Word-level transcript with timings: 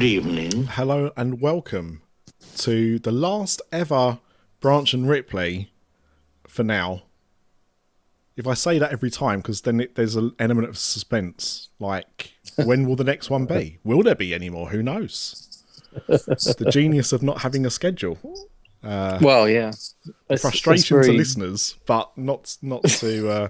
Good 0.00 0.06
evening. 0.06 0.62
Hello 0.64 1.12
and 1.14 1.42
welcome 1.42 2.00
to 2.56 2.98
the 2.98 3.12
last 3.12 3.60
ever 3.70 4.18
Branch 4.58 4.94
and 4.94 5.06
Ripley 5.06 5.74
for 6.48 6.62
now. 6.62 7.02
If 8.34 8.46
I 8.46 8.54
say 8.54 8.78
that 8.78 8.92
every 8.92 9.10
time, 9.10 9.40
because 9.40 9.60
then 9.60 9.78
it, 9.78 9.96
there's 9.96 10.16
an 10.16 10.32
element 10.38 10.70
of 10.70 10.78
suspense. 10.78 11.68
Like, 11.78 12.32
when 12.64 12.88
will 12.88 12.96
the 12.96 13.04
next 13.04 13.28
one 13.28 13.44
be? 13.44 13.76
Will 13.84 14.02
there 14.02 14.14
be 14.14 14.32
any 14.32 14.48
more? 14.48 14.70
Who 14.70 14.82
knows? 14.82 15.62
the 16.06 16.70
genius 16.72 17.12
of 17.12 17.22
not 17.22 17.42
having 17.42 17.66
a 17.66 17.70
schedule. 17.70 18.16
well, 18.82 19.50
yeah. 19.50 19.68
It's- 20.30 20.40
Frustration 20.40 20.96
it's 20.96 21.08
to 21.08 21.12
listeners, 21.12 21.76
but 21.84 22.10
not 22.16 22.56
not 22.62 22.84
to 22.84 23.28
uh, 23.28 23.48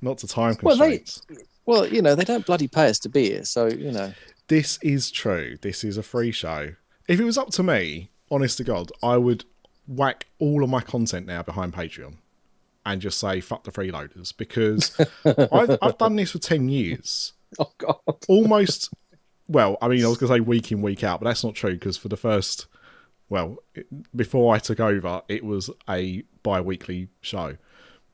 not 0.00 0.18
to 0.18 0.28
time 0.28 0.56
Well, 0.62 0.76
they- 0.76 0.98
constraints. 0.98 1.22
Well, 1.66 1.84
you 1.88 2.00
know, 2.00 2.14
they 2.14 2.24
don't 2.24 2.46
bloody 2.46 2.68
pay 2.68 2.86
us 2.90 3.00
to 3.00 3.08
be 3.08 3.30
here, 3.30 3.44
so 3.44 3.66
you 3.66 3.90
know. 3.90 4.12
This 4.48 4.78
is 4.82 5.10
true. 5.10 5.56
This 5.60 5.84
is 5.84 5.96
a 5.96 6.02
free 6.02 6.32
show. 6.32 6.74
If 7.08 7.18
it 7.20 7.24
was 7.24 7.38
up 7.38 7.50
to 7.50 7.62
me, 7.62 8.10
honest 8.30 8.58
to 8.58 8.64
God, 8.64 8.92
I 9.02 9.16
would 9.16 9.44
whack 9.86 10.26
all 10.38 10.62
of 10.62 10.70
my 10.70 10.80
content 10.80 11.26
now 11.26 11.42
behind 11.42 11.72
Patreon 11.72 12.16
and 12.86 13.00
just 13.00 13.18
say 13.18 13.40
fuck 13.40 13.64
the 13.64 13.70
freeloaders 13.70 14.36
because 14.36 14.98
I've, 15.24 15.78
I've 15.80 15.98
done 15.98 16.16
this 16.16 16.32
for 16.32 16.38
10 16.38 16.68
years. 16.68 17.32
Oh 17.56 17.70
God. 17.78 17.98
Almost, 18.26 18.92
well, 19.46 19.78
I 19.80 19.86
mean, 19.86 20.04
I 20.04 20.08
was 20.08 20.18
going 20.18 20.28
to 20.28 20.34
say 20.34 20.40
week 20.40 20.72
in, 20.72 20.82
week 20.82 21.04
out, 21.04 21.20
but 21.20 21.26
that's 21.26 21.44
not 21.44 21.54
true 21.54 21.74
because 21.74 21.96
for 21.96 22.08
the 22.08 22.16
first, 22.16 22.66
well, 23.28 23.58
it, 23.76 23.86
before 24.16 24.52
I 24.52 24.58
took 24.58 24.80
over, 24.80 25.22
it 25.28 25.44
was 25.44 25.70
a 25.88 26.24
bi 26.42 26.60
weekly 26.60 27.10
show. 27.20 27.56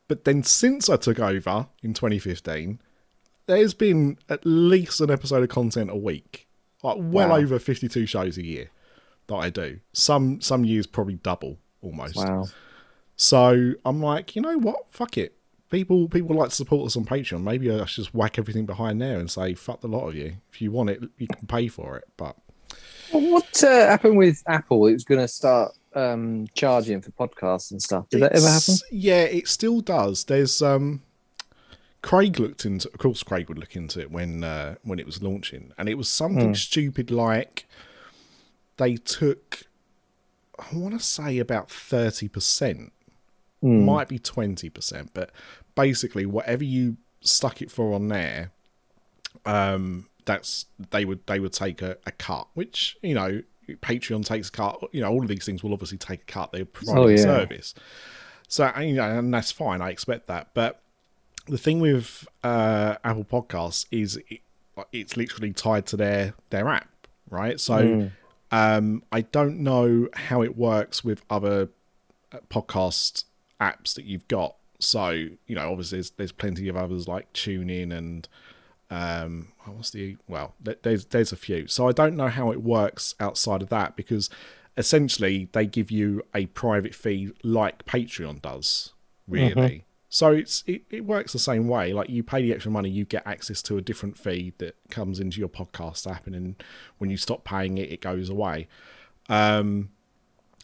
But 0.09 0.27
then 0.27 0.43
since 0.43 0.91
I 0.91 0.99
took 0.99 1.19
over 1.19 1.69
in 1.83 1.95
2015, 1.95 2.83
there's 3.47 3.75
been 3.75 4.19
at 4.29 4.41
least 4.45 5.01
an 5.01 5.11
episode 5.11 5.43
of 5.43 5.49
content 5.49 5.91
a 5.91 5.97
week, 5.97 6.49
like 6.83 6.97
well 6.99 7.31
Wow. 7.31 7.37
over 7.37 7.59
52 7.59 8.07
shows 8.07 8.39
a 8.39 8.45
year 8.45 8.71
that 9.27 9.35
I 9.37 9.51
do. 9.51 9.81
Some 9.93 10.41
some 10.41 10.65
years 10.65 10.87
probably 10.87 11.15
double 11.15 11.59
almost. 11.83 12.17
Wow. 12.17 12.47
So 13.17 13.75
I'm 13.85 14.01
like, 14.01 14.35
you 14.35 14.43
know 14.43 14.59
what? 14.59 14.87
Fuck 14.91 15.19
it. 15.19 15.37
People 15.71 16.09
people 16.09 16.35
like 16.37 16.49
to 16.51 16.55
support 16.55 16.87
us 16.87 16.97
on 16.97 17.05
Patreon. 17.05 17.43
Maybe 17.43 17.71
I 17.71 17.85
should 17.85 18.05
just 18.05 18.15
whack 18.15 18.39
everything 18.39 18.67
behind 18.67 19.01
there 19.01 19.19
and 19.19 19.31
say 19.31 19.55
fuck 19.55 19.81
the 19.81 19.89
lot 19.89 20.09
of 20.09 20.15
you. 20.15 20.37
If 20.53 20.61
you 20.61 20.73
want 20.73 20.91
it, 20.91 21.03
you 21.19 21.27
can 21.29 21.47
pay 21.47 21.69
for 21.69 21.97
it. 21.97 22.05
But 22.17 22.37
Well, 23.13 23.31
what 23.33 23.63
uh, 23.63 23.87
happened 23.87 24.17
with 24.17 24.43
Apple? 24.49 24.87
It 24.87 24.95
was 24.95 25.05
going 25.05 25.21
to 25.21 25.29
start 25.29 25.73
um, 25.95 26.47
charging 26.55 27.01
for 27.03 27.11
podcasts 27.13 27.71
and 27.73 27.81
stuff. 27.81 28.09
Did 28.09 28.23
that 28.23 28.33
ever 28.33 28.49
happen? 28.49 28.75
Yeah, 28.91 29.23
it 29.23 29.47
still 29.49 29.81
does. 29.81 30.25
There's 30.25 30.61
um 30.63 31.03
Craig 32.03 32.39
looked 32.39 32.65
into 32.65 32.89
of 32.93 32.99
course 32.99 33.23
Craig 33.23 33.49
would 33.49 33.59
look 33.59 33.77
into 33.77 34.01
it 34.01 34.11
when 34.11 34.43
uh, 34.45 34.77
when 34.83 34.99
it 34.99 35.07
was 35.07 35.23
launching. 35.23 35.73
And 35.79 35.89
it 35.89 35.95
was 35.99 36.09
something 36.09 36.55
stupid 36.55 37.11
like 37.11 37.67
they 38.79 38.97
took 38.97 39.63
I 40.59 40.77
want 40.77 40.95
to 40.99 41.05
say 41.05 41.39
about 41.39 41.69
30%. 41.69 42.91
Might 43.63 44.09
be 44.09 44.19
20%, 44.19 45.09
but 45.13 45.31
basically 45.75 46.25
whatever 46.27 46.65
you 46.65 46.97
stuck 47.21 47.61
it 47.61 47.71
for 47.71 47.93
on 47.95 48.09
there 48.09 48.51
um 49.47 50.09
that's 50.25 50.67
they 50.91 51.05
would 51.05 51.21
they 51.27 51.39
would 51.39 51.53
take 51.53 51.81
a, 51.83 51.97
a 52.07 52.11
cut 52.13 52.47
which 52.55 52.97
you 53.03 53.15
know 53.15 53.43
patreon 53.83 54.25
takes 54.25 54.49
a 54.49 54.53
cut 54.53 54.79
you 54.93 55.01
know 55.01 55.11
all 55.11 55.23
of 55.23 55.29
these 55.29 55.45
things 55.45 55.63
will 55.63 55.73
obviously 55.73 55.99
take 55.99 56.23
a 56.23 56.25
cut. 56.25 56.51
They're 56.53 56.65
providing 56.65 57.03
Oh, 57.03 57.09
a 57.09 57.13
yeah. 57.13 57.17
service. 57.19 57.75
So 58.49 58.65
and, 58.65 58.89
you 58.89 58.95
know 58.97 59.19
and 59.19 59.33
that's 59.33 59.53
fine. 59.53 59.81
I 59.83 59.91
expect 59.91 60.27
that. 60.27 60.49
But 60.55 60.83
the 61.51 61.59
thing 61.59 61.81
with 61.81 62.27
uh 62.45 62.97
apple 63.05 63.25
podcasts 63.25 63.87
is 63.91 64.17
it, 64.29 64.41
it's 64.93 65.17
literally 65.17 65.53
tied 65.53 65.87
to 65.87 65.97
their 65.97 66.35
their 66.51 66.69
app 66.69 66.89
right? 67.29 67.61
So 67.61 68.11
um 68.53 69.03
i 69.13 69.21
don't 69.21 69.61
know 69.61 70.09
how 70.15 70.43
it 70.43 70.57
works 70.57 71.05
with 71.05 71.23
other 71.31 71.69
uh, 72.33 72.39
podcast 72.49 73.25
apps 73.61 73.95
that 73.95 74.05
you've 74.05 74.27
got. 74.29 74.57
So 74.79 75.11
you 75.11 75.55
know 75.55 75.71
obviously 75.71 75.99
there's, 75.99 76.11
there's 76.11 76.33
plenty 76.33 76.69
of 76.69 76.77
others 76.77 77.07
like 77.07 77.33
TuneIn 77.33 77.97
and 77.97 78.29
um 78.91 79.49
what's 79.67 79.91
the 79.91 80.17
well 80.27 80.55
there's 80.61 81.05
there's 81.07 81.33
a 81.33 81.37
few. 81.37 81.67
So 81.69 81.87
i 81.89 81.93
don't 81.93 82.17
know 82.17 82.29
how 82.29 82.51
it 82.51 82.63
works 82.63 83.15
outside 83.21 83.63
of 83.63 83.69
that 83.69 83.95
because 83.95 84.31
essentially 84.77 85.49
they 85.53 85.67
give 85.67 85.91
you 85.91 86.23
a 86.35 86.47
private 86.47 86.95
feed 86.95 87.33
like 87.45 87.85
patreon 87.85 88.41
does 88.41 88.93
really 89.29 89.85
so 90.13 90.33
it's 90.33 90.65
it, 90.67 90.83
it 90.91 91.05
works 91.07 91.33
the 91.33 91.39
same 91.39 91.69
way. 91.69 91.93
Like 91.93 92.11
you 92.11 92.25
pay 92.25 92.43
the 92.43 92.53
extra 92.53 92.71
money 92.71 92.91
you 92.91 93.05
get 93.05 93.25
access 93.27 93.63
to 93.63 93.79
a 93.79 93.81
different 93.81 94.19
feed 94.19 94.59
that 94.59 94.75
comes 94.91 95.21
into 95.21 95.39
your 95.39 95.49
podcast 95.49 96.11
app 96.11 96.27
and 96.27 96.35
then 96.35 96.57
when 96.99 97.11
you 97.11 97.17
stop 97.17 97.45
paying 97.45 97.79
it 97.79 97.93
it 97.93 98.01
goes 98.01 98.29
away. 98.29 98.67
Um 99.29 99.91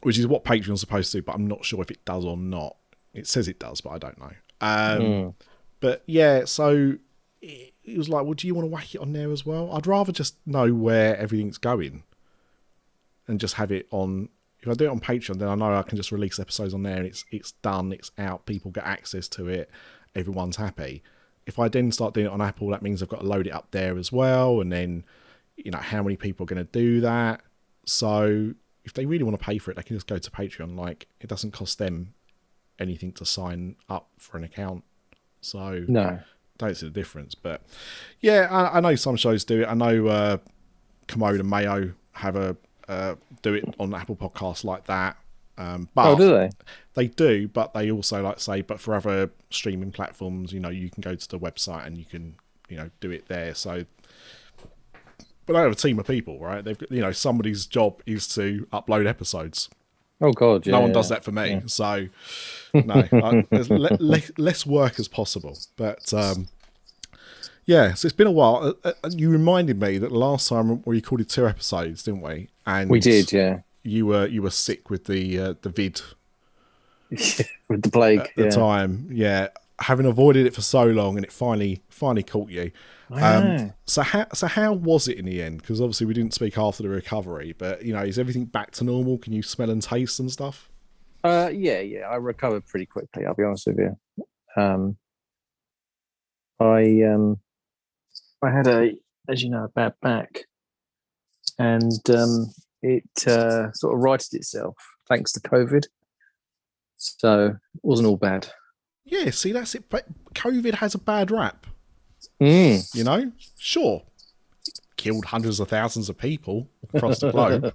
which 0.02 0.18
is 0.18 0.26
what 0.26 0.44
patreon's 0.44 0.80
supposed 0.80 1.10
to 1.12 1.18
do 1.18 1.22
but 1.22 1.34
i'm 1.34 1.46
not 1.46 1.64
sure 1.64 1.80
if 1.80 1.90
it 1.92 2.04
does 2.04 2.24
or 2.24 2.36
not. 2.36 2.76
It 3.14 3.26
says 3.28 3.46
it 3.46 3.60
does 3.60 3.80
but 3.80 3.90
i 3.90 3.98
don't 3.98 4.18
know. 4.18 4.32
Um 4.60 5.34
but 5.78 6.02
yeah 6.06 6.44
so 6.44 6.96
it, 7.40 7.72
it 7.84 7.96
was 7.96 8.08
like 8.08 8.24
well 8.24 8.34
do 8.34 8.48
you 8.48 8.54
want 8.54 8.66
to 8.66 8.70
whack 8.70 8.96
it 8.96 9.00
on 9.00 9.12
there 9.12 9.30
as 9.30 9.46
well? 9.46 9.70
I'd 9.72 9.86
rather 9.86 10.10
just 10.10 10.34
know 10.44 10.74
where 10.74 11.16
everything's 11.16 11.58
going 11.58 12.02
and 13.28 13.38
just 13.38 13.54
have 13.54 13.70
it 13.70 13.86
on 13.92 14.28
if 14.66 14.72
i 14.72 14.74
do 14.74 14.84
it 14.84 14.88
on 14.90 15.00
patreon 15.00 15.38
then 15.38 15.48
i 15.48 15.54
know 15.54 15.74
i 15.74 15.82
can 15.82 15.96
just 15.96 16.12
release 16.12 16.38
episodes 16.38 16.74
on 16.74 16.82
there 16.82 16.96
and 16.96 17.06
it's 17.06 17.24
it's 17.30 17.52
done 17.62 17.92
it's 17.92 18.10
out 18.18 18.44
people 18.46 18.70
get 18.70 18.84
access 18.84 19.28
to 19.28 19.48
it 19.48 19.70
everyone's 20.14 20.56
happy 20.56 21.02
if 21.46 21.58
i 21.58 21.68
then 21.68 21.90
start 21.92 22.12
doing 22.14 22.26
it 22.26 22.32
on 22.32 22.40
apple 22.40 22.68
that 22.70 22.82
means 22.82 23.02
i've 23.02 23.08
got 23.08 23.20
to 23.20 23.26
load 23.26 23.46
it 23.46 23.50
up 23.52 23.68
there 23.70 23.96
as 23.96 24.10
well 24.12 24.60
and 24.60 24.72
then 24.72 25.04
you 25.56 25.70
know 25.70 25.78
how 25.78 26.02
many 26.02 26.16
people 26.16 26.44
are 26.44 26.46
going 26.52 26.64
to 26.64 26.72
do 26.72 27.00
that 27.00 27.40
so 27.84 28.52
if 28.84 28.92
they 28.92 29.06
really 29.06 29.24
want 29.24 29.38
to 29.38 29.44
pay 29.44 29.58
for 29.58 29.70
it 29.70 29.74
they 29.76 29.82
can 29.82 29.96
just 29.96 30.06
go 30.06 30.18
to 30.18 30.30
patreon 30.30 30.76
like 30.76 31.06
it 31.20 31.28
doesn't 31.28 31.52
cost 31.52 31.78
them 31.78 32.12
anything 32.78 33.12
to 33.12 33.24
sign 33.24 33.74
up 33.88 34.08
for 34.18 34.36
an 34.36 34.44
account 34.44 34.84
so 35.40 35.84
No. 35.88 36.18
don't 36.58 36.76
see 36.76 36.86
the 36.86 36.92
difference. 36.92 37.34
But 37.34 37.62
yeah, 38.20 38.48
I, 38.50 38.78
I 38.78 38.80
know 38.80 38.96
some 38.96 39.16
shows 39.16 39.44
do 39.44 39.62
it. 39.62 39.66
I 39.66 39.74
know 39.74 40.08
uh, 40.08 40.38
Kermode 41.06 41.38
and 41.40 41.48
Mayo 41.48 41.92
have 42.12 42.34
a 42.36 42.56
uh, 42.88 43.14
do 43.42 43.54
it 43.54 43.64
on 43.78 43.94
Apple 43.94 44.16
Podcasts 44.16 44.64
like 44.64 44.86
that. 44.86 45.16
Um, 45.58 45.88
but 45.94 46.12
Oh, 46.12 46.16
do 46.16 46.28
they? 46.28 46.50
they 46.94 47.06
do, 47.08 47.48
but 47.48 47.72
they 47.72 47.90
also 47.90 48.22
like 48.22 48.40
say, 48.40 48.60
but 48.62 48.78
for 48.80 48.94
other 48.94 49.30
streaming 49.50 49.90
platforms, 49.92 50.52
you 50.52 50.60
know, 50.60 50.68
you 50.68 50.90
can 50.90 51.00
go 51.00 51.14
to 51.14 51.28
the 51.28 51.38
website 51.38 51.86
and 51.86 51.96
you 51.96 52.04
can, 52.04 52.34
you 52.68 52.76
know, 52.76 52.90
do 53.00 53.10
it 53.10 53.26
there. 53.28 53.54
So, 53.54 53.84
but 55.46 55.52
they 55.52 55.58
have 55.60 55.72
a 55.72 55.76
team 55.76 55.98
of 55.98 56.06
people, 56.06 56.38
right? 56.40 56.64
They've, 56.64 56.76
got- 56.76 56.90
you 56.90 57.00
know, 57.00 57.12
somebody's 57.12 57.66
job 57.66 58.02
is 58.06 58.26
to 58.34 58.66
upload 58.72 59.06
episodes 59.06 59.68
Oh 60.18 60.32
God. 60.32 60.66
Yeah, 60.66 60.72
no 60.72 60.80
one 60.80 60.88
yeah. 60.90 60.94
does 60.94 61.10
that 61.10 61.24
for 61.24 61.30
me. 61.32 61.60
So 61.66 62.06
no, 62.74 63.06
I, 63.12 63.44
le- 63.52 63.96
le- 64.00 64.22
less 64.38 64.64
work 64.64 64.98
as 64.98 65.08
possible. 65.08 65.58
But 65.76 66.12
um, 66.14 66.48
yeah, 67.66 67.94
so 67.94 68.06
it's 68.06 68.16
been 68.16 68.26
a 68.26 68.32
while. 68.32 68.74
Uh, 68.84 68.92
uh, 69.02 69.10
you 69.10 69.28
reminded 69.28 69.80
me 69.80 69.98
that 69.98 70.10
the 70.10 70.18
last 70.18 70.48
time 70.48 70.82
we 70.84 70.96
recorded 70.96 71.28
two 71.28 71.46
episodes, 71.46 72.04
didn't 72.04 72.22
we? 72.22 72.48
And 72.64 72.88
We 72.88 73.00
did, 73.00 73.32
yeah. 73.32 73.60
You 73.82 74.06
were 74.06 74.26
you 74.26 74.42
were 74.42 74.50
sick 74.50 74.88
with 74.90 75.04
the 75.04 75.38
uh, 75.38 75.54
the 75.62 75.68
vid 75.68 76.00
With 77.10 77.82
the 77.82 77.90
plague. 77.90 78.20
at 78.20 78.34
the 78.36 78.44
yeah. 78.44 78.50
time. 78.50 79.08
Yeah, 79.12 79.48
having 79.80 80.06
avoided 80.06 80.46
it 80.46 80.54
for 80.54 80.62
so 80.62 80.84
long, 80.86 81.16
and 81.16 81.24
it 81.24 81.32
finally 81.32 81.82
finally 81.88 82.22
caught 82.22 82.50
you. 82.50 82.70
Um, 83.10 83.72
so 83.84 84.02
how 84.02 84.26
so 84.34 84.48
how 84.48 84.72
was 84.72 85.06
it 85.06 85.18
in 85.18 85.24
the 85.24 85.40
end? 85.42 85.60
Because 85.60 85.80
obviously 85.80 86.06
we 86.06 86.14
didn't 86.14 86.34
speak 86.34 86.58
after 86.58 86.82
the 86.82 86.88
recovery, 86.88 87.54
but 87.56 87.84
you 87.84 87.92
know, 87.92 88.02
is 88.02 88.18
everything 88.18 88.46
back 88.46 88.72
to 88.72 88.84
normal? 88.84 89.18
Can 89.18 89.32
you 89.32 89.42
smell 89.42 89.70
and 89.70 89.80
taste 89.82 90.18
and 90.18 90.30
stuff? 90.30 90.68
Uh, 91.22 91.50
yeah, 91.52 91.80
yeah. 91.80 92.08
I 92.08 92.16
recovered 92.16 92.66
pretty 92.66 92.86
quickly. 92.86 93.24
I'll 93.24 93.34
be 93.34 93.44
honest 93.44 93.66
with 93.68 93.78
you. 93.78 93.96
Um, 94.56 94.96
I 96.58 97.02
um, 97.02 97.38
I 98.42 98.50
had 98.50 98.66
a, 98.66 98.92
as 99.28 99.42
you 99.42 99.50
know, 99.50 99.64
a 99.64 99.68
bad 99.68 99.94
back, 100.02 100.44
and 101.58 102.10
um, 102.10 102.52
it 102.82 103.26
uh, 103.26 103.72
sort 103.72 103.94
of 103.94 104.00
righted 104.00 104.34
itself 104.34 104.76
thanks 105.08 105.32
to 105.32 105.40
COVID. 105.40 105.86
So 106.96 107.46
it 107.46 107.80
wasn't 107.82 108.08
all 108.08 108.16
bad. 108.16 108.48
Yeah, 109.04 109.30
see, 109.30 109.52
that's 109.52 109.74
it. 109.74 109.88
But 109.88 110.06
COVID 110.34 110.74
has 110.74 110.94
a 110.94 110.98
bad 110.98 111.30
rap. 111.30 111.66
Mm. 112.40 112.94
You 112.94 113.04
know, 113.04 113.32
sure, 113.58 114.02
killed 114.96 115.26
hundreds 115.26 115.60
of 115.60 115.68
thousands 115.68 116.08
of 116.08 116.18
people 116.18 116.68
across 116.92 117.20
the 117.20 117.30
globe, 117.30 117.74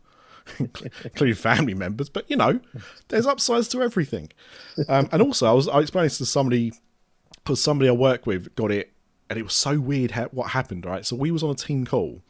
including 1.04 1.36
family 1.36 1.74
members. 1.74 2.10
But 2.10 2.30
you 2.30 2.36
know, 2.36 2.60
there's 3.08 3.26
upsides 3.26 3.68
to 3.70 3.82
everything. 3.82 4.30
Um, 4.90 5.08
and 5.12 5.22
also, 5.22 5.48
I 5.48 5.54
was 5.54 5.68
I 5.68 5.80
explained 5.80 6.08
this 6.08 6.18
to 6.18 6.26
somebody 6.26 6.74
because 7.36 7.62
somebody 7.62 7.90
I 7.90 7.94
work 7.94 8.26
with 8.26 8.54
got 8.56 8.72
it, 8.72 8.91
and 9.32 9.40
it 9.40 9.44
was 9.44 9.54
so 9.54 9.80
weird 9.80 10.12
how, 10.12 10.26
what 10.26 10.50
happened. 10.50 10.86
Right, 10.86 11.06
so 11.06 11.16
we 11.16 11.32
was 11.32 11.42
on 11.42 11.52
a 11.52 11.56
team 11.56 11.86
call, 11.86 12.22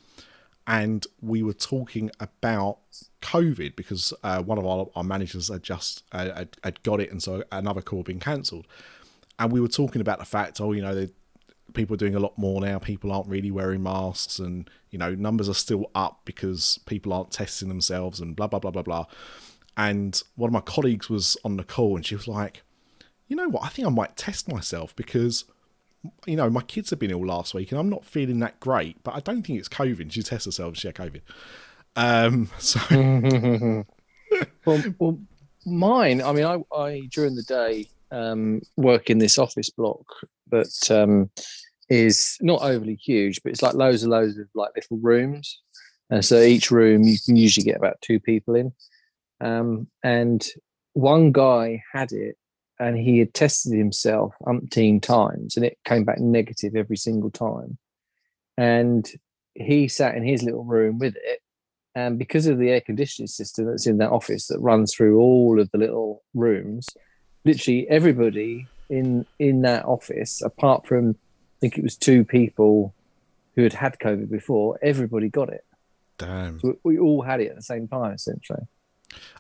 and 0.68 1.08
we 1.20 1.42
were 1.42 1.52
talking 1.52 2.12
about 2.20 2.78
COVID 3.24 3.76
because 3.76 4.14
uh, 4.24 4.44
one 4.44 4.60
of 4.60 4.68
our, 4.68 4.88
our 4.96 5.04
managers 5.04 5.48
had 5.48 5.64
just 5.64 6.04
uh, 6.12 6.32
had, 6.32 6.58
had 6.64 6.84
got 6.84 7.02
it, 7.02 7.10
and 7.10 7.22
so 7.22 7.44
another 7.52 7.82
call 7.82 8.00
had 8.00 8.06
been 8.06 8.20
cancelled. 8.20 8.68
And 9.40 9.52
we 9.52 9.60
were 9.60 9.68
talking 9.68 10.00
about 10.00 10.20
the 10.20 10.26
fact, 10.26 10.62
oh, 10.62 10.74
you 10.74 10.84
know, 10.84 10.94
they 10.94 11.10
people 11.74 11.96
are 11.96 11.98
doing 11.98 12.14
a 12.14 12.20
lot 12.20 12.38
more 12.38 12.62
now. 12.62 12.78
People 12.78 13.12
aren't 13.12 13.28
really 13.28 13.50
wearing 13.50 13.82
masks, 13.82 14.38
and 14.38 14.70
you 14.92 15.00
know 15.00 15.16
numbers 15.16 15.50
are 15.50 15.56
still 15.56 15.90
up 15.96 16.22
because 16.24 16.80
people 16.86 17.14
aren't 17.14 17.32
testing 17.32 17.68
themselves, 17.68 18.20
and 18.20 18.36
blah 18.36 18.46
blah 18.46 18.60
blah 18.60 18.70
blah 18.70 18.84
blah. 18.84 19.06
And 19.76 20.22
one 20.36 20.50
of 20.50 20.54
my 20.54 20.62
colleagues 20.62 21.10
was 21.10 21.36
on 21.44 21.58
the 21.58 21.64
call, 21.64 21.96
and 21.96 22.06
she 22.06 22.14
was 22.14 22.28
like, 22.28 22.62
"You 23.28 23.36
know 23.36 23.50
what? 23.50 23.64
I 23.64 23.70
think 23.70 23.88
I 23.88 23.92
might 23.92 24.18
test 24.18 24.48
myself 24.48 24.96
because." 24.96 25.46
You 26.26 26.36
know, 26.36 26.50
my 26.50 26.62
kids 26.62 26.90
have 26.90 27.00
been 27.00 27.12
ill 27.12 27.26
last 27.26 27.54
week, 27.54 27.72
and 27.72 27.80
I'm 27.80 27.90
not 27.90 28.06
feeling 28.06 28.40
that 28.40 28.60
great. 28.60 29.04
But 29.04 29.16
I 29.16 29.20
don't 29.20 29.44
think 29.44 29.60
it's 29.60 29.70
COVID. 29.70 30.12
She 30.12 30.24
tests 30.24 30.46
herself; 30.46 30.78
she 30.78 30.88
had 30.88 30.96
COVID. 30.96 31.22
Um, 31.96 32.50
so 32.60 32.80
well, 34.66 34.84
well, 35.00 35.20
mine. 35.66 36.22
I 36.22 36.32
mean, 36.32 36.46
I, 36.46 36.76
I 36.76 37.02
during 37.12 37.36
the 37.36 37.44
day 37.44 37.88
um, 38.12 38.62
work 38.78 39.10
in 39.10 39.20
this 39.20 39.38
office 39.38 39.70
block 39.70 40.06
that 40.50 40.92
um, 40.92 41.30
is 41.90 42.38
not 42.42 42.62
overly 42.62 42.96
huge, 42.96 43.42
but 43.44 43.52
it's 43.52 43.62
like 43.62 43.76
loads 43.76 44.04
and 44.04 44.12
loads 44.12 44.38
of 44.38 44.48
like 44.56 44.72
little 44.76 44.98
rooms, 44.98 45.62
and 46.10 46.26
so 46.26 46.42
each 46.42 46.72
room 46.72 47.04
you 47.04 47.18
can 47.26 47.36
usually 47.36 47.66
get 47.66 47.78
about 47.78 48.02
two 48.02 48.20
people 48.20 48.56
in. 48.56 48.72
Um, 49.40 49.88
and 50.04 50.48
one 50.94 51.32
guy 51.32 51.84
had 51.94 52.12
it 52.12 52.38
and 52.82 52.98
he 52.98 53.20
had 53.20 53.34
tested 53.36 53.78
himself 53.78 54.34
umpteen 54.48 55.00
times 55.00 55.56
and 55.56 55.64
it 55.64 55.78
came 55.86 56.04
back 56.04 56.20
negative 56.20 56.76
every 56.76 56.98
single 56.98 57.30
time. 57.30 57.78
And 58.58 59.08
he 59.54 59.88
sat 59.88 60.16
in 60.16 60.24
his 60.24 60.42
little 60.42 60.64
room 60.64 60.98
with 60.98 61.16
it. 61.16 61.42
And 61.94 62.18
because 62.18 62.48
of 62.48 62.58
the 62.58 62.72
air 62.72 62.82
conditioning 62.82 63.28
system 63.28 63.68
that's 63.68 63.86
in 63.86 64.00
that 64.00 64.10
office 64.10 64.48
that 64.48 64.60
runs 64.60 64.96
through 64.96 65.20
all 65.20 65.60
of 65.60 65.70
the 65.70 65.78
little 65.78 66.24
rooms, 66.34 66.88
literally 67.46 67.88
everybody 67.88 68.66
in 68.90 69.28
in 69.38 69.62
that 69.62 69.86
office, 69.86 70.42
apart 70.42 70.88
from 70.88 71.12
I 71.12 71.60
think 71.60 71.78
it 71.78 71.84
was 71.84 71.96
two 71.96 72.26
people 72.26 72.96
who 73.56 73.62
had 73.62 73.74
had 73.74 74.00
COVID 74.00 74.32
before, 74.32 74.80
everybody 74.82 75.30
got 75.30 75.50
it. 75.50 75.66
Damn. 76.18 76.60
So 76.62 76.80
we 76.84 76.98
all 76.98 77.22
had 77.22 77.42
it 77.42 77.50
at 77.50 77.58
the 77.58 77.62
same 77.62 77.88
time, 77.88 78.14
essentially. 78.14 78.64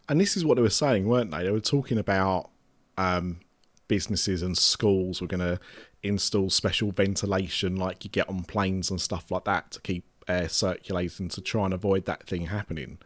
And 0.08 0.22
this 0.22 0.38
is 0.38 0.46
what 0.46 0.56
they 0.56 0.62
were 0.62 0.70
saying, 0.70 1.08
weren't 1.08 1.32
they? 1.32 1.44
They 1.44 1.52
were 1.52 1.60
talking 1.60 1.98
about 1.98 2.52
um, 2.98 3.40
businesses 3.88 4.42
and 4.42 4.58
schools 4.58 5.22
were 5.22 5.28
going 5.28 5.40
to 5.40 5.60
install 6.04 6.50
special 6.50 6.92
ventilation 6.92 7.76
like 7.76 8.04
you 8.04 8.10
get 8.10 8.28
on 8.30 8.44
planes 8.44 8.90
and 8.90 9.00
stuff 9.00 9.30
like 9.30 9.44
that 9.46 9.70
to 9.72 9.80
keep 9.82 10.04
air 10.28 10.50
circulating 10.50 11.30
to 11.30 11.42
try 11.42 11.66
and 11.66 11.74
avoid 11.74 12.06
that 12.06 12.24
thing 12.28 12.48
happening. 12.48 12.98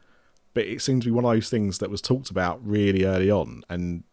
But 0.53 0.65
it 0.65 0.81
seems 0.81 1.03
to 1.03 1.09
be 1.09 1.11
one 1.11 1.25
of 1.25 1.31
those 1.31 1.49
things 1.49 1.79
that 1.79 1.89
was 1.89 2.01
talked 2.01 2.29
about 2.29 2.65
really 2.65 3.03
early 3.03 3.29
on, 3.29 3.63
and 3.69 4.03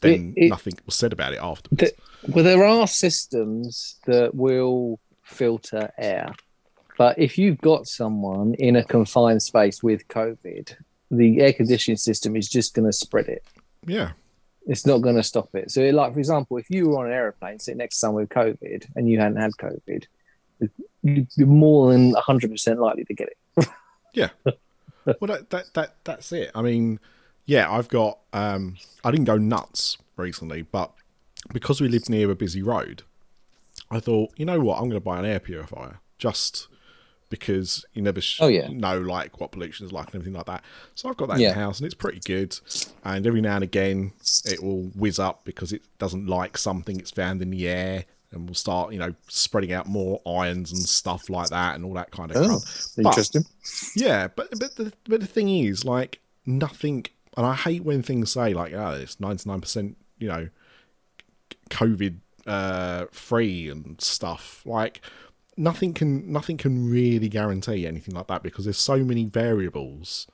then 0.00 0.32
It- 0.36 0.44
it- 0.46 0.48
nothing 0.48 0.74
was 0.86 0.94
said 0.94 1.12
about 1.12 1.34
it 1.34 1.40
afterwards. 1.42 1.92
The- 1.92 2.32
well, 2.32 2.44
there 2.44 2.64
are 2.64 2.86
systems 2.86 3.96
that 4.06 4.34
will 4.34 4.98
filter 5.22 5.90
air, 5.98 6.32
but 6.96 7.18
if 7.18 7.36
you've 7.36 7.58
got 7.58 7.86
someone 7.86 8.54
in 8.54 8.76
a 8.76 8.84
confined 8.84 9.42
space 9.42 9.82
with 9.82 10.08
COVID, 10.08 10.74
the 11.10 11.40
air 11.40 11.52
conditioning 11.52 11.96
system 11.98 12.36
is 12.36 12.48
just 12.48 12.72
going 12.74 12.86
to 12.86 12.92
spread 12.92 13.28
it. 13.28 13.44
yeah, 13.86 14.12
It's 14.66 14.86
not 14.86 14.98
going 14.98 15.16
to 15.16 15.22
stop 15.22 15.54
it. 15.54 15.70
So, 15.70 15.82
like 15.82 16.12
for 16.12 16.18
example, 16.18 16.56
if 16.58 16.70
you 16.70 16.88
were 16.90 16.98
on 16.98 17.06
an 17.06 17.12
aeroplane 17.12 17.58
sitting 17.58 17.78
next 17.78 17.96
to 17.96 18.00
someone 18.00 18.22
with 18.22 18.30
COVID 18.30 18.86
and 18.94 19.08
you 19.08 19.18
hadn't 19.18 19.38
had 19.38 19.52
COVID, 19.52 20.04
you- 21.02 21.26
you're 21.36 21.46
more 21.46 21.92
than 21.92 22.12
100% 22.14 22.78
likely 22.78 23.04
to 23.04 23.14
get 23.14 23.28
it. 23.56 23.66
Yeah. 24.12 24.30
Well, 24.44 25.28
that, 25.28 25.50
that 25.50 25.72
that 25.74 25.94
that's 26.02 26.32
it. 26.32 26.50
I 26.52 26.62
mean, 26.62 26.98
yeah, 27.46 27.70
I've 27.70 27.86
got. 27.88 28.18
Um, 28.32 28.76
I 29.04 29.12
didn't 29.12 29.26
go 29.26 29.38
nuts 29.38 29.96
recently, 30.16 30.62
but 30.62 30.92
because 31.52 31.80
we 31.80 31.86
live 31.88 32.08
near 32.08 32.28
a 32.30 32.34
busy 32.34 32.60
road, 32.60 33.04
I 33.88 34.00
thought, 34.00 34.32
you 34.36 34.44
know 34.44 34.58
what, 34.58 34.78
I'm 34.78 34.88
going 34.88 35.00
to 35.00 35.00
buy 35.00 35.20
an 35.20 35.24
air 35.24 35.38
purifier 35.38 36.00
just 36.18 36.66
because 37.30 37.84
you 37.94 38.02
never 38.02 38.20
sh- 38.20 38.38
Oh, 38.42 38.48
yeah. 38.48 38.68
know 38.68 38.98
like 39.00 39.40
what 39.40 39.52
pollution 39.52 39.86
is 39.86 39.92
like 39.92 40.06
and 40.08 40.16
everything 40.16 40.34
like 40.34 40.46
that. 40.46 40.62
So 40.94 41.08
I've 41.08 41.16
got 41.16 41.28
that 41.28 41.38
in 41.38 41.42
the 41.54 41.60
house 41.60 41.78
and 41.78 41.86
it's 41.86 41.94
pretty 41.94 42.20
good. 42.26 42.58
And 43.04 43.26
every 43.26 43.40
now 43.40 43.54
and 43.54 43.64
again, 43.64 44.12
it 44.44 44.62
will 44.62 44.82
whiz 44.94 45.18
up 45.18 45.44
because 45.44 45.72
it 45.72 45.82
doesn't 45.98 46.26
like 46.26 46.58
something 46.58 46.98
it's 47.00 47.10
found 47.10 47.40
in 47.40 47.50
the 47.50 47.66
air. 47.68 48.04
And 48.32 48.46
will 48.46 48.54
start, 48.54 48.92
you 48.92 48.98
know, 49.00 49.12
spreading 49.26 49.72
out 49.72 49.88
more 49.88 50.20
ions 50.24 50.70
and 50.70 50.80
stuff 50.80 51.28
like 51.28 51.48
that, 51.48 51.74
and 51.74 51.84
all 51.84 51.94
that 51.94 52.12
kind 52.12 52.30
of 52.30 52.36
Oh, 52.36 52.46
crap. 52.46 52.60
But- 52.98 53.06
Interesting. 53.06 53.44
yeah, 53.96 54.28
but 54.28 54.56
but 54.56 54.76
the 54.76 54.92
but 55.08 55.18
the 55.20 55.26
thing 55.26 55.48
is, 55.48 55.84
like 55.84 56.20
nothing, 56.46 57.06
and 57.36 57.44
I 57.44 57.56
hate 57.56 57.82
when 57.82 58.02
things 58.04 58.30
say 58.30 58.54
like, 58.54 58.72
"Oh, 58.72 58.90
it's 58.92 59.18
ninety 59.18 59.50
nine 59.50 59.60
percent," 59.60 59.96
you 60.20 60.28
know, 60.28 60.48
COVID 61.70 62.18
uh, 62.46 63.06
free 63.10 63.68
and 63.68 64.00
stuff. 64.00 64.62
Like 64.64 65.00
nothing 65.60 65.92
can 65.92 66.32
nothing 66.32 66.56
can 66.56 66.90
really 66.90 67.28
guarantee 67.28 67.86
anything 67.86 68.14
like 68.14 68.26
that 68.28 68.42
because 68.42 68.64
there's 68.64 68.78
so 68.78 69.04
many 69.04 69.26
variables. 69.26 70.26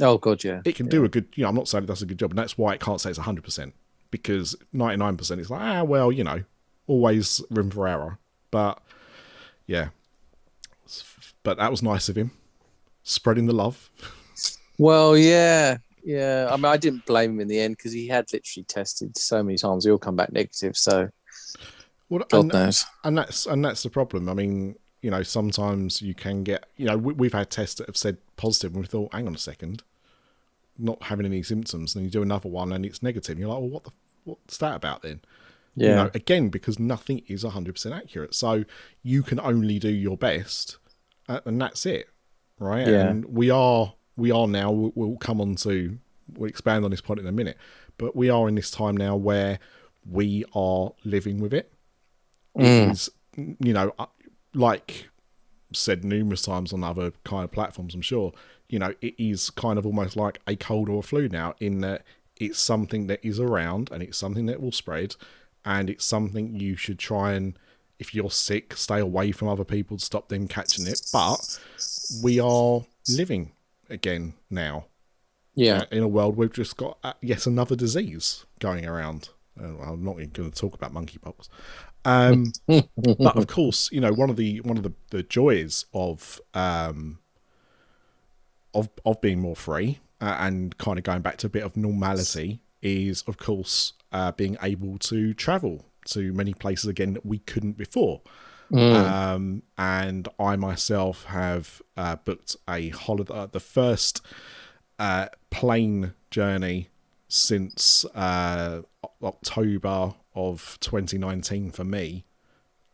Oh, 0.00 0.18
God, 0.18 0.44
yeah. 0.44 0.60
It 0.64 0.74
can 0.74 0.88
do 0.88 1.04
a 1.04 1.08
good, 1.08 1.26
you 1.36 1.42
know, 1.42 1.48
I'm 1.48 1.54
not 1.54 1.68
saying 1.68 1.84
it 1.84 1.86
does 1.86 2.02
a 2.02 2.06
good 2.06 2.18
job, 2.18 2.30
and 2.30 2.38
that's 2.38 2.58
why 2.58 2.74
it 2.74 2.80
can't 2.80 3.00
say 3.00 3.08
it's 3.08 3.18
hundred 3.18 3.44
percent 3.44 3.74
because 4.10 4.54
ninety 4.72 4.98
nine 4.98 5.16
percent 5.16 5.40
is 5.40 5.48
like, 5.48 5.62
ah, 5.62 5.84
well, 5.84 6.12
you 6.12 6.24
know, 6.24 6.42
always 6.86 7.42
room 7.48 7.70
for 7.70 7.88
error. 7.88 8.18
But 8.50 8.82
yeah, 9.66 9.88
but 11.42 11.56
that 11.58 11.70
was 11.70 11.82
nice 11.82 12.08
of 12.08 12.16
him, 12.16 12.32
spreading 13.04 13.46
the 13.46 13.54
love. 13.54 13.90
Well, 14.78 15.16
yeah, 15.16 15.78
yeah. 16.04 16.48
I 16.50 16.56
mean, 16.56 16.66
I 16.66 16.76
didn't 16.76 17.06
blame 17.06 17.32
him 17.32 17.40
in 17.40 17.48
the 17.48 17.60
end 17.60 17.78
because 17.78 17.92
he 17.92 18.08
had 18.08 18.30
literally 18.32 18.64
tested 18.64 19.16
so 19.16 19.42
many 19.42 19.56
times. 19.56 19.84
He 19.84 19.90
all 19.90 19.98
come 19.98 20.16
back 20.16 20.32
negative. 20.32 20.76
So 20.76 21.08
Well, 22.08 22.24
God 22.28 22.40
and, 22.40 22.52
knows. 22.52 22.86
and 23.04 23.18
that's 23.18 23.46
and 23.46 23.64
that's 23.64 23.82
the 23.82 23.90
problem. 23.90 24.28
I 24.28 24.34
mean, 24.34 24.76
you 25.02 25.10
know, 25.10 25.22
sometimes 25.22 26.02
you 26.02 26.14
can 26.14 26.44
get, 26.44 26.66
you 26.76 26.86
know, 26.86 26.96
we, 26.96 27.12
we've 27.14 27.32
had 27.32 27.50
tests 27.50 27.76
that 27.76 27.86
have 27.86 27.96
said 27.96 28.18
positive, 28.36 28.72
and 28.74 28.82
we 28.82 28.86
thought, 28.86 29.12
hang 29.12 29.26
on 29.26 29.34
a 29.34 29.38
second, 29.38 29.82
not 30.78 31.04
having 31.04 31.26
any 31.26 31.42
symptoms, 31.42 31.94
and 31.94 32.04
you 32.04 32.10
do 32.10 32.22
another 32.22 32.48
one 32.48 32.72
and 32.72 32.84
it's 32.86 33.02
negative. 33.02 33.32
And 33.32 33.40
you're 33.40 33.48
like, 33.48 33.60
well, 33.60 33.70
what 33.70 33.84
the 33.84 33.90
what's 34.26 34.58
that 34.58 34.76
about 34.76 35.02
then? 35.02 35.20
Yeah. 35.74 35.88
You 35.88 35.94
know, 35.94 36.10
again, 36.14 36.48
because 36.48 36.78
nothing 36.78 37.22
is 37.28 37.44
100% 37.44 37.96
accurate. 37.96 38.34
So 38.34 38.64
you 39.02 39.22
can 39.22 39.38
only 39.40 39.78
do 39.78 39.90
your 39.90 40.16
best, 40.16 40.78
and 41.28 41.60
that's 41.60 41.86
it, 41.86 42.08
right? 42.58 42.86
Yeah. 42.86 43.08
And 43.08 43.24
we 43.26 43.50
are, 43.50 43.94
we 44.16 44.30
are 44.30 44.48
now, 44.48 44.70
we'll, 44.70 44.92
we'll 44.94 45.16
come 45.18 45.40
on 45.40 45.54
to, 45.56 45.98
we'll 46.34 46.48
expand 46.48 46.84
on 46.84 46.90
this 46.90 47.00
point 47.00 47.20
in 47.20 47.26
a 47.26 47.32
minute, 47.32 47.58
but 47.98 48.16
we 48.16 48.30
are 48.30 48.48
in 48.48 48.54
this 48.54 48.70
time 48.70 48.96
now 48.96 49.16
where 49.16 49.58
we 50.10 50.44
are 50.54 50.92
living 51.04 51.40
with 51.40 51.52
it. 51.52 51.72
Mm. 52.58 52.90
is, 52.92 53.10
you 53.36 53.72
know, 53.72 53.94
uh, 53.98 54.06
like 54.54 55.08
said 55.72 56.04
numerous 56.04 56.42
times 56.42 56.72
on 56.72 56.82
other 56.84 57.12
kind 57.24 57.44
of 57.44 57.52
platforms, 57.52 57.94
I'm 57.94 58.02
sure, 58.02 58.32
you 58.68 58.78
know, 58.78 58.94
it 59.00 59.14
is 59.18 59.50
kind 59.50 59.78
of 59.78 59.84
almost 59.86 60.16
like 60.16 60.40
a 60.46 60.56
cold 60.56 60.88
or 60.88 61.00
a 61.00 61.02
flu 61.02 61.28
now, 61.28 61.54
in 61.60 61.80
that 61.80 62.04
it's 62.38 62.58
something 62.58 63.06
that 63.08 63.20
is 63.24 63.40
around 63.40 63.90
and 63.90 64.02
it's 64.02 64.18
something 64.18 64.46
that 64.46 64.60
will 64.60 64.72
spread 64.72 65.16
and 65.64 65.88
it's 65.90 66.04
something 66.04 66.54
you 66.54 66.76
should 66.76 66.98
try 66.98 67.32
and 67.32 67.58
if 67.98 68.14
you're 68.14 68.30
sick 68.30 68.76
stay 68.76 69.00
away 69.00 69.32
from 69.32 69.48
other 69.48 69.64
people 69.64 69.96
to 69.96 70.04
stop 70.04 70.28
them 70.28 70.46
catching 70.46 70.86
it 70.86 71.00
but 71.14 71.58
we 72.22 72.38
are 72.38 72.82
living 73.08 73.52
again 73.88 74.34
now 74.50 74.84
Yeah. 75.54 75.84
in 75.90 76.02
a 76.02 76.08
world 76.08 76.36
we've 76.36 76.52
just 76.52 76.76
got 76.76 76.98
uh, 77.02 77.14
yet 77.22 77.46
another 77.46 77.74
disease 77.74 78.44
going 78.60 78.84
around 78.86 79.30
uh, 79.58 79.64
i'm 79.80 80.04
not 80.04 80.16
even 80.18 80.28
going 80.30 80.50
to 80.50 80.60
talk 80.60 80.74
about 80.74 80.92
monkeypox 80.92 81.48
um, 82.06 82.52
but 82.66 83.36
of 83.36 83.46
course 83.46 83.90
you 83.92 84.00
know 84.00 84.12
one 84.12 84.30
of 84.30 84.36
the 84.36 84.60
one 84.60 84.76
of 84.76 84.82
the, 84.82 84.92
the 85.10 85.22
joys 85.22 85.84
of 85.92 86.40
um 86.54 87.18
of 88.74 88.88
of 89.04 89.20
being 89.20 89.40
more 89.40 89.56
free 89.56 89.98
uh, 90.20 90.36
and 90.38 90.78
kind 90.78 90.98
of 90.98 91.04
going 91.04 91.20
back 91.22 91.36
to 91.38 91.46
a 91.46 91.50
bit 91.50 91.62
of 91.62 91.76
normality 91.76 92.60
is 92.82 93.22
of 93.26 93.36
course 93.36 93.92
uh, 94.12 94.32
being 94.32 94.56
able 94.62 94.98
to 94.98 95.34
travel 95.34 95.84
to 96.06 96.32
many 96.32 96.54
places 96.54 96.86
again 96.86 97.14
that 97.14 97.26
we 97.26 97.38
couldn't 97.38 97.76
before. 97.76 98.22
Um, 98.96 99.62
and 99.78 100.28
I 100.38 100.56
myself 100.56 101.24
have 101.24 101.82
uh, 101.96 102.16
booked 102.16 102.56
a 102.68 102.88
holiday, 102.90 103.32
uh, 103.32 103.46
the 103.46 103.60
first 103.60 104.24
uh, 104.98 105.28
plane 105.50 106.14
journey 106.30 106.88
since 107.28 108.04
uh, 108.14 108.82
October 109.22 110.14
of 110.34 110.78
2019 110.80 111.70
for 111.70 111.84
me. 111.84 112.24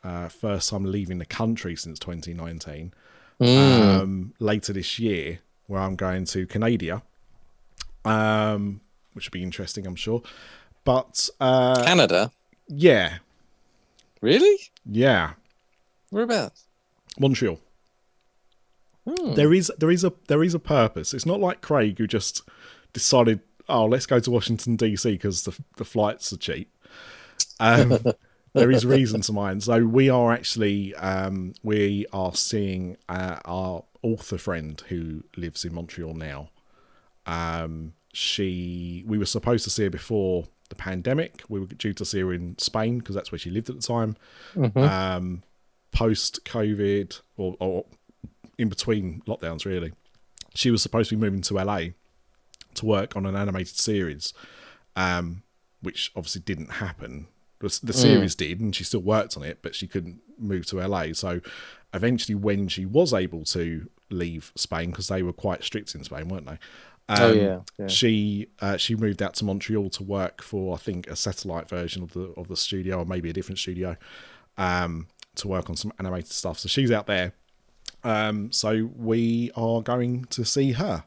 Uh, 0.05 0.29
first 0.29 0.71
time 0.71 0.85
leaving 0.85 1.19
the 1.19 1.25
country 1.27 1.77
since 1.77 1.99
2019. 1.99 2.93
Um, 3.41 4.35
later 4.39 4.73
this 4.73 4.99
year, 4.99 5.41
where 5.67 5.81
I'm 5.81 5.97
going 5.97 6.25
to 6.27 6.47
Canada, 6.47 7.03
um, 8.05 8.81
which 9.15 9.27
will 9.29 9.33
be 9.33 9.43
interesting, 9.43 9.87
I'm 9.87 9.97
sure. 9.97 10.23
But 10.85 11.29
uh, 11.41 11.83
Canada. 11.85 12.31
yeah, 12.69 13.19
Really? 14.21 14.59
yeah, 14.87 15.33
Whereabouts? 16.11 16.65
Montreal. 17.19 17.59
Hmm. 19.09 19.35
There 19.35 19.53
is 19.53 19.73
there 19.79 19.91
is 19.91 20.05
a 20.05 20.12
there 20.29 20.43
is 20.45 20.55
a 20.55 20.59
purpose. 20.61 21.12
It's 21.15 21.27
not 21.27 21.41
like 21.41 21.61
Craig 21.61 21.99
who 21.99 22.07
just 22.07 22.43
decided, 22.93 23.41
oh, 23.69 23.87
let's 23.87 24.07
go 24.07 24.21
to 24.21 24.31
Washington 24.31 24.76
DC 24.76 25.04
because 25.04 25.45
the 25.45 25.59
the 25.76 25.85
flights 25.85 26.33
are 26.33 26.38
cheap. 26.38 26.71
Um, 27.61 27.99
there 28.54 28.71
is 28.71 28.85
reason 28.85 29.21
to 29.23 29.33
mind. 29.33 29.62
So 29.62 29.85
we 29.85 30.11
are 30.11 30.33
actually 30.33 30.95
um, 30.97 31.54
we 31.62 32.07
are 32.12 32.35
seeing 32.35 32.97
uh, 33.09 33.38
our 33.45 33.85
author 34.02 34.38
friend 34.38 34.83
who 34.88 35.25
lives 35.37 35.64
in 35.64 35.75
Montreal 35.75 36.14
now. 36.14 36.50
Um, 37.26 37.95
she 38.12 39.04
we 39.07 39.19
were 39.19 39.26
supposed 39.26 39.64
to 39.64 39.71
see 39.71 39.85
her 39.85 39.90
before 39.90 40.47
the 40.69 40.75
pandemic. 40.75 41.42
We 41.49 41.61
were 41.61 41.66
due 41.66 41.95
to 41.95 42.04
see 42.04 42.21
her 42.21 42.33
in 42.33 42.59
Spain 42.59 42.99
because 42.99 43.14
that's 43.14 43.33
where 43.33 43.38
she 43.38 43.50
lived 43.50 43.71
at 43.71 43.76
the 43.76 43.87
time. 43.87 44.16
Mm-hmm. 44.54 44.78
Um, 44.78 45.42
Post 45.92 46.47
COVID 46.47 47.21
or, 47.37 47.54
or 47.61 47.85
in 48.57 48.71
between 48.71 49.23
lockdowns, 49.26 49.66
really, 49.66 49.92
she 50.54 50.71
was 50.71 50.83
supposed 50.83 51.11
to 51.11 51.16
be 51.16 51.21
moving 51.21 51.42
to 51.42 51.54
LA 51.54 51.88
to 52.75 52.87
work 52.87 53.17
on 53.17 53.26
an 53.26 53.37
animated 53.37 53.76
series, 53.76 54.33
um, 54.97 55.43
which 55.81 56.12
obviously 56.17 56.43
didn't 56.43 56.73
happen. 56.73 57.26
The, 57.61 57.81
the 57.83 57.93
series 57.93 58.35
did, 58.35 58.61
and 58.61 58.75
she 58.75 58.83
still 58.85 59.02
worked 59.02 59.37
on 59.37 59.45
it, 59.45 59.59
but 59.62 59.75
she 59.75 59.87
couldn't 59.87 60.21
move 60.37 60.67
to 60.67 60.85
LA. 60.85 61.12
So 61.12 61.41
eventually, 61.95 62.35
when 62.35 62.67
she 62.69 62.85
was 62.85 63.14
able 63.14 63.45
to 63.45 63.88
leave 64.11 64.52
Spain, 64.57 64.91
because 64.91 65.09
they 65.09 65.23
were 65.23 65.33
quite 65.33 65.62
strict 65.62 65.95
in 65.95 66.02
Spain, 66.05 66.29
weren't 66.29 66.47
they? 66.47 66.59
oh 67.09 67.31
Um, 67.31 67.38
yeah, 67.38 67.61
yeah. 67.79 67.87
she 67.87 68.49
uh, 68.61 68.76
she 68.76 68.97
moved 68.97 69.23
out 69.23 69.35
to 69.35 69.45
Montreal 69.45 69.91
to 69.91 70.02
work 70.02 70.43
for 70.43 70.75
I 70.75 70.79
think 70.79 71.07
a 71.09 71.17
satellite 71.17 71.69
version 71.69 72.02
of 72.02 72.12
the 72.12 72.33
of 72.37 72.49
the 72.49 72.57
studio 72.57 72.99
or 72.99 73.05
maybe 73.05 73.31
a 73.31 73.33
different 73.33 73.59
studio 73.59 73.97
um, 74.59 75.07
to 75.37 75.49
work 75.49 75.71
on 75.71 75.76
some 75.76 75.93
animated 75.99 76.33
stuff. 76.33 76.59
So 76.59 76.69
she's 76.69 76.91
out 76.91 77.07
there. 77.07 77.33
Um, 78.05 78.50
so 78.50 78.91
we 78.97 79.52
are 79.55 79.81
going 79.83 80.25
to 80.31 80.45
see 80.45 80.73
her 80.73 81.05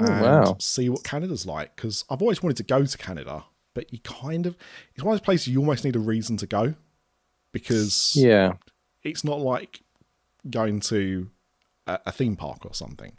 Oh, 0.00 0.06
and 0.06 0.20
wow. 0.22 0.56
see 0.58 0.88
what 0.88 1.04
Canada's 1.04 1.46
like 1.46 1.76
because 1.76 2.04
I've 2.10 2.20
always 2.20 2.42
wanted 2.42 2.56
to 2.58 2.62
go 2.64 2.84
to 2.84 2.98
Canada, 2.98 3.44
but 3.74 3.92
you 3.92 4.00
kind 4.00 4.44
of 4.46 4.56
it's 4.94 5.04
one 5.04 5.14
of 5.14 5.20
those 5.20 5.24
places 5.24 5.48
you 5.48 5.60
almost 5.60 5.84
need 5.84 5.94
a 5.96 6.00
reason 6.00 6.36
to 6.38 6.46
go 6.46 6.74
because 7.52 8.14
Yeah. 8.16 8.54
it's 9.02 9.22
not 9.24 9.40
like 9.40 9.80
going 10.50 10.80
to 10.80 11.30
a, 11.86 12.00
a 12.06 12.12
theme 12.12 12.36
park 12.36 12.66
or 12.66 12.74
something. 12.74 13.12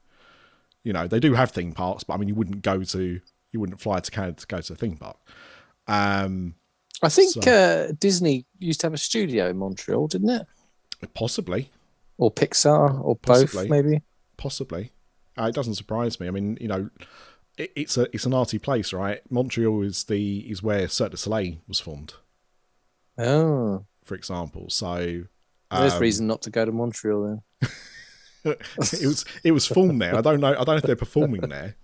You 0.84 0.94
know, 0.94 1.08
they 1.08 1.20
do 1.20 1.34
have 1.34 1.51
theme 1.51 1.72
parks, 1.72 2.03
but 2.03 2.13
I 2.13 2.17
mean, 2.17 2.27
you 2.27 2.36
wouldn't 2.36 2.62
go 2.62 2.84
to, 2.84 3.20
you 3.51 3.60
wouldn't 3.60 3.79
fly 3.82 4.00
to 4.00 4.12
Canada 4.12 4.38
to 4.41 4.48
go 4.48 4.60
to 4.62 4.74
a 4.74 4.75
theme 4.75 4.98
park. 4.98 5.17
Um, 5.88 6.55
I 7.01 7.10
think 7.10 7.32
So- 7.34 7.51
uh, 7.51 7.94
Disney 7.98 8.46
used 8.60 8.82
to 8.82 8.88
have 8.88 8.94
a 8.94 8.98
studio 8.98 9.50
in 9.50 9.58
Montreal, 9.58 10.08
didn't 10.08 10.29
it? 10.29 10.48
possibly, 11.13 11.70
Or 12.17 12.32
Pixar, 12.32 13.03
or 13.03 13.15
Possibly. 13.15 13.63
both, 13.63 13.70
maybe. 13.70 14.01
possibly. 14.38 14.91
Uh, 15.38 15.46
it 15.46 15.56
doesn't 15.56 15.75
surprise 15.75 16.20
me. 16.20 16.27
I 16.27 16.32
mean, 16.32 16.58
you 16.62 16.68
know, 16.68 16.89
it, 17.58 17.72
it's 17.75 17.98
a 17.98 18.04
it's 18.13 18.25
an 18.25 18.34
arty 18.34 18.60
place, 18.60 18.94
right? 18.94 19.22
Montreal 19.30 19.82
is 19.82 20.06
the 20.06 20.39
is 20.39 20.62
where 20.63 20.88
Cirque 20.88 21.12
du 21.12 21.18
Soleil 21.18 21.56
was 21.68 21.80
formed, 21.80 22.13
Oh, 23.18 23.86
for 24.04 24.15
example. 24.15 24.70
So 24.70 25.24
there's 25.72 25.94
um, 25.94 26.01
reason 26.01 26.27
not 26.27 26.42
to 26.44 26.50
go 26.50 26.65
to 26.65 26.72
Montreal 26.72 27.42
then. 27.62 27.70
it 28.46 29.06
was 29.06 29.25
it 29.44 29.51
was 29.51 29.65
formed 29.65 30.01
there. 30.01 30.15
I 30.15 30.22
don't 30.22 30.39
know. 30.39 30.51
I 30.51 30.56
don't 30.56 30.68
know 30.68 30.75
if 30.75 30.84
they're 30.84 30.96
performing 30.96 31.42
there. 31.42 31.75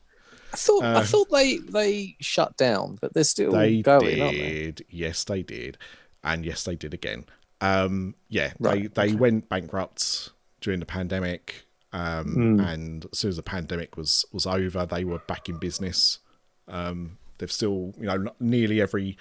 I 0.53 0.57
thought 0.57 0.83
I 0.83 0.93
uh, 0.95 1.03
thought 1.03 1.29
they 1.31 1.57
they 1.57 2.15
shut 2.19 2.57
down, 2.57 2.97
but 3.01 3.13
they're 3.13 3.23
still 3.23 3.51
they 3.51 3.81
going, 3.81 4.21
aren't 4.21 4.37
they? 4.37 4.49
did. 4.49 4.85
Yes, 4.89 5.23
they 5.23 5.43
did, 5.43 5.77
and 6.23 6.45
yes, 6.45 6.63
they 6.63 6.75
did 6.75 6.93
again. 6.93 7.25
Um, 7.61 8.15
yeah, 8.27 8.53
Right, 8.59 8.93
they 8.93 9.07
they 9.09 9.15
went 9.15 9.47
bankrupt 9.47 10.31
during 10.59 10.79
the 10.79 10.85
pandemic, 10.85 11.65
um, 11.93 12.33
Hmm. 12.33 12.59
and 12.61 13.05
as 13.11 13.19
soon 13.19 13.29
as 13.29 13.35
the 13.35 13.43
pandemic 13.43 13.97
was 13.97 14.25
was 14.31 14.45
over, 14.45 14.85
they 14.85 15.03
were 15.03 15.19
back 15.19 15.49
in 15.49 15.57
business. 15.57 16.19
Um, 16.67 17.17
they've 17.37 17.51
still, 17.51 17.93
you 17.99 18.05
know, 18.05 18.31
nearly 18.39 18.79
every 18.81 19.17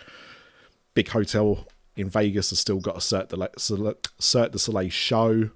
big 0.94 1.08
hotel 1.08 1.66
in 1.96 2.08
Vegas 2.08 2.50
has 2.50 2.58
still 2.60 2.78
got 2.80 2.96
a 2.96 3.00
du, 3.28 3.48
Soleil- 3.58 3.94
Cirque 4.18 4.52
du 4.52 4.58
Soleil 4.58 4.88
show. 4.90 5.50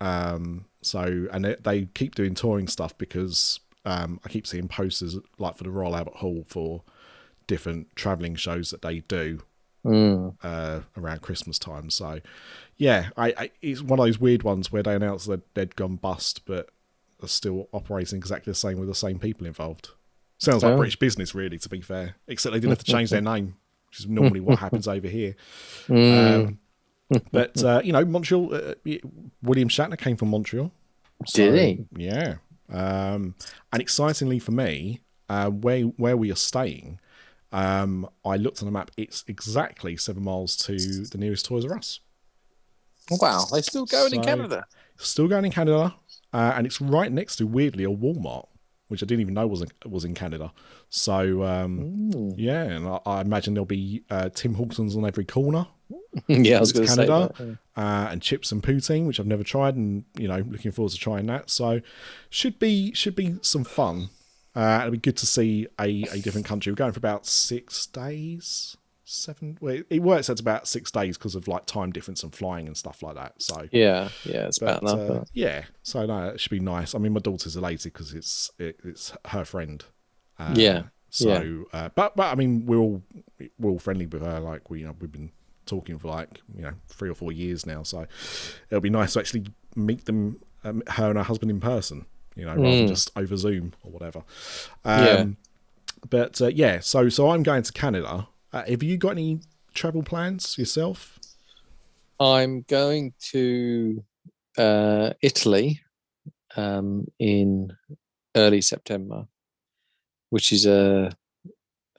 Um, 0.00 0.64
so 0.80 1.26
and 1.32 1.44
they, 1.44 1.56
they 1.62 1.84
keep 1.94 2.14
doing 2.14 2.34
touring 2.34 2.66
stuff 2.68 2.96
because 2.98 3.60
um, 3.84 4.20
I 4.24 4.28
keep 4.28 4.46
seeing 4.46 4.68
posters 4.68 5.16
like 5.38 5.56
for 5.56 5.64
the 5.64 5.70
Royal 5.70 5.94
Albert 5.96 6.16
Hall 6.16 6.44
for 6.48 6.82
different 7.46 7.94
traveling 7.94 8.34
shows 8.34 8.70
that 8.70 8.82
they 8.82 9.00
do 9.00 9.40
Mm. 9.84 10.36
uh, 10.44 10.82
around 10.96 11.22
Christmas 11.22 11.58
time. 11.58 11.90
So, 11.90 12.20
yeah, 12.76 13.10
I, 13.16 13.34
I 13.36 13.50
it's 13.60 13.82
one 13.82 13.98
of 13.98 14.06
those 14.06 14.18
weird 14.18 14.42
ones 14.42 14.72
where 14.72 14.82
they 14.82 14.94
announce 14.94 15.26
that 15.26 15.54
they'd 15.54 15.76
gone 15.76 15.96
bust, 15.96 16.44
but 16.44 16.70
are 17.22 17.28
still 17.28 17.68
operating 17.72 18.18
exactly 18.18 18.50
the 18.50 18.54
same 18.56 18.78
with 18.78 18.88
the 18.88 18.94
same 18.94 19.18
people 19.18 19.46
involved. 19.46 19.90
Sounds 20.38 20.62
like 20.64 20.72
Oh. 20.72 20.76
British 20.76 20.96
business, 20.96 21.34
really, 21.36 21.58
to 21.58 21.68
be 21.68 21.80
fair. 21.80 22.16
Except 22.26 22.52
they 22.52 22.58
didn't 22.58 22.70
have 22.72 22.84
to 22.84 22.90
change 22.92 23.10
their 23.10 23.20
name, 23.32 23.54
which 23.88 24.00
is 24.00 24.08
normally 24.08 24.40
what 24.40 24.58
happens 24.58 24.88
over 24.88 25.06
here. 25.06 25.36
Mm. 25.86 26.34
Um, 26.46 26.58
but 27.30 27.62
uh, 27.62 27.80
you 27.84 27.92
know, 27.92 28.04
Montreal. 28.04 28.54
Uh, 28.54 28.74
William 29.42 29.68
Shatner 29.68 29.98
came 29.98 30.16
from 30.16 30.30
Montreal. 30.30 30.72
Did 31.32 31.54
he? 31.54 31.84
Yeah. 31.96 32.36
Um, 32.72 33.34
and 33.72 33.80
excitingly 33.82 34.38
for 34.38 34.50
me, 34.52 35.00
uh, 35.28 35.50
where 35.50 35.82
where 35.82 36.16
we 36.16 36.32
are 36.32 36.36
staying, 36.36 36.98
um, 37.52 38.08
I 38.24 38.36
looked 38.36 38.62
on 38.62 38.66
the 38.66 38.72
map. 38.72 38.90
It's 38.96 39.24
exactly 39.28 39.96
seven 39.96 40.24
miles 40.24 40.56
to 40.56 40.76
the 41.04 41.18
nearest 41.18 41.44
Toys 41.44 41.64
R 41.66 41.76
Us. 41.76 42.00
Wow, 43.10 43.44
they're 43.52 43.62
still 43.62 43.86
going 43.86 44.14
in 44.14 44.22
Canada. 44.22 44.64
Still 44.96 45.28
going 45.28 45.44
in 45.44 45.52
Canada, 45.52 45.94
uh, 46.32 46.52
and 46.56 46.66
it's 46.66 46.80
right 46.80 47.10
next 47.10 47.36
to 47.36 47.46
weirdly 47.46 47.84
a 47.84 47.88
Walmart, 47.88 48.46
which 48.88 49.02
I 49.02 49.06
didn't 49.06 49.20
even 49.22 49.34
know 49.34 49.46
was 49.46 49.62
in, 49.62 49.68
was 49.90 50.04
in 50.04 50.14
Canada. 50.14 50.52
So 50.88 51.42
um, 51.42 51.78
Mm. 52.12 52.34
yeah, 52.36 52.62
and 52.64 52.86
I, 52.86 53.00
I 53.06 53.20
imagine 53.20 53.54
there'll 53.54 53.64
be 53.66 54.04
uh, 54.10 54.28
Tim 54.30 54.54
Hortons 54.54 54.96
on 54.96 55.04
every 55.06 55.24
corner. 55.24 55.66
yeah, 56.28 56.56
I 56.56 56.60
was 56.60 56.72
going 56.72 56.86
to 56.86 56.92
say 56.92 57.06
Canada. 57.06 57.34
that. 57.38 57.58
uh, 57.80 58.08
and 58.10 58.22
chips 58.22 58.50
and 58.52 58.62
poutine, 58.62 59.06
which 59.06 59.18
I've 59.20 59.26
never 59.26 59.42
tried, 59.44 59.76
and 59.76 60.04
you 60.18 60.28
know, 60.28 60.38
looking 60.48 60.70
forward 60.72 60.92
to 60.92 60.98
trying 60.98 61.26
that. 61.26 61.50
So, 61.50 61.80
should 62.30 62.58
be 62.58 62.92
should 62.94 63.16
be 63.16 63.36
some 63.42 63.64
fun. 63.64 64.08
Uh, 64.54 64.78
it'll 64.82 64.92
be 64.92 64.98
good 64.98 65.16
to 65.16 65.26
see 65.26 65.66
a, 65.80 66.02
a 66.12 66.18
different 66.20 66.46
country. 66.46 66.70
We're 66.70 66.76
going 66.76 66.92
for 66.92 66.98
about 66.98 67.26
six 67.26 67.86
days, 67.86 68.76
seven. 69.12 69.58
Well, 69.60 69.82
it- 69.90 70.00
works 70.02 70.28
out 70.30 70.40
about 70.40 70.66
six 70.66 70.90
days 70.90 71.16
because 71.18 71.34
of 71.34 71.46
like 71.48 71.66
time 71.66 71.92
difference 71.92 72.22
and 72.22 72.34
flying 72.34 72.66
and 72.66 72.76
stuff 72.76 73.02
like 73.02 73.14
that. 73.16 73.40
So, 73.42 73.68
Yeah, 73.70 74.08
yeah, 74.24 74.46
it's 74.46 74.58
but, 74.58 74.82
about 74.82 74.96
enough. 74.98 75.10
uh, 75.22 75.24
yeah, 75.32 75.64
so 75.82 76.06
no, 76.06 76.28
it 76.28 76.40
should 76.40 76.50
be 76.50 76.60
nice. 76.60 76.94
I 76.94 76.98
mean, 76.98 77.12
my 77.12 77.20
daughter's 77.20 77.56
elated 77.56 77.92
because 77.92 78.12
it's 78.14 78.50
it, 78.58 78.78
it's 78.84 79.12
her 79.28 79.44
friend. 79.44 79.84
Uh, 80.38 80.54
Yeah, 80.56 80.82
So, 81.10 81.66
Uh, 81.72 81.90
but 81.94 82.16
but 82.16 82.32
I 82.32 82.34
mean, 82.34 82.66
we're 82.66 82.78
all 82.78 83.02
we're 83.58 83.70
all 83.70 83.78
friendly 83.78 84.06
with 84.06 84.22
her. 84.22 84.40
Like 84.40 84.70
we 84.70 84.80
you 84.80 84.86
know 84.86 84.96
we've 85.00 85.12
been 85.12 85.30
talking 85.66 85.98
for 85.98 86.08
like 86.08 86.40
you 86.56 86.62
know 86.62 86.72
three 86.88 87.08
or 87.10 87.14
four 87.14 87.30
years 87.32 87.66
now. 87.66 87.82
So 87.84 88.06
it'll 88.70 88.80
be 88.80 88.90
nice 88.90 89.12
to 89.12 89.20
actually 89.20 89.46
meet 89.76 90.06
them, 90.06 90.40
um, 90.64 90.82
her 90.88 91.08
and 91.10 91.18
her 91.18 91.24
husband 91.24 91.50
in 91.50 91.60
person. 91.60 92.06
You 92.34 92.46
know, 92.46 92.54
rather 92.56 92.76
than 92.76 92.86
Mm. 92.86 92.88
just 92.88 93.10
over 93.14 93.36
Zoom 93.36 93.74
or 93.84 93.92
whatever. 93.92 94.22
Um, 94.84 95.04
Yeah. 95.04 95.24
But 96.10 96.40
uh, 96.42 96.46
yeah, 96.48 96.80
so 96.80 97.08
so 97.10 97.30
I'm 97.30 97.42
going 97.42 97.62
to 97.62 97.72
Canada. 97.72 98.26
Uh, 98.52 98.64
have 98.68 98.82
you 98.82 98.98
got 98.98 99.12
any 99.12 99.40
travel 99.72 100.02
plans 100.02 100.58
yourself? 100.58 101.18
I'm 102.20 102.62
going 102.68 103.14
to 103.30 104.04
uh, 104.58 105.10
Italy 105.22 105.80
um, 106.56 107.06
in 107.18 107.72
early 108.36 108.60
September, 108.60 109.26
which 110.28 110.52
is 110.52 110.66
a, 110.66 111.10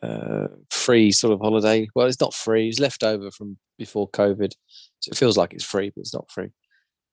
a 0.03 0.47
free 0.69 1.11
sort 1.11 1.33
of 1.33 1.39
holiday. 1.39 1.87
Well, 1.95 2.05
it's 2.05 2.21
not 2.21 2.35
free; 2.35 2.69
it's 2.69 2.79
left 2.79 3.03
over 3.03 3.31
from 3.31 3.57
before 3.79 4.07
COVID, 4.11 4.53
so 4.99 5.09
it 5.09 5.17
feels 5.17 5.37
like 5.37 5.53
it's 5.53 5.63
free, 5.63 5.89
but 5.89 6.01
it's 6.01 6.13
not 6.13 6.29
free. 6.29 6.51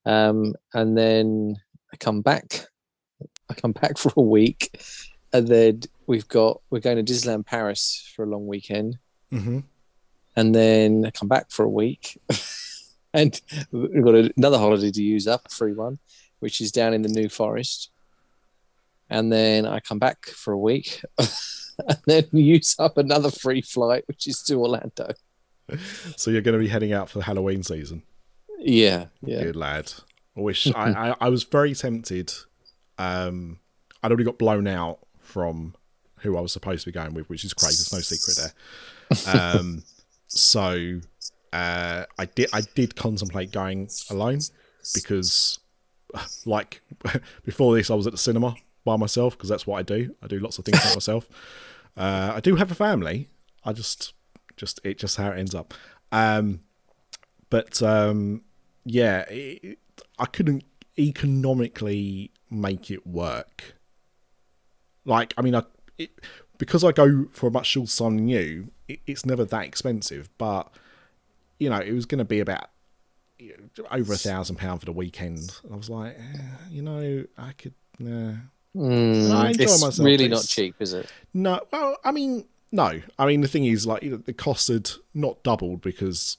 Um, 0.05 0.53
and 0.75 0.95
then 0.95 1.55
I 1.91 1.97
come 1.97 2.21
back. 2.21 2.67
I 3.49 3.55
come 3.55 3.71
back 3.71 3.97
for 3.97 4.13
a 4.15 4.21
week, 4.21 4.79
and 5.33 5.47
then 5.47 5.81
we've 6.05 6.27
got 6.27 6.61
we're 6.69 6.79
going 6.79 7.03
to 7.03 7.11
Disneyland 7.11 7.47
Paris 7.47 8.07
for 8.15 8.23
a 8.23 8.29
long 8.29 8.45
weekend 8.45 8.99
Mm-hmm. 9.31 9.59
and 10.35 10.55
then 10.55 11.05
I 11.05 11.11
come 11.11 11.27
back 11.27 11.51
for 11.51 11.63
a 11.63 11.69
week, 11.69 12.19
and 13.13 13.39
we've 13.71 14.03
got 14.03 14.15
another 14.37 14.57
holiday 14.57 14.91
to 14.91 15.03
use 15.03 15.27
up, 15.27 15.45
a 15.45 15.49
free 15.49 15.73
one, 15.73 15.99
which 16.39 16.61
is 16.61 16.71
down 16.71 16.93
in 16.93 17.01
the 17.01 17.09
New 17.09 17.29
Forest. 17.29 17.89
And 19.09 19.31
then 19.31 19.65
I 19.65 19.81
come 19.81 19.99
back 19.99 20.25
for 20.25 20.53
a 20.53 20.57
week, 20.57 21.03
and 21.17 21.97
then 22.05 22.25
use 22.31 22.75
up 22.79 22.97
another 22.97 23.29
free 23.31 23.61
flight, 23.61 24.03
which 24.07 24.27
is 24.27 24.41
to 24.43 24.55
Orlando. 24.55 25.13
So 26.17 26.31
you're 26.31 26.41
going 26.41 26.57
to 26.57 26.59
be 26.59 26.67
heading 26.69 26.93
out 26.93 27.09
for 27.09 27.19
the 27.19 27.25
Halloween 27.25 27.63
season. 27.63 28.03
Yeah, 28.59 29.05
yeah, 29.21 29.43
Good 29.43 29.55
lad. 29.55 29.91
I 30.37 30.41
wish 30.41 30.67
I, 30.73 30.91
I, 31.09 31.15
I 31.21 31.29
was 31.29 31.43
very 31.43 31.73
tempted. 31.73 32.33
Um, 32.97 33.59
I'd 34.03 34.11
already 34.11 34.23
got 34.23 34.37
blown 34.37 34.67
out 34.67 34.99
from 35.19 35.75
who 36.19 36.37
I 36.37 36.41
was 36.41 36.51
supposed 36.51 36.83
to 36.85 36.91
be 36.91 36.93
going 36.93 37.13
with, 37.13 37.29
which 37.29 37.43
is 37.43 37.53
crazy. 37.53 37.77
There's 37.77 37.93
no 37.93 37.99
secret 37.99 38.37
there. 38.37 38.53
Um, 39.27 39.83
so 40.27 41.01
uh, 41.53 42.05
I 42.17 42.25
did 42.25 42.49
I 42.53 42.61
did 42.75 42.95
contemplate 42.95 43.51
going 43.51 43.89
alone 44.09 44.39
because, 44.93 45.59
like, 46.45 46.81
before 47.43 47.75
this 47.75 47.89
I 47.89 47.95
was 47.95 48.07
at 48.07 48.13
the 48.13 48.17
cinema 48.17 48.55
by 48.85 48.97
myself 48.97 49.37
because 49.37 49.49
that's 49.49 49.67
what 49.67 49.79
I 49.79 49.83
do. 49.83 50.15
I 50.21 50.27
do 50.27 50.39
lots 50.39 50.57
of 50.57 50.65
things 50.65 50.79
by 50.83 50.93
myself. 50.93 51.27
Uh, 51.97 52.33
I 52.35 52.39
do 52.39 52.55
have 52.55 52.71
a 52.71 52.75
family. 52.75 53.27
I 53.65 53.73
just 53.73 54.13
just 54.55 54.79
it 54.83 54.97
just 54.97 55.17
how 55.17 55.31
it 55.31 55.39
ends 55.39 55.53
up. 55.53 55.73
Um, 56.11 56.61
but 57.49 57.81
um, 57.83 58.43
yeah, 58.85 59.25
it, 59.29 59.79
I 60.17 60.25
couldn't 60.25 60.63
economically 60.97 62.31
make 62.49 62.91
it 62.91 63.05
work. 63.05 63.75
Like, 65.05 65.33
I 65.37 65.41
mean, 65.41 65.55
I 65.55 65.63
it, 65.97 66.11
because 66.61 66.83
I 66.83 66.91
go 66.91 67.25
for 67.31 67.47
a 67.47 67.51
much 67.51 67.65
shorter 67.65 67.91
time 67.91 68.17
than 68.17 68.27
you, 68.27 68.69
it, 68.87 68.99
it's 69.07 69.25
never 69.25 69.43
that 69.45 69.65
expensive. 69.65 70.29
But 70.37 70.71
you 71.57 71.71
know, 71.71 71.79
it 71.79 71.91
was 71.91 72.05
going 72.05 72.19
to 72.19 72.25
be 72.25 72.39
about 72.39 72.69
you 73.39 73.57
know, 73.57 73.87
over 73.89 74.13
a 74.13 74.17
thousand 74.17 74.57
pound 74.57 74.79
for 74.79 74.85
the 74.85 74.91
weekend. 74.91 75.59
I 75.71 75.75
was 75.75 75.89
like, 75.89 76.19
eh, 76.19 76.37
you 76.69 76.83
know, 76.83 77.25
I 77.35 77.53
could. 77.53 77.73
Nah. 77.97 78.33
Mm, 78.75 79.31
I 79.31 79.47
enjoy 79.47 79.63
it's 79.63 79.81
myself, 79.81 80.05
really 80.05 80.27
but 80.27 80.35
not 80.35 80.45
cheap, 80.45 80.75
is 80.79 80.93
it? 80.93 81.11
No, 81.33 81.61
well, 81.71 81.97
I 82.03 82.11
mean, 82.11 82.45
no. 82.71 83.01
I 83.17 83.25
mean, 83.25 83.41
the 83.41 83.47
thing 83.47 83.65
is, 83.65 83.87
like, 83.87 84.03
you 84.03 84.11
know, 84.11 84.17
the 84.17 84.31
cost 84.31 84.67
had 84.67 84.91
not 85.15 85.41
doubled 85.41 85.81
because 85.81 86.37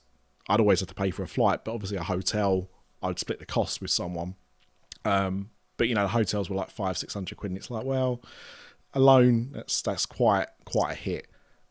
I'd 0.48 0.60
always 0.60 0.78
have 0.78 0.88
to 0.88 0.94
pay 0.94 1.10
for 1.10 1.24
a 1.24 1.28
flight, 1.28 1.64
but 1.64 1.74
obviously 1.74 1.96
a 1.96 2.04
hotel, 2.04 2.68
I'd 3.02 3.18
split 3.18 3.40
the 3.40 3.44
cost 3.44 3.82
with 3.82 3.90
someone. 3.90 4.36
Um, 5.04 5.50
but 5.78 5.88
you 5.88 5.96
know, 5.96 6.02
the 6.02 6.08
hotels 6.08 6.48
were 6.48 6.54
like 6.54 6.70
five, 6.70 6.96
six 6.96 7.12
hundred 7.12 7.38
quid, 7.38 7.50
and 7.50 7.58
it's 7.58 7.72
like, 7.72 7.84
well, 7.84 8.22
alone, 8.94 9.50
that's 9.52 9.82
that's 9.82 10.06
quite 10.06 10.46
quite 10.64 10.92
a 10.92 10.94
hit. 10.94 11.28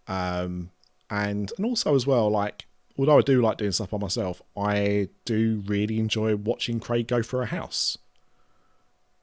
Um, 0.07 0.71
and 1.09 1.51
and 1.57 1.65
also 1.65 1.95
as 1.95 2.07
well, 2.07 2.29
like, 2.29 2.65
although 2.97 3.17
I 3.17 3.21
do 3.21 3.41
like 3.41 3.57
doing 3.57 3.71
stuff 3.71 3.91
by 3.91 3.97
myself, 3.97 4.41
I 4.57 5.09
do 5.25 5.63
really 5.65 5.99
enjoy 5.99 6.35
watching 6.35 6.79
Craig 6.79 7.07
go 7.07 7.21
for 7.23 7.41
a 7.41 7.47
house 7.47 7.97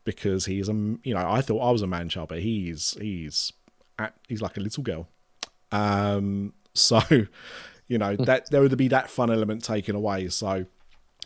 because 0.05 0.47
he's 0.47 0.71
a 0.71 0.73
you 0.73 1.15
know 1.15 1.31
I 1.31 1.43
thought 1.43 1.61
I 1.61 1.71
was 1.71 1.83
a 1.83 1.87
man 1.87 2.09
child, 2.09 2.29
but 2.31 2.41
he's 2.41 2.97
he's 3.01 3.53
at, 3.99 4.15
he's 4.29 4.41
like 4.41 4.57
a 4.57 4.61
little 4.61 4.83
girl. 4.83 5.09
Um, 5.73 6.55
so 6.75 7.01
you 7.89 7.99
know 7.99 8.17
that 8.17 8.51
there 8.51 8.63
would 8.63 8.77
be 8.77 8.89
that 8.89 9.11
fun 9.11 9.31
element 9.31 9.65
taken 9.65 9.95
away. 9.95 10.29
So 10.29 10.67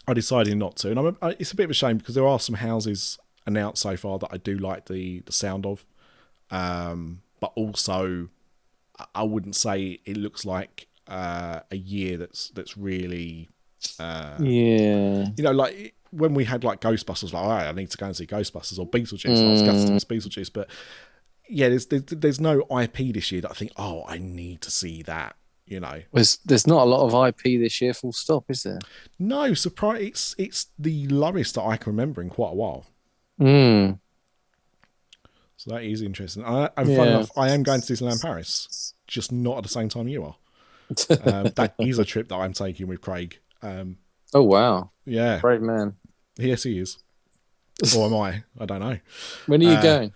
I 0.09 0.15
decided 0.15 0.57
not 0.57 0.77
to, 0.77 0.91
and 0.91 0.99
I'm, 0.99 1.17
it's 1.39 1.53
a 1.53 1.57
bit 1.57 1.65
of 1.65 1.71
a 1.71 1.75
shame 1.75 1.99
because 1.99 2.15
there 2.15 2.27
are 2.27 2.41
some 2.41 2.57
houses 2.57 3.19
announced 3.47 3.83
so 3.83 3.97
far 3.97 4.19
that 4.19 4.31
I 4.33 4.37
do 4.37 4.59
like 4.59 4.87
the 4.87 5.21
the 5.21 5.33
sound 5.33 5.65
of, 5.67 5.85
um, 6.53 7.23
but 7.41 7.51
also 7.57 8.29
I- 9.15 9.23
wouldn't 9.25 9.57
say 9.57 9.99
it 10.05 10.17
looks 10.17 10.45
like 10.45 10.87
uh, 11.09 11.61
a 11.73 11.77
year 11.77 12.17
that's 12.17 12.51
that's 12.51 12.77
really 12.77 13.49
uh, 13.99 14.37
Yeah. 14.39 15.27
you 15.37 15.43
know, 15.43 15.51
like 15.51 15.95
when 16.11 16.35
we 16.35 16.45
had 16.45 16.63
like 16.63 16.81
Ghostbusters, 16.81 17.33
like, 17.33 17.43
all 17.43 17.49
right, 17.49 17.67
I 17.67 17.73
need 17.73 17.91
to 17.91 17.97
go 17.97 18.07
and 18.07 18.17
see 18.17 18.27
Ghostbusters 18.27 18.79
or 18.79 18.87
Beetlejuice. 18.87 19.45
I 19.45 19.51
was 19.51 19.63
gutted 19.63 19.87
to 19.89 19.93
miss 19.95 20.05
Beetlejuice, 20.05 20.53
but 20.53 20.69
yeah, 21.49 21.69
there's, 21.71 21.87
there's 21.87 22.03
there's 22.05 22.41
no 22.41 22.61
IP 22.81 23.13
this 23.13 23.33
year 23.33 23.41
that 23.41 23.51
I 23.51 23.55
think, 23.55 23.73
oh, 23.77 24.05
I 24.07 24.19
need 24.19 24.61
to 24.63 24.71
see 24.71 25.03
that. 25.03 25.35
You 25.67 25.81
know, 25.81 26.03
There's 26.13 26.37
there's 26.45 26.67
not 26.67 26.83
a 26.83 26.91
lot 26.91 27.07
of 27.07 27.29
IP 27.29 27.59
this 27.61 27.81
year, 27.81 27.95
full 27.95 28.13
stop, 28.13 28.45
is 28.51 28.63
there? 28.65 28.79
no 29.19 29.55
surprise. 29.55 30.03
It's 30.03 30.35
it's 30.39 30.67
the 30.79 31.07
lowest 31.09 31.55
that 31.55 31.63
I 31.63 31.77
can 31.79 31.93
remember 31.93 32.21
in 32.21 32.29
quite 32.31 32.51
a 32.51 32.55
while. 32.55 32.85
Mm. 33.41 33.99
So 35.63 35.71
that 35.75 35.85
is 35.85 36.03
interesting. 36.03 36.45
I, 36.45 36.65
and 36.77 36.87
fun 36.89 36.89
Yeah. 36.89 37.03
enough, 37.19 37.31
I 37.37 37.51
am 37.51 37.63
going 37.63 37.81
to 37.83 37.93
Disneyland 37.93 38.21
Paris, 38.21 38.95
just 39.07 39.31
not 39.31 39.59
at 39.59 39.63
the 39.63 39.69
same 39.69 39.89
time 39.89 40.09
you 40.09 40.25
are. 40.25 40.37
Um, 41.23 41.53
that 41.55 41.75
is 41.79 42.01
a 42.01 42.05
trip 42.05 42.27
that 42.31 42.35
I'm 42.35 42.53
taking 42.53 42.89
with 42.89 43.01
Craig. 43.01 43.39
Um, 43.63 43.99
oh 44.35 44.43
wow, 44.43 44.91
yeah, 45.05 45.39
brave 45.41 45.61
man. 45.61 45.95
yes, 46.37 46.65
he 46.65 46.81
is. 46.81 46.99
Or 47.97 48.07
am 48.07 48.15
I? 48.17 48.43
I 48.59 48.67
don't 48.67 48.81
know. 48.81 48.99
When 49.47 49.61
are 49.63 49.65
you 49.65 49.71
Uh, 49.71 49.83
going? 49.83 50.13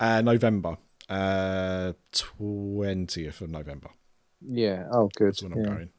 Uh, 0.00 0.22
November, 0.22 0.78
uh, 1.10 1.92
twentieth 2.12 3.42
of 3.42 3.50
November. 3.50 3.90
Yeah. 4.40 4.86
Oh, 4.90 5.10
good. 5.16 5.28
That's 5.34 5.42
when 5.42 5.52
I'm 5.52 5.62
going. 5.64 5.90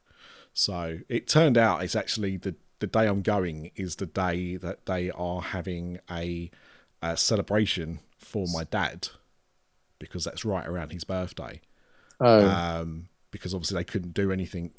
So 0.52 0.98
it 1.08 1.28
turned 1.28 1.56
out 1.56 1.84
it's 1.84 1.94
actually 1.94 2.38
the 2.38 2.56
the 2.80 2.88
day 2.88 3.06
I'm 3.06 3.22
going 3.22 3.70
is 3.76 3.96
the 3.96 4.06
day 4.06 4.56
that 4.56 4.86
they 4.86 5.10
are 5.12 5.40
having 5.40 6.00
a, 6.10 6.50
a 7.00 7.16
celebration 7.16 8.00
for 8.22 8.46
my 8.52 8.64
dad 8.64 9.08
because 9.98 10.24
that's 10.24 10.44
right 10.44 10.66
around 10.66 10.92
his 10.92 11.04
birthday. 11.04 11.60
Oh, 12.20 12.40
Um, 12.46 13.08
because 13.30 13.54
obviously 13.54 13.76
they 13.76 13.84
couldn't 13.84 14.14
do 14.14 14.30
anything 14.32 14.72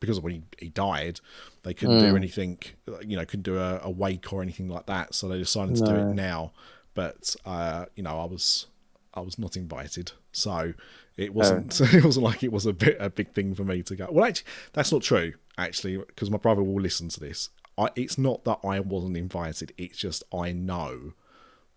because 0.00 0.18
of 0.18 0.24
when 0.24 0.32
he, 0.34 0.42
he 0.58 0.68
died, 0.68 1.20
they 1.64 1.74
couldn't 1.74 1.98
do 1.98 2.12
Mm. 2.12 2.16
anything, 2.16 2.58
you 3.04 3.16
know, 3.16 3.24
couldn't 3.24 3.42
do 3.42 3.58
a, 3.58 3.80
a 3.82 3.90
wake 3.90 4.32
or 4.32 4.42
anything 4.42 4.68
like 4.68 4.86
that. 4.86 5.14
So 5.14 5.26
they 5.28 5.38
decided 5.38 5.74
to 5.76 5.82
do 5.82 5.96
it 5.96 6.08
now. 6.08 6.52
But 6.94 7.34
uh, 7.44 7.86
you 7.96 8.02
know, 8.02 8.20
I 8.20 8.24
was 8.24 8.66
I 9.14 9.20
was 9.20 9.38
not 9.38 9.56
invited, 9.56 10.12
so 10.32 10.74
it 11.16 11.34
wasn't 11.34 11.80
it 11.94 12.04
wasn't 12.04 12.24
like 12.24 12.42
it 12.44 12.52
was 12.52 12.66
a 12.66 12.72
bit 12.72 12.96
a 13.00 13.10
big 13.10 13.32
thing 13.32 13.54
for 13.54 13.64
me 13.64 13.82
to 13.84 13.96
go. 13.96 14.08
Well, 14.10 14.24
actually, 14.24 14.46
that's 14.72 14.92
not 14.92 15.02
true. 15.02 15.32
Actually, 15.56 15.96
because 15.96 16.30
my 16.30 16.38
brother 16.38 16.62
will 16.62 16.80
listen 16.80 17.08
to 17.08 17.20
this. 17.20 17.50
I, 17.76 17.90
it's 17.96 18.18
not 18.18 18.44
that 18.44 18.58
I 18.64 18.80
wasn't 18.80 19.16
invited. 19.16 19.72
It's 19.78 19.98
just 19.98 20.22
I 20.32 20.52
know 20.52 21.12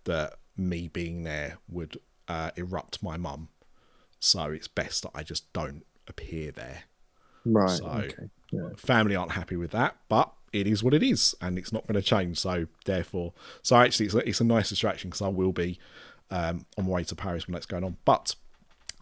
that 0.06 0.34
me 0.70 0.88
being 0.88 1.24
there 1.24 1.58
would 1.70 1.98
uh, 2.28 2.52
erupt 2.56 3.02
my 3.04 3.18
mum. 3.18 3.50
So 4.20 4.52
it's 4.52 4.68
best 4.68 5.04
that 5.04 5.12
I 5.16 5.24
just 5.24 5.52
don't 5.54 5.84
appear 6.08 6.52
there. 6.52 6.84
right. 7.46 7.70
so- 7.70 7.86
okay. 7.88 8.30
Yeah. 8.52 8.68
Family 8.76 9.16
aren't 9.16 9.32
happy 9.32 9.56
with 9.56 9.72
that, 9.72 9.96
but 10.10 10.34
it 10.52 10.68
is 10.68 10.84
what 10.84 10.94
it 10.94 11.02
is, 11.02 11.34
and 11.40 11.58
it's 11.58 11.72
not 11.72 11.88
going 11.88 11.96
to 11.96 12.02
change. 12.02 12.38
So 12.38 12.68
therefore, 12.84 13.32
so 13.62 13.78
actually, 13.78 14.08
it's 14.08 14.16
a, 14.16 14.28
it's 14.28 14.42
a 14.42 14.44
nice 14.44 14.68
distraction 14.68 15.10
because 15.10 15.22
I 15.22 15.30
will 15.30 15.54
be 15.54 15.80
um, 16.30 16.66
on 16.78 16.84
my 16.86 16.92
way 16.92 17.04
to 17.06 17.16
Paris 17.16 17.48
when 17.48 17.54
that's 17.54 17.66
going 17.66 17.86
on. 17.86 17.96
But 18.04 18.36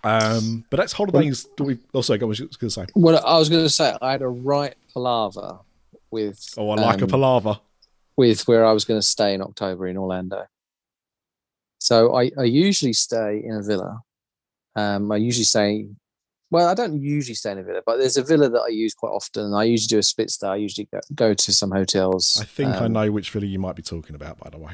um, 0.04 0.66
but 0.70 0.78
that's 0.78 0.94
holidays. 0.94 1.48
Do 1.58 1.64
we 1.64 1.80
also 1.94 2.16
go? 2.18 2.28
Was 2.28 2.40
going 2.40 2.52
to 2.52 2.70
say? 2.70 2.86
Well, 2.96 3.20
I 3.26 3.40
was 3.40 3.50
going 3.50 3.64
to 3.64 3.70
say 3.70 3.96
I 4.02 4.12
had 4.12 4.22
a 4.22 4.28
right 4.28 4.76
palaver 4.94 5.60
with. 6.12 6.54
Oh, 6.56 6.70
I 6.70 6.76
like 6.76 7.02
a 7.02 7.06
um, 7.06 7.10
palaver. 7.10 7.60
with 8.18 8.48
where 8.48 8.64
I 8.66 8.72
was 8.72 8.86
going 8.86 9.00
to 9.00 9.06
stay 9.06 9.34
in 9.34 9.42
October 9.42 9.88
in 9.88 9.98
Orlando. 9.98 10.46
So 11.80 12.16
I, 12.16 12.30
I 12.38 12.44
usually 12.44 12.94
stay 12.94 13.42
in 13.44 13.56
a 13.56 13.62
villa. 13.64 14.02
Um, 14.76 15.12
I 15.12 15.16
usually 15.18 15.46
stay, 15.46 15.88
well, 16.52 16.68
I 16.68 16.74
don't 16.74 17.02
usually 17.02 17.36
stay 17.36 17.52
in 17.52 17.58
a 17.58 17.64
villa, 17.64 17.82
but 17.86 17.98
there's 17.98 18.18
a 18.18 18.24
villa 18.24 18.50
that 18.50 18.62
I 18.62 18.68
use 18.68 18.94
quite 18.94 19.10
often. 19.12 19.54
I 19.54 19.64
usually 19.64 19.88
do 19.96 20.00
a 20.00 20.04
split 20.04 20.30
stay. 20.30 20.48
I 20.48 20.56
usually 20.58 20.88
go, 20.92 21.00
go 21.16 21.34
to 21.34 21.54
some 21.54 21.72
hotels. 21.72 22.38
I 22.42 22.46
think 22.46 22.76
I 22.76 22.86
um, 22.86 22.94
know 22.94 23.12
which 23.12 23.32
villa 23.32 23.46
you 23.46 23.60
might 23.60 23.76
be 23.76 23.82
talking 23.82 24.16
about. 24.16 24.38
By 24.40 24.50
the 24.50 24.58
way, 24.58 24.74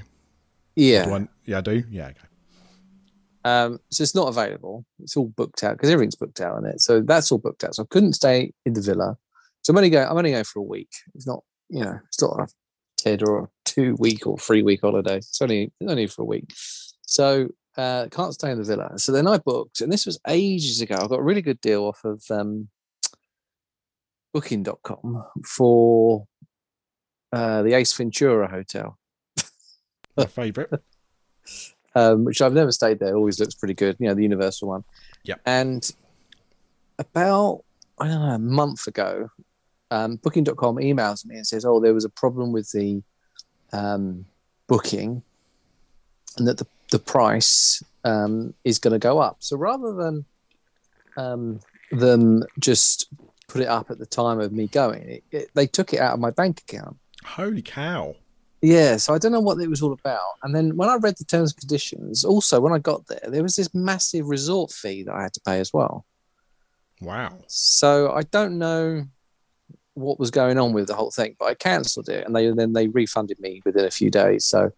Yeah. 0.76 1.08
I- 1.10 1.28
yeah, 1.46 1.60
I 1.60 1.62
do. 1.62 1.84
Yeah, 1.89 2.08
okay. 2.08 2.28
Um, 3.44 3.78
so 3.91 4.02
it's 4.02 4.15
not 4.15 4.28
available. 4.28 4.84
It's 5.00 5.15
all 5.15 5.28
booked 5.28 5.63
out 5.63 5.74
because 5.78 5.91
everything's 5.91 6.15
booked 6.15 6.41
out 6.41 6.56
on 6.56 6.65
it. 6.65 6.82
So 6.82 7.02
that's 7.02 7.32
all 7.32 7.38
booked 7.38 7.63
out. 7.63 7.76
So 7.76 7.84
I 7.84 7.86
couldn't 7.91 8.13
stay 8.13 8.52
in 8.65 8.74
the 8.74 8.82
villa. 8.82 9.15
So 9.62 9.72
I'm 9.72 9.78
only 9.78 9.91
going. 9.91 10.08
I'm 10.08 10.18
only 10.18 10.32
going 10.32 10.44
for 10.44 10.60
a 10.60 10.63
week. 10.63 10.89
It's 11.13 11.28
not, 11.28 11.44
you 11.70 11.84
know, 11.84 12.00
it's 12.08 12.20
not 12.20 12.39
a 12.39 12.48
kid 13.00 13.22
or 13.22 13.44
a 13.44 13.48
two 13.65 13.96
week 14.00 14.26
or 14.26 14.39
three 14.39 14.63
week 14.63 14.82
holiday. 14.82 15.18
It's 15.18 15.39
only 15.41 15.72
only 15.88 16.08
for 16.08 16.24
a 16.24 16.26
week. 16.26 16.46
So 17.06 17.50
uh, 17.78 18.08
can't 18.12 18.34
stay 18.34 18.52
in 18.52 18.58
the 18.58 18.63
villa. 18.63 18.98
So 18.98 19.12
then 19.12 19.28
I 19.28 19.38
booked, 19.38 19.82
and 19.82 19.91
this 19.91 20.06
was 20.06 20.20
ages 20.28 20.82
ago. 20.82 20.96
I 20.96 21.08
got 21.08 21.20
a 21.20 21.24
really 21.24 21.41
good 21.41 21.62
deal 21.62 21.84
off 21.86 22.04
of 22.04 22.24
um, 22.30 22.70
Booking.com 24.34 25.26
for 25.46 26.28
uh, 27.32 27.63
the 27.63 27.74
Ace 27.74 27.94
Ventura 27.94 28.50
Hotel 28.50 28.98
My 30.18 30.26
favourite. 30.26 30.70
um, 31.96 32.26
which 32.26 32.41
I've 32.41 32.54
never 32.54 32.72
stayed 32.72 33.00
there. 33.00 33.15
Always 33.15 33.39
looks 33.39 33.56
pretty 33.56 33.74
good. 33.74 33.96
You 34.00 34.08
know, 34.08 34.13
the 34.13 34.24
Universal 34.24 34.68
one. 34.68 34.84
Yep. 35.24 35.41
And 35.46 35.91
about 37.00 37.63
I 38.00 38.08
don't 38.08 38.22
know 38.22 38.36
a 38.36 38.39
month 38.39 38.88
ago, 38.88 39.30
um, 39.91 40.18
Booking.com 40.18 40.76
emails 40.78 41.26
me 41.26 41.38
and 41.38 41.48
says, 41.48 41.65
"Oh, 41.65 41.80
there 41.80 41.94
was 41.94 42.06
a 42.06 42.10
problem 42.10 42.52
with 42.52 42.72
the 42.72 43.02
um, 43.72 44.26
booking, 44.68 45.24
and 46.38 46.48
that 46.48 46.58
the 46.58 46.68
the 46.91 47.00
price 47.00 47.84
um, 48.04 48.54
is 48.63 48.80
going 48.80 48.93
to 48.93 49.00
go 49.00 49.19
up." 49.19 49.38
So 49.39 49.58
rather 49.58 49.93
than 49.93 50.26
um, 51.17 51.60
them 51.91 52.43
just 52.60 53.08
put 53.48 53.62
it 53.62 53.67
up 53.67 53.91
at 53.91 54.00
the 54.00 54.06
time 54.06 54.39
of 54.39 54.52
me 54.52 54.67
going, 54.67 55.02
it, 55.02 55.24
it, 55.32 55.50
they 55.54 55.67
took 55.67 55.93
it 55.93 56.00
out 56.00 56.13
of 56.13 56.19
my 56.19 56.32
bank 56.32 56.62
account. 56.62 56.98
Holy 57.24 57.62
cow! 57.62 58.15
Yeah, 58.62 58.98
so 58.98 59.13
I 59.13 59.19
don't 59.19 59.32
know 59.32 59.41
what 59.41 59.60
it 59.60 59.69
was 59.69 59.84
all 59.84 59.93
about. 59.93 60.39
And 60.41 60.56
then 60.56 60.76
when 60.76 60.89
I 60.89 60.95
read 60.95 61.17
the 61.17 61.24
terms 61.24 61.52
and 61.52 61.60
conditions, 61.60 62.26
also 62.26 62.60
when 62.60 62.74
I 62.74 62.80
got 62.80 63.06
there, 63.06 63.21
there 63.28 63.43
was 63.43 63.56
this 63.56 63.74
massive 63.76 64.28
resort 64.28 64.71
fee 64.71 65.04
that 65.04 65.13
I 65.13 65.21
had 65.21 65.34
to 65.34 65.41
pay 65.41 65.60
as 65.60 65.71
well. 65.71 66.04
Wow. 67.00 67.38
So 67.45 68.12
I 68.12 68.24
don't 68.24 68.58
know 68.58 69.06
what 69.93 70.19
was 70.19 70.32
going 70.32 70.58
on 70.58 70.74
with 70.74 70.88
the 70.88 70.95
whole 70.95 71.12
thing, 71.12 71.36
but 71.38 71.45
I 71.45 71.54
cancelled 71.54 72.10
it, 72.10 72.26
and 72.26 72.36
they 72.36 72.50
then 72.52 72.74
they 72.74 72.88
refunded 72.88 73.39
me 73.39 73.62
within 73.65 73.86
a 73.86 73.91
few 73.91 74.10
days. 74.10 74.45
So, 74.45 74.71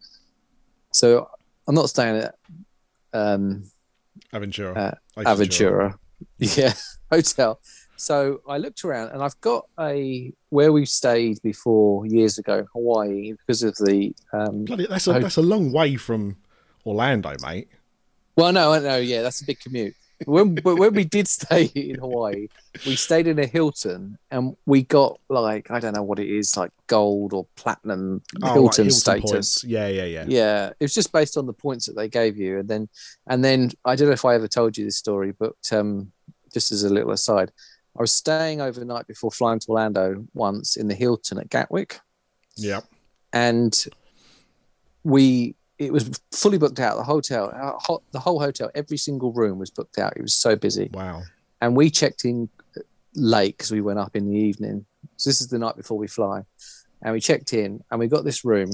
so 0.91 1.29
I'm 1.67 1.75
not 1.75 1.89
staying 1.89 2.17
at 2.17 2.35
um, 3.13 3.63
Aventura. 4.33 4.77
Uh, 4.77 5.21
Aventura, 5.21 5.95
yeah, 6.39 6.73
hotel. 7.11 7.59
So 7.97 8.41
I 8.47 8.57
looked 8.57 8.85
around, 8.85 9.09
and 9.09 9.23
I've 9.23 9.39
got 9.41 9.65
a 9.79 10.31
where 10.49 10.71
we 10.71 10.85
stayed 10.85 11.41
before 11.41 12.05
years 12.05 12.37
ago, 12.37 12.65
Hawaii, 12.73 13.33
because 13.33 13.63
of 13.63 13.75
the 13.77 14.15
um, 14.33 14.65
Bloody, 14.65 14.85
that's 14.87 15.07
a 15.07 15.13
that's 15.13 15.37
a 15.37 15.41
long 15.41 15.71
way 15.71 15.95
from 15.95 16.37
Orlando, 16.85 17.33
mate. 17.41 17.67
Well, 18.35 18.53
no, 18.53 18.79
no, 18.79 18.97
yeah, 18.97 19.23
that's 19.23 19.41
a 19.41 19.45
big 19.45 19.59
commute. 19.59 19.95
When 20.25 20.55
but 20.55 20.77
when 20.77 20.93
we 20.93 21.03
did 21.03 21.27
stay 21.27 21.65
in 21.75 21.99
Hawaii, 21.99 22.47
we 22.85 22.95
stayed 22.95 23.27
in 23.27 23.37
a 23.39 23.45
Hilton 23.45 24.17
and 24.31 24.55
we 24.65 24.83
got 24.83 25.19
like 25.29 25.69
I 25.71 25.79
don't 25.79 25.95
know 25.95 26.03
what 26.03 26.19
it 26.19 26.27
is, 26.29 26.57
like 26.57 26.71
gold 26.87 27.33
or 27.33 27.47
platinum 27.55 28.21
Oh, 28.41 28.45
like 28.47 28.53
Hilton, 28.53 28.85
Hilton 28.85 28.91
status. 28.91 29.31
points. 29.31 29.63
Yeah, 29.63 29.87
yeah, 29.87 30.05
yeah. 30.05 30.25
Yeah, 30.27 30.67
it 30.79 30.83
was 30.83 30.93
just 30.93 31.11
based 31.11 31.37
on 31.37 31.45
the 31.45 31.53
points 31.53 31.85
that 31.85 31.95
they 31.95 32.09
gave 32.09 32.37
you, 32.37 32.59
and 32.59 32.67
then 32.67 32.89
and 33.27 33.43
then 33.43 33.71
I 33.85 33.95
don't 33.95 34.07
know 34.07 34.13
if 34.13 34.25
I 34.25 34.35
ever 34.35 34.47
told 34.47 34.77
you 34.77 34.85
this 34.85 34.97
story, 34.97 35.33
but 35.37 35.55
um, 35.71 36.11
just 36.53 36.71
as 36.71 36.83
a 36.83 36.89
little 36.89 37.11
aside, 37.11 37.51
I 37.97 38.01
was 38.01 38.13
staying 38.13 38.61
overnight 38.61 39.07
before 39.07 39.31
flying 39.31 39.59
to 39.59 39.67
Orlando 39.69 40.25
once 40.33 40.77
in 40.77 40.87
the 40.87 40.95
Hilton 40.95 41.39
at 41.39 41.49
Gatwick, 41.49 41.99
Yeah, 42.55 42.81
and 43.33 43.85
we 45.03 45.55
it 45.79 45.93
was 45.93 46.09
fully 46.31 46.57
booked 46.57 46.79
out. 46.79 46.97
The 46.97 47.03
hotel, 47.03 47.51
uh, 47.55 47.73
ho- 47.79 48.03
the 48.11 48.19
whole 48.19 48.39
hotel, 48.39 48.71
every 48.75 48.97
single 48.97 49.31
room 49.31 49.59
was 49.59 49.69
booked 49.69 49.97
out. 49.99 50.13
It 50.15 50.21
was 50.21 50.33
so 50.33 50.55
busy, 50.55 50.89
Wow. 50.93 51.23
and 51.61 51.75
we 51.75 51.89
checked 51.89 52.25
in 52.25 52.49
uh, 52.75 52.81
late 53.15 53.57
because 53.57 53.71
we 53.71 53.81
went 53.81 53.99
up 53.99 54.15
in 54.15 54.27
the 54.27 54.37
evening. 54.37 54.85
So 55.17 55.29
this 55.29 55.41
is 55.41 55.47
the 55.49 55.59
night 55.59 55.75
before 55.77 55.97
we 55.97 56.07
fly, 56.07 56.41
and 57.03 57.13
we 57.13 57.19
checked 57.19 57.53
in, 57.53 57.83
and 57.91 57.99
we 57.99 58.07
got 58.07 58.23
this 58.25 58.43
room, 58.43 58.71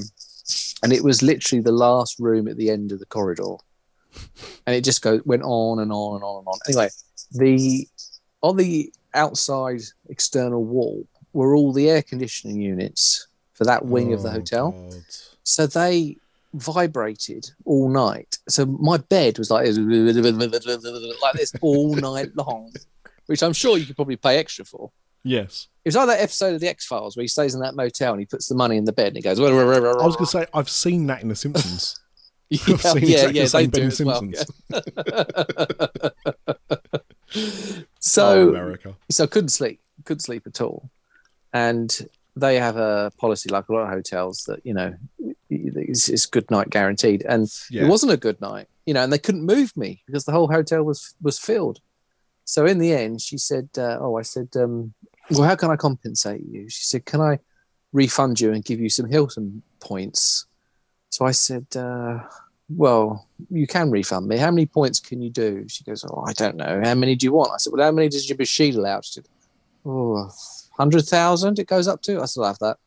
and 0.81 0.93
it 0.93 1.03
was 1.03 1.21
literally 1.21 1.61
the 1.61 1.71
last 1.71 2.19
room 2.19 2.47
at 2.47 2.57
the 2.57 2.69
end 2.69 2.91
of 2.91 2.99
the 2.99 3.05
corridor, 3.05 3.55
and 4.65 4.75
it 4.75 4.83
just 4.83 5.01
go 5.01 5.21
went 5.25 5.43
on 5.43 5.79
and 5.79 5.91
on 5.91 6.15
and 6.15 6.23
on 6.23 6.39
and 6.39 6.47
on. 6.47 6.59
Anyway, 6.67 6.89
the 7.31 7.87
on 8.41 8.57
the 8.57 8.91
outside 9.13 9.81
external 10.09 10.63
wall 10.63 11.05
were 11.33 11.55
all 11.55 11.73
the 11.73 11.89
air 11.89 12.01
conditioning 12.01 12.61
units 12.61 13.27
for 13.53 13.63
that 13.65 13.85
wing 13.85 14.13
of 14.13 14.21
the 14.23 14.29
Oh, 14.29 14.33
hotel. 14.33 14.71
God. 14.71 15.03
So 15.43 15.67
they 15.67 16.17
vibrated 16.53 17.49
all 17.65 17.89
night. 17.89 18.37
So 18.47 18.65
my 18.65 18.97
bed 18.97 19.37
was 19.37 19.49
like 19.49 19.67
like 19.67 21.33
this 21.33 21.53
all 21.61 21.95
night 21.95 22.35
long, 22.35 22.71
which 23.25 23.43
I'm 23.43 23.53
sure 23.53 23.77
you 23.77 23.85
could 23.85 23.95
probably 23.95 24.17
pay 24.17 24.37
extra 24.37 24.65
for. 24.65 24.91
Yes. 25.23 25.67
It 25.85 25.89
was 25.89 25.95
like 25.95 26.07
that 26.07 26.21
episode 26.21 26.55
of 26.55 26.61
The 26.61 26.67
X 26.67 26.85
Files 26.85 27.15
where 27.15 27.23
he 27.23 27.27
stays 27.27 27.55
in 27.55 27.61
that 27.61 27.75
motel 27.75 28.11
and 28.13 28.19
he 28.19 28.25
puts 28.25 28.47
the 28.47 28.55
money 28.55 28.77
in 28.77 28.85
the 28.85 28.93
bed 28.93 29.07
and 29.07 29.15
he 29.15 29.21
goes. 29.21 29.39
I 29.39 29.43
was 29.43 30.15
going 30.15 30.17
to 30.17 30.25
say, 30.25 30.45
I've 30.53 30.69
seen 30.69 31.07
that 31.07 31.21
in 31.21 31.29
The 31.29 31.35
Simpsons. 31.35 31.99
yeah, 32.49 32.59
I've 32.67 32.81
seen 32.81 33.03
yeah, 33.03 33.27
exactly 33.27 33.37
yeah, 33.37 33.43
the 33.43 33.49
same 33.49 33.69
bed 33.69 33.81
in 33.81 34.05
well. 34.05 34.19
Simpsons. 34.19 34.45
yeah. 37.33 37.89
so 37.99 38.41
oh, 38.41 38.49
America. 38.49 38.95
so 39.09 39.23
I 39.23 39.27
couldn't 39.27 39.49
sleep, 39.49 39.81
couldn't 40.05 40.21
sleep 40.21 40.43
at 40.45 40.61
all. 40.61 40.89
And 41.53 41.95
they 42.35 42.57
have 42.57 42.77
a 42.77 43.11
policy, 43.17 43.49
like 43.49 43.69
a 43.69 43.73
lot 43.73 43.83
of 43.83 43.89
hotels, 43.89 44.43
that 44.47 44.65
you 44.65 44.73
know, 44.73 44.93
it's, 45.75 46.09
it's 46.09 46.25
good 46.25 46.49
night 46.51 46.69
guaranteed. 46.69 47.23
And 47.27 47.47
Yeah. 47.69 47.83
it 47.85 47.89
wasn't 47.89 48.11
a 48.11 48.17
good 48.17 48.39
night, 48.41 48.67
you 48.85 48.93
know, 48.93 49.03
and 49.03 49.11
they 49.11 49.17
couldn't 49.19 49.45
move 49.45 49.75
me 49.75 50.03
because 50.05 50.25
the 50.25 50.31
whole 50.31 50.47
hotel 50.47 50.83
was 50.83 51.13
was 51.21 51.39
filled. 51.39 51.79
So 52.45 52.65
in 52.65 52.77
the 52.79 52.93
end, 52.93 53.21
she 53.21 53.37
said, 53.37 53.69
uh, 53.77 53.97
"Oh, 54.01 54.17
I 54.17 54.23
said, 54.23 54.49
um, 54.55 54.93
well, 55.31 55.43
how 55.43 55.55
can 55.55 55.71
I 55.71 55.77
compensate 55.77 56.43
you?" 56.45 56.69
She 56.69 56.83
said, 56.83 57.05
"Can 57.05 57.21
I 57.21 57.39
refund 57.93 58.41
you 58.41 58.51
and 58.51 58.65
give 58.65 58.79
you 58.81 58.89
some 58.89 59.09
Hilton 59.09 59.63
points?" 59.79 60.45
So 61.09 61.25
I 61.25 61.31
said, 61.31 61.67
uh, 61.75 62.19
"Well, 62.69 63.27
you 63.49 63.65
can 63.67 63.91
refund 63.91 64.27
me. 64.27 64.37
How 64.37 64.51
many 64.51 64.65
points 64.65 64.99
can 64.99 65.21
you 65.21 65.29
do?" 65.29 65.65
She 65.69 65.83
goes, 65.85 66.03
"Oh, 66.03 66.23
I 66.27 66.33
don't 66.33 66.57
know. 66.57 66.81
How 66.83 66.95
many 66.95 67.15
do 67.15 67.25
you 67.25 67.31
want?" 67.31 67.51
I 67.53 67.57
said, 67.57 67.71
"Well, 67.71 67.85
how 67.85 67.91
many 67.91 68.09
does 68.09 68.27
your 68.27 68.37
machine 68.37 68.75
allow?" 68.75 68.99
She 69.01 69.13
said, 69.13 69.27
"Oh, 69.85 70.29
hundred 70.77 71.05
thousand. 71.05 71.59
It 71.59 71.67
goes 71.67 71.87
up 71.87 72.01
to." 72.03 72.21
I 72.21 72.25
still 72.25 72.43
have 72.43 72.59
that. 72.59 72.77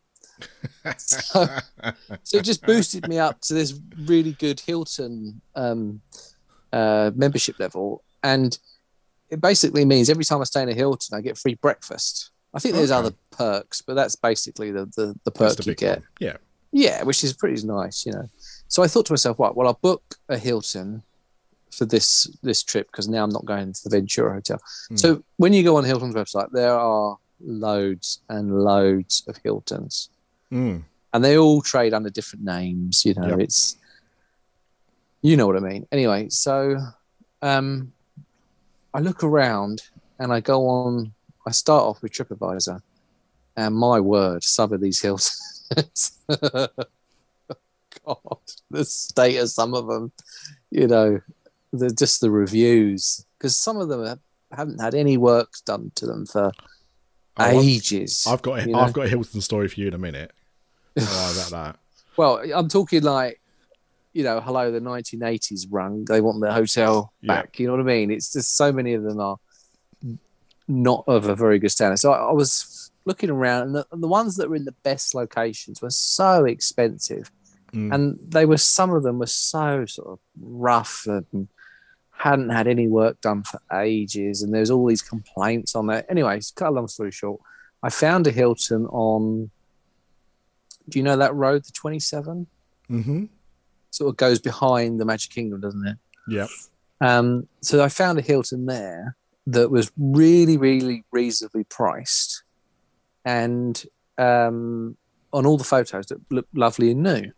So, 0.99 1.49
so 2.23 2.39
it 2.39 2.45
just 2.45 2.65
boosted 2.65 3.09
me 3.09 3.19
up 3.19 3.41
to 3.43 3.55
this 3.55 3.75
really 4.07 4.33
good 4.33 4.61
Hilton 4.61 5.41
um, 5.57 6.01
uh, 6.73 7.11
membership 7.15 7.59
level, 7.59 8.05
and 8.23 8.57
it 9.31 9.41
basically 9.41 9.85
means 9.85 10.09
every 10.09 10.25
time 10.25 10.41
I 10.41 10.45
stay 10.45 10.63
in 10.63 10.69
a 10.69 10.75
Hilton, 10.75 11.17
I 11.19 11.21
get 11.23 11.37
free 11.39 11.55
breakfast. 11.55 12.31
I 12.55 12.61
think 12.61 12.75
there's 12.77 12.93
Okay. 12.93 12.99
other 13.09 13.15
perks, 13.33 13.83
but 13.83 13.95
that's 13.95 14.15
basically 14.17 14.71
the 14.71 14.87
the, 14.97 15.15
the 15.25 15.31
perk 15.33 15.57
the 15.57 15.65
you 15.65 15.75
get. 15.75 15.99
one. 15.99 16.07
Yeah. 16.21 16.37
Yeah, 16.73 17.03
which 17.05 17.25
is 17.25 17.33
pretty 17.33 17.67
nice, 17.67 18.05
you 18.07 18.13
know. 18.13 18.29
So 18.69 18.83
I 18.83 18.87
thought 18.89 19.07
to 19.07 19.13
myself, 19.13 19.39
right, 19.39 19.55
well, 19.55 19.67
I'll 19.67 19.79
book 19.83 20.03
a 20.29 20.37
Hilton 20.39 21.03
for 21.73 21.85
this 21.85 22.29
this 22.43 22.63
trip 22.63 22.87
because 22.93 23.09
now 23.09 23.25
I'm 23.25 23.31
not 23.31 23.45
going 23.45 23.73
to 23.73 23.81
the 23.85 23.91
Ventura 23.91 24.35
Hotel. 24.35 24.59
Hmm. 24.89 24.97
So 24.97 25.25
when 25.39 25.53
you 25.53 25.63
go 25.65 25.77
on 25.77 25.85
Hilton's 25.85 26.15
website, 26.15 26.51
there 26.53 26.73
are 26.75 27.17
loads 27.41 28.21
and 28.29 28.63
loads 28.63 29.25
of 29.29 29.37
Hiltons 29.43 30.11
Mm. 30.53 30.85
and 31.13 31.25
they 31.25 31.37
all 31.39 31.61
trade 31.63 31.93
under 31.95 32.11
different 32.11 32.45
names. 32.45 33.05
You 33.05 33.15
know, 33.15 33.29
Yep. 33.31 33.41
it's 33.41 33.77
you 35.23 35.37
know 35.37 35.47
what 35.47 35.57
I 35.57 35.61
mean. 35.61 35.87
Anyway, 35.91 36.29
so 36.29 36.79
um, 37.43 37.93
I 38.95 39.01
look 39.01 39.25
around 39.25 39.83
and 40.19 40.33
I 40.33 40.41
go 40.41 40.67
on. 40.69 41.13
I 41.47 41.51
start 41.53 41.83
off 41.85 42.03
with 42.03 42.13
TripAdvisor, 42.13 42.81
and 43.57 43.75
my 43.75 44.01
word, 44.01 44.45
some 44.45 44.73
of 44.73 44.81
these 44.81 45.01
hills. 45.01 45.31
God, 48.05 48.39
the 48.71 48.85
state 48.85 49.37
of 49.39 49.49
some 49.51 49.75
of 49.75 49.87
them, 49.87 50.13
you 50.71 50.87
know, 50.87 51.21
the 51.73 51.91
just 51.91 52.21
the 52.21 52.31
reviews 52.31 53.25
because 53.39 53.57
some 53.57 53.77
of 53.79 53.89
them 53.89 54.05
have, 54.05 54.21
haven't 54.53 54.81
had 54.81 54.95
any 54.95 55.17
work 55.17 55.55
done 55.65 55.91
to 55.97 56.07
them 56.07 56.25
for 56.27 56.53
Oh, 57.39 57.45
I've- 57.45 57.59
ages. 57.59 58.25
I've 58.29 58.43
got 58.43 58.67
you 58.67 58.73
know? 58.73 58.79
I've 58.81 58.93
got 58.93 59.07
a 59.07 59.09
Hilton 59.09 59.41
story 59.41 59.69
for 59.69 59.81
you 59.81 59.89
in 59.89 59.95
a 59.95 59.99
minute. 59.99 60.33
Oh, 60.99 61.33
about 61.51 61.51
that. 61.75 61.79
Well, 62.17 62.43
I'm 62.55 62.69
talking 62.69 63.03
like, 63.03 63.41
you 64.15 64.25
know, 64.25 64.41
hello, 64.41 64.71
the 64.73 64.81
1980s 64.81 65.67
rung. 65.71 66.07
They 66.07 66.23
want 66.23 66.41
the 66.41 66.53
hotel 66.53 67.13
Yeah. 67.21 67.35
back. 67.35 67.59
You 67.61 67.67
know 67.67 67.73
what 67.75 67.81
I 67.81 67.85
mean? 67.85 68.11
It's 68.11 68.33
just 68.33 68.57
so 68.57 68.73
many 68.73 68.95
of 68.95 69.03
them 69.03 69.21
are 69.21 69.37
not 70.69 71.05
of 71.07 71.29
a 71.29 71.35
very 71.35 71.59
good 71.59 71.71
standard. 71.71 71.99
So 71.99 72.13
I, 72.13 72.29
I 72.29 72.33
was 72.33 72.91
looking 73.05 73.31
around, 73.31 73.63
and 73.65 73.75
the, 73.77 73.87
and 73.93 74.03
the 74.03 74.09
ones 74.09 74.37
that 74.37 74.49
were 74.49 74.57
in 74.57 74.65
the 74.65 74.73
best 74.83 75.15
locations 75.15 75.81
were 75.83 75.91
so 75.91 76.45
expensive, 76.45 77.31
Mm. 77.73 77.93
and 77.93 78.19
they 78.29 78.47
were 78.47 78.59
some 78.59 78.93
of 78.95 79.03
them 79.03 79.19
were 79.19 79.27
so 79.27 79.85
sort 79.87 80.07
of 80.09 80.19
rough 80.41 81.05
and 81.09 81.49
hadn't 82.19 82.49
had 82.49 82.67
any 82.67 82.89
work 82.89 83.21
done 83.21 83.43
for 83.43 83.61
ages, 83.75 84.43
and 84.43 84.53
there's 84.53 84.71
all 84.71 84.87
these 84.87 85.03
complaints 85.03 85.75
on 85.75 85.87
there. 85.87 86.05
Anyway, 86.11 86.41
cut 86.55 86.69
a 86.69 86.71
long 86.71 86.89
story 86.89 87.11
short, 87.13 87.41
I 87.83 87.91
found 87.91 88.27
a 88.27 88.31
Hilton 88.31 88.87
on. 88.87 89.51
Do 90.89 90.99
you 90.99 91.03
know 91.03 91.17
that 91.17 91.35
road, 91.35 91.65
the 91.65 91.73
27? 91.73 92.47
Mm-hmm. 92.91 93.25
sort 93.91 94.11
of 94.11 94.17
goes 94.17 94.39
behind 94.39 95.01
the 95.01 95.05
Magic 95.05 95.33
Kingdom, 95.33 95.61
doesn't 95.61 95.85
it? 95.85 95.97
Yep. 96.29 96.49
Um, 97.01 97.49
so 97.61 97.83
I 97.83 97.89
found 97.89 98.19
a 98.21 98.23
Hilton 98.23 98.67
there 98.67 99.17
that 99.49 99.71
was 99.71 99.91
really, 99.99 100.57
really 100.57 101.05
reasonably 101.11 101.65
priced, 101.65 102.45
and 103.25 103.85
um, 104.17 104.97
on 105.33 105.45
all 105.45 105.59
the 105.59 105.65
photos 105.65 106.07
that 106.07 106.21
looked 106.31 106.57
lovely 106.57 106.93
and 106.93 107.03
new. 107.03 107.33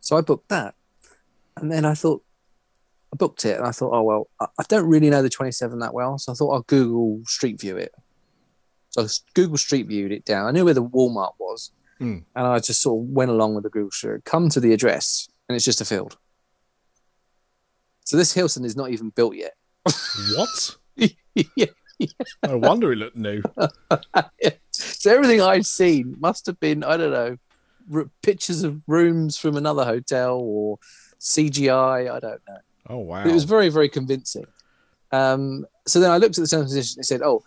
So 0.00 0.16
I 0.16 0.20
booked 0.20 0.50
that, 0.50 0.74
and 1.56 1.72
then 1.72 1.84
I 1.84 1.94
thought 1.94 2.22
booked 3.16 3.44
it, 3.44 3.58
and 3.58 3.66
I 3.66 3.70
thought, 3.72 3.92
oh 3.92 4.02
well, 4.02 4.28
I 4.40 4.62
don't 4.68 4.86
really 4.88 5.10
know 5.10 5.22
the 5.22 5.28
27 5.30 5.78
that 5.80 5.94
well, 5.94 6.18
so 6.18 6.32
I 6.32 6.34
thought 6.34 6.52
I'll 6.52 6.62
Google 6.62 7.20
Street 7.26 7.60
View 7.60 7.76
it. 7.76 7.92
So 8.90 9.02
I 9.02 9.06
Google 9.34 9.56
Street 9.58 9.86
Viewed 9.88 10.12
it 10.12 10.24
down. 10.24 10.46
I 10.46 10.50
knew 10.52 10.64
where 10.64 10.74
the 10.74 10.84
Walmart 10.84 11.32
was, 11.38 11.72
Mm. 12.00 12.24
and 12.34 12.46
I 12.46 12.58
just 12.58 12.82
sort 12.82 13.02
of 13.02 13.08
went 13.10 13.30
along 13.30 13.54
with 13.54 13.64
the 13.64 13.70
Google 13.70 13.90
Street. 13.90 14.24
Come 14.24 14.48
to 14.50 14.60
the 14.60 14.72
address, 14.72 15.28
and 15.48 15.56
it's 15.56 15.64
just 15.64 15.80
a 15.80 15.84
field. 15.84 16.16
So 18.04 18.16
this 18.16 18.32
Hilton 18.34 18.64
is 18.64 18.76
not 18.76 18.90
even 18.90 19.10
built 19.10 19.34
yet. 19.34 19.54
What? 20.36 20.76
yeah. 21.56 21.66
No 22.46 22.58
wonder 22.58 22.92
it 22.92 22.96
looked 22.96 23.16
new. 23.16 23.42
So 24.72 25.14
everything 25.14 25.40
I'd 25.40 25.64
seen 25.66 26.16
must 26.18 26.46
have 26.46 26.58
been, 26.60 26.82
I 26.84 26.96
don't 26.96 27.12
know, 27.12 27.36
r- 27.94 28.10
pictures 28.22 28.62
of 28.64 28.82
rooms 28.88 29.38
from 29.38 29.56
another 29.56 29.84
hotel 29.84 30.38
or 30.42 30.78
CGI. 31.20 32.10
I 32.12 32.18
don't 32.20 32.40
know. 32.48 32.58
Oh 32.88 32.98
wow. 32.98 33.22
But 33.22 33.30
it 33.30 33.34
was 33.34 33.44
very, 33.44 33.68
very 33.68 33.88
convincing. 33.88 34.46
Um, 35.12 35.66
so 35.86 36.00
then 36.00 36.10
I 36.10 36.18
looked 36.18 36.38
at 36.38 36.42
the 36.42 36.48
terms 36.48 36.62
and 36.62 36.68
conditions 36.70 36.96
and 36.96 37.06
said, 37.06 37.22
oh, 37.22 37.42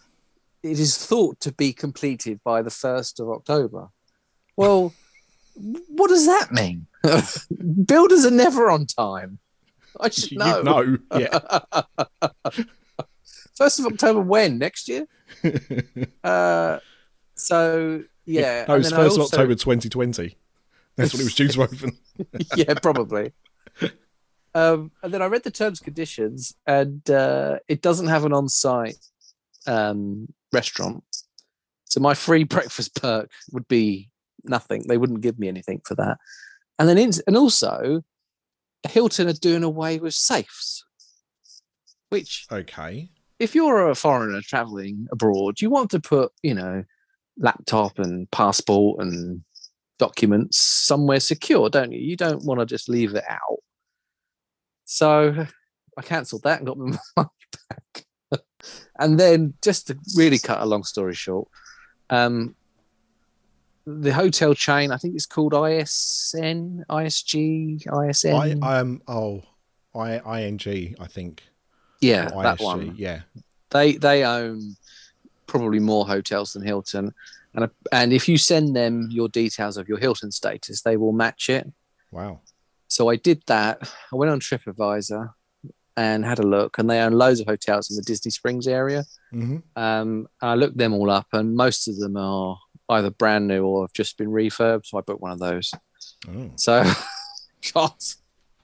it 0.64 0.80
is 0.80 0.98
thought 0.98 1.40
to 1.42 1.52
be 1.54 1.74
completed 1.74 2.40
by 2.44 2.62
the 2.62 2.70
1st 2.70 3.20
of 3.20 3.30
October. 3.30 3.90
Well, 4.56 4.94
what 5.90 6.10
does 6.10 6.26
that 6.26 6.52
mean? 6.52 6.88
Builders 7.86 8.26
are 8.26 8.32
never 8.32 8.70
on 8.70 8.86
time. 8.86 9.40
I 10.00 10.10
should 10.10 10.38
know. 10.38 10.62
know. 10.62 10.98
Yeah. 11.18 11.40
First 13.56 13.80
of 13.80 13.86
October 13.88 14.22
when 14.22 14.58
next 14.58 14.88
year? 14.88 15.08
Uh, 16.24 16.80
so 17.36 18.04
yeah, 18.26 18.66
no, 18.68 18.76
and 18.76 18.82
it's 18.82 18.92
then 18.92 19.00
I 19.00 19.04
first 19.04 19.16
of 19.16 19.22
also- 19.22 19.38
October 19.38 19.56
2020. 19.56 20.36
That's 20.96 21.14
when 21.14 21.22
it 21.22 21.24
was 21.24 21.36
due 21.36 21.48
to 21.48 21.62
open. 21.64 21.98
yeah, 22.58 22.74
probably. 22.74 23.32
Um, 24.56 24.92
and 25.04 25.14
then 25.14 25.22
I 25.22 25.28
read 25.28 25.44
the 25.44 25.52
terms 25.52 25.80
conditions, 25.80 26.56
and 26.66 27.08
uh, 27.10 27.60
it 27.68 27.82
doesn't 27.82 28.08
have 28.08 28.26
an 28.26 28.34
on-site 28.34 28.98
um, 29.68 30.28
restaurant. 30.52 31.04
So 31.86 32.00
my 32.00 32.14
free 32.14 32.44
breakfast 32.56 32.96
perk 32.96 33.30
would 33.52 33.68
be 33.68 34.10
nothing. 34.44 34.86
They 34.88 34.98
wouldn't 34.98 35.22
give 35.22 35.38
me 35.40 35.48
anything 35.48 35.82
for 35.86 35.96
that. 35.96 36.18
And 36.78 36.88
then, 36.88 36.98
in, 36.98 37.12
and 37.28 37.38
also, 37.38 38.02
Hilton 38.88 39.28
are 39.28 39.34
doing 39.34 39.64
away 39.64 40.00
with 40.00 40.14
safes. 40.14 40.84
Which, 42.10 42.48
Okay. 42.52 43.12
if 43.38 43.54
you're 43.54 43.90
a 43.90 43.96
foreigner 43.96 44.42
traveling 44.42 45.08
abroad, 45.12 45.62
you 45.62 45.70
want 45.70 45.92
to 45.92 46.00
put, 46.00 46.32
you 46.42 46.56
know, 46.56 46.84
laptop 47.38 48.00
and 48.00 48.30
passport 48.32 49.02
and 49.02 49.44
documents 50.00 50.58
somewhere 50.58 51.20
secure, 51.20 51.70
don't 51.70 51.92
you? 51.92 52.00
You 52.00 52.16
don't 52.16 52.44
want 52.46 52.62
to 52.62 52.66
just 52.66 52.90
leave 52.90 53.14
it 53.14 53.26
out. 53.30 53.60
So 54.92 55.46
I 55.96 56.02
cancelled 56.02 56.42
that 56.44 56.58
and 56.58 56.66
got 56.66 56.78
my 56.80 56.98
money 57.16 57.30
back. 57.70 58.06
and 58.98 59.20
then, 59.20 59.54
just 59.62 59.86
to 59.88 59.98
really 60.16 60.40
cut 60.40 60.62
a 60.62 60.66
long 60.66 60.84
story 60.84 61.14
short, 61.14 61.48
um, 62.10 62.56
the 63.86 64.12
hotel 64.12 64.56
chain, 64.56 64.92
I 64.92 64.98
think 64.98 65.14
it's 65.14 65.28
called 65.28 65.54
ISN, 65.54 66.86
ISG, 66.90 67.86
ISN. 68.10 68.34
I 68.64 68.80
um 68.80 69.02
oh 69.08 69.44
I 69.94 70.42
ing 70.42 70.60
I 71.00 71.06
think. 71.06 71.44
yeah, 72.02 72.32
Or 72.34 72.42
that 72.42 72.58
ISG, 72.58 72.64
one. 72.64 72.96
Yeah. 72.98 73.22
They 73.70 73.94
they 73.94 74.24
own 74.26 74.76
probably 75.46 75.80
more 75.80 76.08
hotels 76.08 76.54
than 76.54 76.64
Hilton, 76.64 77.14
and 77.54 77.70
and 77.92 78.12
if 78.12 78.28
you 78.28 78.40
send 78.40 78.76
them 78.76 79.08
your 79.12 79.30
details 79.30 79.78
of 79.78 79.88
your 79.88 80.00
Hilton 80.00 80.32
status, 80.32 80.82
they 80.82 80.98
will 80.98 81.14
match 81.14 81.48
it. 81.48 81.72
Wow. 82.12 82.42
So 82.90 83.10
I 83.10 83.16
did 83.16 83.42
that. 83.48 83.90
I 84.12 84.16
went 84.16 84.32
on 84.32 84.40
TripAdvisor 84.40 85.30
and 85.96 86.26
had 86.26 86.40
a 86.40 86.44
look, 86.48 86.78
and 86.78 86.90
they 86.90 87.00
own 87.00 87.14
loads 87.14 87.40
of 87.40 87.48
hotels 87.48 87.90
in 87.90 87.96
the 87.96 88.04
Disney 88.04 88.32
Springs 88.32 88.68
area. 88.68 89.06
hmm 89.32 89.58
Um, 89.76 90.28
I 90.42 90.56
looked 90.56 90.78
them 90.78 90.94
all 90.94 91.10
up, 91.10 91.28
and 91.34 91.56
most 91.56 91.88
of 91.88 91.98
them 91.98 92.18
are 92.18 92.58
either 92.90 93.12
brand 93.12 93.48
new 93.48 93.64
or 93.66 93.84
have 93.84 93.94
just 93.94 94.18
been 94.18 94.30
refurbed. 94.30 94.86
So 94.86 94.98
I 94.98 95.02
booked 95.02 95.22
one 95.22 95.32
of 95.32 95.40
those. 95.40 95.72
Oh. 96.28 96.52
So, 96.56 96.84
God, 97.74 97.94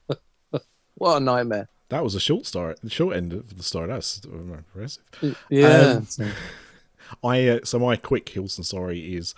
what 0.96 1.18
a 1.18 1.20
nightmare! 1.20 1.70
That 1.90 2.04
was 2.04 2.16
a 2.16 2.20
short 2.20 2.46
story. 2.48 2.76
The 2.82 2.90
short 2.90 3.16
end 3.16 3.34
of 3.34 3.56
the 3.56 3.64
story. 3.64 3.88
That's 3.88 4.22
impressive. 4.26 5.04
Yeah, 5.50 6.00
Um, 6.00 6.08
I 7.24 7.48
uh, 7.48 7.60
so 7.64 7.78
my 7.78 7.96
quick 7.96 8.28
Hilton 8.30 8.64
story 8.64 9.16
is 9.16 9.36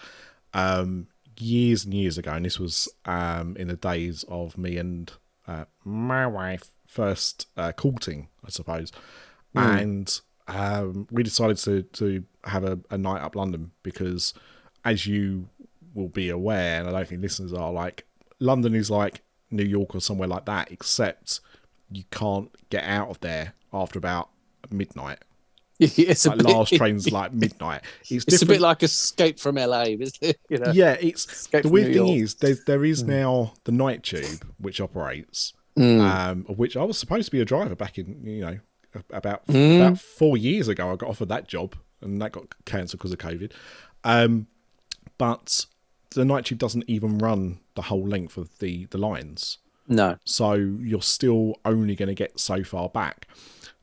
um 0.54 1.08
years 1.39 1.86
and 1.86 1.93
years 1.93 2.17
ago, 2.17 2.32
and 2.34 2.45
this 2.45 2.60
was 2.60 2.89
um 3.06 3.56
in 3.58 3.67
the 3.67 3.76
days 3.76 4.26
of 4.28 4.58
me 4.58 4.78
and 4.78 5.12
uh, 5.47 5.65
my 5.86 6.28
wife 6.28 6.71
first 6.88 7.47
uh, 7.58 7.71
courting, 7.71 8.28
I 8.45 8.50
suppose, 8.50 8.91
Mm. 9.56 9.82
and 9.82 10.21
um 10.50 11.08
we 11.12 11.23
decided 11.23 11.58
to 11.58 11.84
to 11.84 12.23
have 12.43 12.63
a, 12.63 12.80
a 12.89 12.97
night 12.97 13.21
up 13.21 13.36
London 13.36 13.71
because, 13.84 14.34
as 14.86 15.06
you 15.08 15.50
will 15.93 16.10
be 16.10 16.30
aware, 16.30 16.80
and 16.80 16.88
I 16.88 16.91
don't 16.91 17.08
think 17.08 17.21
listeners 17.21 17.54
are 17.54 17.71
like 17.71 18.06
London 18.39 18.76
is 18.76 18.91
like 18.91 19.21
New 19.50 19.63
York 19.63 19.95
or 19.95 20.02
somewhere 20.02 20.28
like 20.28 20.45
that, 20.45 20.71
except 20.71 21.39
you 21.91 22.04
can't 22.12 22.50
get 22.69 22.84
out 22.84 23.10
of 23.10 23.19
there 23.21 23.54
after 23.73 23.97
about 23.97 24.30
midnight 24.69 25.19
it's 25.80 26.26
a 26.26 26.30
like 26.30 26.38
bit, 26.40 26.48
last 26.48 26.74
train's 26.74 27.12
like 27.20 27.34
midnight. 27.34 27.82
It's, 28.10 28.26
It's 28.28 28.42
a 28.42 28.46
bit 28.46 28.62
like 28.62 28.82
Escape 28.84 29.40
from 29.40 29.56
LA, 29.56 29.82
isn't 30.00 30.18
it? 30.22 30.40
You 30.50 30.58
know, 30.60 30.72
yeah, 30.72 30.94
it's 31.00 31.26
Escape 31.32 31.63
the 31.63 31.70
weird 31.70 31.94
thing 31.94 32.08
is 32.08 32.36
there 32.36 32.56
there 32.66 32.84
is 32.86 33.04
now 33.04 33.54
the 33.66 33.72
night 33.72 34.04
tube 34.04 34.46
which 34.60 34.82
operates, 34.82 35.54
Mm. 35.78 36.02
um, 36.02 36.46
of 36.50 36.58
which 36.58 36.76
I 36.76 36.84
was 36.84 36.98
supposed 36.98 37.26
to 37.26 37.32
be 37.32 37.40
a 37.40 37.46
driver 37.46 37.76
back 37.76 37.98
in 38.00 38.26
you 38.26 38.42
know 38.42 38.60
about 39.12 39.46
Mm. 39.48 39.78
about 39.80 40.00
four 40.00 40.36
years 40.38 40.68
ago. 40.68 40.92
I 40.92 40.96
got 40.96 41.10
offered 41.10 41.30
that 41.30 41.48
job 41.48 41.76
and 42.02 42.20
that 42.22 42.32
got 42.32 42.46
cancelled 42.66 43.00
because 43.00 43.12
of 43.12 43.20
COVID. 43.20 43.52
Um, 44.04 44.48
but 45.18 45.66
the 46.12 46.26
night 46.26 46.46
tube 46.46 46.58
doesn't 46.60 46.86
even 46.88 47.18
run 47.20 47.60
the 47.76 47.84
whole 47.84 48.08
length 48.08 48.38
of 48.38 48.58
the 48.60 48.86
the 48.86 48.98
lines. 48.98 49.60
no, 49.88 50.18
so 50.26 50.54
you're 50.54 51.02
still 51.02 51.56
only 51.63 51.96
going 51.96 52.08
to 52.10 52.16
get 52.16 52.40
so 52.40 52.63
far 52.63 52.90
back. 52.90 53.28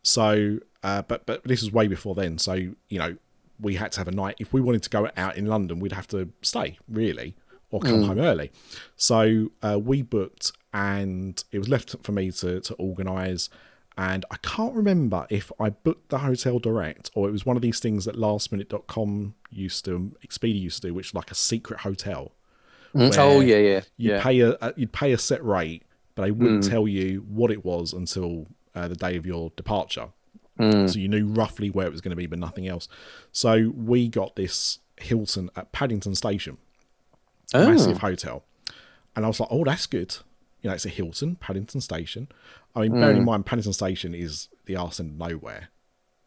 So, 0.05 0.61
uh, 0.85 1.03
but 1.03 1.27
but 1.27 1.43
this 1.43 1.63
was 1.63 1.73
way 1.73 1.89
before 1.89 2.15
then. 2.15 2.39
So 2.39 2.53
you 2.55 2.99
know, 2.99 3.17
we 3.59 3.75
had 3.75 3.91
to 3.93 4.01
have 4.01 4.07
a 4.09 4.13
night. 4.13 4.37
If 4.39 4.53
we 4.53 4.61
wanted 4.61 4.85
to 4.85 4.91
go 4.91 5.11
out 5.17 5.37
in 5.37 5.47
London, 5.47 5.81
we'd 5.81 5.93
have 5.93 6.07
to 6.09 6.29
stay 6.43 6.79
really 6.89 7.35
or 7.73 7.81
come 7.81 8.05
home 8.05 8.21
early. 8.21 8.53
So 8.95 9.51
uh, 9.63 9.81
we 9.83 10.03
booked, 10.03 10.53
and 10.73 11.43
it 11.51 11.59
was 11.59 11.69
left 11.69 11.97
for 12.05 12.13
me 12.13 12.31
to 12.31 12.61
to 12.61 12.75
organise. 12.75 13.51
And 13.97 14.25
I 14.31 14.37
can't 14.43 14.75
remember 14.75 15.27
if 15.31 15.51
I 15.61 15.71
booked 15.71 16.11
the 16.11 16.19
hotel 16.19 16.59
direct 16.59 17.11
or 17.15 17.29
it 17.29 17.33
was 17.33 17.47
one 17.47 17.55
of 17.55 17.63
these 17.63 17.79
things 17.79 18.05
that 18.07 18.17
lastminute.com 18.17 19.35
used 19.51 19.85
to, 19.85 20.17
Expedia 20.27 20.61
used 20.61 20.83
to 20.83 20.89
do, 20.89 20.95
which 20.95 21.09
is 21.09 21.15
like 21.15 21.31
a 21.31 21.35
secret 21.37 21.81
hotel 21.81 22.33
Mm. 22.95 23.13
oh 23.19 23.41
yeah, 23.41 23.57
yeah, 23.57 23.81
you'd 23.97 24.11
yeah. 24.13 24.23
pay 24.23 24.39
a, 24.41 24.57
a 24.61 24.73
you'd 24.77 24.93
pay 24.93 25.13
a 25.13 25.19
set 25.19 25.45
rate, 25.45 25.83
but 26.15 26.23
they 26.23 26.31
wouldn't 26.31 26.63
tell 26.63 26.87
you 26.87 27.25
what 27.29 27.51
it 27.51 27.65
was 27.65 27.93
until 27.93 28.47
uh, 28.75 28.89
the 28.89 28.95
day 28.97 29.17
of 29.17 29.27
your 29.27 29.51
departure. 29.57 30.09
Mm. 30.59 30.89
So 30.91 30.99
you 30.99 31.09
knew 31.09 31.27
roughly 31.27 31.71
where 31.71 31.87
it 31.87 31.93
was 31.93 32.01
going 32.01 32.11
to 32.11 32.17
be, 32.17 32.27
but 32.27 32.39
nothing 32.39 32.69
else. 32.69 32.89
So 33.33 33.73
we 33.77 34.09
got 34.09 34.37
this 34.37 34.79
Hilton 34.99 35.51
at 35.57 35.73
Paddington 35.73 36.15
Station, 36.15 36.59
Oh. 37.53 37.67
massive 37.67 37.99
hotel, 37.99 38.45
and 39.17 39.25
I 39.25 39.29
was 39.29 39.39
like, 39.41 39.49
"Oh, 39.51 39.65
that's 39.65 39.87
good." 39.87 40.17
You 40.63 40.71
know, 40.71 40.75
it's 40.75 40.87
a 40.87 40.91
Hilton, 40.91 41.37
Paddington 41.37 41.81
Station. 41.81 42.29
I 42.75 42.81
mean, 42.83 42.93
bearing 42.93 43.19
in 43.19 43.25
mind, 43.25 43.47
Paddington 43.47 43.73
Station 43.75 44.15
is 44.15 44.49
the 44.67 44.77
arse 44.77 44.99
end 45.01 45.19
nowhere. 45.19 45.69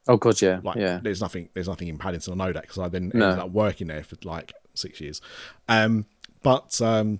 Oh 0.09 0.15
god, 0.17 0.41
yeah, 0.41 0.59
Like, 0.63 0.77
yeah. 0.77 0.99
there's 1.03 1.19
nothing, 1.19 1.49
there's 1.53 1.67
nothing 1.67 1.87
in 1.89 1.97
Paddington. 1.97 2.33
I 2.39 2.45
know 2.47 2.53
that 2.53 2.61
because 2.61 2.77
I 2.77 2.87
then 2.87 3.11
No. 3.13 3.25
ended 3.29 3.39
up 3.43 3.51
working 3.51 3.87
there 3.87 4.03
for 4.03 4.15
like 4.23 4.53
six 4.73 5.01
years. 5.01 5.21
Um, 5.67 6.05
but 6.43 6.79
um, 6.81 7.19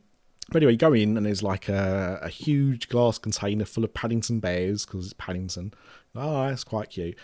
but 0.49 0.57
anyway, 0.57 0.73
you 0.73 0.77
go 0.77 0.93
in 0.93 1.17
and 1.17 1.25
there's 1.25 1.43
like 1.43 1.67
a, 1.69 2.19
a 2.21 2.29
huge 2.29 2.89
glass 2.89 3.17
container 3.17 3.65
full 3.65 3.83
of 3.83 3.93
Paddington 3.93 4.39
bears 4.39 4.85
because 4.85 5.05
it's 5.05 5.13
Paddington. 5.13 5.73
Oh, 6.15 6.47
that's 6.47 6.63
quite 6.63 6.89
cute. 6.89 7.17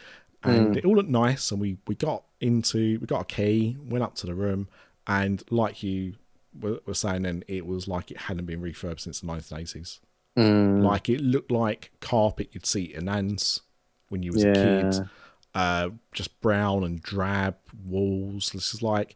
And 0.46 0.76
it 0.76 0.84
all 0.84 0.96
looked 0.96 1.10
nice. 1.10 1.52
And 1.52 1.62
we 1.62 1.78
we 1.88 1.96
got 1.96 2.24
into, 2.42 3.00
we 3.00 3.08
got 3.08 3.22
a 3.22 3.26
key, 3.26 3.78
went 3.80 4.04
up 4.04 4.16
to 4.16 4.28
the 4.28 4.36
room, 4.36 4.68
and 5.08 5.42
like 5.50 5.84
you 5.84 6.16
were, 6.60 6.80
were 6.86 6.94
saying, 6.94 7.24
then 7.24 7.44
it 7.48 7.66
was 7.66 7.88
like 7.88 8.12
it 8.12 8.18
hadn't 8.18 8.46
been 8.46 8.62
refurbed 8.62 9.00
since 9.00 9.22
the 9.22 9.28
1980s. 9.28 10.00
Mm. 10.38 10.84
Like 10.84 11.10
it 11.10 11.22
looked 11.22 11.52
like 11.52 11.92
carpet 12.02 12.50
you'd 12.52 12.66
see 12.66 12.94
in 12.94 13.06
Nan's 13.06 13.62
when 14.10 14.24
you 14.24 14.34
was 14.34 14.44
a 14.44 14.54
kid. 14.54 15.10
Uh, 15.56 15.90
just 16.12 16.42
brown 16.42 16.84
and 16.84 17.02
drab 17.02 17.56
walls. 17.86 18.50
This 18.54 18.74
is 18.74 18.82
like 18.82 19.16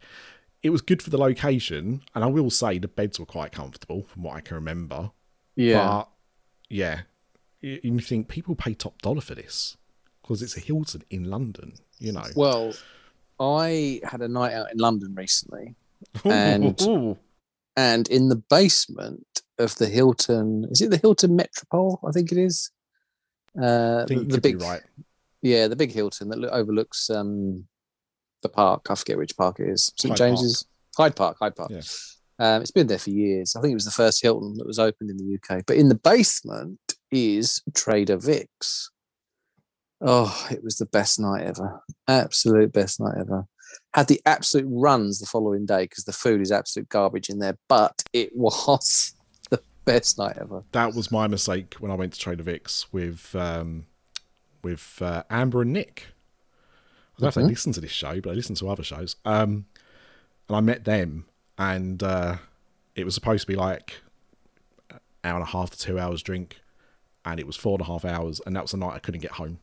it 0.63 0.69
was 0.71 0.81
good 0.81 1.01
for 1.01 1.09
the 1.09 1.17
location, 1.17 2.01
and 2.15 2.23
I 2.23 2.27
will 2.27 2.49
say 2.49 2.77
the 2.79 2.87
beds 2.87 3.19
were 3.19 3.25
quite 3.25 3.51
comfortable 3.51 4.03
from 4.03 4.23
what 4.23 4.35
I 4.35 4.41
can 4.41 4.55
remember. 4.55 5.11
yeah. 5.55 5.87
But 5.87 6.09
yeah, 6.69 7.01
you, 7.61 7.79
you 7.83 7.99
think 7.99 8.27
people 8.27 8.55
pay 8.55 8.73
top 8.73 9.01
dollar 9.01 9.21
for 9.21 9.35
this 9.35 9.77
because 10.21 10.41
it's 10.41 10.57
a 10.57 10.59
Hilton 10.59 11.03
in 11.09 11.23
London, 11.25 11.73
you 11.99 12.11
know. 12.11 12.25
Well, 12.35 12.73
I 13.39 14.01
had 14.03 14.21
a 14.21 14.27
night 14.27 14.53
out 14.53 14.71
in 14.71 14.77
London 14.77 15.13
recently, 15.15 15.75
and- 16.25 16.79
Ooh. 16.87 17.17
and 17.77 18.07
in 18.09 18.29
the 18.29 18.35
basement 18.35 19.25
of 19.59 19.75
the 19.75 19.87
Hilton, 19.87 20.67
is 20.69 20.81
it 20.81 20.91
the 20.91 20.97
Hilton 20.97 21.35
Metropole? 21.35 21.99
I 22.07 22.11
think 22.11 22.31
it 22.31 22.37
is. 22.37 22.71
Uh, 23.59 24.01
I 24.03 24.05
think 24.05 24.29
the 24.29 24.41
big, 24.41 24.61
right. 24.61 24.83
yeah, 25.41 25.67
the 25.67 25.75
big 25.75 25.91
Hilton 25.91 26.29
that 26.29 26.43
overlooks 26.51 27.09
um, 27.09 27.65
the 28.41 28.49
park. 28.49 28.87
I 28.89 28.95
forget 28.95 29.17
which 29.17 29.37
park 29.37 29.59
it 29.59 29.69
is. 29.69 29.91
St 29.97 30.11
Hyde 30.11 30.17
James's 30.17 30.65
Hyde 30.95 31.15
Park. 31.15 31.37
Hyde 31.39 31.55
Park. 31.55 31.69
Yeah. 31.71 31.81
Um, 32.39 32.61
it's 32.61 32.71
been 32.71 32.87
there 32.87 32.99
for 32.99 33.09
years. 33.09 33.55
I 33.55 33.61
think 33.61 33.71
it 33.71 33.75
was 33.75 33.85
the 33.85 33.91
first 33.91 34.21
Hilton 34.21 34.55
that 34.57 34.67
was 34.67 34.79
opened 34.79 35.09
in 35.09 35.17
the 35.17 35.35
UK. 35.35 35.63
But 35.65 35.77
in 35.77 35.89
the 35.89 35.95
basement 35.95 36.79
is 37.11 37.61
Trader 37.73 38.17
Vic's. 38.17 38.91
Oh, 40.01 40.47
it 40.51 40.63
was 40.63 40.77
the 40.77 40.85
best 40.85 41.19
night 41.19 41.43
ever. 41.43 41.81
Absolute 42.07 42.71
best 42.71 42.99
night 42.99 43.15
ever. 43.19 43.45
Had 43.93 44.07
the 44.07 44.21
absolute 44.25 44.67
runs 44.69 45.19
the 45.19 45.25
following 45.25 45.65
day 45.65 45.83
because 45.83 46.03
the 46.03 46.13
food 46.13 46.41
is 46.41 46.51
absolute 46.51 46.89
garbage 46.89 47.29
in 47.29 47.39
there, 47.39 47.57
but 47.67 48.03
it 48.13 48.31
was 48.35 49.15
the 49.49 49.61
best 49.85 50.19
night 50.19 50.37
ever. 50.39 50.63
That 50.73 50.93
was 50.93 51.11
my 51.11 51.27
mistake 51.27 51.75
when 51.79 51.91
I 51.91 51.95
went 51.95 52.13
to 52.13 52.19
Trader 52.19 52.43
Vic's 52.43 52.93
with 52.93 53.35
um, 53.35 53.87
with 54.61 55.01
uh, 55.01 55.23
Amber 55.31 55.63
and 55.63 55.73
Nick. 55.73 56.07
I 57.17 57.21
don't 57.21 57.23
know 57.23 57.27
if 57.29 57.35
they 57.35 57.41
listen 57.43 57.71
to 57.73 57.81
this 57.81 57.91
show, 57.91 58.21
but 58.21 58.31
I 58.31 58.33
listen 58.33 58.55
to 58.55 58.69
other 58.69 58.83
shows. 58.83 59.15
Um, 59.25 59.65
and 60.47 60.55
I 60.55 60.61
met 60.61 60.85
them, 60.85 61.25
and 61.57 62.01
uh, 62.03 62.37
it 62.95 63.05
was 63.05 63.15
supposed 63.15 63.41
to 63.41 63.47
be 63.47 63.55
like 63.55 63.95
an 64.91 64.99
hour 65.23 65.35
and 65.35 65.43
a 65.43 65.51
half 65.51 65.71
to 65.71 65.77
two 65.77 65.99
hours 65.99 66.21
drink, 66.21 66.57
and 67.25 67.39
it 67.39 67.47
was 67.47 67.55
four 67.55 67.73
and 67.73 67.81
a 67.81 67.85
half 67.85 68.05
hours, 68.05 68.39
and 68.45 68.55
that 68.55 68.63
was 68.63 68.71
the 68.71 68.77
night 68.77 68.93
I 68.93 68.99
couldn't 68.99 69.21
get 69.21 69.31
home 69.31 69.59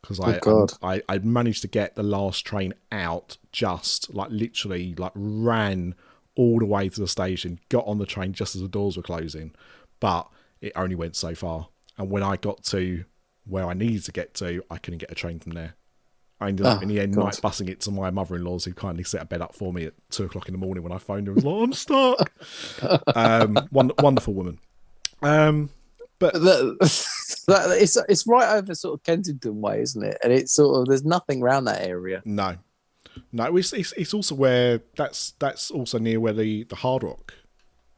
because 0.00 0.18
I, 0.20 0.38
Oh, 0.82 0.88
I 0.88 1.02
I 1.08 1.18
managed 1.18 1.62
to 1.62 1.68
get 1.68 1.94
the 1.94 2.02
last 2.02 2.44
train 2.46 2.74
out 2.92 3.38
just 3.52 4.12
like 4.14 4.30
literally 4.30 4.94
like 4.94 5.12
ran 5.14 5.94
all 6.36 6.58
the 6.58 6.66
way 6.66 6.88
to 6.88 7.00
the 7.00 7.08
station, 7.08 7.58
got 7.68 7.86
on 7.86 7.98
the 7.98 8.06
train 8.06 8.32
just 8.32 8.54
as 8.54 8.62
the 8.62 8.68
doors 8.68 8.96
were 8.96 9.02
closing, 9.02 9.54
but 10.00 10.28
it 10.60 10.72
only 10.76 10.94
went 10.94 11.16
so 11.16 11.34
far. 11.34 11.68
And 11.98 12.10
when 12.10 12.22
I 12.22 12.36
got 12.36 12.62
to 12.64 13.04
where 13.46 13.66
I 13.66 13.74
needed 13.74 14.04
to 14.04 14.12
get 14.12 14.34
to, 14.34 14.62
I 14.70 14.78
couldn't 14.78 14.98
get 14.98 15.10
a 15.10 15.14
train 15.14 15.38
from 15.38 15.52
there. 15.52 15.74
I 16.40 16.48
ended 16.48 16.66
up 16.66 16.78
Oh, 16.78 16.82
in 16.82 16.88
the 16.88 17.00
end 17.00 17.14
God. 17.14 17.24
night 17.24 17.34
busing 17.42 17.68
it 17.70 17.80
to 17.82 17.90
my 17.90 18.10
mother-in-law's, 18.10 18.64
who 18.66 18.74
kindly 18.74 19.04
set 19.04 19.22
a 19.22 19.24
bed 19.24 19.40
up 19.40 19.54
for 19.54 19.72
me 19.72 19.84
at 19.86 19.94
two 20.10 20.24
o'clock 20.24 20.48
in 20.48 20.52
the 20.52 20.58
morning 20.58 20.82
when 20.82 20.92
I 20.92 20.98
phoned 20.98 21.26
her. 21.28 21.32
and 21.32 21.42
was 21.42 21.44
like, 21.44 21.62
"I'm 21.62 21.72
stuck." 21.72 23.02
um, 23.16 23.68
one, 23.70 23.90
wonderful 24.00 24.34
woman. 24.34 24.58
Um, 25.22 25.70
That- 26.18 26.32
That- 27.46 27.78
it's 27.80 27.96
it's 28.08 28.26
right 28.26 28.56
over 28.56 28.74
sort 28.74 28.98
of 28.98 29.02
Kensington 29.04 29.60
way, 29.60 29.80
isn't 29.82 30.02
it? 30.02 30.18
And 30.22 30.32
it's 30.32 30.52
sort 30.52 30.80
of 30.80 30.86
there's 30.88 31.04
nothing 31.04 31.42
around 31.42 31.64
that 31.64 31.82
area. 31.86 32.22
No, 32.24 32.56
no. 33.32 33.56
It's, 33.56 33.72
it's 33.72 33.92
it's 33.92 34.14
also 34.14 34.34
where 34.34 34.80
that's 34.96 35.32
that's 35.38 35.70
also 35.70 35.98
near 35.98 36.18
where 36.20 36.32
the 36.32 36.64
the 36.64 36.76
Hard 36.76 37.02
Rock, 37.02 37.34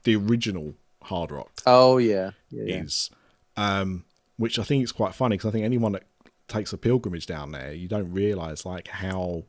the 0.04 0.16
original 0.16 0.74
Hard 1.04 1.30
Rock 1.30 1.50
Oh 1.66 1.98
yeah, 1.98 2.32
yeah, 2.50 2.64
yeah. 2.66 2.82
is, 2.82 3.10
um, 3.56 4.04
which 4.36 4.58
I 4.58 4.64
think 4.64 4.82
is 4.84 4.92
quite 4.92 5.14
funny 5.14 5.36
because 5.36 5.48
I 5.48 5.52
think 5.52 5.64
anyone 5.64 5.92
that 5.92 6.02
takes 6.48 6.72
a 6.72 6.78
pilgrimage 6.78 7.26
down 7.26 7.52
there, 7.52 7.72
you 7.72 7.88
don't 7.88 8.12
realise 8.12 8.66
like 8.66 8.88
how 8.88 9.44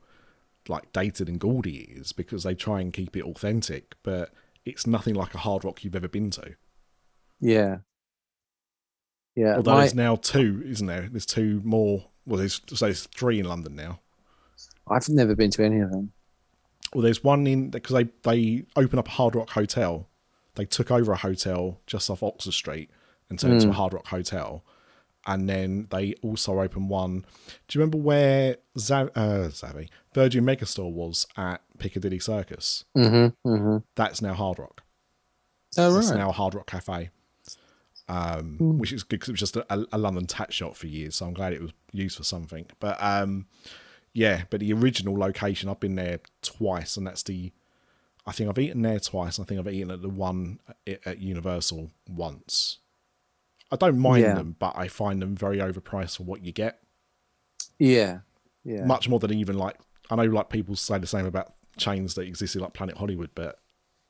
like 0.68 0.92
dated 0.94 1.28
and 1.28 1.40
gaudy 1.40 1.78
it 1.78 1.98
is 1.98 2.12
because 2.12 2.44
they 2.44 2.54
try 2.54 2.80
and 2.80 2.94
keep 2.94 3.16
it 3.18 3.24
authentic, 3.24 3.96
but 4.04 4.32
it's 4.66 4.86
nothing 4.86 5.16
like 5.16 5.34
a 5.34 5.40
Hard 5.40 5.64
Rock 5.66 5.84
you've 5.84 5.96
ever 5.96 6.08
been 6.08 6.30
to. 6.32 6.56
yeah. 7.40 7.78
Yeah, 9.36 9.56
Although 9.56 9.76
my- 9.76 9.80
there's 9.82 9.96
now 9.96 10.18
two, 10.18 10.62
isn't 10.66 10.88
there? 10.88 11.08
There's 11.10 11.26
two 11.26 11.62
more. 11.64 12.08
Well, 12.26 12.40
there's 12.40 12.62
so 12.68 12.86
there's 12.86 13.06
three 13.06 13.40
in 13.40 13.48
London 13.48 13.74
now. 13.76 14.00
I've 14.90 15.08
never 15.08 15.34
been 15.34 15.52
to 15.52 15.64
any 15.64 15.80
of 15.80 15.92
them. 15.92 16.12
Well, 16.94 17.04
there's 17.04 17.24
one 17.24 17.48
in 17.48 17.70
because 17.70 17.96
they 17.96 18.10
they 18.24 18.66
open 18.76 19.00
up 19.00 19.08
a 19.08 19.12
Hard 19.12 19.36
Rock 19.36 19.52
hotel. 19.52 20.10
They 20.56 20.66
took 20.66 20.92
over 20.92 21.14
a 21.14 21.18
hotel 21.18 21.80
just 21.88 22.10
off 22.10 22.22
Oxford 22.22 22.54
Street 22.54 22.90
and 23.30 23.40
turned 23.40 23.54
it 23.54 23.58
into 23.58 23.70
a 23.70 23.72
mm. 23.72 23.76
Hard 23.76 23.94
Rock 23.94 24.08
hotel, 24.08 24.66
and 25.30 25.48
then 25.48 25.88
they 25.92 26.16
also 26.24 26.60
opened 26.60 26.90
one. 26.90 27.24
Do 27.68 27.78
you 27.78 27.82
remember 27.82 28.00
where 28.00 28.58
Zav, 28.78 29.12
uh, 29.16 29.50
Zavvi 29.50 29.88
Virgin 30.14 30.44
Megastore 30.44 30.92
was 30.92 31.28
at 31.38 31.62
Piccadilly 31.78 32.18
Circus? 32.18 32.84
Mm-hmm. 32.98 33.48
Mm-hmm. 33.48 33.78
That's 33.96 34.24
now 34.24 34.34
Hard 34.34 34.58
Rock. 34.58 34.82
Oh 35.78 35.94
right. 35.94 36.00
It's 36.00 36.10
now 36.10 36.30
a 36.30 36.34
Hard 36.34 36.56
Rock 36.56 36.66
Cafe, 36.66 37.12
um, 38.08 38.58
which 38.80 38.92
is 38.92 39.04
good 39.04 39.20
because 39.20 39.30
it 39.30 39.34
was 39.34 39.40
just 39.40 39.56
a, 39.56 39.86
a 39.92 40.00
London 40.00 40.26
tat 40.26 40.52
shop 40.52 40.76
for 40.76 40.88
years. 40.88 41.18
So 41.18 41.28
I'm 41.28 41.34
glad 41.36 41.54
it 41.54 41.62
was 41.62 41.74
used 41.92 42.18
for 42.18 42.24
something. 42.24 42.66
But 42.80 42.98
um, 43.00 43.46
yeah, 44.14 44.46
but 44.50 44.62
the 44.62 44.74
original 44.74 45.16
location, 45.16 45.70
I've 45.70 45.80
been 45.80 45.96
there 45.96 46.22
twice, 46.42 46.98
and 46.98 47.06
that's 47.06 47.22
the. 47.22 47.52
I 48.26 48.32
think 48.32 48.50
I've 48.50 48.60
eaten 48.60 48.82
there 48.82 49.00
twice. 49.00 49.40
I 49.40 49.44
think 49.44 49.60
I've 49.60 49.72
eaten 49.72 49.92
at 49.92 50.02
the 50.02 50.10
one 50.10 50.60
at, 50.88 51.06
at 51.06 51.20
Universal 51.20 51.92
once. 52.10 52.80
I 53.72 53.76
don't 53.76 54.00
mind 54.00 54.24
Yeah. 54.24 54.34
them, 54.36 54.56
but 54.60 54.74
I 54.76 54.88
find 54.88 55.22
them 55.22 55.36
very 55.36 55.58
overpriced 55.58 56.18
for 56.18 56.24
what 56.24 56.44
you 56.44 56.52
get. 56.52 56.82
Yeah. 57.78 58.20
Yeah. 58.64 58.86
Much 58.86 59.08
more 59.08 59.20
than 59.20 59.34
even 59.34 59.58
like 59.58 59.78
I 60.10 60.16
know 60.16 60.24
like 60.24 60.50
people 60.50 60.76
say 60.76 60.98
the 60.98 61.08
same 61.08 61.26
about 61.26 61.54
chains 61.78 62.16
that 62.16 62.24
existed 62.24 62.62
like 62.62 62.74
Planet 62.74 62.98
Hollywood, 62.98 63.30
but 63.36 63.60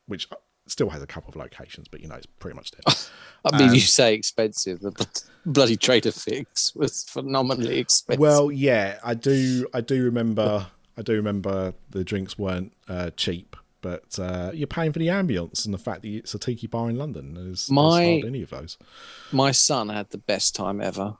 which 0.07 0.27
still 0.67 0.89
has 0.89 1.01
a 1.03 1.07
couple 1.07 1.29
of 1.29 1.35
locations, 1.35 1.87
but 1.87 1.99
you 2.01 2.07
know 2.07 2.15
it's 2.15 2.25
pretty 2.25 2.55
much 2.55 2.71
dead. 2.71 2.81
I 3.45 3.57
mean, 3.57 3.69
um, 3.69 3.73
you 3.75 3.81
say 3.81 4.13
expensive. 4.13 4.79
The 4.81 5.23
bloody 5.45 5.75
Trader 5.77 6.11
Vic's 6.11 6.75
was 6.75 7.03
phenomenally 7.03 7.79
expensive. 7.79 8.19
Well, 8.19 8.51
yeah, 8.51 8.99
I 9.03 9.13
do. 9.13 9.67
I 9.73 9.81
do 9.81 10.03
remember. 10.03 10.67
I 10.97 11.01
do 11.01 11.13
remember 11.13 11.73
the 11.91 12.03
drinks 12.03 12.37
weren't 12.37 12.73
uh, 12.89 13.11
cheap, 13.15 13.55
but 13.81 14.17
uh, 14.19 14.51
you're 14.53 14.67
paying 14.67 14.91
for 14.93 14.99
the 14.99 15.07
ambience 15.07 15.65
and 15.65 15.73
the 15.73 15.77
fact 15.79 16.01
that 16.01 16.09
it's 16.09 16.33
a 16.33 16.39
tiki 16.39 16.67
bar 16.67 16.89
in 16.89 16.97
London. 16.97 17.33
There's, 17.33 17.67
there's 17.67 17.71
My- 17.71 18.21
any 18.25 18.41
of 18.41 18.49
those. 18.49 18.77
my 19.31 19.51
son 19.51 19.89
had 19.89 20.09
the 20.09 20.17
best 20.17 20.55
time 20.55 20.81
ever 20.81 21.15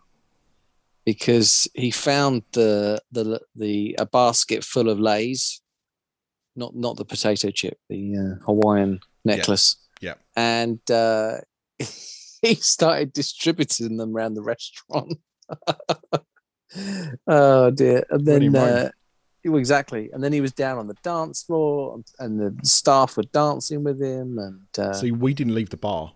because 1.06 1.68
he 1.74 1.90
found 1.92 2.44
the 2.52 3.02
the 3.12 3.42
the 3.56 3.96
a 3.98 4.06
basket 4.06 4.64
full 4.64 4.90
of 4.90 5.00
leis, 5.00 5.62
not 6.56 6.76
not 6.76 6.98
the 6.98 7.06
potato 7.06 7.50
chip, 7.52 7.78
the 7.90 8.16
uh, 8.18 8.44
Hawaiian 8.46 9.00
necklace. 9.26 9.78
yeah. 10.02 10.16
and 10.36 10.80
uh, 10.92 11.38
he 12.42 12.56
started 12.56 13.14
distributing 13.14 13.98
them 13.98 14.16
around 14.16 14.34
the 14.36 14.44
restaurant. 14.44 15.18
oh 17.28 17.72
dear! 17.72 18.04
And 18.10 18.26
then. 18.26 18.52
roamed. 18.54 18.92
Exactly, 19.44 20.10
and 20.12 20.24
then 20.24 20.34
he 20.34 20.42
was 20.42 20.52
down 20.52 20.78
on 20.78 20.88
the 20.88 20.98
dance 21.04 21.44
floor, 21.44 22.02
and 22.20 22.40
the 22.40 22.56
staff 22.64 23.16
were 23.18 23.24
dancing 23.24 23.84
with 23.84 24.02
him, 24.02 24.38
and 24.38 24.68
uh, 24.78 24.94
See, 24.94 25.12
we 25.12 25.34
didn't 25.34 25.56
leave 25.56 25.70
the 25.70 25.78
bar. 25.78 26.14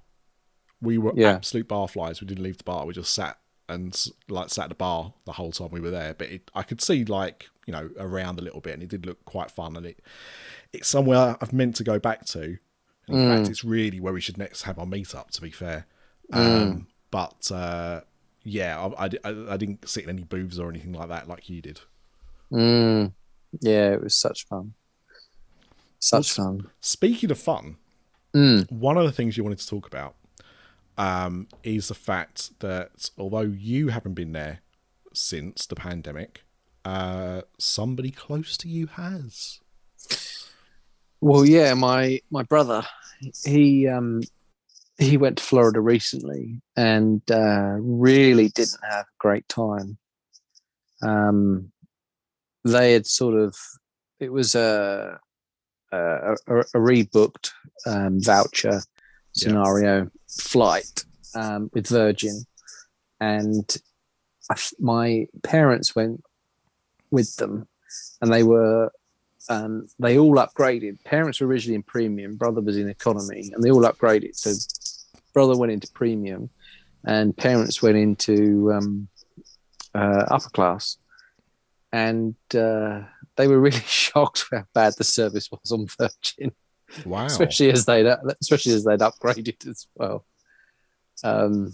We 0.81 0.97
were 0.97 1.13
Yeah. 1.15 1.29
absolute 1.31 1.67
bar 1.67 1.87
flies. 1.87 2.19
We 2.21 2.27
didn't 2.27 2.43
leave 2.43 2.57
the 2.57 2.63
bar. 2.65 2.85
We 2.85 2.93
just 2.93 3.13
sat 3.13 3.39
and 3.69 3.97
like 4.27 4.49
sat 4.49 4.63
at 4.65 4.69
the 4.69 4.75
bar 4.75 5.13
the 5.25 5.31
whole 5.31 5.53
time 5.53 5.69
we 5.71 5.79
were 5.79 5.89
there. 5.91 6.13
But 6.13 6.29
it, 6.29 6.51
I 6.53 6.63
could 6.63 6.81
see 6.81 7.05
like 7.05 7.49
you 7.65 7.71
know 7.71 7.89
around 7.97 8.39
a 8.39 8.41
little 8.41 8.59
bit, 8.59 8.73
and 8.73 8.83
it 8.83 8.89
did 8.89 9.05
look 9.05 9.23
quite 9.23 9.49
fun. 9.49 9.77
And 9.77 9.85
it 9.85 9.99
it's 10.73 10.89
somewhere 10.89 11.37
I've 11.39 11.53
meant 11.53 11.75
to 11.77 11.83
go 11.85 11.99
back 11.99 12.25
to. 12.27 12.57
In 13.07 13.15
Mm. 13.15 13.27
fact, 13.29 13.49
it's 13.49 13.63
really 13.63 13.99
where 14.01 14.13
we 14.13 14.21
should 14.21 14.37
next 14.37 14.63
have 14.63 14.77
our 14.77 14.85
meetup. 14.85 15.29
To 15.31 15.41
be 15.41 15.51
fair, 15.51 15.87
um, 16.33 16.87
but 17.11 17.49
uh, 17.51 18.01
yeah, 18.43 18.77
I, 18.97 19.05
I, 19.05 19.09
I- 19.23 19.53
I 19.53 19.57
didn't 19.57 19.87
sit 19.87 20.03
in 20.03 20.09
any 20.09 20.23
booths 20.23 20.59
or 20.59 20.69
anything 20.69 20.91
like 20.93 21.07
that 21.09 21.29
like 21.29 21.49
you 21.49 21.61
did. 21.61 21.79
Mm, 22.53 23.13
yeah, 23.61 23.93
it 23.93 24.01
was 24.03 24.15
such 24.15 24.45
fun. 24.47 24.73
Such 25.99 26.17
What's- 26.19 26.35
fun. 26.35 26.69
Speaking 26.81 27.31
of 27.31 27.39
fun, 27.39 27.77
Mm, 28.35 28.71
one 28.71 28.97
of 28.97 29.05
the 29.05 29.11
things 29.11 29.37
you 29.37 29.43
wanted 29.43 29.59
to 29.59 29.67
talk 29.67 29.85
about 29.85 30.15
um, 30.97 31.47
is 31.63 31.87
the 31.87 31.93
fact 31.93 32.59
that 32.61 33.09
although 33.17 33.41
you 33.41 33.89
haven't 33.89 34.13
been 34.15 34.31
there 34.31 34.61
since 35.13 35.65
the 35.67 35.75
pandemic, 35.75 36.43
uh, 36.83 37.41
somebody 37.59 38.09
close 38.09 38.57
to 38.57 38.67
you 38.69 38.87
has. 38.87 39.59
well, 41.21 41.45
yeah, 41.45 41.73
my 41.75 42.21
my 42.31 42.41
brother, 42.43 42.83
he 43.45 43.87
um 43.87 44.21
he 44.97 45.15
went 45.17 45.37
to 45.37 45.43
Florida 45.43 45.79
recently 45.79 46.61
and 46.75 47.21
uh, 47.31 47.75
really 47.79 48.49
didn't 48.49 48.79
have 48.89 49.05
a 49.05 49.17
great 49.19 49.47
time. 49.49 49.97
Um, 51.01 51.71
they 52.63 52.93
had 52.93 53.05
sort 53.05 53.35
of 53.35 53.55
it 54.19 54.31
was 54.31 54.55
a 54.55 55.19
a, 55.91 56.35
a, 56.47 56.59
a 56.59 56.79
rebooked 56.79 57.51
um, 57.85 58.21
voucher 58.21 58.81
scenario 59.33 60.09
flight 60.27 61.03
um, 61.35 61.69
with 61.73 61.87
Virgin, 61.87 62.45
and 63.19 63.77
I, 64.49 64.55
my 64.79 65.27
parents 65.43 65.95
went 65.95 66.23
with 67.11 67.35
them, 67.37 67.67
and 68.21 68.33
they 68.33 68.43
were 68.43 68.91
um, 69.49 69.87
they 69.99 70.17
all 70.17 70.35
upgraded. 70.35 71.03
Parents 71.03 71.41
were 71.41 71.47
originally 71.47 71.75
in 71.75 71.83
premium, 71.83 72.35
brother 72.35 72.61
was 72.61 72.77
in 72.77 72.89
economy, 72.89 73.51
and 73.53 73.63
they 73.63 73.71
all 73.71 73.83
upgraded. 73.83 74.35
So 74.35 74.53
brother 75.33 75.57
went 75.57 75.71
into 75.71 75.91
premium, 75.91 76.49
and 77.05 77.35
parents 77.35 77.81
went 77.81 77.97
into 77.97 78.71
um, 78.73 79.07
uh, 79.93 80.25
upper 80.31 80.49
class, 80.49 80.97
and 81.93 82.35
uh, 82.55 83.01
they 83.37 83.47
were 83.47 83.59
really 83.59 83.79
shocked 83.85 84.45
how 84.51 84.63
bad 84.73 84.93
the 84.97 85.03
service 85.05 85.49
was 85.49 85.71
on 85.71 85.85
Virgin 85.97 86.51
Wow. 87.05 87.25
especially 87.25 87.71
as 87.71 87.85
they'd 87.85 88.05
especially 88.41 88.73
as 88.73 88.83
they'd 88.83 88.99
upgraded 88.99 89.65
as 89.67 89.87
well. 89.95 90.25
Um, 91.23 91.73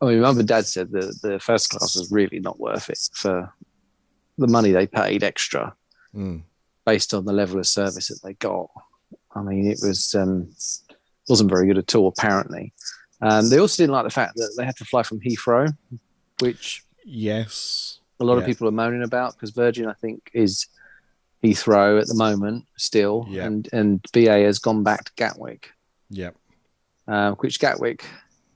I 0.00 0.06
mean, 0.06 0.20
mum 0.20 0.38
and 0.38 0.46
dad 0.46 0.66
said 0.66 0.90
the 0.92 1.16
the 1.22 1.38
first 1.40 1.70
class 1.70 1.96
was 1.96 2.10
really 2.12 2.38
not 2.40 2.60
worth 2.60 2.90
it 2.90 2.98
for 3.14 3.52
the 4.38 4.46
money 4.46 4.70
they 4.72 4.86
paid 4.86 5.22
extra 5.24 5.72
Mm. 6.14 6.42
based 6.84 7.14
on 7.14 7.24
the 7.24 7.32
level 7.32 7.58
of 7.58 7.66
service 7.66 8.08
that 8.08 8.20
they 8.22 8.34
got. 8.34 8.68
I 9.34 9.40
mean, 9.40 9.66
it 9.70 9.78
was 9.82 10.14
um, 10.14 10.54
wasn't 11.28 11.48
very 11.50 11.66
good 11.66 11.78
at 11.78 11.94
all. 11.94 12.08
Apparently, 12.08 12.74
um, 13.22 13.48
they 13.48 13.58
also 13.58 13.82
didn't 13.82 13.94
like 13.94 14.04
the 14.04 14.10
fact 14.10 14.36
that 14.36 14.52
they 14.58 14.64
had 14.66 14.76
to 14.76 14.84
fly 14.84 15.02
from 15.02 15.20
Heathrow, 15.20 15.74
which 16.40 16.84
Yes. 17.04 17.98
A 18.22 18.24
lot 18.24 18.38
of 18.38 18.46
people 18.46 18.66
are 18.68 18.72
moaning 18.72 19.02
about 19.02 19.34
because 19.34 19.50
Virgin, 19.50 19.86
I 19.86 19.92
think, 19.94 20.30
is 20.32 20.66
Heathrow 21.42 22.00
at 22.00 22.06
the 22.06 22.14
moment 22.14 22.66
still, 22.76 23.26
Yeah. 23.28 23.46
and 23.46 23.68
and 23.72 24.00
BA 24.12 24.42
has 24.44 24.58
gone 24.58 24.82
back 24.82 25.04
to 25.04 25.12
Gatwick. 25.16 25.70
Yep. 26.10 26.36
uh, 27.08 27.32
which 27.32 27.58
Gatwick 27.58 28.02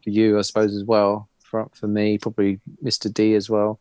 for 0.05 0.11
you, 0.11 0.39
I 0.39 0.43
suppose, 0.43 0.75
as 0.75 0.85
well. 0.85 1.29
For, 1.43 1.69
for 1.75 1.87
me, 1.89 2.19
probably 2.19 2.61
Mr. 2.85 3.12
D 3.12 3.35
as 3.35 3.49
well, 3.51 3.81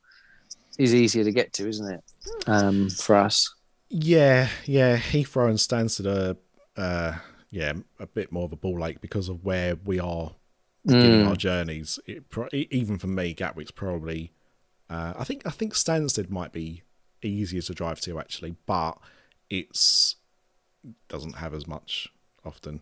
is 0.79 0.93
easier 0.95 1.23
to 1.23 1.31
get 1.31 1.51
to, 1.53 1.67
isn't 1.67 1.91
it? 1.91 2.03
Um, 2.47 2.89
for 2.89 3.15
us. 3.15 3.53
Yeah, 3.89 4.49
yeah. 4.65 4.97
Heathrow 4.97 5.49
and 5.49 5.57
Stansted 5.59 6.05
are, 6.07 6.35
uh, 6.81 7.17
yeah, 7.51 7.73
a 7.99 8.07
bit 8.07 8.31
more 8.31 8.45
of 8.45 8.53
a 8.53 8.55
ball 8.55 8.85
ache 8.85 9.01
because 9.01 9.29
of 9.29 9.43
where 9.43 9.75
we 9.83 9.99
are 9.99 10.33
beginning 10.85 11.25
Mm. 11.25 11.29
our 11.29 11.35
journeys. 11.35 11.99
It, 12.05 12.23
even 12.71 12.97
for 12.97 13.07
me, 13.07 13.33
Gatwick's 13.33 13.71
probably. 13.71 14.31
Uh, 14.89 15.13
I 15.17 15.23
think 15.23 15.45
I 15.45 15.49
think 15.49 15.73
Stansted 15.73 16.29
might 16.29 16.51
be 16.51 16.83
easier 17.21 17.61
to 17.61 17.73
drive 17.73 17.99
to 18.01 18.19
actually, 18.19 18.55
but 18.65 18.97
it's 19.49 20.15
doesn't 21.07 21.37
have 21.37 21.53
as 21.53 21.67
much 21.67 22.09
often. 22.43 22.81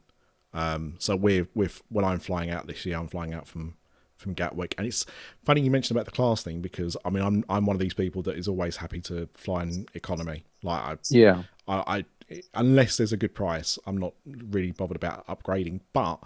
Um, 0.54 0.96
so 1.00 1.16
we're 1.16 1.48
with 1.56 1.82
when 1.90 2.06
I'm 2.06 2.20
flying 2.20 2.52
out 2.52 2.68
this 2.68 2.86
year, 2.86 2.98
I'm 2.98 3.08
flying 3.08 3.34
out 3.34 3.48
from 3.48 3.76
from 4.18 4.34
Gatwick, 4.34 4.76
and 4.78 4.88
it's 4.88 5.06
funny 5.44 5.62
you 5.62 5.72
mentioned 5.72 5.98
about 5.98 6.06
the 6.06 6.12
class 6.12 6.44
thing 6.44 6.62
because 6.62 6.96
I 7.06 7.10
mean 7.10 7.24
I'm 7.24 7.46
I'm 7.50 7.66
one 7.66 7.76
of 7.76 7.80
these 7.80 7.94
people 7.94 8.22
that 8.24 8.38
is 8.38 8.48
always 8.48 8.78
happy 8.78 9.02
to 9.02 9.28
fly 9.34 9.64
in 9.64 9.88
economy. 9.94 10.46
Like 10.62 10.82
I 10.82 10.98
Yeah. 11.10 11.44
I, 11.68 12.06
I 12.30 12.42
unless 12.54 12.98
there's 12.98 13.14
a 13.14 13.18
good 13.18 13.34
price, 13.34 13.80
I'm 13.86 13.98
not 13.98 14.14
really 14.26 14.72
bothered 14.72 14.98
about 14.98 15.26
upgrading. 15.28 15.82
But 15.94 16.20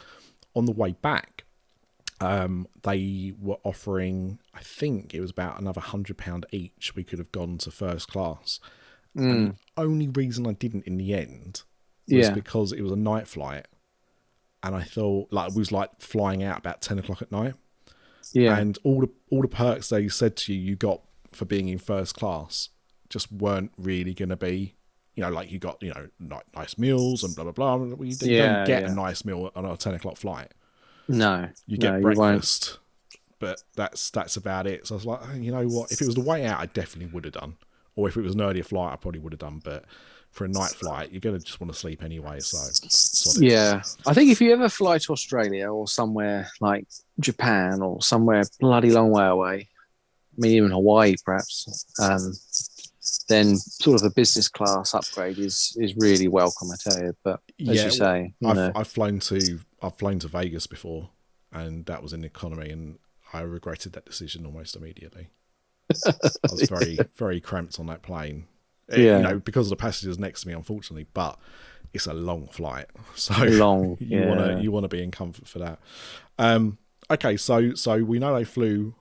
on 0.55 0.65
the 0.65 0.71
way 0.71 0.93
back, 1.01 1.45
um, 2.19 2.67
they 2.83 3.33
were 3.39 3.57
offering, 3.63 4.39
I 4.53 4.61
think 4.61 5.13
it 5.13 5.21
was 5.21 5.31
about 5.31 5.59
another 5.59 5.81
hundred 5.81 6.17
pound 6.17 6.45
each. 6.51 6.95
We 6.95 7.03
could 7.03 7.19
have 7.19 7.31
gone 7.31 7.57
to 7.59 7.71
first 7.71 8.07
class. 8.07 8.59
Mm. 9.15 9.55
Only 9.75 10.07
reason 10.07 10.45
I 10.47 10.53
didn't 10.53 10.85
in 10.85 10.97
the 10.97 11.13
end 11.13 11.63
was 12.07 12.27
Yeah. 12.27 12.33
because 12.33 12.71
it 12.71 12.81
was 12.81 12.91
a 12.91 12.95
night 12.97 13.27
flight, 13.27 13.67
and 14.63 14.75
I 14.75 14.83
thought 14.83 15.31
like 15.31 15.51
it 15.51 15.57
was 15.57 15.71
like 15.71 15.89
flying 15.99 16.43
out 16.43 16.59
about 16.59 16.81
ten 16.81 16.97
o'clock 16.99 17.21
at 17.21 17.31
night, 17.31 17.55
Yeah. 18.33 18.57
and 18.57 18.77
all 18.83 19.01
the 19.01 19.09
all 19.29 19.41
the 19.41 19.47
perks 19.47 19.89
they 19.89 20.07
said 20.07 20.35
to 20.37 20.53
you 20.53 20.59
you 20.71 20.75
got 20.75 21.01
for 21.31 21.45
being 21.45 21.67
in 21.67 21.77
first 21.77 22.15
class 22.15 22.69
just 23.09 23.31
weren't 23.31 23.71
really 23.77 24.13
going 24.13 24.29
to 24.29 24.35
be. 24.37 24.75
You 25.15 25.23
know, 25.23 25.29
like 25.31 25.51
you 25.51 25.57
got 25.59 25.81
you 25.81 25.89
know 25.93 26.07
ni- 26.19 26.37
nice 26.55 26.77
meals 26.77 27.23
and 27.23 27.35
blah 27.35 27.43
blah 27.51 27.77
blah. 27.77 27.85
You 28.03 28.15
Yeah, 28.21 28.57
don't 28.57 28.67
get 28.67 28.83
yeah. 28.83 28.91
a 28.91 28.93
nice 28.95 29.25
meal 29.25 29.51
on 29.55 29.65
a 29.65 29.75
ten 29.77 29.93
o'clock 29.95 30.17
flight. 30.17 30.51
No. 31.07 31.49
You 31.65 31.77
get 31.77 32.01
won't. 32.01 32.03
breakfast, 32.03 32.79
but 33.39 33.61
that's 33.75 34.09
that's 34.11 34.37
about 34.37 34.67
it. 34.67 34.87
So 34.87 34.95
I 34.95 34.97
was 34.97 35.05
like, 35.05 35.19
"Oh, 35.23 35.35
you 35.35 35.51
know 35.51 35.65
what? 35.65 35.91
If 35.91 36.01
it 36.01 36.05
was 36.05 36.15
the 36.15 36.21
way 36.21 36.45
out, 36.45 36.59
I 36.59 36.65
definitely 36.67 37.11
would 37.13 37.25
have 37.25 37.33
done. 37.33 37.57
Or 37.95 38.07
if 38.07 38.15
it 38.15 38.21
was 38.21 38.35
an 38.35 38.41
earlier 38.41 38.63
flight, 38.63 38.93
I 38.93 38.95
probably 38.95 39.19
would 39.19 39.33
have 39.33 39.39
done. 39.39 39.61
But 39.63 39.85
for 40.31 40.45
a 40.45 40.47
night 40.47 40.69
flight, 40.69 41.11
you're 41.11 41.19
gonna 41.19 41.39
just 41.39 41.59
want 41.59 41.73
to 41.73 41.77
sleep 41.79 42.03
anyway. 42.03 42.39
So. 42.39 43.41
Yeah, 43.41 43.81
I 44.05 44.13
think 44.13 44.31
if 44.31 44.39
you 44.39 44.53
ever 44.53 44.69
fly 44.69 44.99
to 44.99 45.13
Australia 45.13 45.67
or 45.69 45.87
somewhere 45.87 46.49
like 46.61 46.87
Japan 47.19 47.81
or 47.81 48.01
somewhere 48.01 48.43
bloody 48.59 48.91
long 48.91 49.09
way 49.11 49.25
away, 49.25 49.69
I 50.37 50.37
mean 50.37 50.51
even 50.51 50.71
Hawaii 50.71 51.15
perhaps, 51.25 51.85
um, 51.99 52.33
then 53.29 53.55
sort 53.57 54.01
of 54.01 54.05
a 54.05 54.13
business 54.13 54.49
class 54.49 54.93
upgrade 54.93 55.39
is 55.39 55.75
is 55.79 55.95
really 55.97 56.27
welcome. 56.27 56.69
I 56.71 56.75
tell 56.79 57.01
you, 57.01 57.13
but 57.23 57.41
as 57.67 57.75
Yeah, 57.77 57.85
you 57.85 57.91
say, 57.91 58.33
I've 58.43 58.71
I've 58.75 58.87
flown 58.87 59.19
to 59.21 59.59
I've 59.81 59.95
flown 59.97 60.19
to 60.19 60.27
Vegas 60.27 60.67
before, 60.67 61.09
and 61.51 61.85
that 61.85 62.01
was 62.03 62.13
in 62.13 62.23
economy, 62.23 62.69
and 62.71 62.99
I 63.33 63.41
regretted 63.41 63.93
that 63.93 64.05
decision 64.05 64.45
almost 64.45 64.75
immediately. 64.75 65.29
I 66.05 66.13
was 66.51 66.69
very 66.69 66.97
very 67.15 67.39
cramped 67.39 67.79
on 67.79 67.87
that 67.87 68.01
plane. 68.01 68.47
Eh, 68.91 69.01
Yeah. 69.01 69.17
you 69.17 69.23
know 69.23 69.39
because 69.39 69.67
of 69.67 69.71
the 69.71 69.75
passengers 69.81 70.19
next 70.19 70.41
to 70.41 70.47
me, 70.47 70.53
unfortunately. 70.53 71.07
But 71.13 71.37
it's 71.93 72.07
a 72.07 72.13
long 72.13 72.47
flight, 72.47 72.87
so 73.15 73.43
long. 73.43 73.97
you 73.99 74.19
yeah. 74.19 74.27
want 74.27 74.39
to 74.39 74.63
you 74.63 74.71
want 74.71 74.83
to 74.83 74.89
be 74.89 75.03
in 75.03 75.11
comfort 75.11 75.47
for 75.47 75.59
that. 75.59 75.79
Um, 76.37 76.77
okay, 77.09 77.37
so 77.37 77.73
so 77.73 78.03
we 78.03 78.19
know 78.19 78.35
they 78.35 78.43
flew 78.43 78.95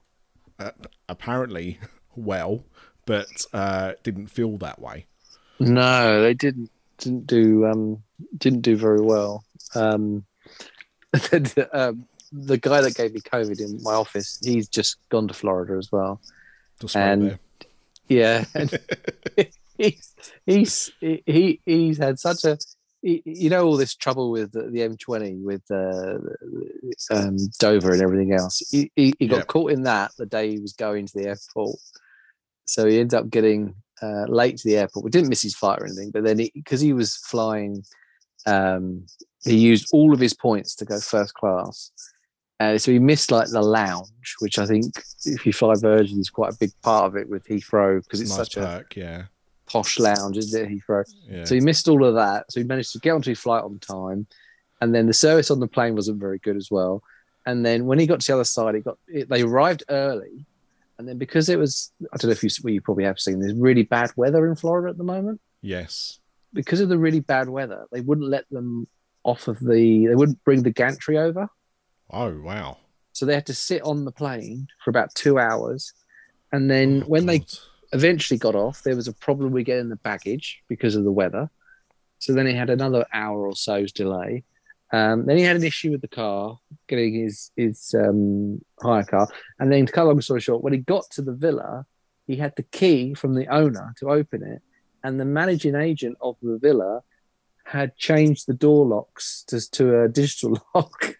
uh, 0.59 0.71
apparently 1.07 1.79
well, 2.15 2.63
but 3.07 3.27
uh, 3.53 3.93
didn't 4.03 4.27
feel 4.27 4.57
that 4.59 4.79
way. 4.79 5.07
No, 5.59 6.21
they 6.21 6.35
didn't 6.35 6.69
didn't 6.99 7.25
do 7.25 7.65
um 7.65 8.03
didn't 8.37 8.61
do 8.61 8.75
very 8.77 9.01
well. 9.01 9.43
Um, 9.73 10.25
the, 11.13 11.67
um, 11.73 12.05
the 12.31 12.57
guy 12.57 12.81
that 12.81 12.93
gave 12.95 13.13
me 13.13 13.21
COVID 13.21 13.59
in 13.59 13.81
my 13.81 13.93
office, 13.93 14.39
he's 14.43 14.67
just 14.67 14.97
gone 15.09 15.27
to 15.27 15.33
Florida 15.33 15.73
as 15.77 15.91
well. 15.91 16.21
Just 16.79 16.95
And- 16.95 17.21
there. 17.31 17.39
Yeah, 18.09 18.45
and 18.55 18.79
he's 19.77 20.13
he's 20.45 20.91
he 21.01 21.59
he's 21.65 21.97
had 21.97 22.19
such 22.19 22.45
a 22.45 22.57
you 23.01 23.49
know 23.49 23.65
all 23.65 23.75
this 23.77 23.95
trouble 23.95 24.31
with 24.31 24.53
the, 24.53 24.63
the 24.63 24.79
M20 24.79 25.43
with 25.43 25.61
uh, 25.69 26.17
um, 27.15 27.37
Dover 27.59 27.91
and 27.91 28.01
everything 28.01 28.31
else. 28.33 28.59
He, 28.71 28.91
he, 28.95 29.13
he 29.19 29.27
got 29.27 29.37
Yeah. 29.39 29.43
caught 29.43 29.71
in 29.71 29.83
that 29.83 30.11
the 30.17 30.25
day 30.25 30.51
he 30.51 30.59
was 30.59 30.71
going 30.73 31.05
to 31.05 31.13
the 31.17 31.27
airport, 31.27 31.79
so 32.67 32.85
he 32.85 32.99
ended 32.99 33.17
up 33.17 33.29
getting 33.29 33.73
uh, 34.01 34.25
late 34.27 34.57
to 34.57 34.67
the 34.67 34.77
airport. 34.77 35.05
We 35.05 35.11
didn't 35.11 35.29
miss 35.29 35.41
his 35.41 35.55
flight 35.55 35.79
or 35.79 35.85
anything, 35.85 36.11
but 36.11 36.23
then 36.23 36.37
because 36.53 36.81
he, 36.81 36.93
was 36.93 37.15
flying, 37.15 37.83
um, 38.45 39.05
he 39.43 39.57
used 39.57 39.89
all 39.93 40.13
of 40.13 40.19
his 40.19 40.33
points 40.33 40.75
to 40.75 40.85
go 40.85 40.99
first 40.99 41.33
class. 41.33 41.91
Uh, 42.59 42.77
so 42.77 42.91
he 42.91 42.99
missed 42.99 43.31
like 43.31 43.49
the 43.49 43.61
lounge, 43.61 44.35
which 44.39 44.59
I 44.59 44.65
think 44.65 44.93
if 45.25 45.45
you 45.45 45.53
fly 45.53 45.75
Virgin 45.75 46.19
is 46.19 46.29
quite 46.29 46.53
a 46.53 46.57
big 46.59 46.71
part 46.81 47.05
of 47.05 47.15
it 47.15 47.29
with 47.29 47.45
Heathrow 47.47 48.03
because 48.03 48.19
it's 48.19 48.31
nice 48.31 48.37
such 48.37 48.57
a 48.57 48.83
yeah, 48.95 49.23
posh 49.67 49.99
lounge, 49.99 50.37
isn't 50.37 50.59
it? 50.59 50.69
Heathrow. 50.69 51.05
yeah. 51.29 51.45
So 51.45 51.55
he 51.55 51.61
missed 51.61 51.87
all 51.87 52.03
of 52.03 52.15
that. 52.15 52.51
So 52.51 52.59
he 52.59 52.65
managed 52.65 52.93
to 52.93 52.99
get 52.99 53.11
onto 53.11 53.29
his 53.29 53.39
flight 53.39 53.63
on 53.63 53.77
time, 53.79 54.25
and 54.81 54.93
then 54.93 55.05
the 55.05 55.13
service 55.13 55.51
on 55.51 55.59
the 55.59 55.67
plane 55.67 55.95
wasn't 55.95 56.19
very 56.19 56.39
good 56.39 56.57
as 56.57 56.71
well. 56.71 57.03
And 57.45 57.65
then 57.65 57.85
when 57.85 57.99
he 57.99 58.07
got 58.07 58.19
to 58.21 58.27
the 58.27 58.33
other 58.33 58.43
side, 58.43 58.75
he 58.75 58.81
got 58.81 58.97
it, 59.07 59.29
they 59.29 59.43
arrived 59.43 59.83
early, 59.89 60.47
and 60.99 61.07
then 61.07 61.17
because 61.17 61.49
it 61.49 61.59
was 61.59 61.91
I 62.13 62.17
don't 62.17 62.29
know 62.29 62.33
if 62.33 62.43
you 62.43 62.49
well, 62.63 62.73
you 62.73 62.81
probably 62.81 63.03
have 63.05 63.19
seen 63.19 63.39
there's 63.39 63.53
really 63.53 63.83
bad 63.83 64.11
weather 64.15 64.47
in 64.47 64.55
Florida 64.55 64.89
at 64.89 64.97
the 64.97 65.03
moment. 65.03 65.39
yes, 65.61 66.19
Because 66.53 66.79
of 66.81 66.89
the 66.89 66.97
really 66.97 67.19
bad 67.19 67.49
weather, 67.49 67.85
they 67.91 68.01
wouldn't 68.01 68.29
let 68.29 68.45
them 68.49 68.87
off 69.23 69.47
of 69.47 69.59
the. 69.59 70.07
They 70.07 70.15
wouldn't 70.15 70.43
bring 70.43 70.63
the 70.63 70.71
gantry 70.71 71.17
over. 71.17 71.47
oh 72.11 72.39
wow. 72.41 72.77
So 73.13 73.25
they 73.25 73.33
had 73.33 73.47
to 73.47 73.53
sit 73.55 73.81
on 73.81 74.05
the 74.05 74.11
plane 74.11 74.67
for 74.83 74.89
about 74.91 75.13
two 75.15 75.39
hours. 75.39 75.91
And 76.51 76.69
then 76.71 77.01
Oh, 77.03 77.07
when 77.09 77.25
they 77.25 77.45
eventually 77.91 78.37
got 78.37 78.55
off, 78.55 78.83
there 78.83 78.95
was 78.95 79.07
a 79.07 79.13
problem 79.13 79.51
with 79.51 79.65
getting 79.65 79.89
the 79.89 79.95
baggage 79.97 80.61
because 80.69 80.95
of 80.95 81.03
the 81.03 81.11
weather. 81.11 81.49
So 82.19 82.33
then 82.33 82.45
he 82.47 82.53
had 82.53 82.69
another 82.69 83.05
hour 83.13 83.47
or 83.47 83.55
so's 83.55 83.91
delay. 83.91 84.43
Um, 84.91 85.25
then 85.25 85.37
he 85.37 85.43
had 85.43 85.57
an 85.57 85.63
issue 85.63 85.91
with 85.91 86.01
the 86.01 86.07
car, 86.07 86.59
getting 86.87 87.13
his 87.13 87.51
his 87.55 87.93
um, 87.97 88.61
hire 88.81 89.03
car. 89.03 89.27
And 89.59 89.71
then 89.71 89.85
to 89.85 89.91
cut 89.91 90.05
a 90.05 90.07
long 90.07 90.21
story 90.21 90.41
short, 90.41 90.63
when 90.63 90.73
he 90.73 90.79
got 90.79 91.09
to 91.11 91.21
the 91.21 91.33
villa, 91.33 91.85
he 92.25 92.35
had 92.37 92.55
the 92.55 92.63
key 92.63 93.13
from 93.13 93.35
the 93.35 93.47
owner 93.47 93.93
to 93.99 94.09
open 94.09 94.43
it. 94.43 94.61
And 95.03 95.19
the 95.19 95.25
managing 95.25 95.75
agent 95.75 96.17
of 96.21 96.35
the 96.41 96.57
villa 96.57 97.01
had 97.65 97.97
changed 97.97 98.47
the 98.47 98.53
door 98.53 98.85
locks 98.85 99.43
to, 99.47 99.69
to 99.71 100.03
a 100.03 100.07
digital 100.07 100.57
lock. 100.75 101.17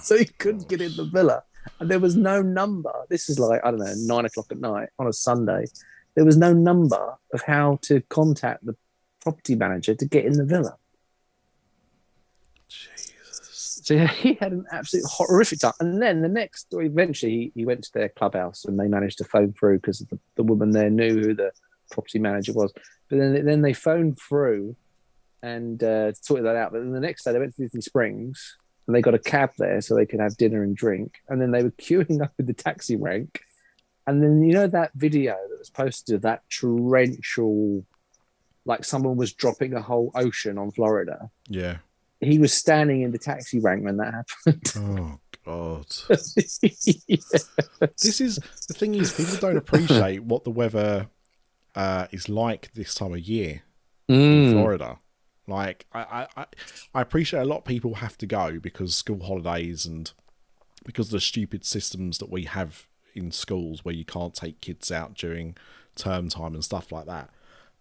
so 0.00 0.16
he 0.16 0.24
couldn't 0.24 0.68
get 0.68 0.80
in 0.80 0.94
the 0.96 1.04
villa. 1.04 1.42
And 1.80 1.90
there 1.90 1.98
was 1.98 2.16
no 2.16 2.40
number. 2.40 2.92
This 3.08 3.28
is 3.28 3.38
like, 3.38 3.60
I 3.64 3.70
don't 3.70 3.80
know, 3.80 3.94
nine 3.96 4.24
o'clock 4.24 4.46
at 4.50 4.58
night 4.58 4.88
on 4.98 5.06
a 5.06 5.12
Sunday. 5.12 5.66
There 6.14 6.24
was 6.24 6.36
no 6.36 6.52
number 6.52 7.16
of 7.32 7.42
how 7.42 7.78
to 7.82 8.00
contact 8.08 8.64
the 8.64 8.74
property 9.20 9.54
manager 9.54 9.94
to 9.94 10.06
get 10.06 10.24
in 10.24 10.32
the 10.32 10.44
villa. 10.44 10.76
Jesus. 12.68 13.77
So 13.88 13.96
he 14.06 14.34
had 14.34 14.52
an 14.52 14.66
absolute 14.70 15.06
horrific 15.06 15.60
time. 15.60 15.72
And 15.80 16.02
then 16.02 16.20
the 16.20 16.28
next, 16.28 16.66
eventually, 16.72 17.32
he, 17.32 17.52
he 17.54 17.64
went 17.64 17.84
to 17.84 17.92
their 17.94 18.10
clubhouse 18.10 18.66
and 18.66 18.78
they 18.78 18.86
managed 18.86 19.16
to 19.18 19.24
phone 19.24 19.54
through 19.54 19.78
because 19.78 20.00
the, 20.00 20.18
the 20.36 20.42
woman 20.42 20.72
there 20.72 20.90
knew 20.90 21.14
who 21.14 21.34
the 21.34 21.52
property 21.90 22.18
manager 22.18 22.52
was. 22.52 22.70
But 23.08 23.18
then, 23.18 23.46
then 23.46 23.62
they 23.62 23.72
phoned 23.72 24.18
through 24.18 24.76
and 25.42 25.82
uh, 25.82 26.12
sorted 26.12 26.44
that 26.44 26.56
out. 26.56 26.72
But 26.72 26.80
then 26.80 26.92
the 26.92 27.00
next 27.00 27.24
day, 27.24 27.32
they 27.32 27.38
went 27.38 27.56
to 27.56 27.62
Disney 27.62 27.80
Springs 27.80 28.58
and 28.86 28.94
they 28.94 29.00
got 29.00 29.14
a 29.14 29.18
cab 29.18 29.52
there 29.56 29.80
so 29.80 29.94
they 29.94 30.04
could 30.04 30.20
have 30.20 30.36
dinner 30.36 30.62
and 30.62 30.76
drink. 30.76 31.14
And 31.30 31.40
then 31.40 31.50
they 31.50 31.62
were 31.62 31.70
queuing 31.78 32.22
up 32.22 32.34
in 32.38 32.44
the 32.44 32.52
taxi 32.52 32.96
rank. 32.96 33.40
And 34.06 34.22
then, 34.22 34.42
you 34.42 34.52
know, 34.52 34.66
that 34.66 34.92
video 34.96 35.32
that 35.32 35.58
was 35.58 35.70
posted 35.70 36.14
of 36.14 36.22
that 36.22 36.42
torrential, 36.50 37.86
like 38.66 38.84
someone 38.84 39.16
was 39.16 39.32
dropping 39.32 39.72
a 39.72 39.80
whole 39.80 40.10
ocean 40.14 40.58
on 40.58 40.72
Florida 40.72 41.30
Yeah. 41.48 41.78
He 42.20 42.38
was 42.38 42.52
standing 42.52 43.02
in 43.02 43.12
the 43.12 43.18
taxi 43.18 43.60
rank 43.60 43.84
when 43.84 43.96
that 43.98 44.14
happened. 44.46 45.18
Oh 45.50 45.80
God. 45.80 45.86
Yeah. 47.08 47.16
This 48.02 48.20
is 48.20 48.38
the 48.68 48.74
thing 48.74 48.94
is 48.94 49.12
people 49.14 49.36
don't 49.40 49.56
appreciate 49.56 50.22
what 50.24 50.44
the 50.44 50.50
weather 50.50 51.08
uh, 51.74 52.06
is 52.12 52.28
like 52.28 52.72
this 52.74 52.94
time 52.94 53.12
of 53.14 53.20
year 53.20 53.62
in 54.08 54.16
Mm. 54.16 54.52
Florida. 54.52 54.98
Like 55.46 55.86
I, 55.92 56.00
I, 56.02 56.26
I- 56.42 56.46
I 56.94 57.00
appreciate 57.00 57.40
a 57.40 57.44
lot 57.46 57.58
of 57.58 57.64
people 57.64 57.94
have 57.94 58.18
to 58.18 58.26
go 58.26 58.58
because 58.58 58.94
school 58.94 59.22
holidays 59.24 59.86
and 59.86 60.12
because 60.84 61.06
of 61.06 61.12
the 61.12 61.20
stupid 61.20 61.64
systems 61.64 62.18
that 62.18 62.30
we 62.30 62.44
have 62.44 62.86
in 63.14 63.30
schools 63.32 63.84
where 63.84 63.94
you 63.94 64.04
can't 64.04 64.34
take 64.34 64.60
kids 64.60 64.90
out 64.92 65.14
during 65.14 65.56
term 65.96 66.28
time 66.28 66.54
and 66.54 66.64
stuff 66.64 66.92
like 66.92 67.06
that. 67.06 67.30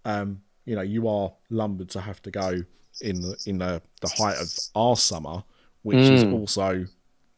Um, 0.05 0.41
you 0.65 0.75
know, 0.75 0.81
you 0.81 1.07
are 1.07 1.33
lumbered 1.49 1.89
to 1.89 2.01
have 2.01 2.21
to 2.21 2.31
go 2.31 2.63
in 3.01 3.21
the 3.21 3.37
in 3.45 3.57
the, 3.59 3.81
the 4.01 4.09
height 4.17 4.37
of 4.37 4.53
our 4.75 4.95
summer, 4.95 5.43
which 5.83 5.97
is 5.97 6.23
Mm. 6.23 6.33
also 6.33 6.85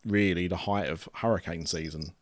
really 0.06 0.48
the 0.48 0.56
height 0.58 0.88
of 0.90 1.08
hurricane 1.16 1.66
season 1.66 2.14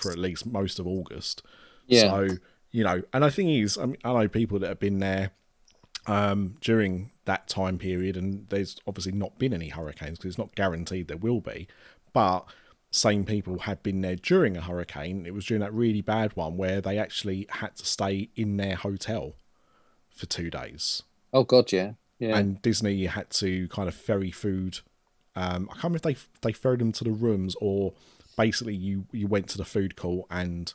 for 0.00 0.10
at 0.10 0.18
least 0.18 0.46
most 0.46 0.78
of 0.78 0.86
August. 0.86 1.42
Yeah. 1.86 2.02
So, 2.02 2.28
you 2.70 2.82
know, 2.84 3.02
and 3.12 3.22
the 3.22 3.30
thing 3.30 3.48
is, 3.50 3.78
I, 3.78 3.86
mean, 3.86 3.96
I 4.04 4.12
know 4.12 4.28
people 4.28 4.58
that 4.58 4.68
have 4.68 4.80
been 4.80 4.98
there 4.98 5.30
um, 6.06 6.54
during 6.60 7.10
that 7.24 7.48
time 7.48 7.78
period, 7.78 8.16
and 8.16 8.48
there's 8.48 8.76
obviously 8.86 9.12
not 9.12 9.38
been 9.38 9.52
any 9.52 9.68
hurricanes 9.68 10.18
because 10.18 10.30
it's 10.30 10.38
not 10.38 10.54
guaranteed 10.54 11.08
there 11.08 11.16
will 11.16 11.40
be. 11.40 11.66
But 12.12 12.46
same 12.90 13.24
people 13.24 13.60
had 13.60 13.82
been 13.82 14.00
there 14.00 14.16
during 14.16 14.56
a 14.56 14.60
hurricane. 14.60 15.26
It 15.26 15.34
was 15.34 15.44
during 15.44 15.60
that 15.60 15.72
really 15.74 16.00
bad 16.00 16.34
one 16.36 16.56
where 16.56 16.80
they 16.80 16.98
actually 16.98 17.46
had 17.50 17.76
to 17.76 17.84
stay 17.84 18.30
in 18.36 18.56
their 18.56 18.76
hotel 18.76 19.34
for 20.08 20.26
two 20.26 20.48
days. 20.50 21.02
oh 21.32 21.44
God, 21.44 21.70
yeah, 21.72 21.92
yeah. 22.18 22.36
And 22.36 22.60
Disney 22.62 23.06
had 23.06 23.30
to 23.30 23.68
kind 23.68 23.88
of 23.88 23.94
ferry 23.94 24.30
food. 24.30 24.80
Um, 25.34 25.68
I 25.70 25.74
can't 25.74 25.84
remember 25.84 25.96
if 25.96 26.02
they 26.02 26.16
they 26.48 26.52
ferried 26.52 26.80
them 26.80 26.92
to 26.92 27.04
the 27.04 27.10
rooms 27.10 27.54
or 27.60 27.92
basically 28.36 28.74
you 28.74 29.04
you 29.12 29.26
went 29.26 29.48
to 29.50 29.58
the 29.58 29.64
food 29.64 29.96
court 29.96 30.26
and 30.30 30.72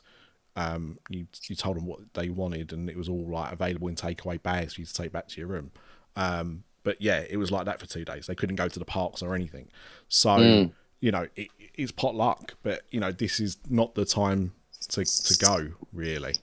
um, 0.54 0.98
you 1.08 1.26
you 1.48 1.56
told 1.56 1.76
them 1.76 1.86
what 1.86 2.00
they 2.14 2.28
wanted 2.28 2.72
and 2.72 2.88
it 2.90 2.96
was 2.96 3.08
all 3.08 3.28
like 3.30 3.52
available 3.52 3.88
in 3.88 3.96
takeaway 3.96 4.40
bags 4.42 4.74
for 4.74 4.80
you 4.82 4.86
to 4.86 4.94
take 4.94 5.10
back 5.12 5.28
to 5.28 5.40
your 5.40 5.48
room. 5.48 5.72
Um, 6.14 6.64
but 6.84 7.00
yeah, 7.00 7.24
it 7.28 7.36
was 7.36 7.50
like 7.50 7.64
that 7.66 7.80
for 7.80 7.86
two 7.86 8.04
days. 8.04 8.26
They 8.26 8.34
couldn't 8.34 8.56
go 8.56 8.68
to 8.68 8.78
the 8.78 8.84
parks 8.84 9.22
or 9.22 9.34
anything. 9.34 9.68
So 10.08 10.30
Mm. 10.30 10.72
you 11.00 11.10
know, 11.10 11.26
it, 11.36 11.48
it's 11.74 11.90
pot 11.92 12.14
luck, 12.14 12.54
but 12.62 12.82
you 12.90 13.00
know 13.00 13.10
this 13.12 13.40
is 13.40 13.56
not 13.68 13.94
the 13.94 14.04
time 14.04 14.52
to 14.90 15.04
to 15.04 15.36
go 15.38 15.70
really. 15.92 16.34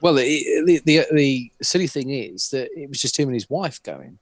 Well, 0.00 0.14
the, 0.14 0.62
the 0.66 0.82
the 0.84 1.06
the 1.12 1.52
silly 1.62 1.86
thing 1.86 2.10
is 2.10 2.50
that 2.50 2.70
it 2.76 2.88
was 2.88 3.00
just 3.00 3.16
him 3.18 3.28
and 3.28 3.34
his 3.34 3.48
wife 3.48 3.80
going, 3.84 4.18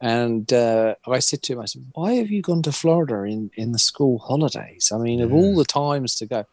and 0.00 0.50
uh, 0.52 0.94
I 1.06 1.18
said 1.18 1.42
to 1.42 1.52
him, 1.52 1.60
I 1.60 1.66
said, 1.66 1.84
"Why 1.92 2.14
have 2.14 2.30
you 2.30 2.40
gone 2.40 2.62
to 2.62 2.72
Florida 2.72 3.22
in 3.24 3.50
in 3.54 3.72
the 3.72 3.78
school 3.78 4.18
holidays? 4.18 4.90
I 4.94 4.98
mean, 4.98 5.20
of 5.20 5.32
all 5.32 5.54
the 5.54 5.64
times 5.64 6.14
to 6.16 6.26
go." 6.26 6.46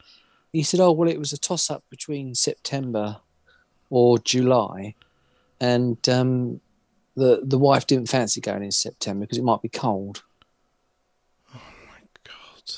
He 0.51 0.63
said, 0.63 0.81
"Oh 0.81 0.91
well, 0.91 1.09
it 1.09 1.19
was 1.19 1.31
a 1.31 1.37
toss 1.37 1.69
up 1.69 1.83
between 1.89 2.35
September 2.35 3.21
or 3.89 4.17
July, 4.19 4.95
and 5.61 5.97
um, 6.09 6.59
the 7.15 7.41
the 7.41 7.57
wife 7.57 7.87
didn't 7.87 8.09
fancy 8.09 8.41
going 8.41 8.63
in 8.63 8.71
September 8.71 9.21
because 9.25 9.37
it 9.37 9.45
might 9.45 9.61
be 9.61 9.69
cold." 9.69 10.23
Oh 11.55 11.61
my 11.85 12.01
God, 12.25 12.73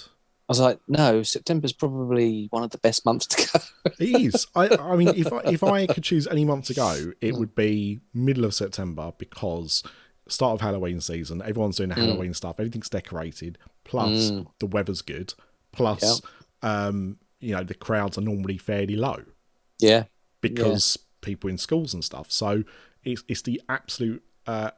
I 0.47 0.49
was 0.49 0.59
like, 0.59 0.79
"No, 0.87 1.23
September's 1.23 1.73
probably 1.73 2.45
one 2.51 2.61
of 2.61 2.69
the 2.69 2.77
best 2.77 3.07
months 3.07 3.25
to 3.25 3.49
go." 3.53 3.91
it 3.99 4.21
is. 4.21 4.45
I 4.55 4.67
I 4.79 4.95
mean, 4.95 5.13
if 5.15 5.33
I, 5.33 5.39
if 5.45 5.63
I 5.63 5.87
could 5.87 6.03
choose 6.03 6.27
any 6.27 6.45
month 6.45 6.65
to 6.65 6.75
go, 6.75 7.13
it 7.21 7.33
would 7.37 7.55
be 7.55 8.01
middle 8.13 8.45
of 8.45 8.53
September 8.53 9.13
because 9.17 9.81
start 10.29 10.53
of 10.55 10.61
Halloween 10.61 11.01
season. 11.01 11.41
Everyone's 11.41 11.77
doing 11.77 11.89
the 11.89 11.95
Halloween 11.95 12.33
stuff. 12.33 12.59
Everything's 12.59 12.89
decorated. 12.89 13.57
Plus 13.83 14.29
the 14.59 14.65
weather's 14.67 15.01
good. 15.01 15.33
Plus, 15.71 16.01
um, 16.61 17.17
you 17.39 17.53
know, 17.55 17.63
the 17.63 17.73
crowds 17.73 18.17
are 18.17 18.21
normally 18.21 18.57
fairly 18.57 18.95
low. 18.95 19.23
yeah, 19.79 20.03
because 20.41 20.97
people 21.21 21.49
in 21.49 21.57
schools 21.57 21.93
and 21.93 22.03
stuff. 22.03 22.31
So 22.31 22.63
it's 23.03 23.23
it's 23.27 23.41
the 23.41 23.61
absolute 23.69 24.23
uh, 24.47 24.71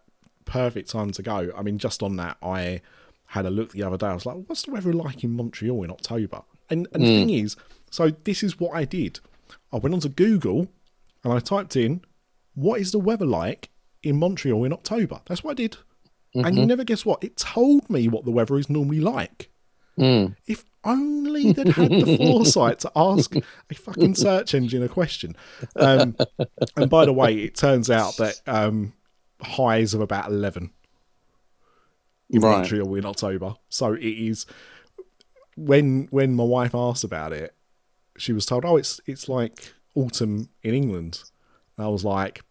perfect 0.46 0.90
time 0.90 1.12
to 1.12 1.22
go. 1.24 1.52
I 1.58 1.62
mean, 1.64 1.78
just 1.78 2.04
on 2.04 2.16
that, 2.18 2.38
I 2.42 2.82
had 3.26 3.46
a 3.46 3.50
look 3.50 3.72
the 3.72 3.84
other 3.84 3.98
day. 3.98 4.08
I 4.08 4.14
was 4.14 4.26
like, 4.26 4.38
"What's 4.48 4.64
the 4.64 4.72
weather 4.72 4.94
like 4.94 5.24
in 5.24 5.32
Montreal 5.32 5.84
in 5.84 5.92
October?" 5.92 6.42
And 6.70 6.88
and 6.94 7.04
the 7.04 7.08
thing 7.26 7.30
is, 7.32 7.56
so 7.90 8.10
this 8.10 8.44
is 8.44 8.60
what 8.60 8.76
I 8.76 8.86
did. 8.86 9.20
I 9.74 9.78
went 9.78 9.94
onto 9.96 10.10
Google 10.10 10.68
and 11.24 11.34
I 11.34 11.40
typed 11.40 11.76
in, 11.76 12.02
"What 12.54 12.80
is 12.80 12.92
the 12.92 13.00
weather 13.00 13.26
like 13.26 13.70
in 14.04 14.18
Montreal 14.18 14.64
in 14.64 14.74
October?" 14.74 15.22
That's 15.28 15.44
what 15.44 15.52
I 15.52 15.56
did. 15.56 15.78
And 16.34 16.58
you 16.58 16.66
never 16.66 16.84
guess 16.86 17.06
what? 17.06 17.24
It 17.24 17.36
told 17.36 17.90
me 17.90 18.08
what 18.08 18.24
the 18.24 18.32
weather 18.32 18.58
is 18.58 18.70
normally 18.70 19.02
like. 19.02 19.50
If 20.48 20.64
only 20.86 21.52
they'd 21.52 21.68
had 21.68 21.92
the 21.92 22.18
foresight 22.32 22.80
to 22.80 22.92
ask 22.96 23.36
a 23.36 23.76
fucking 23.76 24.16
search 24.16 24.54
engine 24.56 24.82
a 24.82 24.88
question. 24.90 25.36
Um, 25.76 26.16
and 26.78 26.90
by 26.90 27.04
the 27.06 27.12
way, 27.14 27.36
it 27.40 27.56
turns 27.56 27.90
out 27.90 28.16
that 28.18 28.40
um, 28.48 28.94
highs 29.42 29.94
of 29.94 30.00
about 30.02 30.30
11 30.30 30.72
in 32.30 32.42
Right. 32.42 32.60
Montreal 32.60 32.96
in 32.96 33.06
October. 33.06 33.56
So 33.68 33.94
it 33.94 34.02
is 34.04 34.46
when 35.58 36.08
when 36.12 36.34
my 36.34 36.46
wife 36.46 36.74
asked 36.74 37.04
about 37.04 37.34
it, 37.34 37.54
she 38.18 38.32
was 38.34 38.46
told, 38.46 38.64
"Oh, 38.66 38.78
it's 38.78 39.02
it's 39.06 39.28
like 39.28 39.74
autumn 39.96 40.48
in 40.64 40.74
England." 40.74 41.24
And 41.78 41.86
I 41.86 41.90
was 41.90 42.06
like, 42.06 42.42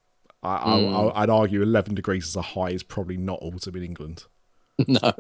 I, 0.43 0.57
I, 0.57 1.23
I'd 1.23 1.31
argue 1.31 1.63
11 1.63 1.95
degrees 1.95 2.29
as 2.29 2.37
a 2.37 2.43
high 2.43 2.71
is 2.71 2.83
probably 2.83 3.17
not 3.17 3.39
autumn 3.43 3.77
in 3.77 3.85
England. 3.85 4.25
no, 4.89 5.13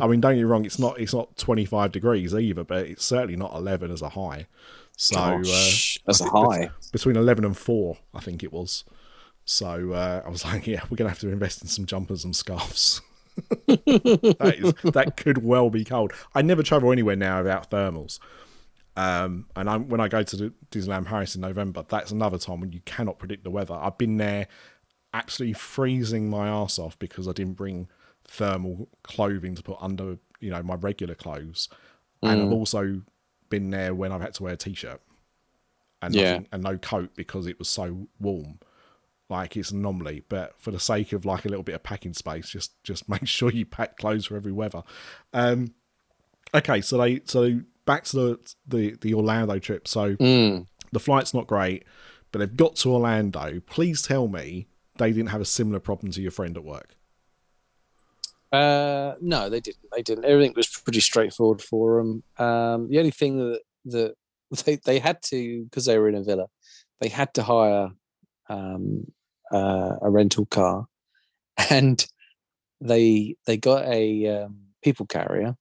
I 0.00 0.06
mean, 0.06 0.20
don't 0.20 0.34
get 0.34 0.38
me 0.38 0.44
wrong; 0.44 0.64
it's 0.64 0.78
not 0.78 1.00
it's 1.00 1.12
not 1.12 1.36
twenty 1.36 1.64
five 1.64 1.90
degrees 1.90 2.32
either, 2.32 2.62
but 2.62 2.86
it's 2.86 3.04
certainly 3.04 3.34
not 3.34 3.52
eleven 3.52 3.90
as 3.90 4.00
a 4.00 4.10
high. 4.10 4.46
So 4.96 5.16
Gosh, 5.16 5.96
uh, 5.96 6.00
that's 6.06 6.20
a 6.20 6.28
high. 6.28 6.70
between 6.92 7.16
eleven 7.16 7.44
and 7.44 7.56
four, 7.56 7.98
I 8.14 8.20
think 8.20 8.44
it 8.44 8.52
was. 8.52 8.84
So 9.44 9.92
uh, 9.92 10.22
I 10.24 10.28
was 10.28 10.44
like, 10.44 10.66
yeah, 10.68 10.82
we're 10.88 10.96
gonna 10.96 11.10
have 11.10 11.18
to 11.20 11.30
invest 11.30 11.62
in 11.62 11.68
some 11.68 11.86
jumpers 11.86 12.24
and 12.24 12.36
scarves. 12.36 13.00
that 13.66 14.54
is 14.58 14.92
that 14.92 15.16
could 15.16 15.42
well 15.42 15.68
be 15.68 15.84
cold. 15.84 16.12
I 16.34 16.42
never 16.42 16.62
travel 16.62 16.92
anywhere 16.92 17.16
now 17.16 17.38
without 17.38 17.70
thermals. 17.70 18.18
Um, 18.96 19.46
and 19.54 19.68
I'm, 19.68 19.88
when 19.88 20.00
I 20.00 20.08
go 20.08 20.22
to 20.22 20.36
the 20.36 20.52
Disneyland 20.70 21.04
Paris 21.06 21.34
in 21.34 21.42
November, 21.42 21.84
that's 21.86 22.10
another 22.10 22.38
time 22.38 22.60
when 22.60 22.72
you 22.72 22.80
cannot 22.86 23.18
predict 23.18 23.44
the 23.44 23.50
weather. 23.50 23.74
I've 23.74 23.98
been 23.98 24.16
there 24.16 24.48
absolutely 25.12 25.52
freezing 25.54 26.28
my 26.30 26.48
ass 26.48 26.78
off 26.78 26.98
because 26.98 27.28
I 27.28 27.32
didn't 27.32 27.54
bring 27.54 27.88
thermal 28.24 28.88
clothing 29.02 29.54
to 29.54 29.62
put 29.62 29.76
under, 29.80 30.18
you 30.40 30.50
know, 30.50 30.62
my 30.62 30.74
regular 30.76 31.14
clothes. 31.14 31.68
And 32.22 32.42
I've 32.42 32.52
also 32.52 33.02
been 33.50 33.70
there 33.70 33.94
when 33.94 34.12
I've 34.12 34.20
had 34.22 34.34
to 34.34 34.42
wear 34.42 34.54
a 34.54 34.56
t-shirt 34.56 35.00
and 36.02 36.14
Yeah. 36.14 36.32
nothing, 36.32 36.48
and 36.52 36.62
no 36.62 36.78
coat 36.78 37.10
because 37.14 37.46
it 37.46 37.58
was 37.58 37.68
so 37.68 38.08
warm. 38.18 38.58
Like 39.28 39.56
it's 39.56 39.70
an 39.70 39.78
anomaly, 39.80 40.22
but 40.28 40.54
for 40.60 40.70
the 40.70 40.78
sake 40.80 41.12
of 41.12 41.24
like 41.24 41.44
a 41.44 41.48
little 41.48 41.64
bit 41.64 41.74
of 41.74 41.82
packing 41.82 42.14
space, 42.14 42.48
just 42.48 42.82
just 42.82 43.08
make 43.10 43.26
sure 43.26 43.50
you 43.50 43.66
pack 43.66 43.96
clothes 43.98 44.26
for 44.26 44.36
every 44.36 44.52
weather. 44.52 44.82
Um, 45.32 45.74
okay, 46.54 46.80
so 46.80 46.98
they 46.98 47.20
so 47.24 47.60
back 47.86 48.04
to 48.04 48.16
the 48.16 48.54
the, 48.66 48.96
the 49.00 49.14
Orlando 49.14 49.58
trip. 49.58 49.88
So 49.88 50.16
Mm. 50.16 50.66
the 50.92 51.00
flight's 51.00 51.32
not 51.32 51.46
great, 51.46 51.84
but 52.32 52.40
they've 52.40 52.56
got 52.56 52.76
to 52.76 52.92
Orlando. 52.92 53.60
Please 53.66 54.02
tell 54.02 54.28
me 54.28 54.68
they 54.98 55.12
didn't 55.12 55.30
have 55.30 55.40
a 55.40 55.46
similar 55.46 55.80
problem 55.80 56.12
to 56.12 56.20
your 56.22 56.30
friend 56.30 56.56
at 56.56 56.64
work. 56.64 56.96
Uh, 58.52 59.14
no, 59.20 59.48
they 59.50 59.60
didn't. 59.60 59.84
They 59.92 60.02
didn't. 60.02 60.24
Everything 60.24 60.54
was 60.56 60.68
pretty 60.68 61.00
straightforward 61.00 61.60
for 61.60 61.98
them. 61.98 62.22
Um, 62.38 62.88
the 62.88 62.98
only 62.98 63.10
thing 63.10 63.38
that 63.38 63.60
that 63.86 64.14
they 64.64 64.76
they 64.76 64.98
had 64.98 65.22
to 65.24 65.64
because 65.64 65.84
they 65.84 65.98
were 65.98 66.08
in 66.08 66.14
a 66.14 66.22
villa, 66.22 66.46
they 67.00 67.08
had 67.08 67.34
to 67.34 67.42
hire 67.42 67.90
um, 68.48 69.04
uh, 69.52 69.96
a 70.00 70.10
rental 70.10 70.46
car, 70.46 70.86
and 71.70 72.06
they 72.80 73.34
they 73.46 73.56
got 73.56 73.84
a 73.86 74.44
um, 74.44 74.58
people 74.82 75.06
carrier, 75.06 75.56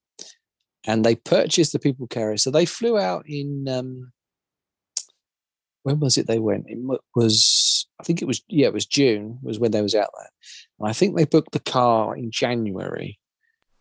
and 0.87 1.03
they 1.05 1.15
purchased 1.15 1.71
the 1.73 1.79
people 1.79 2.07
carrier. 2.07 2.37
So 2.37 2.51
they 2.51 2.65
flew 2.65 2.97
out 2.97 3.25
in 3.27 3.67
um, 3.69 4.11
when 5.83 5.99
was 5.99 6.17
it? 6.17 6.27
They 6.27 6.39
went. 6.39 6.65
It 6.67 6.79
was 7.15 7.87
I 7.99 8.03
think 8.03 8.21
it 8.21 8.25
was 8.25 8.41
yeah, 8.47 8.67
it 8.67 8.73
was 8.73 8.85
June 8.85 9.39
was 9.43 9.59
when 9.59 9.71
they 9.71 9.81
was 9.81 9.95
out 9.95 10.09
there. 10.17 10.29
And 10.79 10.89
I 10.89 10.93
think 10.93 11.15
they 11.15 11.25
booked 11.25 11.51
the 11.51 11.59
car 11.59 12.15
in 12.15 12.31
January. 12.31 13.19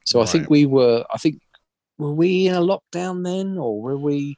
So 0.05 0.21
I 0.21 0.27
think 0.27 0.51
we 0.51 0.67
were. 0.67 1.05
I 1.13 1.17
think 1.19 1.41
were 1.97 2.13
we 2.13 2.47
in 2.49 2.55
a 2.55 2.61
lockdown 2.61 3.25
then, 3.25 3.57
or 3.59 3.81
were 3.81 3.97
we? 3.97 4.37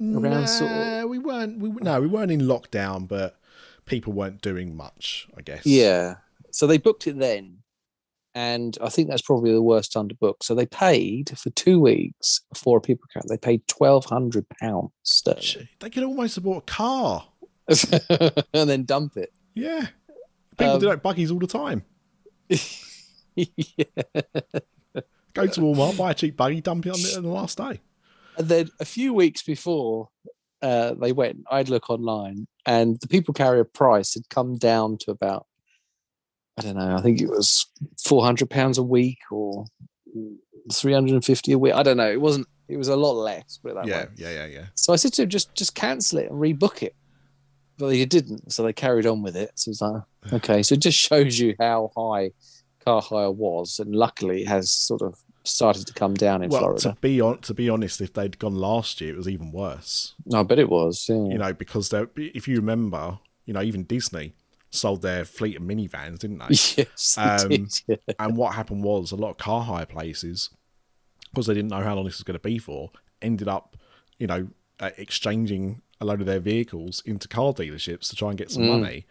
Around 0.00 0.46
sort 0.46 0.70
of- 0.70 0.76
Nah, 0.76 1.06
we 1.06 1.18
weren't. 1.18 1.58
We, 1.58 1.70
no, 1.70 2.00
we 2.00 2.06
weren't 2.06 2.30
in 2.30 2.42
lockdown, 2.42 3.08
but 3.08 3.36
people 3.84 4.12
weren't 4.12 4.40
doing 4.40 4.76
much. 4.76 5.26
I 5.36 5.40
guess. 5.42 5.66
Yeah. 5.66 6.16
So 6.52 6.68
they 6.68 6.78
booked 6.78 7.08
it 7.08 7.18
then, 7.18 7.57
and 8.38 8.78
I 8.80 8.88
think 8.88 9.08
that's 9.08 9.22
probably 9.22 9.50
the 9.50 9.60
worst 9.60 9.92
time 9.92 10.08
to 10.08 10.14
book. 10.14 10.44
So 10.44 10.54
they 10.54 10.66
paid 10.66 11.36
for 11.36 11.50
two 11.50 11.80
weeks 11.80 12.40
for 12.54 12.78
a 12.78 12.80
people 12.80 13.08
car. 13.12 13.22
They 13.28 13.36
paid 13.36 13.66
twelve 13.66 14.04
hundred 14.04 14.46
pounds 14.60 14.92
sterling, 15.02 15.66
They 15.80 15.90
could 15.90 16.04
almost 16.04 16.36
have 16.36 16.44
bought 16.44 16.58
a 16.58 16.72
car. 16.72 17.26
and 18.54 18.70
then 18.70 18.84
dump 18.84 19.16
it. 19.16 19.32
Yeah. 19.54 19.88
People 20.56 20.74
Um, 20.74 20.80
do 20.80 20.86
that 20.86 21.02
buggies 21.02 21.32
all 21.32 21.40
the 21.40 21.48
time. 21.48 21.82
yeah. 23.34 23.84
Go 25.34 25.46
to 25.46 25.60
Walmart, 25.60 25.96
buy 25.98 26.12
a 26.12 26.14
cheap 26.14 26.36
buggy, 26.36 26.60
dump 26.60 26.86
it 26.86 26.90
on 26.90 27.02
the, 27.02 27.16
on 27.16 27.22
the 27.24 27.28
last 27.28 27.58
day. 27.58 27.80
And 28.38 28.48
then 28.48 28.70
a 28.78 28.84
few 28.84 29.12
weeks 29.14 29.42
before 29.42 30.10
uh, 30.62 30.94
they 30.94 31.10
went, 31.12 31.44
I'd 31.50 31.68
look 31.68 31.90
online, 31.90 32.46
and 32.66 32.98
the 33.00 33.08
people 33.08 33.34
carrier 33.34 33.64
price 33.64 34.14
had 34.14 34.28
come 34.30 34.56
down 34.56 34.96
to 34.98 35.10
about, 35.10 35.46
I 36.58 36.60
don't 36.62 36.76
know, 36.76 36.96
I 36.96 37.00
think 37.00 37.20
it 37.20 37.28
was 37.28 37.66
four 38.02 38.24
hundred 38.24 38.50
pounds 38.50 38.78
a 38.78 38.82
week 38.82 39.18
or 39.30 39.64
three 40.72 40.92
hundred 40.92 41.14
and 41.14 41.24
fifty 41.24 41.52
a 41.52 41.58
week. 41.58 41.74
I 41.74 41.82
don't 41.82 41.96
know. 41.96 42.10
It 42.10 42.20
wasn't. 42.20 42.46
It 42.68 42.76
was 42.76 42.88
a 42.88 42.96
lot 42.96 43.12
less. 43.12 43.58
Put 43.62 43.70
it 43.72 43.74
that 43.76 43.86
Yeah, 43.86 44.02
way. 44.04 44.08
yeah, 44.16 44.30
yeah, 44.30 44.46
yeah. 44.46 44.64
So 44.74 44.92
I 44.92 44.96
said 44.96 45.12
to 45.14 45.22
him, 45.22 45.28
just 45.30 45.54
just 45.54 45.74
cancel 45.74 46.18
it 46.18 46.30
and 46.30 46.38
rebook 46.40 46.82
it. 46.82 46.94
But 47.78 47.90
he 47.90 48.04
didn't, 48.06 48.52
so 48.52 48.64
they 48.64 48.72
carried 48.72 49.06
on 49.06 49.22
with 49.22 49.36
it. 49.36 49.52
So 49.54 49.70
it's 49.70 49.80
like, 49.80 50.02
okay, 50.32 50.62
so 50.64 50.74
it 50.74 50.80
just 50.82 50.98
shows 50.98 51.38
you 51.38 51.54
how 51.60 51.92
high 51.96 52.32
car 52.84 53.00
hire 53.00 53.30
was, 53.30 53.78
and 53.78 53.94
luckily 53.94 54.42
it 54.42 54.48
has 54.48 54.70
sort 54.70 55.00
of 55.02 55.16
started 55.44 55.86
to 55.86 55.94
come 55.94 56.12
down 56.14 56.42
in 56.42 56.50
Well, 56.50 56.60
Florida. 56.60 56.80
to 56.82 56.96
be 57.00 57.20
on, 57.20 57.38
to 57.38 57.54
be 57.54 57.70
honest, 57.70 58.00
if 58.02 58.12
they'd 58.12 58.38
gone 58.38 58.56
last 58.56 59.00
year, 59.00 59.14
it 59.14 59.16
was 59.16 59.28
even 59.28 59.52
worse. 59.52 60.14
No, 60.26 60.40
I 60.40 60.42
bet 60.42 60.58
it 60.58 60.68
was. 60.68 61.06
Yeah. 61.08 61.14
You 61.14 61.38
know, 61.38 61.52
because 61.54 61.90
if 62.16 62.46
you 62.48 62.56
remember, 62.56 63.18
you 63.46 63.54
know, 63.54 63.62
even 63.62 63.84
Disney 63.84 64.34
sold 64.70 65.02
their 65.02 65.24
fleet 65.24 65.56
of 65.56 65.62
minivans, 65.62 66.18
didn't 66.18 66.38
they? 66.38 66.46
yes, 66.84 67.16
Um, 67.18 67.48
did, 67.48 67.80
yeah. 67.86 67.96
and 68.18 68.36
what 68.36 68.54
happened 68.54 68.84
was 68.84 69.12
a 69.12 69.16
lot 69.16 69.30
of 69.30 69.38
car 69.38 69.62
hire 69.62 69.86
places, 69.86 70.50
because 71.30 71.46
they 71.46 71.54
didn't 71.54 71.70
know 71.70 71.82
how 71.82 71.94
long 71.94 72.04
this 72.04 72.16
was 72.18 72.22
going 72.24 72.38
to 72.38 72.42
be 72.42 72.58
for, 72.58 72.90
ended 73.22 73.48
up, 73.48 73.76
you 74.18 74.26
know, 74.26 74.48
uh, 74.80 74.90
exchanging 74.96 75.82
a 76.00 76.04
load 76.04 76.20
of 76.20 76.26
their 76.26 76.38
vehicles 76.40 77.02
into 77.04 77.26
car 77.28 77.52
dealerships 77.52 78.08
to 78.10 78.16
try 78.16 78.28
and 78.28 78.38
get 78.38 78.50
some 78.50 78.66
money. 78.66 79.04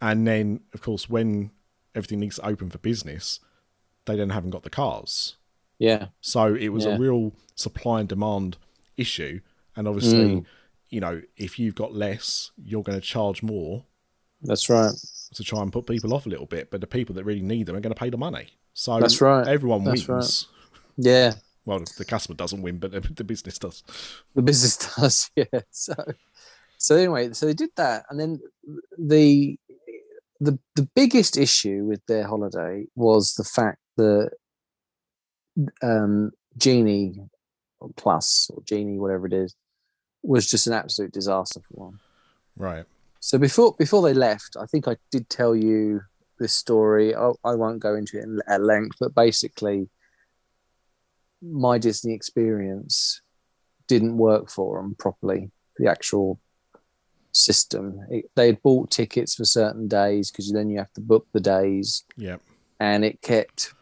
And 0.00 0.26
then, 0.26 0.60
of 0.72 0.80
course, 0.80 1.10
when 1.10 1.50
everything 1.94 2.20
needs 2.20 2.36
to 2.36 2.46
open 2.46 2.70
for 2.70 2.78
business, 2.78 3.40
they 4.06 4.16
then 4.16 4.30
haven't 4.30 4.50
got 4.50 4.62
the 4.62 4.70
cars. 4.70 5.36
yeah. 5.78 6.06
So 6.20 6.54
it 6.54 6.68
was 6.70 6.84
Yeah. 6.86 6.94
a 6.96 6.98
real 6.98 7.32
supply 7.54 8.00
and 8.00 8.08
demand 8.08 8.56
issue. 8.96 9.40
And 9.76 9.86
obviously, 9.88 10.36
Mm. 10.36 10.44
you 10.88 11.00
know, 11.00 11.22
if 11.36 11.58
you've 11.58 11.74
got 11.74 11.94
less, 11.94 12.50
you're 12.56 12.82
going 12.82 12.98
to 13.00 13.06
charge 13.06 13.42
more 13.42 13.84
That's 14.42 14.68
right. 14.70 14.92
to 15.34 15.44
try 15.44 15.60
and 15.62 15.72
put 15.72 15.86
people 15.86 16.14
off 16.14 16.26
a 16.26 16.28
little 16.28 16.46
bit. 16.46 16.70
But 16.70 16.80
the 16.80 16.86
people 16.86 17.14
that 17.16 17.24
really 17.24 17.42
need 17.42 17.66
them 17.66 17.76
are 17.76 17.80
going 17.80 17.94
to 17.94 17.98
pay 17.98 18.10
the 18.10 18.18
money. 18.18 18.48
So 18.74 18.98
That's 18.98 19.20
right. 19.20 19.46
everyone 19.46 19.84
That's 19.84 20.06
wins 20.08 20.48
Yeah. 20.96 21.34
well, 21.66 21.82
the 21.98 22.04
customer 22.04 22.36
doesn't 22.36 22.62
win, 22.62 22.78
but 22.78 22.92
the, 22.92 23.00
the 23.00 23.24
business 23.24 23.58
does. 23.58 23.82
The 24.34 24.42
business 24.42 24.76
does, 24.96 25.30
yeah. 25.36 25.44
So, 25.70 25.94
so 26.78 26.96
anyway, 26.96 27.32
so 27.32 27.46
they 27.46 27.54
did 27.54 27.70
that, 27.76 28.04
and 28.10 28.18
then 28.18 28.40
the 28.98 29.58
the 30.40 30.58
the 30.74 30.88
biggest 30.94 31.36
issue 31.36 31.84
with 31.84 32.00
their 32.06 32.26
holiday 32.26 32.86
was 32.94 33.34
the 33.34 33.44
fact 33.44 33.78
that 33.98 34.30
um, 35.82 36.30
Genie 36.56 37.20
Plus 37.96 38.50
or 38.54 38.62
Genie, 38.64 38.98
whatever 38.98 39.26
it 39.26 39.32
is, 39.32 39.54
was 40.22 40.46
just 40.48 40.66
an 40.66 40.72
absolute 40.72 41.12
disaster 41.12 41.60
for 41.60 41.74
one. 41.86 41.98
Right. 42.56 42.84
So 43.20 43.38
before 43.38 43.74
before 43.78 44.02
they 44.02 44.14
left, 44.14 44.56
I 44.58 44.66
think 44.66 44.88
I 44.88 44.96
did 45.10 45.28
tell 45.28 45.54
you 45.54 46.00
this 46.38 46.54
story. 46.54 47.14
I, 47.14 47.32
I 47.44 47.54
won't 47.54 47.78
go 47.80 47.94
into 47.94 48.18
it 48.18 48.24
in, 48.24 48.40
at 48.48 48.62
length, 48.62 48.96
but 48.98 49.14
basically, 49.14 49.88
my 51.42 51.78
Disney 51.78 52.14
experience 52.14 53.20
didn't 53.86 54.16
work 54.16 54.50
for 54.50 54.80
them 54.80 54.96
properly. 54.98 55.50
The 55.76 55.88
actual 55.88 56.40
system, 57.32 58.00
it, 58.10 58.30
they 58.34 58.46
had 58.46 58.62
bought 58.62 58.90
tickets 58.90 59.34
for 59.34 59.44
certain 59.44 59.86
days 59.86 60.30
because 60.30 60.50
then 60.50 60.70
you 60.70 60.78
have 60.78 60.92
to 60.94 61.00
book 61.00 61.26
the 61.32 61.40
days. 61.40 62.04
Yeah. 62.16 62.36
And 62.80 63.04
it 63.04 63.20
kept 63.20 63.74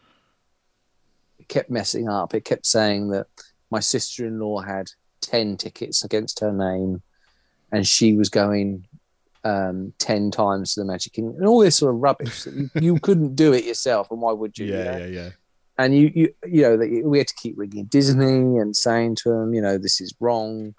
it 1.39 1.47
kept 1.47 1.69
messing 1.69 2.09
up. 2.09 2.33
It 2.33 2.43
kept 2.43 2.65
saying 2.65 3.09
that 3.11 3.27
my 3.71 3.79
sister 3.79 4.27
in 4.27 4.39
law 4.39 4.59
had 4.59 4.89
ten 5.21 5.55
tickets 5.55 6.03
against 6.03 6.41
her 6.41 6.51
name, 6.51 7.01
and 7.71 7.87
she 7.87 8.17
was 8.17 8.27
going 8.27 8.88
um, 9.43 9.93
10 9.99 10.31
times 10.31 10.73
to 10.73 10.81
the 10.81 10.85
Magic 10.85 11.13
Kingdom 11.13 11.35
and 11.37 11.47
all 11.47 11.59
this 11.59 11.77
sort 11.77 11.93
of 11.93 12.01
rubbish 12.01 12.43
that 12.43 12.53
you, 12.53 12.69
you 12.81 12.99
couldn't 12.99 13.35
do 13.35 13.53
it 13.53 13.63
yourself. 13.63 14.11
And 14.11 14.21
why 14.21 14.31
would 14.31 14.57
you? 14.57 14.65
Yeah, 14.65 14.77
you 14.77 14.83
know? 14.83 14.97
yeah, 14.97 15.05
yeah. 15.05 15.29
And 15.77 15.95
you, 15.95 16.11
you, 16.13 16.33
you 16.45 16.61
know, 16.63 16.77
that 16.77 17.01
we 17.05 17.19
had 17.19 17.27
to 17.27 17.35
keep 17.35 17.57
ringing 17.57 17.85
Disney 17.85 18.59
and 18.59 18.75
saying 18.75 19.15
to 19.23 19.29
them, 19.29 19.53
you 19.53 19.61
know, 19.61 19.77
this 19.77 20.01
is 20.01 20.13
wrong. 20.19 20.75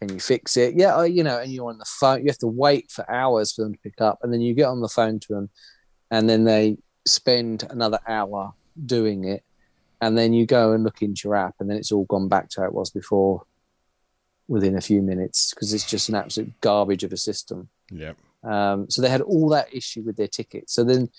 Can 0.00 0.08
you 0.10 0.20
fix 0.20 0.56
it? 0.56 0.74
Yeah, 0.74 1.04
you 1.04 1.22
know, 1.22 1.38
and 1.38 1.52
you're 1.52 1.68
on 1.68 1.78
the 1.78 1.84
phone. 1.84 2.20
You 2.20 2.28
have 2.28 2.38
to 2.38 2.46
wait 2.46 2.90
for 2.90 3.08
hours 3.10 3.52
for 3.52 3.62
them 3.62 3.74
to 3.74 3.80
pick 3.80 4.00
up, 4.00 4.20
and 4.22 4.32
then 4.32 4.40
you 4.40 4.54
get 4.54 4.66
on 4.66 4.80
the 4.80 4.88
phone 4.88 5.18
to 5.20 5.34
them, 5.34 5.50
and 6.10 6.30
then 6.30 6.44
they 6.44 6.78
spend 7.04 7.66
another 7.68 7.98
hour 8.06 8.54
doing 8.86 9.24
it, 9.24 9.42
and 10.00 10.16
then 10.16 10.32
you 10.32 10.46
go 10.46 10.72
and 10.72 10.84
look 10.84 11.02
into 11.02 11.22
your 11.24 11.34
app, 11.34 11.56
and 11.58 11.68
then 11.68 11.76
it's 11.76 11.90
all 11.90 12.04
gone 12.04 12.28
back 12.28 12.48
to 12.50 12.60
how 12.60 12.66
it 12.68 12.72
was 12.72 12.90
before 12.90 13.42
within 14.48 14.76
a 14.76 14.80
few 14.80 15.02
minutes 15.02 15.50
because 15.50 15.74
it's 15.74 15.88
just 15.88 16.08
an 16.08 16.14
absolute 16.14 16.58
garbage 16.60 17.04
of 17.04 17.12
a 17.12 17.16
system. 17.16 17.68
Yeah. 17.90 18.12
Um, 18.44 18.88
so 18.88 19.02
they 19.02 19.08
had 19.08 19.20
all 19.20 19.48
that 19.50 19.74
issue 19.74 20.02
with 20.02 20.16
their 20.16 20.28
tickets. 20.28 20.72
So 20.72 20.84
then 20.84 21.10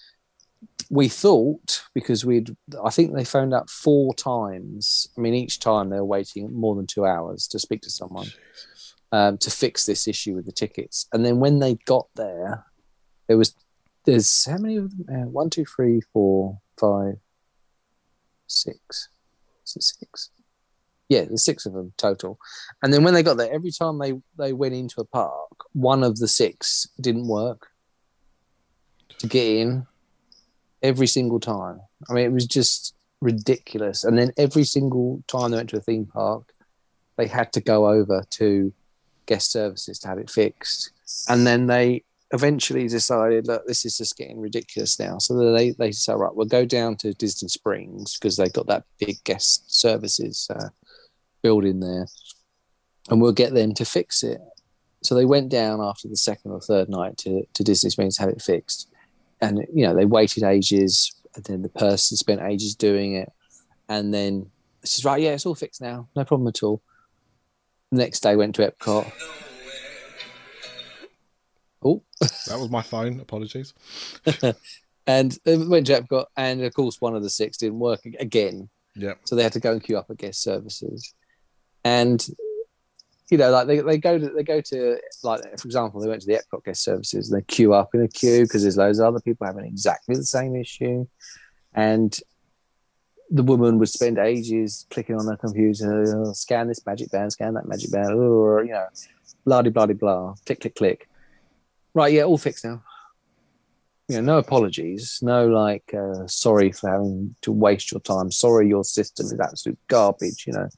we 0.90 1.08
thought 1.08 1.84
because 1.94 2.26
we'd, 2.26 2.56
I 2.84 2.90
think 2.90 3.14
they 3.14 3.26
phoned 3.26 3.54
up 3.54 3.70
four 3.70 4.14
times. 4.14 5.10
I 5.18 5.22
mean, 5.22 5.34
each 5.34 5.60
time 5.60 5.90
they 5.90 5.98
were 5.98 6.06
waiting 6.06 6.54
more 6.54 6.76
than 6.76 6.88
two 6.88 7.06
hours 7.06 7.48
to 7.48 7.60
speak 7.60 7.82
to 7.82 7.90
someone 7.90 8.28
um, 9.12 9.38
to 9.40 9.52
fix 9.52 9.86
this 9.86 10.08
issue 10.08 10.36
with 10.36 10.46
the 10.46 10.52
tickets. 10.52 11.08
And 11.14 11.26
then 11.26 11.40
when 11.40 11.60
they 11.60 11.76
got 11.86 12.08
there, 12.16 12.66
there 13.28 13.38
was 13.38 13.56
there's 14.06 14.46
how 14.46 14.58
many 14.58 14.78
of 14.78 14.90
them? 14.90 15.06
Uh, 15.10 15.28
one, 15.28 15.50
two, 15.50 15.66
three, 15.66 16.02
four, 16.14 16.60
five, 16.80 17.18
six. 18.48 19.10
Is 19.66 19.76
it 19.76 19.84
six? 19.84 20.32
Yeah, 21.10 21.26
there's 21.26 21.44
six 21.44 21.66
of 21.66 21.74
them 21.74 21.92
total. 21.98 22.40
And 22.84 22.94
then 22.94 23.04
when 23.04 23.14
they 23.14 23.24
got 23.24 23.38
there, 23.38 23.52
every 23.52 23.72
time 23.72 23.98
they 23.98 24.14
they 24.38 24.54
went 24.54 24.76
into 24.76 25.02
a 25.02 25.06
park, 25.06 25.50
one 25.74 26.04
of 26.04 26.20
the 26.20 26.28
six 26.28 26.88
didn't 27.02 27.28
work 27.28 27.70
to 29.18 29.28
get 29.28 29.46
in. 29.46 29.86
Every 30.82 31.08
single 31.08 31.42
time. 31.42 31.82
I 32.10 32.14
mean, 32.14 32.24
it 32.24 32.32
was 32.32 32.46
just 32.46 32.96
ridiculous. 33.20 34.06
And 34.06 34.18
then 34.18 34.32
every 34.38 34.64
single 34.64 35.22
time 35.28 35.52
they 35.52 35.58
went 35.58 35.70
to 35.72 35.78
a 35.78 35.82
theme 35.82 36.06
park, 36.06 36.54
they 37.18 37.28
had 37.28 37.52
to 37.54 37.60
go 37.60 37.90
over 37.90 38.24
to 38.30 38.72
guest 39.26 39.52
services 39.52 40.00
to 40.00 40.08
have 40.08 40.20
it 40.20 40.30
fixed. 40.30 40.92
And 41.28 41.46
then 41.46 41.68
they 41.68 42.04
eventually 42.32 42.88
decided, 42.88 43.48
look, 43.48 43.68
this 43.68 43.84
is 43.84 43.98
just 43.98 44.18
getting 44.18 44.40
ridiculous 44.40 45.00
now. 45.00 45.18
So 45.18 45.52
they 45.54 45.72
they 45.72 45.92
said, 45.92 46.14
right, 46.14 46.34
we'll 46.34 46.46
go 46.48 46.64
down 46.64 46.96
to 46.98 47.14
Disney 47.14 47.50
Springs 47.50 48.18
because 48.18 48.38
they've 48.38 48.54
got 48.54 48.68
that 48.68 48.86
big 49.00 49.22
guest 49.26 49.76
services 49.76 50.48
uh, 50.50 50.70
building 51.42 51.80
there, 51.80 52.08
and 53.10 53.22
we'll 53.22 53.32
get 53.32 53.54
them 53.54 53.74
to 53.76 53.86
fix 53.86 54.24
it. 54.24 54.40
So 55.02 55.16
they 55.16 55.26
went 55.26 55.50
down 55.50 55.80
after 55.82 56.08
the 56.08 56.18
second 56.18 56.52
or 56.52 56.60
third 56.60 56.90
night 56.90 57.18
to, 57.20 57.44
to 57.54 57.64
Disney 57.64 57.90
Springs 57.90 58.18
to 58.18 58.24
have 58.24 58.32
it 58.32 58.42
fixed, 58.42 58.90
and 59.42 59.66
you 59.74 59.86
know 59.86 59.96
they 59.96 60.06
waited 60.06 60.44
ages, 60.44 61.14
and 61.36 61.44
then 61.46 61.62
the 61.62 61.70
person 61.70 62.18
spent 62.18 62.42
ages 62.42 62.76
doing 62.76 63.16
it, 63.16 63.32
and 63.88 64.14
then 64.14 64.50
she's 64.84 65.06
right, 65.06 65.22
yeah, 65.22 65.32
it's 65.32 65.46
all 65.46 65.56
fixed 65.56 65.82
now, 65.82 66.08
no 66.16 66.24
problem 66.26 66.48
at 66.48 66.64
all. 66.64 66.82
Next 67.92 68.20
day 68.22 68.36
went 68.36 68.56
to 68.56 68.72
Epcot. 68.72 69.12
Oh, 71.82 72.04
That 72.20 72.60
was 72.60 72.70
my 72.70 72.82
phone. 72.82 73.22
Apologies. 73.22 73.74
and 75.08 75.38
they 75.46 75.56
went 75.56 75.88
to 75.88 76.02
Epcot, 76.02 76.26
and 76.36 76.62
of 76.62 76.74
course 76.74 77.00
one 77.00 77.16
of 77.16 77.24
the 77.24 77.30
six 77.30 77.58
didn't 77.58 77.80
work 77.80 78.02
again. 78.20 78.68
Yeah. 78.96 79.14
So 79.24 79.36
they 79.36 79.44
had 79.44 79.54
to 79.54 79.62
go 79.62 79.72
and 79.72 79.82
queue 79.82 79.98
up 79.98 80.10
at 80.10 80.18
guest 80.18 80.44
services, 80.44 81.14
and 81.90 82.28
you 83.30 83.38
know, 83.38 83.52
like 83.52 83.68
they, 83.68 83.80
they 83.80 83.98
go 83.98 84.18
to 84.18 84.30
they 84.30 84.44
go 84.44 84.60
to 84.62 84.98
like 85.24 85.42
for 85.60 85.68
example, 85.68 86.02
they 86.02 86.10
went 86.10 86.22
to 86.22 86.28
the 86.28 86.40
Epcot 86.40 86.64
guest 86.66 86.84
services 86.84 87.30
and 87.30 87.40
they 87.40 87.46
queue 87.46 87.74
up 87.74 87.94
in 87.94 88.02
a 88.02 88.08
queue 88.08 88.44
because 88.44 88.64
there's 88.64 88.78
loads 88.78 89.00
of 89.00 89.06
other 89.06 89.20
people 89.20 89.46
having 89.46 89.66
exactly 89.66 90.16
the 90.16 90.24
same 90.24 90.56
issue, 90.56 91.06
and 91.74 92.20
the 93.30 93.44
woman 93.44 93.78
would 93.78 93.90
spend 93.90 94.18
ages 94.18 94.88
clicking 94.90 95.16
on 95.16 95.28
her 95.28 95.38
computer, 95.38 96.04
oh, 96.18 96.34
scan 96.34 96.68
this 96.68 96.84
magic 96.86 97.12
band, 97.12 97.32
scan 97.32 97.54
that 97.54 97.68
magic 97.68 97.92
band, 97.92 98.14
or 98.14 98.64
you 98.64 98.72
know, 98.72 98.88
blah 99.46 99.62
blah 99.62 99.72
blah 99.72 99.94
blah, 99.94 100.36
click 100.46 100.62
click 100.62 100.76
click. 100.76 101.10
Right, 101.94 102.14
yeah, 102.14 102.24
all 102.24 102.38
fixed 102.38 102.66
now. 102.66 102.82
You 104.08 104.16
know, 104.16 104.34
no 104.34 104.38
apologies, 104.40 105.20
no 105.22 105.48
like 105.48 105.94
uh, 105.94 106.26
sorry 106.26 106.72
for 106.72 106.90
having 106.90 107.36
to 107.42 107.52
waste 107.52 107.92
your 107.92 108.02
time. 108.02 108.32
Sorry, 108.32 108.68
your 108.68 108.84
system 108.84 109.28
is 109.28 109.40
absolute 109.40 109.80
garbage. 109.88 110.46
You 110.48 110.54
know. 110.54 110.70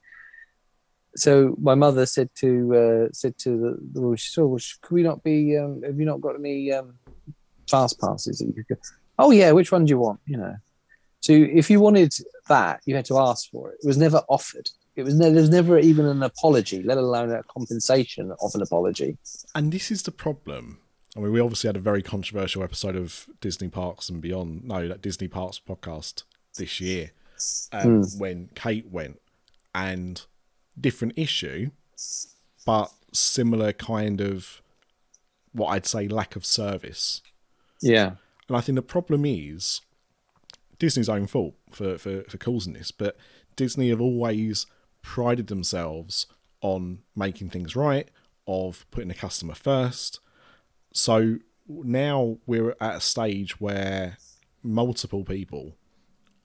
So 1.15 1.55
my 1.59 1.75
mother 1.75 2.05
said 2.05 2.29
to 2.35 2.75
uh, 2.75 3.09
said 3.11 3.37
to 3.39 3.49
the, 3.49 3.77
the 3.93 4.01
woman, 4.01 4.17
she 4.17 4.31
said, 4.31 4.43
well, 4.43 4.59
"Could 4.81 4.95
we 4.95 5.03
not 5.03 5.23
be? 5.23 5.57
Um, 5.57 5.81
have 5.83 5.99
you 5.99 6.05
not 6.05 6.21
got 6.21 6.35
any 6.35 6.71
um, 6.71 6.93
fast 7.69 7.99
passes 7.99 8.39
that 8.39 8.45
you 8.45 8.53
could 8.53 8.67
go?" 8.67 8.75
Oh 9.19 9.31
yeah, 9.31 9.51
which 9.51 9.71
one 9.71 9.85
do 9.85 9.89
you 9.89 9.99
want? 9.99 10.19
You 10.25 10.37
know. 10.37 10.55
So 11.19 11.33
if 11.33 11.69
you 11.69 11.79
wanted 11.79 12.13
that, 12.47 12.81
you 12.85 12.95
had 12.95 13.05
to 13.05 13.19
ask 13.19 13.49
for 13.51 13.71
it. 13.71 13.79
It 13.83 13.87
was 13.87 13.97
never 13.97 14.23
offered. 14.27 14.69
It 14.95 15.03
was 15.03 15.15
ne- 15.15 15.31
there 15.31 15.41
was 15.41 15.49
never 15.49 15.79
even 15.79 16.05
an 16.05 16.23
apology, 16.23 16.81
let 16.83 16.97
alone 16.97 17.31
a 17.31 17.43
compensation 17.43 18.31
of 18.41 18.55
an 18.55 18.61
apology. 18.61 19.17
And 19.53 19.71
this 19.71 19.91
is 19.91 20.03
the 20.03 20.11
problem. 20.11 20.79
I 21.15 21.19
mean, 21.19 21.31
we 21.31 21.39
obviously 21.39 21.67
had 21.67 21.77
a 21.77 21.81
very 21.81 22.01
controversial 22.01 22.63
episode 22.63 22.95
of 22.95 23.27
Disney 23.41 23.67
Parks 23.67 24.09
and 24.09 24.21
Beyond. 24.21 24.63
No, 24.63 24.87
that 24.87 25.01
Disney 25.01 25.27
Parks 25.27 25.59
podcast 25.59 26.23
this 26.57 26.79
year 26.79 27.11
um, 27.71 28.03
when 28.17 28.49
Kate 28.55 28.89
went, 28.89 29.19
and 29.75 30.25
different 30.79 31.13
issue, 31.15 31.71
but 32.65 32.91
similar 33.13 33.73
kind 33.73 34.21
of 34.21 34.61
what 35.51 35.69
I'd 35.69 35.85
say 35.85 36.07
lack 36.07 36.35
of 36.35 36.45
service. 36.45 37.21
Yeah. 37.81 38.11
And 38.47 38.57
I 38.57 38.61
think 38.61 38.75
the 38.75 38.81
problem 38.81 39.25
is 39.25 39.81
Disney's 40.79 41.09
own 41.09 41.27
fault 41.27 41.55
for, 41.71 41.97
for, 41.97 42.23
for 42.23 42.37
causing 42.37 42.73
this, 42.73 42.91
but 42.91 43.17
Disney 43.55 43.89
have 43.89 44.01
always 44.01 44.65
prided 45.01 45.47
themselves 45.47 46.27
on 46.61 46.99
making 47.15 47.49
things 47.49 47.75
right, 47.75 48.09
of 48.47 48.85
putting 48.91 49.07
the 49.07 49.15
customer 49.15 49.55
first. 49.55 50.19
So 50.93 51.37
now 51.67 52.37
we're 52.45 52.75
at 52.81 52.95
a 52.95 53.01
stage 53.01 53.59
where 53.59 54.17
multiple 54.63 55.23
people 55.23 55.75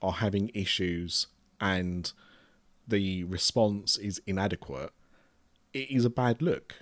are 0.01 0.13
having 0.13 0.49
issues 0.53 1.27
and 1.59 2.11
the 2.87 3.23
response 3.25 3.97
is 3.97 4.21
inadequate. 4.27 4.91
It 5.73 5.91
is 5.91 6.05
a 6.05 6.09
bad 6.09 6.41
look, 6.41 6.75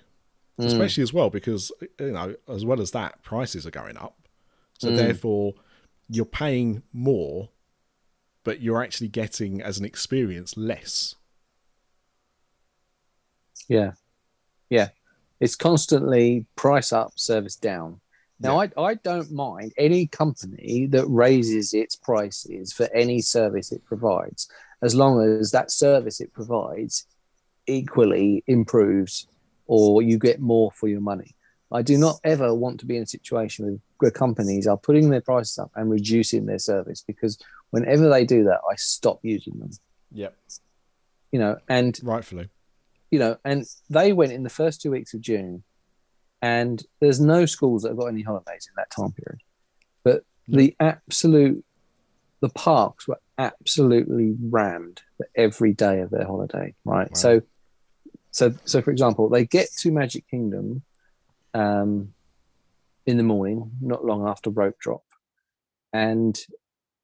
hmm. 0.58 0.66
especially 0.66 1.02
as 1.02 1.12
well 1.12 1.30
because 1.30 1.72
you 1.98 2.12
know 2.12 2.34
as 2.48 2.64
well 2.64 2.80
as 2.80 2.92
that 2.92 3.22
prices 3.22 3.66
are 3.66 3.70
going 3.70 3.96
up. 3.96 4.28
So 4.78 4.90
hmm. 4.90 4.96
therefore, 4.96 5.54
you're 6.08 6.24
paying 6.24 6.82
more, 6.92 7.50
but 8.44 8.60
you're 8.60 8.82
actually 8.82 9.08
getting 9.08 9.60
as 9.62 9.78
an 9.78 9.84
experience 9.84 10.56
less. 10.56 11.14
Yeah. 13.68 13.92
Yeah. 14.70 14.88
It's 15.40 15.56
constantly 15.56 16.46
price 16.56 16.92
up, 16.92 17.18
service 17.18 17.56
down. 17.56 18.00
Now, 18.38 18.60
I, 18.60 18.70
I 18.76 18.94
don't 18.94 19.32
mind 19.32 19.72
any 19.78 20.06
company 20.06 20.86
that 20.90 21.06
raises 21.06 21.72
its 21.72 21.96
prices 21.96 22.72
for 22.72 22.86
any 22.94 23.22
service 23.22 23.72
it 23.72 23.84
provides, 23.86 24.48
as 24.82 24.94
long 24.94 25.20
as 25.40 25.50
that 25.50 25.70
service 25.70 26.20
it 26.20 26.32
provides 26.32 27.06
equally 27.66 28.44
improves 28.46 29.26
or 29.66 30.02
you 30.02 30.18
get 30.18 30.40
more 30.40 30.70
for 30.72 30.88
your 30.88 31.00
money. 31.00 31.34
I 31.72 31.82
do 31.82 31.98
not 31.98 32.20
ever 32.22 32.54
want 32.54 32.78
to 32.80 32.86
be 32.86 32.96
in 32.96 33.02
a 33.02 33.06
situation 33.06 33.80
where- 33.98 34.10
companies 34.12 34.66
are 34.66 34.76
putting 34.76 35.10
their 35.10 35.20
prices 35.20 35.58
up 35.58 35.70
and 35.74 35.90
reducing 35.90 36.46
their 36.46 36.58
service 36.58 37.02
because 37.04 37.38
whenever 37.70 38.08
they 38.08 38.24
do 38.24 38.44
that, 38.44 38.60
I 38.70 38.76
stop 38.76 39.18
using 39.22 39.58
them. 39.58 39.70
Yep. 40.12 40.36
you 40.46 40.58
you 41.32 41.40
know, 41.40 41.56
and 41.68 41.98
rightfully, 42.02 42.48
you 43.10 43.18
know, 43.18 43.36
and 43.44 43.64
they 43.90 44.12
went 44.12 44.32
in 44.32 44.42
the 44.42 44.50
first 44.50 44.80
two 44.80 44.90
weeks 44.90 45.12
of 45.14 45.20
June, 45.20 45.64
and 46.40 46.82
there's 47.00 47.20
no 47.20 47.46
schools 47.46 47.82
that 47.82 47.88
have 47.88 47.98
got 47.98 48.06
any 48.06 48.22
holidays 48.22 48.68
in 48.68 48.74
that 48.76 48.90
time 48.90 49.12
period, 49.12 49.40
but 50.04 50.22
the 50.46 50.76
absolute, 50.78 51.64
the 52.40 52.48
parks 52.50 53.08
were 53.08 53.18
absolutely 53.38 54.34
rammed 54.40 55.02
for 55.16 55.28
every 55.36 55.72
day 55.72 56.00
of 56.00 56.10
their 56.10 56.24
holiday, 56.26 56.74
right? 56.84 57.10
Wow. 57.10 57.14
So, 57.14 57.40
so, 58.30 58.54
so 58.64 58.82
for 58.82 58.90
example, 58.90 59.28
they 59.28 59.44
get 59.44 59.68
to 59.80 59.92
Magic 59.92 60.28
Kingdom, 60.28 60.82
um, 61.54 62.14
in 63.06 63.16
the 63.16 63.22
morning, 63.22 63.70
not 63.80 64.04
long 64.04 64.28
after 64.28 64.50
rope 64.50 64.78
drop, 64.80 65.04
and 65.92 66.38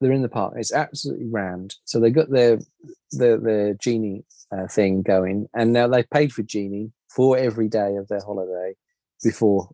they're 0.00 0.12
in 0.12 0.22
the 0.22 0.28
park. 0.28 0.54
It's 0.56 0.72
absolutely 0.72 1.28
rammed. 1.30 1.76
So 1.84 2.00
they 2.00 2.10
got 2.10 2.30
their 2.30 2.58
their 3.12 3.38
their 3.38 3.74
genie 3.74 4.24
uh, 4.50 4.66
thing 4.66 5.02
going, 5.02 5.46
and 5.54 5.72
now 5.72 5.86
they 5.88 6.02
paid 6.02 6.32
for 6.32 6.42
genie 6.42 6.92
for 7.08 7.38
every 7.38 7.68
day 7.68 7.96
of 7.96 8.08
their 8.08 8.20
holiday 8.20 8.74
before 9.22 9.70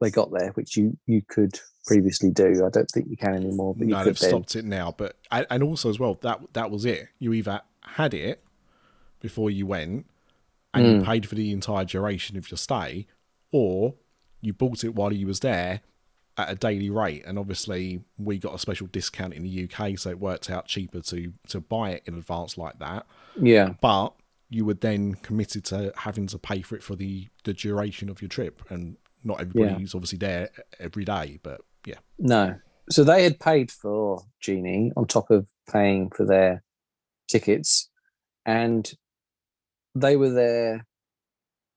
they 0.00 0.10
got 0.10 0.30
there, 0.32 0.50
which 0.52 0.76
you 0.76 0.96
you 1.06 1.22
could 1.28 1.60
previously 1.88 2.30
do. 2.30 2.64
I 2.64 2.70
don't 2.70 2.90
think 2.90 3.08
you 3.10 3.16
can 3.16 3.34
anymore, 3.34 3.74
but 3.74 3.86
you 3.88 3.92
no, 3.94 4.04
they've 4.04 4.18
stopped 4.18 4.54
it 4.56 4.64
now. 4.64 4.94
But 4.96 5.16
and 5.30 5.62
also 5.62 5.90
as 5.90 5.98
well, 5.98 6.14
that 6.22 6.40
that 6.52 6.70
was 6.70 6.84
it. 6.84 7.08
You 7.18 7.32
either 7.32 7.60
had 7.82 8.14
it 8.14 8.44
before 9.20 9.50
you 9.50 9.66
went, 9.66 10.06
and 10.74 10.86
Hmm. 10.86 10.92
you 11.00 11.02
paid 11.04 11.28
for 11.28 11.34
the 11.34 11.50
entire 11.52 11.84
duration 11.84 12.36
of 12.36 12.50
your 12.50 12.58
stay, 12.58 13.06
or 13.50 13.94
you 14.40 14.52
bought 14.52 14.84
it 14.84 14.94
while 14.94 15.12
you 15.12 15.26
was 15.26 15.40
there 15.40 15.80
at 16.36 16.48
a 16.50 16.54
daily 16.54 16.88
rate. 16.90 17.24
And 17.26 17.36
obviously, 17.38 18.04
we 18.16 18.38
got 18.38 18.54
a 18.54 18.58
special 18.60 18.86
discount 18.86 19.34
in 19.34 19.42
the 19.42 19.64
UK, 19.64 19.96
so 19.98 20.10
it 20.10 20.20
worked 20.20 20.48
out 20.50 20.66
cheaper 20.66 21.00
to 21.00 21.32
to 21.48 21.60
buy 21.60 21.90
it 21.90 22.02
in 22.06 22.14
advance 22.14 22.56
like 22.56 22.78
that. 22.78 23.06
Yeah, 23.40 23.74
But 23.80 24.14
you 24.50 24.64
were 24.64 24.74
then 24.74 25.14
committed 25.16 25.64
to 25.64 25.92
having 25.96 26.26
to 26.28 26.38
pay 26.38 26.62
for 26.62 26.76
it 26.76 26.82
for 26.82 26.94
the 26.96 27.28
the 27.44 27.52
duration 27.54 28.08
of 28.08 28.22
your 28.22 28.28
trip, 28.28 28.62
and 28.70 28.96
not 29.24 29.40
everybody's 29.40 29.94
obviously 29.96 30.18
there 30.18 30.50
every 30.78 31.04
day. 31.04 31.40
But 31.42 31.60
yeah, 31.88 31.98
no. 32.18 32.56
So 32.90 33.02
they 33.02 33.22
had 33.24 33.40
paid 33.40 33.70
for 33.70 34.22
genie 34.42 34.92
on 34.94 35.06
top 35.06 35.30
of 35.30 35.48
paying 35.70 36.10
for 36.10 36.26
their 36.26 36.62
tickets, 37.28 37.88
and 38.44 38.90
they 39.94 40.16
were 40.16 40.30
there 40.30 40.86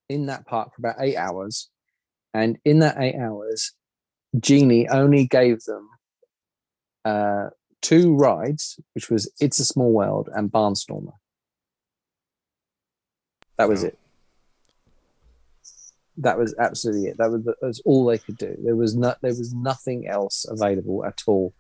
in 0.10 0.26
that 0.26 0.46
park 0.46 0.74
for 0.76 0.82
about 0.82 0.98
eight 1.00 1.16
hours. 1.16 1.70
And 2.34 2.58
in 2.66 2.80
that 2.80 2.98
eight 3.00 3.16
hours, 3.16 3.74
Genie 4.38 4.88
only 4.90 5.28
gave 5.28 5.62
them 5.64 5.90
uh, 7.06 7.50
two 7.82 8.14
rides, 8.16 8.80
which 8.94 9.10
was 9.10 9.32
It's 9.40 9.60
a 9.60 9.66
Small 9.66 9.92
World 9.94 10.30
and 10.34 10.52
Barnstormer. 10.52 11.14
That 13.58 13.70
was 13.70 13.84
it. 13.84 13.98
That 16.18 16.38
was 16.38 16.54
absolutely 16.60 17.10
it. 17.10 17.18
That 17.18 17.32
was, 17.32 17.44
that 17.44 17.56
was 17.62 17.82
all 17.86 18.06
they 18.06 18.18
could 18.18 18.38
do. 18.38 18.56
There 18.64 18.76
was 18.76 18.96
not 18.96 19.20
there 19.22 19.32
was 19.32 19.54
nothing 19.54 20.08
else 20.08 20.46
available 20.48 21.06
at 21.06 21.22
all. 21.26 21.54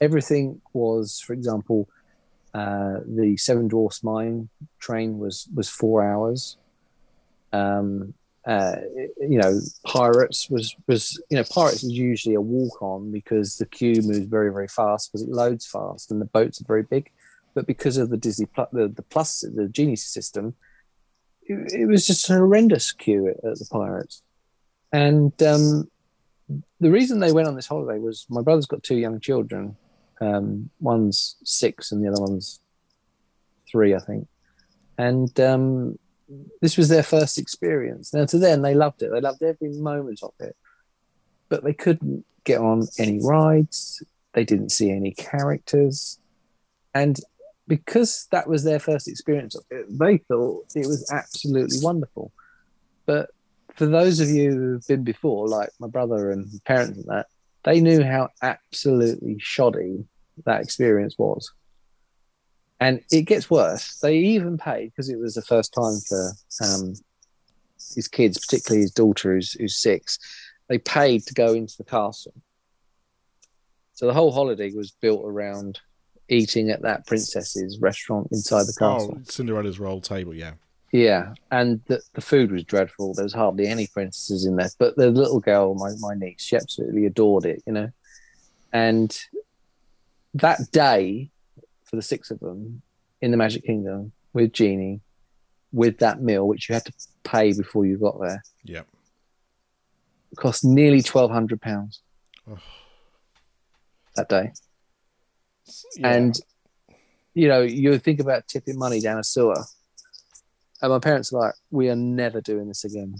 Everything 0.00 0.60
was, 0.72 1.20
for 1.20 1.32
example, 1.32 1.88
uh, 2.54 2.98
the 3.06 3.36
Seven 3.36 3.68
Dwarfs 3.68 4.02
Mine 4.02 4.48
train 4.78 5.18
was 5.18 5.48
was 5.54 5.68
four 5.68 6.04
hours. 6.04 6.56
Um, 7.52 8.14
uh, 8.44 8.76
you 9.20 9.38
know, 9.38 9.60
Pirates 9.86 10.50
was 10.50 10.74
was 10.88 11.20
you 11.30 11.36
know 11.36 11.44
Pirates 11.44 11.84
is 11.84 11.92
usually 11.92 12.34
a 12.34 12.40
walk 12.40 12.82
on 12.82 13.12
because 13.12 13.56
the 13.56 13.66
queue 13.66 14.02
moves 14.02 14.26
very 14.26 14.52
very 14.52 14.68
fast 14.68 15.10
because 15.10 15.22
it 15.22 15.30
loads 15.30 15.66
fast 15.66 16.10
and 16.10 16.20
the 16.20 16.26
boats 16.26 16.60
are 16.60 16.64
very 16.66 16.82
big, 16.82 17.10
but 17.54 17.66
because 17.66 17.96
of 17.96 18.10
the 18.10 18.16
Disney 18.16 18.48
the, 18.72 18.88
the 18.88 19.02
Plus 19.02 19.42
the 19.54 19.68
Genie 19.68 19.96
system, 19.96 20.54
it, 21.46 21.88
was 21.88 22.06
just 22.06 22.28
a 22.30 22.34
horrendous 22.34 22.92
queue 22.92 23.28
at, 23.28 23.36
at 23.44 23.58
the 23.58 23.66
Pirates, 23.70 24.22
and 24.92 25.32
um, 25.42 25.90
the 26.80 26.90
reason 26.90 27.20
they 27.20 27.32
went 27.32 27.48
on 27.48 27.56
this 27.56 27.66
holiday 27.66 27.98
was 27.98 28.26
my 28.28 28.42
brother's 28.42 28.66
got 28.66 28.82
two 28.82 28.96
young 28.96 29.20
children, 29.20 29.76
um, 30.20 30.70
one's 30.80 31.36
six 31.44 31.92
and 31.92 32.04
the 32.04 32.10
other 32.10 32.20
one's 32.20 32.60
three, 33.70 33.94
I 33.94 33.98
think, 33.98 34.28
and 34.98 35.38
um, 35.40 35.98
this 36.60 36.76
was 36.76 36.88
their 36.88 37.02
first 37.02 37.38
experience. 37.38 38.14
Now, 38.14 38.24
to 38.26 38.38
them, 38.38 38.62
they 38.62 38.74
loved 38.74 39.02
it. 39.02 39.10
They 39.10 39.20
loved 39.20 39.42
every 39.42 39.70
moment 39.70 40.20
of 40.22 40.32
it, 40.40 40.56
but 41.48 41.64
they 41.64 41.74
couldn't 41.74 42.24
get 42.44 42.60
on 42.60 42.88
any 42.98 43.20
rides. 43.22 44.02
They 44.32 44.44
didn't 44.44 44.70
see 44.70 44.90
any 44.90 45.12
characters, 45.12 46.18
and 46.94 47.18
because 47.68 48.26
that 48.32 48.48
was 48.48 48.64
their 48.64 48.78
first 48.78 49.08
experience 49.08 49.56
they 49.88 50.18
thought 50.18 50.66
it 50.74 50.86
was 50.86 51.10
absolutely 51.12 51.78
wonderful. 51.80 52.32
But 53.06 53.30
for 53.74 53.86
those 53.86 54.20
of 54.20 54.28
you 54.28 54.50
who've 54.50 54.86
been 54.86 55.04
before, 55.04 55.48
like 55.48 55.70
my 55.78 55.88
brother 55.88 56.30
and 56.30 56.48
parents 56.64 56.98
and 56.98 57.06
that, 57.06 57.26
they 57.64 57.80
knew 57.80 58.02
how 58.02 58.28
absolutely 58.42 59.36
shoddy 59.38 60.04
that 60.44 60.60
experience 60.60 61.16
was. 61.16 61.52
And 62.80 63.00
it 63.12 63.22
gets 63.22 63.48
worse. 63.48 63.98
They 64.00 64.16
even 64.16 64.58
paid 64.58 64.90
because 64.90 65.08
it 65.08 65.18
was 65.18 65.34
the 65.34 65.42
first 65.42 65.72
time 65.72 65.98
for 66.08 66.32
um, 66.64 66.94
his 67.94 68.08
kids, 68.08 68.38
particularly 68.38 68.82
his 68.82 68.90
daughter, 68.90 69.34
who's, 69.34 69.52
who's 69.52 69.76
six. 69.76 70.18
They 70.68 70.78
paid 70.78 71.24
to 71.26 71.34
go 71.34 71.54
into 71.54 71.76
the 71.76 71.84
castle. 71.84 72.34
So 73.94 74.06
the 74.06 74.14
whole 74.14 74.32
holiday 74.32 74.72
was 74.72 74.90
built 74.90 75.22
around 75.24 75.80
eating 76.28 76.70
at 76.70 76.82
that 76.82 77.06
princess's 77.06 77.78
restaurant 77.78 78.28
inside 78.32 78.64
the 78.64 78.76
oh, 78.80 78.94
castle. 78.96 79.14
oh, 79.18 79.22
Cinderella's 79.24 79.78
Royal 79.78 80.00
Table, 80.00 80.34
yeah. 80.34 80.52
Yeah, 80.92 81.32
and 81.50 81.80
the, 81.86 82.02
the 82.12 82.20
food 82.20 82.52
was 82.52 82.64
dreadful. 82.64 83.14
There 83.14 83.24
was 83.24 83.32
hardly 83.32 83.66
any 83.66 83.86
princesses 83.86 84.44
in 84.44 84.56
there, 84.56 84.68
but 84.78 84.94
the 84.96 85.10
little 85.10 85.40
girl, 85.40 85.74
my, 85.74 85.90
my 86.00 86.14
niece, 86.14 86.42
she 86.42 86.54
absolutely 86.56 87.06
adored 87.06 87.46
it, 87.46 87.62
you 87.66 87.72
know. 87.72 87.90
And 88.74 89.18
that 90.34 90.60
day, 90.70 91.30
for 91.84 91.96
the 91.96 92.02
six 92.02 92.30
of 92.30 92.40
them 92.40 92.82
in 93.22 93.30
the 93.30 93.36
Magic 93.38 93.64
Kingdom 93.64 94.12
with 94.34 94.52
Genie, 94.52 95.00
with 95.72 95.98
that 95.98 96.20
meal, 96.20 96.46
which 96.46 96.68
you 96.68 96.74
had 96.74 96.84
to 96.84 96.92
pay 97.24 97.54
before 97.54 97.86
you 97.86 97.96
got 97.96 98.20
there, 98.20 98.42
Yeah. 98.64 98.82
cost 100.36 100.64
nearly 100.64 101.00
twelve 101.02 101.30
hundred 101.30 101.60
pounds 101.62 102.00
Oh. 102.50 102.58
that 104.16 104.28
day. 104.28 104.52
Yeah. 105.96 106.12
And 106.14 106.38
you 107.34 107.48
know, 107.48 107.62
you 107.62 107.98
think 107.98 108.20
about 108.20 108.46
tipping 108.48 108.78
money 108.78 109.00
down 109.00 109.18
a 109.18 109.24
sewer. 109.24 109.64
And 110.82 110.90
my 110.92 110.98
parents 110.98 111.32
are 111.32 111.38
like, 111.40 111.54
we 111.70 111.88
are 111.88 111.96
never 111.96 112.40
doing 112.40 112.68
this 112.68 112.84
again. 112.84 113.14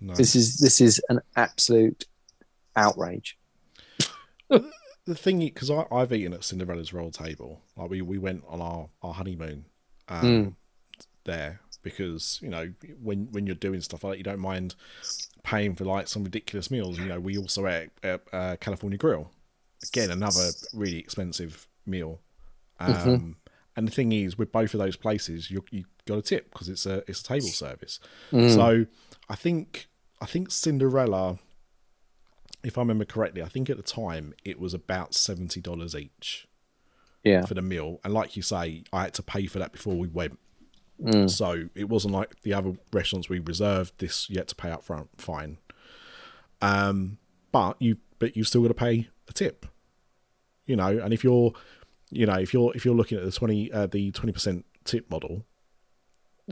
no. 0.00 0.14
This 0.14 0.34
is 0.34 0.56
this 0.58 0.80
is 0.80 1.00
an 1.08 1.20
absolute 1.36 2.06
outrage. 2.74 3.38
the 4.48 5.14
thing 5.14 5.38
because 5.40 5.70
I've 5.70 6.12
eaten 6.12 6.32
at 6.32 6.44
Cinderella's 6.44 6.92
Royal 6.92 7.10
Table. 7.10 7.60
Like 7.76 7.90
we, 7.90 8.02
we 8.02 8.18
went 8.18 8.44
on 8.48 8.60
our, 8.60 8.88
our 9.02 9.14
honeymoon 9.14 9.66
um, 10.08 10.22
Mm. 10.22 10.54
there 11.24 11.60
because 11.82 12.38
you 12.42 12.48
know 12.48 12.72
when 13.00 13.28
when 13.32 13.46
you're 13.46 13.54
doing 13.56 13.80
stuff 13.80 14.04
like 14.04 14.12
that, 14.12 14.18
you 14.18 14.24
don't 14.24 14.40
mind 14.40 14.74
paying 15.42 15.74
for 15.74 15.84
like 15.84 16.08
some 16.08 16.24
ridiculous 16.24 16.70
meals. 16.70 16.98
You 16.98 17.06
know, 17.06 17.20
we 17.20 17.36
also 17.36 17.66
ate 17.66 17.90
at 18.02 18.22
uh, 18.32 18.56
California 18.60 18.98
Grill. 18.98 19.30
Again, 19.88 20.10
another 20.10 20.50
really 20.72 20.98
expensive 20.98 21.66
meal. 21.86 22.20
Um, 22.80 22.94
Mhm. 22.94 23.34
And 23.74 23.88
the 23.88 23.92
thing 23.92 24.12
is, 24.12 24.36
with 24.36 24.52
both 24.52 24.74
of 24.74 24.78
those 24.78 24.96
places, 24.96 25.50
you 25.50 25.64
you 25.70 25.84
got 26.06 26.18
a 26.18 26.22
tip 26.22 26.52
because 26.52 26.68
it's 26.68 26.84
a 26.84 27.02
it's 27.08 27.20
a 27.20 27.24
table 27.24 27.46
service. 27.48 28.00
Mm. 28.30 28.54
So 28.54 28.86
I 29.28 29.34
think 29.34 29.88
I 30.20 30.26
think 30.26 30.50
Cinderella, 30.50 31.38
if 32.62 32.76
I 32.76 32.82
remember 32.82 33.04
correctly, 33.04 33.42
I 33.42 33.48
think 33.48 33.70
at 33.70 33.76
the 33.76 33.82
time 33.82 34.34
it 34.44 34.58
was 34.60 34.74
about 34.74 35.14
seventy 35.14 35.60
dollars 35.60 35.94
each 35.94 36.48
yeah. 37.24 37.46
for 37.46 37.54
the 37.54 37.62
meal, 37.62 37.98
and 38.04 38.12
like 38.12 38.36
you 38.36 38.42
say, 38.42 38.84
I 38.92 39.04
had 39.04 39.14
to 39.14 39.22
pay 39.22 39.46
for 39.46 39.58
that 39.58 39.72
before 39.72 39.94
we 39.96 40.08
went. 40.08 40.38
Mm. 41.00 41.30
So 41.30 41.68
it 41.74 41.88
wasn't 41.88 42.12
like 42.12 42.42
the 42.42 42.52
other 42.52 42.74
restaurants 42.92 43.28
we 43.28 43.38
reserved. 43.38 43.94
This 43.98 44.28
you 44.28 44.36
had 44.36 44.48
to 44.48 44.54
pay 44.54 44.70
up 44.70 44.84
front. 44.84 45.08
Fine. 45.16 45.58
Um, 46.60 47.18
but 47.50 47.80
you 47.80 47.96
but 48.18 48.36
you 48.36 48.44
still 48.44 48.62
got 48.62 48.68
to 48.68 48.74
pay 48.74 49.08
a 49.28 49.32
tip. 49.32 49.66
You 50.66 50.76
know, 50.76 50.86
and 50.88 51.12
if 51.12 51.24
you're, 51.24 51.52
you 52.10 52.26
know, 52.26 52.34
if 52.34 52.52
you're 52.52 52.72
if 52.74 52.84
you're 52.84 52.94
looking 52.94 53.18
at 53.18 53.24
the 53.24 53.32
twenty 53.32 53.72
uh, 53.72 53.86
the 53.86 54.10
twenty 54.12 54.32
percent 54.32 54.64
tip 54.84 55.10
model, 55.10 55.44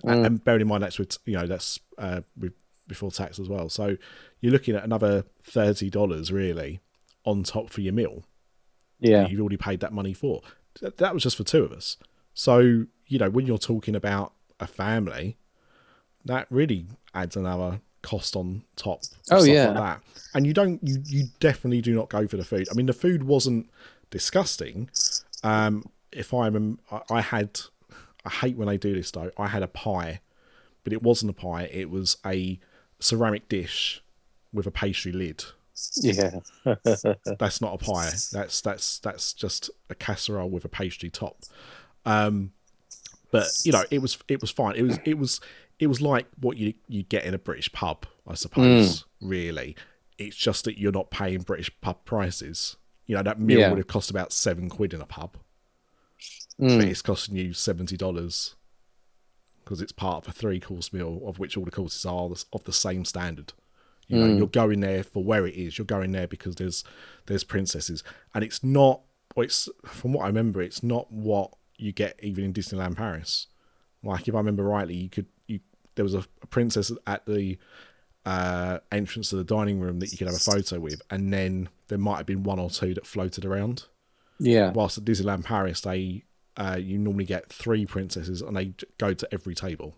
Mm. 0.05 0.13
and, 0.13 0.27
and 0.27 0.45
bearing 0.45 0.61
in 0.61 0.69
mind 0.69 0.85
that's 0.85 1.01
with 1.01 1.19
you 1.27 1.35
know 1.37 1.49
that's 1.49 1.81
uh, 1.99 2.21
with, 2.39 2.53
before 2.87 3.11
tax 3.11 3.41
as 3.41 3.49
well. 3.49 3.69
So 3.69 3.97
you're 4.41 4.53
looking 4.53 4.77
at 4.77 4.85
another 4.85 5.25
thirty 5.43 5.91
dollars 5.91 6.31
really 6.31 6.81
on 7.25 7.43
top 7.43 7.71
for 7.71 7.81
your 7.81 7.93
meal. 7.93 8.23
Yeah. 9.01 9.27
you've 9.27 9.41
already 9.41 9.57
paid 9.57 9.81
that 9.81 9.93
money 9.93 10.13
for. 10.13 10.43
That, 10.81 10.99
that 10.99 11.13
was 11.13 11.25
just 11.25 11.37
for 11.37 11.43
two 11.43 11.65
of 11.65 11.73
us. 11.73 11.97
So 12.35 12.59
you 13.07 13.19
know 13.19 13.31
when 13.31 13.47
you're 13.47 13.59
talking 13.59 13.97
about 13.97 14.33
a 14.61 14.67
family, 14.69 15.37
that 16.25 16.47
really 16.51 16.87
adds 17.13 17.35
another 17.37 17.81
cost 18.03 18.37
on 18.37 18.63
top. 18.77 19.01
Oh, 19.31 19.41
stuff 19.41 19.47
yeah. 19.49 19.67
like 19.71 19.75
that. 19.77 20.03
And 20.35 20.47
you 20.47 20.53
don't 20.55 20.79
you 20.87 21.03
you 21.05 21.25
definitely 21.41 21.81
do 21.81 21.95
not 21.97 22.09
go 22.11 22.29
for 22.29 22.37
the 22.37 22.45
food. 22.45 22.69
I 22.71 22.75
mean 22.75 22.87
the 22.87 22.93
food 22.93 23.25
wasn't 23.25 23.69
disgusting. 24.11 24.91
Um, 25.43 25.85
if 26.13 26.35
I 26.35 26.47
remember, 26.47 26.83
I, 26.91 27.01
I 27.11 27.21
had 27.21 27.61
I 28.25 28.31
hate 28.31 28.57
when 28.57 28.69
they 28.69 28.77
do 28.77 28.95
this 28.95 29.11
though. 29.11 29.31
I 29.39 29.49
had 29.49 29.63
a 29.63 29.69
pie, 29.69 30.21
but 30.85 30.93
it 30.93 31.03
wasn't 31.03 31.31
a 31.31 31.35
pie. 31.35 31.69
It 31.73 31.91
was 31.91 32.17
a 32.25 32.59
ceramic 32.99 33.49
dish 33.49 34.03
with 34.53 34.67
a 34.67 34.71
pastry 34.71 35.13
lid. 35.13 35.45
Yeah. 35.97 36.41
That's 36.65 37.61
not 37.61 37.75
a 37.75 37.79
pie. 37.79 38.11
That's 38.33 38.61
that's 38.61 38.99
that's 38.99 39.33
just 39.33 39.71
a 39.89 39.95
casserole 39.95 40.51
with 40.51 40.65
a 40.65 40.69
pastry 40.69 41.09
top. 41.09 41.39
Um, 42.05 42.53
but 43.31 43.47
you 43.63 43.73
know, 43.73 43.85
it 43.91 44.03
was 44.03 44.19
it 44.29 44.41
was 44.41 44.51
fine. 44.51 44.77
It 44.77 44.83
was 44.83 44.99
it 45.05 45.19
was 45.19 45.41
it 45.79 45.87
was 45.87 46.03
like 46.03 46.27
what 46.41 46.59
you 46.59 46.75
you 46.89 47.03
get 47.05 47.25
in 47.25 47.33
a 47.33 47.39
British 47.39 47.73
pub, 47.73 48.05
I 48.27 48.35
suppose. 48.35 49.05
Really, 49.23 49.77
it's 50.19 50.37
just 50.37 50.65
that 50.65 50.79
you're 50.79 50.93
not 50.93 51.11
paying 51.11 51.41
British 51.41 51.71
pub 51.81 52.05
prices. 52.05 52.77
You 53.11 53.17
know, 53.17 53.25
that 53.25 53.41
meal 53.41 53.59
Yeah. 53.59 53.71
would 53.71 53.79
have 53.79 53.89
cost 53.89 54.09
about 54.09 54.33
seven 54.33 54.69
quid 54.71 54.95
in 54.95 55.01
a 55.01 55.07
pub, 55.07 55.37
Mm. 56.61 56.79
but 56.79 56.87
it's 56.89 57.03
costing 57.03 57.35
you 57.35 57.53
seventy 57.53 57.97
dollars 57.97 58.55
because 59.65 59.81
it's 59.81 59.91
part 59.91 60.25
of 60.25 60.29
a 60.31 60.33
three 60.33 60.61
course 60.61 60.93
meal, 60.93 61.21
of 61.27 61.39
which 61.41 61.57
all 61.57 61.65
the 61.65 61.73
courses 61.73 62.05
are 62.05 62.31
of 62.53 62.65
the 62.65 62.73
same 62.73 63.05
standard. 63.05 63.53
You 64.07 64.19
know, 64.19 64.27
you're 64.37 64.47
going 64.47 64.79
there 64.81 65.03
for 65.03 65.25
where 65.25 65.45
it 65.47 65.55
is. 65.55 65.77
You're 65.79 65.87
going 65.87 66.13
there 66.13 66.29
because 66.29 66.55
there's 66.57 66.85
there's 67.27 67.43
princesses, 67.43 68.05
and 68.33 68.45
it's 68.45 68.63
not. 68.63 69.03
It's 69.37 69.69
from 69.87 70.13
what 70.13 70.23
I 70.25 70.27
remember, 70.29 70.63
it's 70.63 70.83
not 70.85 71.11
what 71.13 71.53
you 71.79 71.91
get 71.93 72.19
even 72.23 72.45
in 72.45 72.53
Disneyland 72.53 72.97
Paris. 72.97 73.47
Like 74.05 74.29
if 74.29 74.35
I 74.35 74.39
remember 74.39 74.63
rightly, 74.65 74.95
you 74.97 75.09
could 75.09 75.27
you 75.49 75.61
there 75.97 76.05
was 76.05 76.15
a, 76.15 76.25
a 76.43 76.47
princess 76.47 76.93
at 77.09 77.27
the 77.27 77.59
uh, 78.27 78.79
entrance 78.93 79.31
to 79.31 79.37
the 79.37 79.45
dining 79.45 79.81
room 79.81 79.99
that 80.01 80.13
you 80.13 80.19
could 80.19 80.27
have 80.29 80.37
a 80.37 80.41
photo 80.41 80.79
with, 80.79 81.03
and 81.11 81.33
then 81.33 81.69
there 81.91 81.99
might 81.99 82.17
have 82.17 82.27
been 82.27 82.43
one 82.43 82.59
or 82.59 82.71
two 82.71 82.95
that 82.95 83.07
floated 83.07 83.45
around. 83.45 83.85
Yeah. 84.39 84.71
Whilst 84.73 84.97
at 84.97 85.05
Disneyland 85.05 85.45
Paris, 85.45 85.83
they 85.83 86.25
uh, 86.57 86.79
you 86.81 86.97
normally 86.99 87.27
get 87.27 87.53
three 87.53 87.85
princesses, 87.85 88.41
and 88.41 88.57
they 88.57 88.73
go 88.99 89.13
to 89.13 89.29
every 89.33 89.55
table, 89.55 89.95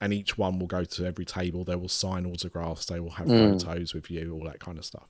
and 0.00 0.12
each 0.12 0.36
one 0.36 0.58
will 0.58 0.66
go 0.66 0.84
to 0.84 1.06
every 1.06 1.24
table. 1.24 1.62
They 1.64 1.76
will 1.76 1.88
sign 1.88 2.26
autographs. 2.26 2.86
They 2.86 2.98
will 3.00 3.10
have 3.10 3.28
photos 3.28 3.94
with 3.94 4.10
you, 4.10 4.32
all 4.32 4.44
that 4.44 4.58
kind 4.60 4.78
of 4.78 4.84
stuff. 4.84 5.08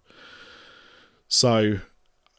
So, 1.28 1.78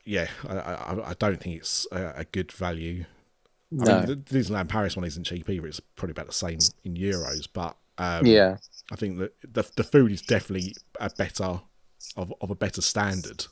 yeah, 0.06 0.28
I, 0.48 0.56
I, 0.58 1.10
I 1.10 1.14
don't 1.18 1.42
think 1.42 1.58
it's 1.58 1.88
a, 1.92 2.14
a 2.18 2.24
good 2.26 2.52
value. 2.52 3.06
I 3.72 3.84
No. 3.84 3.98
mean, 4.00 4.06
the 4.06 4.16
Disneyland 4.16 4.70
Paris 4.70 4.96
one 4.96 5.06
isn't 5.06 5.24
cheap 5.26 5.50
either. 5.50 5.68
It's 5.68 5.80
probably 5.80 6.12
about 6.12 6.28
the 6.28 6.34
same 6.34 6.60
in 6.84 6.94
euros, 6.96 7.48
but 7.52 7.76
um, 7.98 8.26
yeah. 8.26 8.58
I 8.92 8.96
think 8.96 9.18
that 9.20 9.34
the 9.42 9.70
the 9.76 9.84
food 9.84 10.12
is 10.12 10.22
definitely 10.22 10.76
a 11.00 11.10
better 11.10 11.62
of 12.16 12.34
of 12.42 12.50
a 12.52 12.56
better 12.56 12.82
standard 12.82 13.46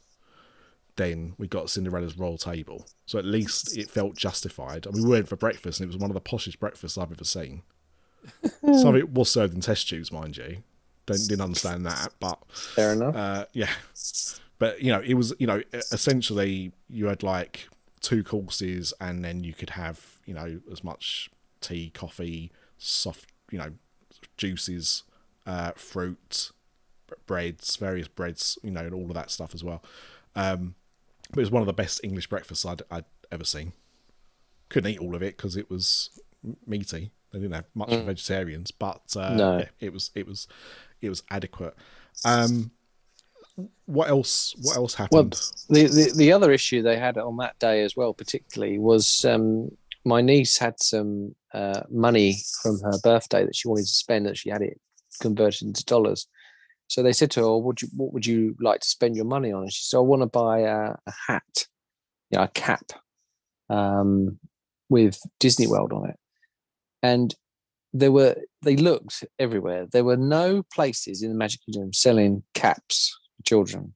than 0.95 1.33
we 1.37 1.47
got 1.47 1.69
Cinderella's 1.69 2.17
royal 2.17 2.37
table. 2.37 2.85
So 3.05 3.17
at 3.17 3.25
least 3.25 3.75
it 3.77 3.89
felt 3.89 4.15
justified. 4.15 4.85
And 4.85 4.95
we 4.95 5.09
went 5.09 5.27
for 5.27 5.35
breakfast, 5.35 5.79
and 5.79 5.85
it 5.85 5.93
was 5.93 5.97
one 5.97 6.11
of 6.11 6.13
the 6.13 6.21
poshest 6.21 6.59
breakfasts 6.59 6.97
I've 6.97 7.11
ever 7.11 7.23
seen. 7.23 7.63
Some 8.61 8.87
of 8.89 8.95
it 8.95 9.09
was 9.11 9.31
served 9.31 9.53
in 9.55 9.61
test 9.61 9.89
tubes, 9.89 10.11
mind 10.11 10.37
you. 10.37 10.63
Don't, 11.05 11.27
didn't 11.27 11.41
understand 11.41 11.85
that, 11.85 12.13
but 12.19 12.39
Fair 12.49 12.93
enough. 12.93 13.15
uh, 13.15 13.45
yeah. 13.53 13.69
But 14.59 14.81
you 14.81 14.91
know, 14.91 15.01
it 15.01 15.15
was 15.15 15.33
you 15.39 15.47
know 15.47 15.61
essentially 15.91 16.71
you 16.89 17.07
had 17.07 17.23
like 17.23 17.67
two 17.99 18.23
courses, 18.23 18.93
and 19.01 19.25
then 19.25 19.43
you 19.43 19.53
could 19.53 19.71
have 19.71 20.19
you 20.25 20.33
know 20.33 20.61
as 20.71 20.83
much 20.83 21.29
tea, 21.59 21.89
coffee, 21.93 22.51
soft 22.77 23.29
you 23.51 23.57
know 23.57 23.71
juices, 24.37 25.03
uh, 25.45 25.71
fruit, 25.75 26.51
b- 27.15 27.21
breads, 27.25 27.75
various 27.75 28.07
breads, 28.07 28.57
you 28.63 28.71
know, 28.71 28.81
and 28.81 28.93
all 28.93 29.05
of 29.07 29.13
that 29.13 29.31
stuff 29.31 29.53
as 29.53 29.63
well. 29.63 29.83
Um, 30.35 30.75
but 31.29 31.39
it 31.39 31.41
was 31.41 31.51
one 31.51 31.61
of 31.61 31.67
the 31.67 31.73
best 31.73 32.01
English 32.03 32.27
breakfasts 32.27 32.65
I'd, 32.65 32.81
I'd 32.91 33.05
ever 33.31 33.43
seen. 33.43 33.73
Couldn't 34.69 34.91
eat 34.91 34.99
all 34.99 35.15
of 35.15 35.23
it 35.23 35.37
because 35.37 35.55
it 35.55 35.69
was 35.69 36.09
meaty. 36.65 37.11
They 37.31 37.39
didn't 37.39 37.53
have 37.55 37.65
much 37.73 37.89
for 37.89 38.03
vegetarians, 38.03 38.71
but 38.71 39.01
uh, 39.15 39.35
No. 39.35 39.57
yeah, 39.59 39.69
it 39.79 39.91
was 39.93 40.11
it 40.13 40.27
was 40.27 40.47
it 41.01 41.09
was 41.09 41.23
adequate. 41.31 41.75
Um, 42.25 42.71
what 43.85 44.09
else? 44.09 44.55
What 44.61 44.77
else 44.77 44.97
Well, 45.11 45.23
happened? 45.23 45.41
the, 45.69 45.87
the 45.87 46.13
the 46.15 46.31
other 46.31 46.51
issue 46.51 46.81
they 46.81 46.97
had 46.97 47.17
on 47.17 47.37
that 47.37 47.57
day 47.59 47.83
as 47.83 47.95
well, 47.95 48.13
particularly, 48.13 48.77
was 48.79 49.25
um, 49.25 49.69
my 50.05 50.21
niece 50.21 50.57
had 50.57 50.81
some 50.81 51.35
uh, 51.53 51.81
money 51.89 52.37
from 52.61 52.79
her 52.81 52.97
birthday 53.03 53.45
that 53.45 53.55
she 53.55 53.67
wanted 53.67 53.83
to 53.87 53.93
spend 53.93 54.25
that 54.25 54.37
she 54.37 54.49
had 54.49 54.61
it 54.61 54.79
converted 55.19 55.63
into 55.67 55.85
dollars. 55.85 56.27
So 56.87 57.01
they 57.01 57.13
said 57.13 57.31
to 57.31 57.41
her, 57.41 57.57
"Would 57.57 57.81
you 57.81 57.87
what 57.95 58.13
would 58.13 58.25
you 58.25 58.55
like 58.59 58.81
to 58.81 58.87
spend 58.87 59.15
your 59.15 59.25
money 59.25 59.51
on?" 59.51 59.63
And 59.63 59.73
she 59.73 59.85
said, 59.85 59.97
"I 59.97 60.01
want 60.01 60.21
to 60.21 60.27
buy 60.27 60.59
a, 60.59 60.95
a 61.05 61.13
hat, 61.27 61.67
you 62.29 62.37
know, 62.37 62.43
a 62.43 62.47
cap, 62.49 62.91
um, 63.69 64.39
with 64.89 65.19
Disney 65.39 65.67
World 65.67 65.93
on 65.93 66.09
it." 66.09 66.19
And 67.01 67.33
there 67.93 68.11
were 68.11 68.35
they 68.61 68.75
looked 68.75 69.23
everywhere. 69.39 69.87
There 69.91 70.03
were 70.03 70.17
no 70.17 70.63
places 70.63 71.21
in 71.21 71.29
the 71.29 71.35
Magic 71.35 71.61
Kingdom 71.65 71.93
selling 71.93 72.43
caps 72.53 73.17
for 73.37 73.43
children. 73.43 73.93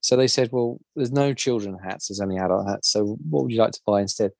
So 0.00 0.16
they 0.16 0.28
said, 0.28 0.50
"Well, 0.52 0.80
there's 0.96 1.12
no 1.12 1.32
children 1.32 1.78
hats. 1.82 2.08
There's 2.08 2.20
only 2.20 2.38
adult 2.38 2.68
hats. 2.68 2.90
So 2.90 3.18
what 3.30 3.44
would 3.44 3.52
you 3.52 3.58
like 3.58 3.72
to 3.72 3.80
buy 3.86 4.00
instead?" 4.00 4.32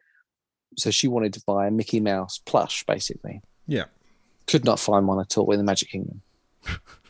So 0.76 0.90
she 0.90 1.08
wanted 1.08 1.34
to 1.34 1.42
buy 1.46 1.66
a 1.66 1.70
Mickey 1.70 2.00
Mouse 2.00 2.40
plush, 2.44 2.84
basically. 2.84 3.42
Yeah, 3.66 3.84
Could 4.46 4.64
not 4.64 4.80
find 4.80 5.06
one 5.06 5.20
at 5.20 5.38
all 5.38 5.50
in 5.52 5.58
the 5.58 5.64
Magic 5.64 5.90
Kingdom. 5.90 6.22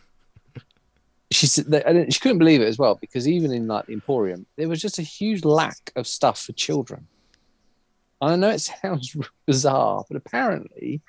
she 1.34 1.46
said, 1.46 1.66
that- 1.66 1.86
and 1.86 2.12
she 2.12 2.20
couldn't 2.20 2.38
believe 2.38 2.60
it 2.60 2.68
as 2.68 2.78
well 2.78 2.96
because 3.00 3.28
even 3.28 3.52
in 3.52 3.66
like 3.66 3.86
the 3.86 3.92
Emporium, 3.92 4.46
there 4.56 4.68
was 4.68 4.80
just 4.80 4.98
a 4.98 5.02
huge 5.02 5.44
lack 5.44 5.92
of 5.96 6.06
stuff 6.06 6.40
for 6.42 6.52
children. 6.52 7.06
I 8.20 8.36
know 8.36 8.50
it 8.50 8.58
sounds 8.82 9.16
bizarre, 9.46 10.04
but 10.08 10.16
apparently, 10.16 11.00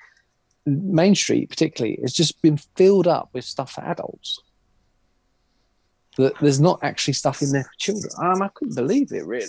Main 0.66 1.14
Street 1.14 1.50
particularly 1.50 1.98
has 2.02 2.12
just 2.12 2.40
been 2.42 2.56
filled 2.56 3.06
up 3.06 3.28
with 3.32 3.44
stuff 3.44 3.72
for 3.72 3.82
adults. 3.82 4.40
That 6.16 6.38
there's 6.40 6.60
not 6.60 6.78
actually 6.82 7.14
stuff 7.14 7.42
in 7.42 7.50
there 7.50 7.64
for 7.64 7.70
children. 7.78 8.12
Um, 8.22 8.40
I 8.42 8.48
couldn't 8.54 8.76
believe 8.76 9.12
it 9.12 9.26
really. 9.26 9.46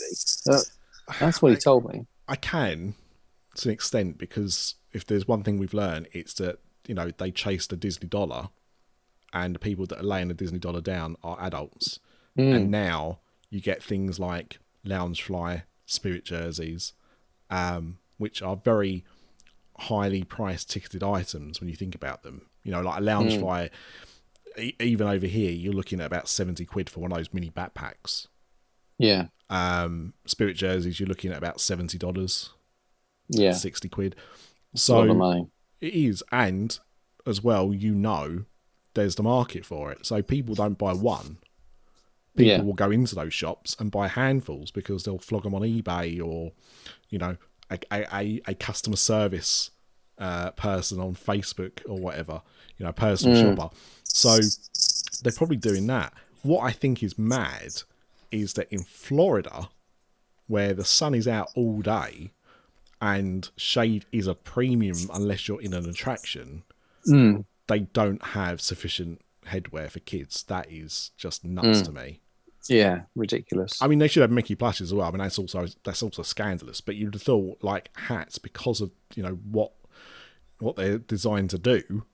Uh, 0.49 0.59
that's 1.19 1.41
what 1.41 1.51
he 1.51 1.57
told 1.57 1.91
me. 1.93 2.07
I 2.27 2.35
can 2.35 2.95
to 3.55 3.69
an 3.69 3.73
extent 3.73 4.17
because 4.17 4.75
if 4.91 5.05
there's 5.05 5.27
one 5.27 5.43
thing 5.43 5.57
we've 5.59 5.73
learned, 5.75 6.07
it's 6.11 6.33
that 6.35 6.59
you 6.87 6.95
know 6.95 7.11
they 7.17 7.31
chase 7.31 7.67
the 7.67 7.77
Disney 7.77 8.07
dollar, 8.07 8.49
and 9.33 9.55
the 9.55 9.59
people 9.59 9.85
that 9.87 9.99
are 9.99 10.03
laying 10.03 10.27
the 10.29 10.33
Disney 10.33 10.59
dollar 10.59 10.81
down 10.81 11.15
are 11.23 11.37
adults, 11.41 11.99
Mm. 12.37 12.55
and 12.55 12.71
now 12.71 13.19
you 13.49 13.61
get 13.61 13.81
things 13.83 14.19
like 14.19 14.59
Loungefly 14.85 15.63
spirit 15.85 16.25
jerseys, 16.25 16.93
um, 17.49 17.97
which 18.17 18.41
are 18.41 18.55
very 18.57 19.03
highly 19.79 20.23
priced 20.23 20.69
ticketed 20.69 21.03
items 21.03 21.59
when 21.59 21.69
you 21.69 21.75
think 21.75 21.95
about 21.95 22.23
them. 22.23 22.47
You 22.63 22.71
know, 22.71 22.81
like 22.81 22.99
a 22.99 23.03
Loungefly, 23.03 23.69
e- 24.57 24.73
even 24.79 25.07
over 25.07 25.27
here, 25.27 25.51
you're 25.51 25.73
looking 25.73 25.99
at 25.99 26.05
about 26.07 26.27
seventy 26.27 26.65
quid 26.65 26.89
for 26.89 26.99
one 27.01 27.11
of 27.11 27.17
those 27.17 27.33
mini 27.33 27.49
backpacks. 27.49 28.27
Yeah, 28.97 29.27
Um, 29.49 30.13
spirit 30.25 30.55
jerseys, 30.55 30.99
you're 30.99 31.09
looking 31.09 31.31
at 31.31 31.37
about 31.37 31.59
seventy 31.61 31.97
dollars. 31.97 32.51
yeah, 33.27 33.51
60 33.53 33.89
quid. 33.89 34.13
a 34.15 34.17
lot 34.17 34.73
of 34.73 34.79
So 34.79 35.49
it 35.81 35.93
is. 35.93 36.23
And 36.31 36.77
as 37.25 37.41
well, 37.43 37.73
you 37.73 37.93
know, 37.95 38.45
there's 38.95 39.15
the 39.15 39.23
market 39.23 39.65
for 39.65 39.91
it. 39.91 40.05
So 40.05 40.21
people 40.21 40.55
don't 40.55 40.77
buy 40.77 40.93
one. 40.93 41.37
People 42.35 42.51
Yeah. 42.51 42.61
will 42.61 42.73
go 42.73 42.91
into 42.91 43.15
those 43.15 43.33
shops 43.33 43.75
and 43.79 43.89
buy 43.91 44.07
handfuls 44.09 44.71
because 44.71 45.03
they'll 45.03 45.19
flog 45.19 45.43
them 45.43 45.55
on 45.55 45.61
eBay 45.61 46.19
or, 46.21 46.51
you 47.09 47.17
know, 47.19 47.37
a, 47.69 47.79
a, 47.91 48.41
a, 48.47 48.53
customer 48.55 48.97
service 48.97 49.71
uh, 50.17 50.51
person 50.51 50.99
on 50.99 51.15
Facebook 51.15 51.81
or 51.87 51.97
whatever, 51.97 52.41
you 52.77 52.85
know, 52.85 52.91
personal 52.91 53.55
shopper. 53.55 53.73
So 54.03 54.37
they're 55.23 55.33
probably 55.33 55.57
doing 55.57 55.87
that. 55.87 56.13
What 56.43 56.63
I 56.63 56.71
think 56.71 57.01
is 57.01 57.17
mad 57.17 57.83
is 58.31 58.53
that 58.53 58.67
in 58.71 58.83
Florida, 58.83 59.69
where 60.47 60.73
the 60.73 60.85
sun 60.85 61.15
is 61.15 61.27
out 61.27 61.49
all 61.55 61.81
day 61.81 62.31
and 63.01 63.49
shade 63.57 64.05
is 64.11 64.27
a 64.27 64.35
premium 64.35 64.97
unless 65.13 65.47
you're 65.47 65.61
in 65.61 65.73
an 65.73 65.87
attraction, 65.89 66.63
Mm. 67.07 67.45
They 67.67 67.79
don't 67.81 68.23
have 68.27 68.61
sufficient 68.61 69.21
headwear 69.47 69.89
for 69.89 69.99
kids. 69.99 70.43
That 70.43 70.71
is 70.71 71.11
just 71.17 71.43
nuts 71.45 71.81
Mm. 71.81 71.85
to 71.85 71.91
me. 71.91 72.21
Yeah, 72.67 73.03
ridiculous. 73.15 73.79
I 73.81 73.87
mean, 73.87 73.99
they 73.99 74.07
should 74.07 74.21
have 74.21 74.31
Mickey 74.31 74.55
plushes 74.55 74.89
as 74.89 74.93
well. 74.93 75.07
I 75.07 75.11
mean, 75.11 75.19
that's 75.19 75.37
also 75.37 75.67
that's 75.83 76.01
also 76.01 76.23
scandalous. 76.23 76.81
But 76.81 76.95
you'd 76.95 77.13
have 77.13 77.21
thought 77.21 77.63
like 77.63 77.89
hats 77.95 78.37
because 78.39 78.81
of 78.81 78.91
you 79.15 79.21
know 79.21 79.37
what 79.51 79.71
what 80.59 80.75
they're 80.75 80.97
designed 80.97 81.51
to 81.51 81.59
do, 81.59 82.05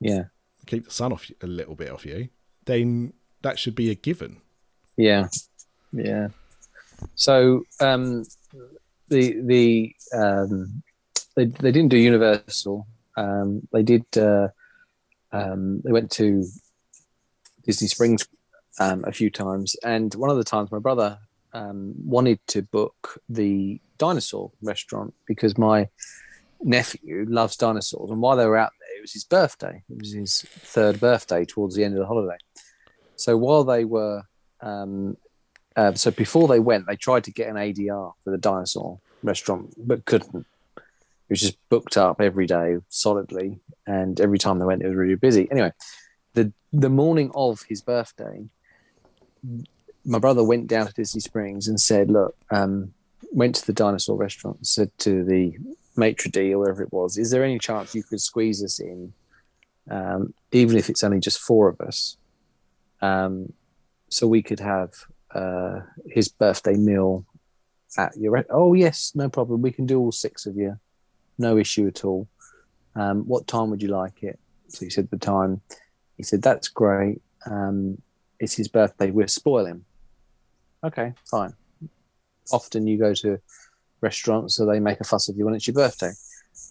yeah, 0.00 0.24
keep 0.66 0.84
the 0.84 0.90
sun 0.90 1.12
off 1.12 1.30
you, 1.30 1.36
a 1.42 1.46
little 1.46 1.74
bit 1.74 1.90
off 1.90 2.04
you. 2.04 2.28
Then 2.66 3.14
that 3.42 3.58
should 3.58 3.74
be 3.74 3.90
a 3.90 3.94
given. 3.94 4.42
yeah, 4.98 5.28
yeah. 5.92 6.28
So 7.14 7.62
um, 7.80 8.24
the 9.08 9.40
the 9.40 9.94
um, 10.14 10.82
they 11.36 11.46
they 11.46 11.72
didn't 11.72 11.88
do 11.88 11.96
Universal. 11.96 12.86
Um, 13.16 13.66
they 13.72 13.82
did. 13.82 14.04
Uh, 14.14 14.48
um, 15.32 15.80
they 15.84 15.92
went 15.92 16.10
to 16.12 16.44
Disney 17.64 17.88
Springs 17.88 18.26
um, 18.78 19.04
a 19.06 19.12
few 19.12 19.30
times, 19.30 19.76
and 19.84 20.14
one 20.14 20.30
of 20.30 20.36
the 20.36 20.44
times 20.44 20.70
my 20.70 20.78
brother 20.78 21.18
um, 21.52 21.94
wanted 21.96 22.38
to 22.48 22.62
book 22.62 23.20
the 23.28 23.80
dinosaur 23.98 24.50
restaurant 24.62 25.14
because 25.26 25.58
my 25.58 25.88
nephew 26.62 27.26
loves 27.28 27.56
dinosaurs, 27.56 28.10
and 28.10 28.20
while 28.20 28.36
they 28.36 28.46
were 28.46 28.56
out 28.56 28.72
there, 28.80 28.98
it 28.98 29.00
was 29.00 29.12
his 29.12 29.24
birthday. 29.24 29.82
It 29.88 29.98
was 29.98 30.12
his 30.12 30.42
third 30.42 31.00
birthday 31.00 31.44
towards 31.44 31.74
the 31.74 31.84
end 31.84 31.94
of 31.94 32.00
the 32.00 32.06
holiday. 32.06 32.36
So 33.16 33.36
while 33.36 33.64
they 33.64 33.84
were, 33.84 34.22
um, 34.60 35.16
uh, 35.76 35.94
so 35.94 36.10
before 36.10 36.48
they 36.48 36.60
went, 36.60 36.86
they 36.86 36.96
tried 36.96 37.24
to 37.24 37.32
get 37.32 37.48
an 37.48 37.56
ADR 37.56 38.12
for 38.24 38.30
the 38.30 38.38
dinosaur 38.38 38.98
restaurant, 39.22 39.74
but 39.76 40.04
couldn't. 40.04 40.46
Was 41.30 41.40
just 41.40 41.58
booked 41.68 41.96
up 41.96 42.20
every 42.20 42.46
day 42.46 42.78
solidly, 42.88 43.60
and 43.86 44.20
every 44.20 44.38
time 44.38 44.58
they 44.58 44.64
went, 44.64 44.82
it 44.82 44.88
was 44.88 44.96
really 44.96 45.14
busy. 45.14 45.48
Anyway, 45.50 45.72
the 46.34 46.52
the 46.72 46.90
morning 46.90 47.30
of 47.34 47.62
his 47.68 47.80
birthday, 47.82 48.44
my 50.04 50.18
brother 50.18 50.42
went 50.42 50.66
down 50.66 50.86
to 50.88 50.92
Disney 50.92 51.20
Springs 51.20 51.68
and 51.68 51.80
said, 51.80 52.10
"Look, 52.10 52.34
um, 52.50 52.92
went 53.30 53.54
to 53.56 53.66
the 53.66 53.72
dinosaur 53.72 54.16
restaurant 54.16 54.58
and 54.58 54.66
said 54.66 54.90
to 54.98 55.24
the 55.24 55.56
maitre 55.96 56.30
d 56.30 56.52
or 56.52 56.58
wherever 56.58 56.82
it 56.82 56.92
was, 56.92 57.16
is 57.18 57.30
there 57.30 57.44
any 57.44 57.58
chance 57.58 57.94
you 57.94 58.02
could 58.02 58.20
squeeze 58.20 58.62
us 58.62 58.80
in, 58.80 59.12
um, 59.90 60.34
even 60.52 60.76
if 60.76 60.88
it's 60.88 61.04
only 61.04 61.20
just 61.20 61.38
four 61.38 61.68
of 61.68 61.80
us, 61.80 62.16
um, 63.02 63.52
so 64.08 64.26
we 64.26 64.42
could 64.42 64.60
have 64.60 64.90
uh, 65.34 65.80
his 66.06 66.28
birthday 66.28 66.74
meal 66.74 67.24
at 67.96 68.16
your? 68.16 68.32
Re- 68.32 68.44
oh 68.50 68.74
yes, 68.74 69.12
no 69.14 69.28
problem. 69.28 69.62
We 69.62 69.72
can 69.72 69.86
do 69.86 69.98
all 70.00 70.12
six 70.12 70.46
of 70.46 70.56
you, 70.56 70.78
no 71.40 71.58
issue 71.58 71.86
at 71.88 72.04
all. 72.04 72.28
Um, 72.94 73.22
what 73.26 73.46
time 73.46 73.70
would 73.70 73.82
you 73.82 73.88
like 73.88 74.22
it? 74.22 74.38
So 74.68 74.84
he 74.84 74.90
said 74.90 75.10
the 75.10 75.18
time. 75.18 75.60
He 76.16 76.22
said 76.22 76.42
that's 76.42 76.68
great. 76.68 77.20
Um, 77.46 78.00
it's 78.38 78.54
his 78.54 78.68
birthday. 78.68 79.10
We'll 79.10 79.28
spoil 79.28 79.66
him. 79.66 79.84
Okay, 80.84 81.14
fine. 81.24 81.54
Often 82.52 82.86
you 82.86 82.98
go 82.98 83.14
to 83.14 83.38
restaurants, 84.00 84.56
so 84.56 84.66
they 84.66 84.80
make 84.80 85.00
a 85.00 85.04
fuss 85.04 85.28
of 85.28 85.36
you 85.36 85.44
when 85.44 85.54
it's 85.54 85.66
your 85.66 85.74
birthday. 85.74 86.12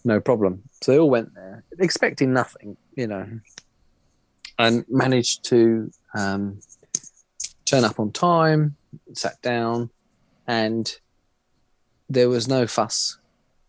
No 0.04 0.20
problem. 0.20 0.62
So 0.82 0.92
they 0.92 0.98
all 0.98 1.10
went 1.10 1.34
there, 1.34 1.64
expecting 1.78 2.32
nothing, 2.32 2.76
you 2.94 3.06
know, 3.06 3.40
and 4.58 4.84
managed 4.88 5.44
to 5.46 5.90
um, 6.14 6.60
turn 7.64 7.84
up 7.84 7.98
on 8.00 8.12
time, 8.12 8.76
sat 9.14 9.40
down, 9.42 9.90
and 10.46 10.96
there 12.08 12.28
was 12.28 12.48
no 12.48 12.66
fuss 12.66 13.18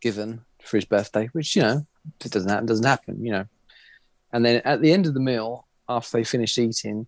given 0.01 0.41
for 0.63 0.77
his 0.77 0.85
birthday, 0.85 1.27
which, 1.33 1.55
you 1.55 1.61
know, 1.61 1.85
it 2.23 2.31
doesn't 2.31 2.49
happen, 2.49 2.65
doesn't 2.65 2.85
happen, 2.85 3.23
you 3.23 3.31
know. 3.31 3.45
And 4.33 4.45
then 4.45 4.61
at 4.63 4.81
the 4.81 4.91
end 4.91 5.07
of 5.07 5.13
the 5.13 5.19
meal, 5.19 5.67
after 5.89 6.17
they 6.17 6.23
finished 6.23 6.57
eating, 6.57 7.07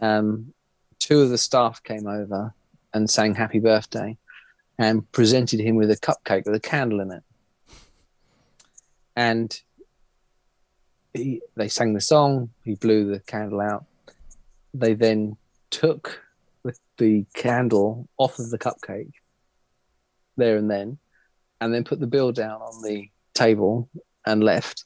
um, 0.00 0.52
two 0.98 1.20
of 1.20 1.30
the 1.30 1.38
staff 1.38 1.82
came 1.82 2.06
over 2.06 2.54
and 2.92 3.10
sang 3.10 3.34
happy 3.34 3.58
birthday 3.58 4.16
and 4.78 5.10
presented 5.12 5.60
him 5.60 5.76
with 5.76 5.90
a 5.90 5.96
cupcake 5.96 6.46
with 6.46 6.54
a 6.54 6.60
candle 6.60 7.00
in 7.00 7.12
it. 7.12 7.22
And 9.16 9.60
he, 11.12 11.42
they 11.54 11.68
sang 11.68 11.94
the 11.94 12.00
song, 12.00 12.50
he 12.64 12.74
blew 12.74 13.10
the 13.10 13.20
candle 13.20 13.60
out. 13.60 13.84
They 14.72 14.94
then 14.94 15.36
took 15.70 16.20
the 16.96 17.24
candle 17.34 18.08
off 18.18 18.38
of 18.38 18.50
the 18.50 18.58
cupcake 18.58 19.12
there 20.36 20.56
and 20.56 20.70
then, 20.70 20.98
and 21.60 21.72
then 21.72 21.84
put 21.84 22.00
the 22.00 22.06
bill 22.06 22.32
down 22.32 22.60
on 22.60 22.82
the 22.82 23.08
table 23.34 23.88
and 24.26 24.42
left. 24.44 24.84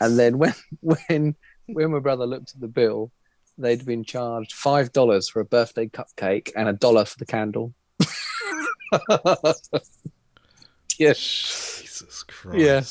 And 0.00 0.18
then 0.18 0.38
when 0.38 0.54
when 0.80 1.34
when 1.66 1.90
my 1.90 1.98
brother 1.98 2.26
looked 2.26 2.52
at 2.54 2.60
the 2.60 2.68
bill, 2.68 3.10
they'd 3.58 3.84
been 3.84 4.04
charged 4.04 4.52
five 4.52 4.92
dollars 4.92 5.28
for 5.28 5.40
a 5.40 5.44
birthday 5.44 5.86
cupcake 5.86 6.52
and 6.56 6.68
a 6.68 6.72
dollar 6.72 7.04
for 7.04 7.18
the 7.18 7.26
candle. 7.26 7.74
yes. 10.98 11.78
Jesus 11.82 12.22
Christ. 12.24 12.58
Yeah. 12.58 12.82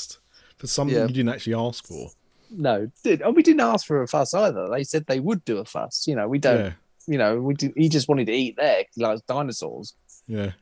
For 0.57 0.67
something 0.67 0.95
Yeah. 0.95 1.03
you 1.07 1.13
didn't 1.13 1.29
actually 1.29 1.55
ask 1.55 1.85
for. 1.87 2.09
No, 2.49 2.89
did 3.03 3.21
and 3.21 3.35
we 3.35 3.43
didn't 3.43 3.61
ask 3.61 3.85
for 3.85 4.01
a 4.01 4.07
fuss 4.07 4.33
either. 4.33 4.69
They 4.69 4.83
said 4.83 5.05
they 5.07 5.19
would 5.19 5.43
do 5.45 5.57
a 5.57 5.65
fuss. 5.65 6.05
You 6.07 6.15
know, 6.15 6.27
we 6.27 6.39
don't. 6.39 6.59
Yeah. 6.59 6.71
You 7.07 7.17
know, 7.19 7.39
we 7.39 7.53
did, 7.53 7.73
he 7.75 7.87
just 7.87 8.07
wanted 8.07 8.25
to 8.27 8.33
eat 8.33 8.55
there. 8.57 8.83
he 8.95 9.03
likes 9.03 9.21
dinosaurs. 9.21 9.93
Yeah. 10.27 10.53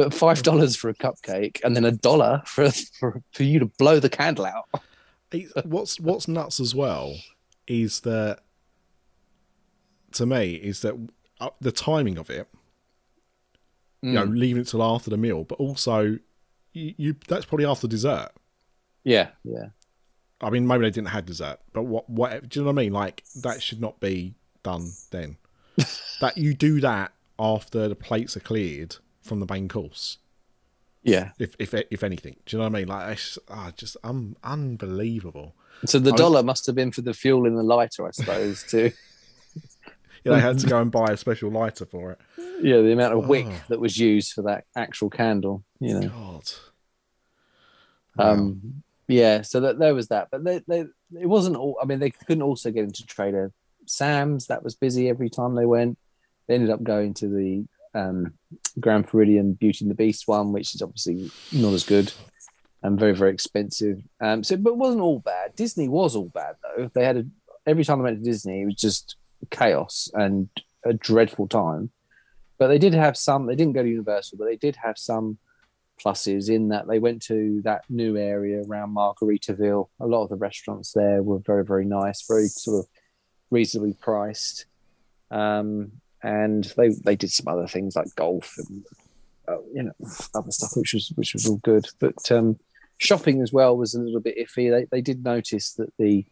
But 0.00 0.14
five 0.14 0.42
dollars 0.42 0.76
for 0.76 0.88
a 0.88 0.94
cupcake 0.94 1.60
and 1.62 1.76
then 1.76 1.84
a 1.84 1.92
dollar 1.92 2.42
for, 2.46 2.70
for 2.98 3.22
for 3.32 3.42
you 3.42 3.58
to 3.58 3.66
blow 3.66 4.00
the 4.00 4.08
candle 4.08 4.46
out. 4.46 4.64
What's 5.64 6.00
what's 6.00 6.26
nuts 6.26 6.58
as 6.60 6.74
well 6.74 7.16
is 7.66 8.00
that 8.00 8.40
to 10.12 10.24
me 10.26 10.54
is 10.54 10.80
that 10.80 10.94
uh, 11.40 11.50
the 11.60 11.70
timing 11.70 12.18
of 12.18 12.30
it 12.30 12.48
you 14.02 14.12
know 14.12 14.26
Mm. 14.26 14.38
leaving 14.38 14.62
it 14.62 14.68
till 14.68 14.82
after 14.82 15.10
the 15.10 15.16
meal 15.18 15.44
but 15.44 15.56
also 15.60 16.18
you, 16.72 16.94
you 16.96 17.16
that's 17.28 17.44
probably 17.44 17.66
after 17.66 17.86
dessert. 17.86 18.30
Yeah, 19.04 19.28
yeah, 19.44 19.66
i 20.40 20.48
mean 20.50 20.66
maybe 20.66 20.82
they 20.82 20.90
didn't 20.90 21.08
have 21.08 21.26
dessert 21.26 21.58
but 21.74 21.82
what 21.82 22.08
what 22.08 22.48
do 22.48 22.58
you 22.60 22.64
know 22.64 22.72
what 22.72 22.80
i 22.80 22.84
mean? 22.84 22.92
Like 22.94 23.22
that 23.42 23.62
should 23.62 23.80
not 23.80 24.00
be 24.00 24.34
done 24.62 24.90
then. 25.10 25.36
That 26.22 26.36
you 26.38 26.54
do 26.54 26.80
that 26.80 27.12
after 27.38 27.88
the 27.88 27.94
plates 27.94 28.36
are 28.36 28.40
cleared 28.40 28.96
from 29.30 29.40
the 29.40 29.46
main 29.50 29.68
course 29.68 30.18
yeah. 31.02 31.30
if 31.38 31.56
if 31.58 31.72
if 31.72 32.02
anything 32.02 32.36
do 32.44 32.56
you 32.56 32.58
know 32.58 32.68
what 32.68 32.76
i 32.76 32.80
mean 32.80 32.88
like 32.88 33.12
it's 33.12 33.38
ah, 33.48 33.72
just 33.74 33.96
um, 34.04 34.36
unbelievable 34.44 35.54
So 35.86 35.98
the 35.98 36.12
dollar 36.12 36.42
must 36.42 36.66
have 36.66 36.74
been 36.74 36.92
for 36.92 37.00
the 37.00 37.14
fuel 37.14 37.46
in 37.46 37.54
the 37.54 37.62
lighter, 37.62 38.06
I 38.06 38.10
suppose. 38.10 38.64
Too. 38.64 38.92
yeah, 40.24 40.34
they 40.34 40.40
had 40.40 40.58
to 40.58 40.66
go 40.66 40.78
and 40.78 40.90
buy 40.90 41.06
a 41.06 41.16
special 41.16 41.50
lighter 41.50 41.86
for 41.86 42.12
it 42.12 42.18
yeah, 42.62 42.80
the 42.80 42.92
amount 42.92 43.14
of 43.14 43.28
wick 43.28 43.46
Oh. 43.48 43.60
that 43.68 43.80
was 43.80 43.98
used 43.98 44.32
for 44.32 44.42
that 44.42 44.64
actual 44.76 45.10
candle. 45.10 45.64
You 45.78 46.00
know. 46.00 46.08
god 46.08 46.52
Um, 48.18 48.82
yeah, 49.08 49.42
so 49.42 49.60
that 49.60 49.78
there 49.78 49.94
was 49.94 50.08
that, 50.08 50.28
but 50.30 50.44
they, 50.44 50.60
they 50.68 50.80
it 51.20 51.26
wasn't 51.26 51.56
all. 51.56 51.78
I 51.82 51.86
mean, 51.86 51.98
they 51.98 52.10
couldn't 52.10 52.42
also 52.42 52.70
get 52.70 52.84
into 52.84 53.06
Trader 53.06 53.52
Sam's. 53.86 54.46
That 54.46 54.62
was 54.62 54.74
busy 54.74 55.08
every 55.08 55.30
time 55.30 55.54
they 55.54 55.66
went. 55.66 55.98
They 56.46 56.54
ended 56.54 56.70
up 56.70 56.82
going 56.82 57.14
to 57.14 57.28
the 57.28 57.64
um, 57.94 58.34
Grand 58.78 59.08
Floridian 59.08 59.54
Beauty 59.54 59.84
and 59.84 59.90
the 59.90 59.96
Beast 59.96 60.28
one, 60.28 60.52
which 60.52 60.74
is 60.74 60.82
obviously 60.82 61.30
not 61.52 61.72
as 61.72 61.84
good 61.84 62.12
and 62.82 62.98
very 62.98 63.14
very 63.14 63.32
expensive. 63.32 64.02
Um, 64.20 64.42
so, 64.42 64.56
but 64.56 64.70
it 64.70 64.76
wasn't 64.76 65.02
all 65.02 65.20
bad. 65.20 65.54
Disney 65.56 65.88
was 65.88 66.16
all 66.16 66.30
bad 66.34 66.56
though. 66.62 66.90
They 66.94 67.04
had 67.04 67.16
a, 67.18 67.26
every 67.66 67.84
time 67.84 68.00
I 68.00 68.04
went 68.04 68.18
to 68.18 68.30
Disney, 68.30 68.62
it 68.62 68.66
was 68.66 68.74
just 68.74 69.16
chaos 69.50 70.10
and 70.14 70.48
a 70.84 70.92
dreadful 70.92 71.48
time. 71.48 71.90
But 72.58 72.68
they 72.68 72.78
did 72.78 72.94
have 72.94 73.16
some. 73.16 73.46
They 73.46 73.56
didn't 73.56 73.72
go 73.72 73.82
to 73.82 73.88
Universal, 73.88 74.38
but 74.38 74.44
they 74.44 74.56
did 74.56 74.76
have 74.76 74.98
some 74.98 75.38
pluses 76.02 76.48
in 76.48 76.68
that 76.68 76.86
they 76.86 76.98
went 76.98 77.22
to 77.22 77.60
that 77.64 77.84
new 77.88 78.16
area 78.16 78.62
around 78.66 78.94
Margaritaville. 78.94 79.88
A 80.00 80.06
lot 80.06 80.24
of 80.24 80.30
the 80.30 80.36
restaurants 80.36 80.92
there 80.92 81.22
were 81.22 81.38
very, 81.38 81.64
very 81.64 81.84
nice, 81.84 82.26
very 82.26 82.48
sort 82.48 82.80
of 82.84 82.90
reasonably 83.50 83.94
priced. 83.94 84.66
Um, 85.30 85.92
and 86.22 86.64
they 86.76 86.90
they 87.04 87.16
did 87.16 87.30
some 87.32 87.48
other 87.48 87.66
things 87.66 87.96
like 87.96 88.14
golf 88.16 88.54
and 88.58 88.84
uh, 89.48 89.58
you 89.74 89.82
know 89.82 89.92
other 90.34 90.50
stuff, 90.50 90.72
which 90.76 90.94
was 90.94 91.12
which 91.16 91.32
was 91.34 91.46
all 91.46 91.56
good. 91.58 91.86
But 91.98 92.30
um, 92.30 92.58
shopping 92.98 93.42
as 93.42 93.52
well 93.52 93.76
was 93.76 93.94
a 93.94 94.00
little 94.00 94.20
bit 94.20 94.36
iffy. 94.38 94.70
They 94.70 94.86
they 94.90 95.00
did 95.00 95.24
notice 95.24 95.72
that 95.74 95.92
the 95.98 96.24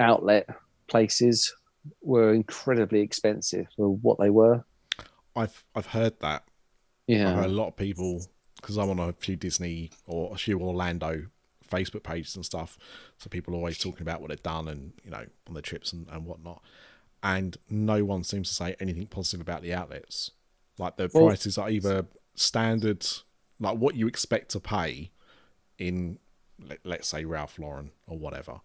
outlet 0.00 0.48
places 0.88 1.54
were 2.02 2.32
incredibly 2.32 3.00
expensive 3.00 3.66
for 3.76 3.88
what 3.96 4.18
they 4.18 4.30
were. 4.30 4.64
i've 5.36 5.64
i've 5.74 5.86
heard 5.86 6.18
that 6.20 6.44
I've 7.08 7.34
heard 7.34 7.46
Yeah, 7.46 7.46
a 7.46 7.48
lot 7.48 7.68
of 7.68 7.76
people 7.76 8.22
because 8.56 8.76
I'm 8.78 8.88
on 8.88 8.98
a 8.98 9.12
few 9.12 9.36
Disney 9.36 9.90
or 10.06 10.32
a 10.32 10.38
few 10.38 10.58
Orlando 10.58 11.26
Facebook 11.70 12.02
pages 12.02 12.34
and 12.36 12.44
stuff. 12.44 12.78
So 13.18 13.28
people 13.28 13.52
are 13.54 13.58
always 13.58 13.76
talking 13.78 14.00
about 14.02 14.22
what 14.22 14.30
they've 14.30 14.42
done 14.42 14.68
and 14.68 14.92
you 15.04 15.10
know 15.10 15.26
on 15.46 15.52
their 15.54 15.62
trips 15.62 15.92
and, 15.92 16.06
and 16.10 16.24
whatnot. 16.24 16.62
And 17.24 17.56
no 17.68 18.04
one 18.04 18.22
seems 18.22 18.48
to 18.50 18.54
say 18.54 18.76
anything 18.78 19.06
positive 19.06 19.40
about 19.40 19.62
the 19.62 19.72
outlets. 19.74 20.30
Like 20.78 20.96
the 20.96 21.10
Well- 21.12 21.26
prices 21.26 21.58
are 21.58 21.68
either 21.70 22.06
standard, 22.34 23.04
like 23.58 23.78
what 23.78 23.96
you 23.96 24.06
expect 24.06 24.50
to 24.50 24.60
pay 24.60 25.10
in, 25.78 26.18
let, 26.58 26.78
let's 26.84 27.08
say 27.08 27.24
Ralph 27.24 27.58
Lauren 27.58 27.90
or 28.06 28.18
whatever, 28.18 28.60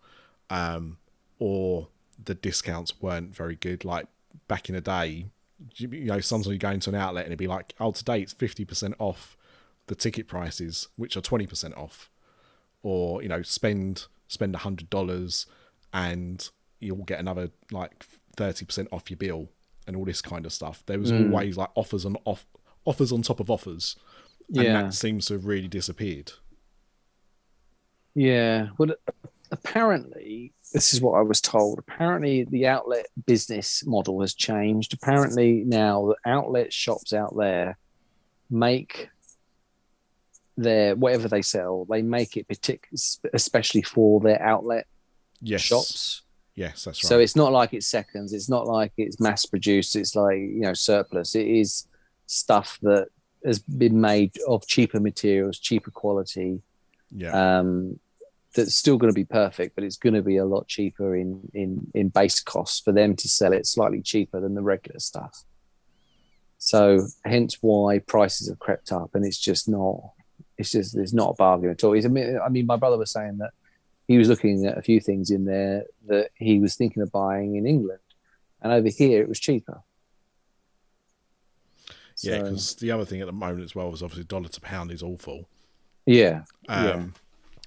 um, 0.50 0.98
or 1.40 1.88
the 2.24 2.36
discounts 2.36 3.02
weren't 3.02 3.34
very 3.34 3.56
good. 3.56 3.86
Like 3.86 4.08
back 4.48 4.68
in 4.70 4.76
the 4.76 4.82
day, 4.82 5.28
you 5.76 5.90
you 5.90 6.06
know, 6.06 6.20
sometimes 6.20 6.52
you 6.52 6.58
go 6.60 6.72
into 6.72 6.90
an 6.90 6.96
outlet 6.96 7.24
and 7.26 7.32
it'd 7.32 7.40
be 7.40 7.48
like, 7.48 7.74
oh, 7.80 7.92
today 7.92 8.22
it's 8.22 8.34
50% 8.34 8.94
off 9.00 9.38
the 9.88 9.96
ticket 9.96 10.28
prices, 10.28 10.88
which 10.98 11.16
are 11.16 11.22
20% 11.22 11.78
off. 11.78 12.12
Or, 12.84 13.22
you 13.24 13.30
know, 13.30 13.42
spend 13.42 14.06
spend 14.28 14.54
$100 14.54 15.46
and 15.94 16.50
you'll 16.80 16.98
get 16.98 17.20
another 17.20 17.52
like 17.72 18.06
30% 18.40 18.88
off 18.92 19.10
your 19.10 19.18
bill 19.18 19.50
and 19.88 19.96
all 19.96 20.06
this 20.06 20.22
kind 20.22 20.46
of 20.46 20.54
stuff. 20.54 20.84
There 20.86 21.00
was 21.00 21.12
Mm. 21.12 21.32
always 21.32 21.58
like 21.58 21.70
offers 21.76 22.06
on 22.06 22.16
off 22.26 22.46
offers 22.86 23.12
on 23.12 23.22
top 23.22 23.40
of 23.40 23.50
offers. 23.52 23.96
And 24.56 24.64
yeah. 24.64 24.84
that 24.84 24.94
seems 24.94 25.26
to 25.28 25.34
have 25.34 25.46
really 25.46 25.68
disappeared. 25.68 26.32
Yeah. 28.16 28.70
Well, 28.78 28.96
apparently, 29.52 30.54
this 30.74 30.94
is 30.94 31.02
what 31.02 31.14
I 31.14 31.22
was 31.22 31.42
told. 31.42 31.80
Apparently, 31.80 32.46
the 32.46 32.68
outlet 32.68 33.08
business 33.26 33.86
model 33.86 34.22
has 34.22 34.34
changed. 34.34 34.94
Apparently, 34.94 35.64
now 35.66 36.08
the 36.08 36.30
outlet 36.30 36.74
shops 36.74 37.14
out 37.14 37.36
there 37.38 37.78
make 38.50 39.10
their 40.58 40.96
whatever 40.96 41.28
they 41.28 41.42
sell, 41.42 41.86
they 41.86 42.02
make 42.02 42.36
it 42.36 42.48
particularly 42.48 43.00
especially 43.34 43.82
for 43.82 44.20
their 44.20 44.42
outlet 44.42 44.88
yes. 45.42 45.62
shops. 45.62 46.24
Yes, 46.60 46.84
that's 46.84 47.02
right. 47.02 47.08
So 47.08 47.20
it's 47.20 47.38
not 47.38 47.54
like 47.54 47.74
it's 47.74 47.88
seconds. 47.88 48.34
It's 48.34 48.50
not 48.50 48.68
like 48.68 48.92
it's 48.98 49.18
mass 49.18 49.46
produced. 49.46 49.96
It's 49.96 50.14
like 50.14 50.38
you 50.40 50.60
know 50.60 50.74
surplus. 50.74 51.34
It 51.34 51.48
is 51.48 51.88
stuff 52.26 52.78
that 52.82 53.08
has 53.46 53.60
been 53.60 54.02
made 54.02 54.38
of 54.46 54.68
cheaper 54.68 55.00
materials, 55.00 55.58
cheaper 55.58 55.90
quality. 55.90 56.62
yeah. 57.12 57.60
Um, 57.60 58.00
that's 58.56 58.76
still 58.76 58.98
going 58.98 59.14
to 59.14 59.16
be 59.16 59.24
perfect, 59.24 59.76
but 59.76 59.84
it's 59.86 59.96
going 59.96 60.16
to 60.16 60.24
be 60.24 60.38
a 60.38 60.44
lot 60.44 60.68
cheaper 60.68 61.16
in 61.16 61.50
in 61.54 61.90
in 61.94 62.10
base 62.10 62.42
costs 62.42 62.82
for 62.82 62.92
them 62.92 63.16
to 63.16 63.30
sell 63.30 63.54
it 63.54 63.66
slightly 63.66 64.02
cheaper 64.02 64.42
than 64.42 64.54
the 64.54 64.62
regular 64.62 65.00
stuff. 65.00 65.46
So 66.58 67.08
hence 67.24 67.60
why 67.62 68.00
prices 68.00 68.50
have 68.50 68.60
crept 68.60 68.92
up, 68.92 69.16
and 69.16 69.26
it's 69.26 69.40
just 69.40 69.70
not. 69.70 70.12
It's 70.58 70.72
just 70.72 70.94
there's 70.94 71.14
not 71.14 71.30
a 71.30 71.36
bargain 71.36 71.70
at 71.70 71.86
all. 71.86 71.94
He's, 71.94 72.06
I 72.06 72.10
mean, 72.10 72.66
my 72.66 72.76
brother 72.76 72.98
was 72.98 73.12
saying 73.12 73.38
that 73.38 73.52
he 74.10 74.18
was 74.18 74.28
looking 74.28 74.66
at 74.66 74.76
a 74.78 74.82
few 74.82 75.00
things 75.00 75.30
in 75.30 75.46
there 75.46 75.84
that 76.08 76.32
he 76.34 76.60
was 76.60 76.74
thinking 76.76 77.02
of 77.04 77.12
buying 77.12 77.56
in 77.56 77.66
England, 77.68 78.00
and 78.62 78.74
over 78.74 78.90
here 78.90 79.22
it 79.22 79.30
was 79.30 79.40
cheaper. 79.40 79.84
yeah, 82.22 82.40
because 82.42 82.76
the 82.76 82.92
other 82.92 83.06
thing 83.06 83.22
at 83.22 83.28
the 83.28 83.32
moment 83.32 83.64
as 83.64 83.74
well 83.76 83.94
is 83.94 84.04
obviously 84.04 84.26
dollar 84.26 84.50
to 84.50 84.60
pound 84.62 84.92
is 84.92 85.02
awful. 85.02 85.48
yeah, 86.06 86.42
Um, 86.68 86.86
yeah, 86.86 87.04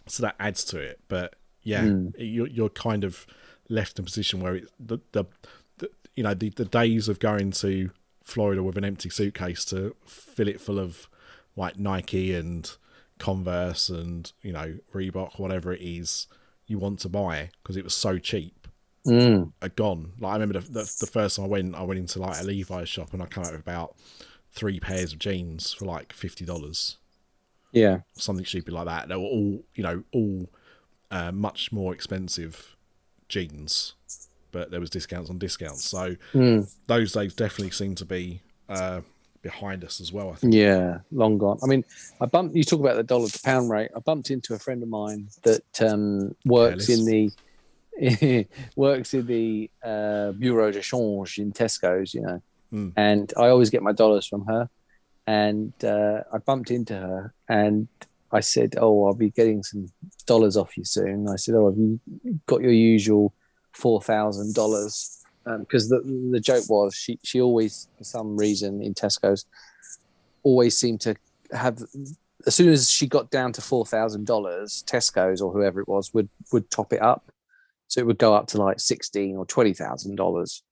So 0.09 0.23
that 0.25 0.35
adds 0.39 0.65
to 0.65 0.79
it. 0.79 1.01
But 1.09 1.37
yeah, 1.63 1.85
Mm. 1.85 2.13
you're, 2.19 2.49
you're 2.49 2.69
kind 2.69 3.05
of 3.05 3.27
left 3.69 3.99
in 3.99 4.03
a 4.03 4.07
position 4.07 4.41
where 4.41 4.57
it, 4.57 4.69
the, 4.79 4.99
the, 5.13 5.25
the 5.79 5.91
you 6.17 6.23
know 6.23 6.35
the, 6.35 6.51
the 6.51 6.65
days 6.67 7.09
of 7.09 7.19
going 7.21 7.53
to 7.53 7.91
Florida 8.25 8.63
with 8.63 8.77
an 8.77 8.85
empty 8.85 9.09
suitcase 9.09 9.65
to 9.67 9.95
fill 10.05 10.49
it 10.49 10.61
full 10.61 10.79
of 10.79 11.09
like 11.57 11.79
Nike 11.79 12.35
and 12.35 12.77
Converse 13.23 13.89
and 13.89 14.33
you 14.43 14.53
know 14.53 14.77
Reebok 14.95 15.39
whatever 15.39 15.73
it 15.73 15.81
is 15.81 16.27
you 16.67 16.79
want 16.79 16.99
to 17.01 17.09
buy 17.09 17.51
because 17.63 17.77
it 17.77 17.85
was 17.85 17.95
so 17.95 18.19
cheap 18.19 18.67
Mm. 19.07 19.53
are 19.61 19.69
gone. 19.69 20.13
Like 20.21 20.31
I 20.31 20.35
remember 20.35 20.61
the, 20.61 20.71
the, 20.73 20.95
the 21.01 21.07
first 21.07 21.35
time 21.37 21.45
I 21.47 21.49
went, 21.49 21.75
I 21.75 21.83
went 21.83 21.99
into 21.99 22.21
like 22.21 22.41
a 22.41 22.45
Levi's 22.45 22.89
shop 22.89 23.13
and 23.13 23.21
I 23.21 23.27
came 23.27 23.43
out 23.45 23.51
with 23.53 23.61
about 23.61 23.97
three 24.53 24.79
pairs 24.79 25.13
of 25.13 25.19
jeans 25.19 25.73
for 25.73 25.87
like 25.87 26.13
fifty 26.13 26.45
dollars 26.45 26.99
yeah, 27.73 28.01
something 28.15 28.45
stupid 28.45 28.75
like 28.75 28.85
that. 28.87 29.09
They 29.09 29.17
were 29.17 29.23
all, 29.23 29.65
you 29.75 29.83
know, 29.83 30.05
all 30.13 30.49
uh, 31.11 31.33
much 31.33 31.73
more 31.73 31.93
expensive 31.95 32.77
jeans, 33.29 33.95
but 34.53 34.71
there 34.71 34.79
was 34.81 34.91
discounts 34.91 35.31
on 35.31 35.39
discounts. 35.39 35.85
So 35.85 36.17
Mm. 36.35 36.69
those 36.87 37.13
days 37.13 37.35
definitely 37.35 37.71
seem 37.71 37.95
to 37.97 38.05
be 38.05 38.43
uh, 38.69 39.01
behind 39.43 39.85
us 39.85 40.01
as 40.01 40.13
well. 40.13 40.31
I 40.31 40.35
think. 40.37 40.55
Yeah, 40.55 40.99
long 41.11 41.37
gone. 41.39 41.59
I 41.63 41.67
mean, 41.67 41.85
I 42.21 42.27
bumped. 42.27 42.55
You 42.57 42.65
talk 42.65 42.81
about 42.81 42.97
the 42.97 43.03
dollar 43.03 43.29
to 43.29 43.43
pound 43.43 43.71
rate. 43.71 43.91
I 43.95 44.01
bumped 44.01 44.31
into 44.31 44.55
a 44.55 44.59
friend 44.59 44.83
of 44.83 44.89
mine 44.89 45.29
that 45.43 45.83
um, 45.83 46.35
works 46.45 46.89
in 46.89 47.05
the 47.05 47.31
works 48.77 49.15
in 49.15 49.27
the 49.27 49.71
uh, 49.85 50.33
bureau 50.33 50.71
de 50.71 50.81
change 50.81 51.39
in 51.39 51.53
Tesco's. 51.53 52.15
You 52.15 52.23
know, 52.23 52.43
Mm. 52.73 52.91
and 52.97 53.31
I 53.37 53.49
always 53.49 53.69
get 53.69 53.83
my 53.83 53.93
dollars 53.93 54.27
from 54.27 54.47
her. 54.47 54.71
And 55.27 55.75
uh, 55.85 56.23
I 56.33 56.39
bumped 56.39 56.71
into 56.71 56.95
her, 56.95 57.35
and 57.49 57.87
I 58.33 58.41
said, 58.41 58.77
"Oh, 58.79 59.07
I'll 59.07 59.15
be 59.15 59.31
getting 59.31 59.63
some 59.63 59.93
dollars 60.27 60.57
off 60.57 60.77
you 60.79 60.85
soon." 60.85 61.29
I 61.29 61.37
said, 61.37 61.55
"Oh, 61.55 61.69
have 61.69 61.77
you 61.79 62.01
got 62.47 62.63
your 62.63 62.73
usual 62.73 63.35
four 63.73 64.01
thousand 64.01 64.55
dollars?" 64.55 65.22
Because 65.45 65.89
the 65.89 66.01
the 66.31 66.41
joke 66.41 66.65
was 66.69 66.95
she 66.95 67.19
she 67.25 67.41
always 67.41 67.89
for 67.99 68.05
some 68.05 68.37
reason 68.37 68.83
in 68.83 68.95
Tesco's 68.95 69.47
always 70.43 70.79
seemed 70.79 71.01
to 71.03 71.17
have 71.53 71.79
as 72.47 72.55
soon 72.55 72.71
as 72.71 72.91
she 72.91 73.07
got 73.07 73.31
down 73.31 73.53
to 73.53 73.61
four 73.61 73.87
thousand 73.87 74.27
dollars, 74.27 74.85
Tesco's 74.87 75.41
or 75.41 75.53
whoever 75.53 75.81
it 75.81 75.89
was 75.89 76.13
would 76.15 76.29
would 76.53 76.71
top 76.71 76.93
it 76.93 77.03
up, 77.03 77.31
so 77.89 78.01
it 78.01 78.07
would 78.07 78.19
go 78.19 78.35
up 78.35 78.47
to 78.49 78.59
like 78.59 78.81
sixteen 78.81 79.37
or 79.37 79.47
twenty 79.47 79.73
thousand 79.73 80.17
dollars 80.17 80.63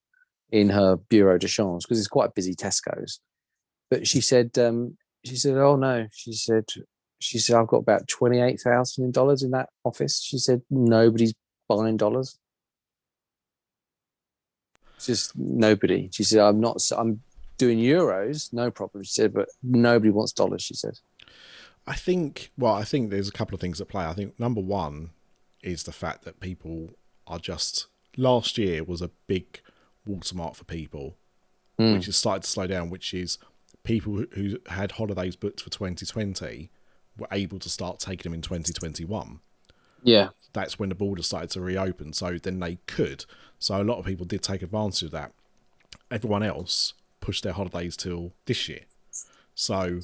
in 0.51 0.68
her 0.68 0.97
bureau 0.97 1.39
de 1.39 1.47
change 1.47 1.85
because 1.85 1.99
it's 1.99 2.09
quite 2.09 2.31
a 2.31 2.33
busy 2.35 2.55
Tesco's. 2.55 3.21
But 3.89 4.07
she 4.07 4.21
said, 4.21 4.57
um, 4.59 4.97
she 5.25 5.37
said, 5.37 5.57
oh 5.57 5.77
no, 5.77 6.07
she 6.12 6.33
said, 6.33 6.64
she 7.21 7.39
said 7.39 7.57
I've 7.57 7.68
got 7.68 7.79
about 7.79 8.09
twenty 8.09 8.41
eight 8.41 8.61
thousand 8.61 9.12
dollars 9.12 9.43
in 9.43 9.51
that 9.53 9.68
office. 9.85 10.23
She 10.23 10.39
said 10.39 10.62
nobody's 10.71 11.35
buying 11.68 11.97
dollars. 11.97 12.39
Just 15.07 15.36
nobody. 15.36 16.09
She 16.12 16.24
said 16.24 16.40
I'm 16.40 16.61
not. 16.61 16.80
I'm 16.96 17.22
doing 17.59 17.78
euros, 17.78 18.53
no 18.53 18.70
problem. 18.70 19.05
She 19.05 19.12
said, 19.12 19.34
but 19.34 19.48
nobody 19.62 20.11
wants 20.11 20.32
dollars. 20.32 20.62
She 20.62 20.74
said. 20.74 20.98
I 21.86 21.94
think. 21.94 22.51
Well, 22.57 22.74
I 22.74 22.84
think 22.84 23.11
there's 23.11 23.28
a 23.28 23.32
couple 23.32 23.55
of 23.55 23.61
things 23.61 23.80
at 23.80 23.88
play. 23.88 24.05
I 24.05 24.14
think 24.14 24.38
number 24.38 24.61
one 24.61 25.11
is 25.62 25.82
the 25.84 25.92
fact 25.92 26.24
that 26.24 26.40
people 26.40 26.90
are 27.26 27.38
just. 27.38 27.86
Last 28.16 28.59
year 28.59 28.82
was 28.84 29.01
a 29.03 29.11
big 29.26 29.61
watermark 30.07 30.55
for 30.57 30.64
people, 30.64 31.16
Mm. 31.78 31.94
which 31.94 32.07
has 32.07 32.16
started 32.16 32.42
to 32.42 32.48
slow 32.51 32.66
down. 32.66 32.90
Which 32.90 33.14
is 33.14 33.38
people 33.84 34.14
who- 34.16 34.28
who 34.32 34.59
had 34.66 34.92
holidays 34.92 35.36
booked 35.36 35.61
for 35.62 35.70
2020 35.70 36.70
were 37.16 37.28
able 37.32 37.59
to 37.59 37.68
start 37.70 37.98
taking 37.98 38.24
them 38.24 38.34
in 38.34 38.42
2021. 38.42 39.40
Yeah. 40.03 40.28
that's 40.53 40.78
when 40.78 40.88
the 40.88 40.94
border 40.94 41.22
started 41.22 41.51
to 41.51 41.61
reopen. 41.61 42.12
So 42.12 42.38
then 42.38 42.59
they 42.61 42.78
could. 42.86 43.24
So 43.59 43.80
a 43.80 43.84
lot 43.84 43.98
of 43.98 44.05
people 44.07 44.26
did 44.26 44.42
take 44.42 44.62
advantage 44.62 45.03
of 45.05 45.11
that. 45.12 45.32
Everyone 46.11 46.42
else 46.42 46.94
pushed 47.20 47.44
their 47.44 47.53
holidays 47.53 47.96
till 47.96 48.32
this 48.46 48.68
year. 48.68 48.80
So, 49.55 50.01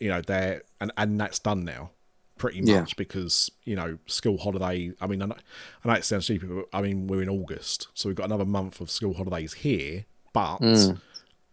you 0.00 0.08
know, 0.08 0.20
they're 0.20 0.62
and, 0.80 0.92
and 0.96 1.20
that's 1.20 1.38
done 1.38 1.64
now, 1.64 1.90
pretty 2.36 2.60
much 2.60 2.68
Yeah. 2.68 2.84
because, 2.96 3.50
you 3.64 3.76
know, 3.76 3.98
school 4.06 4.38
holiday 4.38 4.92
I 5.00 5.06
mean 5.06 5.22
I 5.22 5.26
know, 5.26 5.36
I 5.84 5.88
know 5.88 5.94
it 5.94 6.04
sounds 6.04 6.24
stupid, 6.24 6.48
but 6.48 6.66
I 6.76 6.82
mean 6.82 7.06
we're 7.06 7.22
in 7.22 7.28
August, 7.28 7.88
so 7.94 8.08
we've 8.08 8.16
got 8.16 8.26
another 8.26 8.44
month 8.44 8.80
of 8.80 8.90
school 8.90 9.14
holidays 9.14 9.52
here, 9.54 10.04
but 10.32 10.58
Mm. 10.60 11.00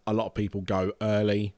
a 0.07 0.13
lot 0.13 0.25
of 0.27 0.33
people 0.33 0.61
go 0.61 0.91
early. 1.01 1.53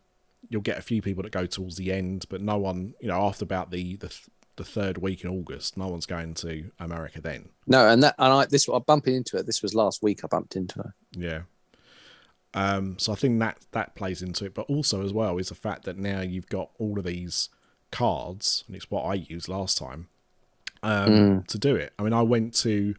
You'll 0.50 0.62
get 0.62 0.78
a 0.78 0.82
few 0.82 1.02
people 1.02 1.24
that 1.24 1.32
go 1.32 1.46
towards 1.46 1.76
the 1.78 1.92
end, 1.92 2.26
but 2.30 2.42
no 2.42 2.58
one, 2.58 2.94
you 3.02 3.08
know, 3.08 3.22
after 3.22 3.44
about 3.44 3.72
the 3.72 3.96
the, 3.98 4.14
the 4.58 4.66
third 4.66 4.98
week 4.98 5.24
in 5.24 5.30
August, 5.30 5.78
no 5.78 5.88
one's 5.88 6.06
going 6.06 6.34
to 6.36 6.70
America 6.80 7.22
then. 7.22 7.50
No, 7.66 7.88
and 7.88 8.04
that 8.04 8.16
and 8.20 8.34
I 8.34 8.46
this 8.46 8.68
I 8.68 8.80
bumping 8.80 9.16
into 9.16 9.38
it. 9.38 9.46
This 9.46 9.62
was 9.64 9.74
last 9.74 10.04
week. 10.04 10.24
I 10.24 10.28
bumped 10.28 10.56
into 10.56 10.80
her. 10.80 10.94
Yeah. 11.14 11.42
Um, 12.54 12.98
so 12.98 13.12
I 13.12 13.16
think 13.16 13.40
that 13.40 13.60
that 13.72 13.96
plays 13.96 14.22
into 14.22 14.46
it, 14.46 14.54
but 14.54 14.66
also 14.68 15.04
as 15.04 15.14
well 15.14 15.38
is 15.38 15.50
the 15.50 15.56
fact 15.56 15.84
that 15.86 15.98
now 15.98 16.22
you've 16.22 16.50
got 16.50 16.72
all 16.80 16.98
of 16.98 17.06
these 17.06 17.50
cards, 17.92 18.64
and 18.68 18.76
it's 18.76 18.92
what 18.92 19.04
I 19.04 19.14
used 19.14 19.48
last 19.48 19.78
time 19.78 20.08
um, 20.84 21.44
to 21.48 21.58
do 21.58 21.76
it. 21.76 21.94
I 21.98 22.04
mean, 22.04 22.14
I 22.14 22.24
went 22.24 22.54
to 22.56 22.96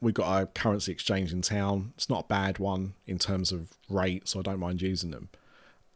we've 0.00 0.14
got 0.14 0.42
a 0.42 0.46
currency 0.46 0.92
exchange 0.92 1.32
in 1.32 1.42
town. 1.42 1.92
It's 1.96 2.08
not 2.08 2.24
a 2.24 2.28
bad 2.28 2.58
one 2.58 2.94
in 3.06 3.18
terms 3.18 3.50
of 3.50 3.76
rate, 3.88 4.28
so 4.28 4.38
I 4.38 4.42
don't 4.42 4.60
mind 4.60 4.82
using 4.82 5.10
them. 5.10 5.30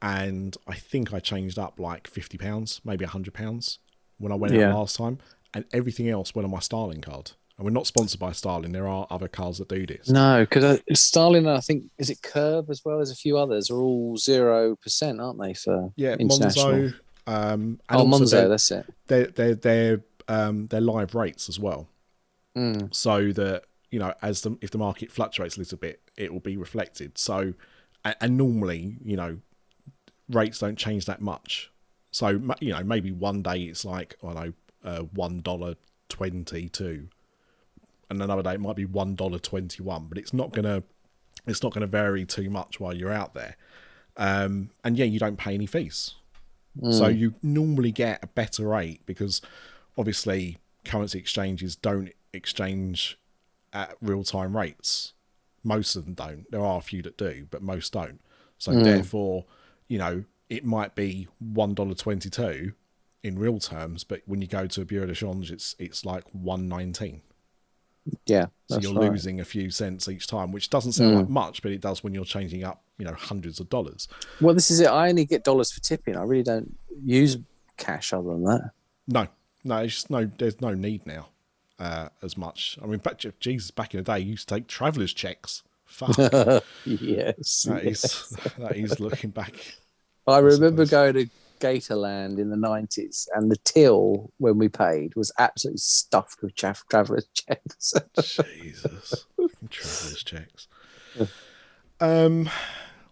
And 0.03 0.57
I 0.67 0.75
think 0.75 1.13
I 1.13 1.21
changed 1.21 1.59
up 1.59 1.79
like 1.79 2.09
fifty 2.09 2.39
pounds, 2.39 2.81
maybe 2.85 3.05
hundred 3.05 3.35
pounds 3.35 3.79
when 4.21 4.31
I 4.33 4.37
went 4.37 4.55
Yeah. 4.55 4.69
out 4.71 4.77
last 4.79 4.97
time, 4.97 5.19
and 5.55 5.65
everything 5.73 6.09
else 6.09 6.35
went 6.35 6.45
on 6.45 6.51
my 6.53 6.61
Starling 6.61 7.01
card. 7.01 7.33
And 7.59 7.65
we're 7.67 7.73
not 7.73 7.87
sponsored 7.87 8.21
by 8.21 8.33
Starling. 8.33 8.73
There 8.73 8.87
are 8.89 9.07
other 9.11 9.29
cards 9.29 9.59
that 9.59 9.69
do 9.69 9.85
this. 9.87 10.09
No, 10.09 10.47
because 10.49 10.81
Starling, 10.95 11.47
I 11.47 11.61
think, 11.61 11.91
is 11.99 12.09
it 12.09 12.23
Curve 12.23 12.71
as 12.71 12.83
well? 12.85 13.01
as 13.01 13.11
a 13.11 13.15
few 13.17 13.37
others 13.37 13.71
are 13.71 13.81
all 13.81 14.17
zero 14.17 14.77
percent, 14.77 15.21
aren't 15.21 15.41
they? 15.41 15.53
For 15.55 15.93
Yeah. 15.97 16.17
Monzo. 16.17 16.95
Um, 17.27 17.81
and 17.89 18.01
oh, 18.01 18.05
Monzo, 18.07 18.49
that's 18.49 18.71
it. 18.71 18.87
they're 19.09 19.27
they're 19.27 19.55
they're 19.55 20.01
um 20.29 20.69
they're 20.69 20.81
live 20.81 21.15
rates 21.15 21.49
as 21.49 21.59
well, 21.61 21.89
Mm. 22.57 22.95
so 22.95 23.31
that 23.33 23.65
you 23.91 23.99
know 23.99 24.15
as 24.23 24.41
the 24.41 24.57
if 24.63 24.71
the 24.71 24.79
market 24.79 25.13
fluctuates 25.13 25.57
a 25.57 25.61
little 25.61 25.79
bit, 25.79 26.01
it 26.17 26.33
will 26.33 26.41
be 26.41 26.57
reflected. 26.57 27.19
So, 27.19 27.53
and, 28.05 28.17
and 28.23 28.37
normally 28.39 28.97
you 29.05 29.17
know 29.17 29.39
rates 30.31 30.59
don't 30.61 30.77
change 30.79 31.05
that 31.07 31.21
much. 31.21 31.71
So 32.11 32.29
you 32.61 32.73
know 32.73 32.83
maybe 32.83 33.13
one 33.13 33.43
day 33.43 33.63
it's 33.63 33.85
like 33.85 34.17
I 34.23 34.33
don't 34.33 34.35
know 34.35 34.53
uh, 34.85 35.03
one 35.15 35.41
dollar 35.41 35.75
twenty 36.09 36.69
two, 36.69 37.09
and 38.09 38.23
another 38.23 38.43
day 38.43 38.55
it 38.55 38.61
might 38.61 38.77
be 38.77 38.85
one 38.85 39.15
dollar 39.15 39.39
twenty 39.39 39.83
one, 39.83 40.07
but 40.09 40.19
it's 40.19 40.33
not 40.33 40.53
gonna 40.53 40.83
it's 41.47 41.63
not 41.63 41.73
gonna 41.73 41.87
vary 41.87 42.25
too 42.25 42.51
much 42.51 42.81
while 42.81 42.95
you're 42.95 43.13
out 43.13 43.35
there. 43.35 43.57
Um, 44.17 44.71
and 44.85 44.97
yeah, 44.99 45.05
you 45.07 45.19
don't 45.19 45.37
pay 45.39 45.55
any 45.55 45.67
fees. 45.67 46.15
So 46.93 47.09
you 47.09 47.35
normally 47.43 47.91
get 47.91 48.23
a 48.23 48.27
better 48.29 48.69
rate 48.69 49.01
because 49.07 49.41
obviously 49.99 50.59
currency 50.85 51.19
exchanges 51.19 51.75
don't 51.77 52.13
exchange 52.33 53.19
at 53.73 53.97
real 54.01 54.23
time 54.25 54.57
rates. 54.57 55.13
Most 55.65 55.97
of 55.97 56.05
them 56.05 56.15
don't. 56.15 56.51
There 56.51 56.65
are 56.65 56.79
a 56.79 56.83
few 56.83 57.03
that 57.03 57.17
do, 57.17 57.47
but 57.51 57.61
most 57.63 57.93
don't. 57.93 58.21
So 58.59 58.73
therefore, 58.85 59.45
you 59.89 59.99
know, 59.99 60.25
it 60.51 60.65
might 60.65 60.95
be 60.95 61.29
one 61.39 61.73
dollar 61.73 61.95
twenty 61.95 62.29
two 62.29 62.75
in 63.23 63.39
real 63.39 63.59
terms, 63.59 64.05
but 64.05 64.23
when 64.27 64.43
you 64.43 64.49
go 64.49 64.67
to 64.67 64.83
a 64.83 64.85
bureau 64.85 65.07
de 65.07 65.15
change, 65.15 65.51
it's 65.51 65.75
it's 65.79 66.05
like 66.05 66.25
one 66.33 66.69
nineteen. 66.69 67.23
Yeah, 68.27 68.47
So 68.69 68.81
you're 68.81 68.95
right. 68.95 69.11
losing 69.11 69.41
a 69.41 69.45
few 69.45 69.71
cents 69.71 70.09
each 70.09 70.27
time, 70.27 70.53
which 70.53 70.71
doesn't 70.71 70.93
sound 70.93 71.17
like 71.17 71.29
much, 71.29 71.63
but 71.63 71.71
it 71.71 71.83
does 71.83 72.03
when 72.03 72.15
you're 72.15 72.25
changing 72.25 72.65
up, 72.65 72.83
you 72.99 73.05
know, 73.05 73.13
hundreds 73.13 73.61
of 73.61 73.69
dollars. 73.69 74.09
Well, 74.41 74.55
this 74.55 74.71
is 74.71 74.81
it. 74.81 74.87
I 74.89 75.11
only 75.11 75.27
get 75.27 75.45
dollars 75.45 75.71
for 75.71 75.81
tipping. 75.81 76.17
I 76.17 76.23
really 76.23 76.43
don't 76.43 76.77
use 77.05 77.37
cash 77.77 78.13
other 78.15 78.31
than 78.31 78.45
that. 78.45 78.71
No, 79.07 79.29
no, 79.65 79.77
it's 79.79 79.95
just 79.95 80.11
no. 80.11 80.29
There's 80.39 80.61
no 80.63 80.73
need 80.73 81.07
now 81.07 81.29
uh, 81.79 82.09
as 82.23 82.37
much. 82.39 82.79
I 82.83 82.87
mean, 82.87 82.99
back, 82.99 83.23
Jesus, 83.39 83.71
back 83.71 83.95
in 83.95 84.03
the 84.03 84.05
day, 84.05 84.21
you 84.21 84.31
used 84.31 84.49
to 84.49 84.55
take 84.57 84.67
travellers 84.67 85.13
checks. 85.13 85.63
Fuck, 85.85 86.17
yes. 86.87 87.65
that 87.69 87.85
is 87.85 88.37
that 88.59 88.77
is 88.77 88.99
looking 88.99 89.31
back. 89.31 89.55
I 90.31 90.39
remember 90.39 90.85
suppose. 90.87 90.91
going 90.91 91.15
to 91.15 91.31
Gatorland 91.61 92.39
in 92.39 92.49
the 92.51 92.57
90s, 92.57 93.29
and 93.35 93.51
the 93.51 93.57
till 93.65 94.33
when 94.39 94.57
we 94.59 94.69
paid 94.69 95.15
was 95.15 95.31
absolutely 95.39 95.79
stuffed 95.79 96.43
with 96.43 96.55
tra- 96.55 96.75
traveller's 96.89 97.27
checks. 97.35 97.93
Jesus, 98.19 99.27
travellers 99.69 100.23
checks. 100.25 100.69
Um, 102.01 102.49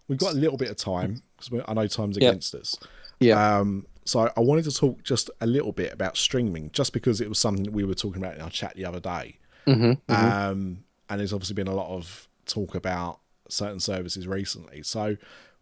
we've 0.08 0.18
got 0.18 0.32
a 0.32 0.36
little 0.38 0.56
bit 0.56 0.70
of 0.70 0.76
time 0.76 1.22
because 1.38 1.62
I 1.68 1.74
know 1.74 1.86
time's 1.86 2.16
Yep. 2.18 2.30
against 2.30 2.54
us. 2.54 2.78
yeah. 3.20 3.58
Um, 3.58 3.86
so 4.04 4.32
I 4.34 4.40
wanted 4.40 4.64
to 4.64 4.72
talk 4.72 5.02
just 5.02 5.28
a 5.42 5.46
little 5.46 5.72
bit 5.72 5.92
about 5.92 6.16
streaming, 6.16 6.70
just 6.72 6.94
because 6.94 7.20
it 7.20 7.28
was 7.28 7.38
something 7.38 7.64
that 7.64 7.72
we 7.74 7.84
were 7.84 7.94
talking 7.94 8.22
about 8.22 8.34
in 8.36 8.40
our 8.40 8.48
chat 8.48 8.74
the 8.74 8.86
other 8.86 9.00
day. 9.00 9.36
hmm 9.66 9.92
Um, 10.08 10.84
and 11.10 11.20
there's 11.20 11.34
obviously 11.34 11.54
been 11.54 11.68
a 11.68 11.74
lot 11.74 11.90
of 11.94 12.26
talk 12.46 12.74
about 12.74 13.20
certain 13.50 13.80
services 13.80 14.26
recently. 14.26 14.82
So, 14.82 15.16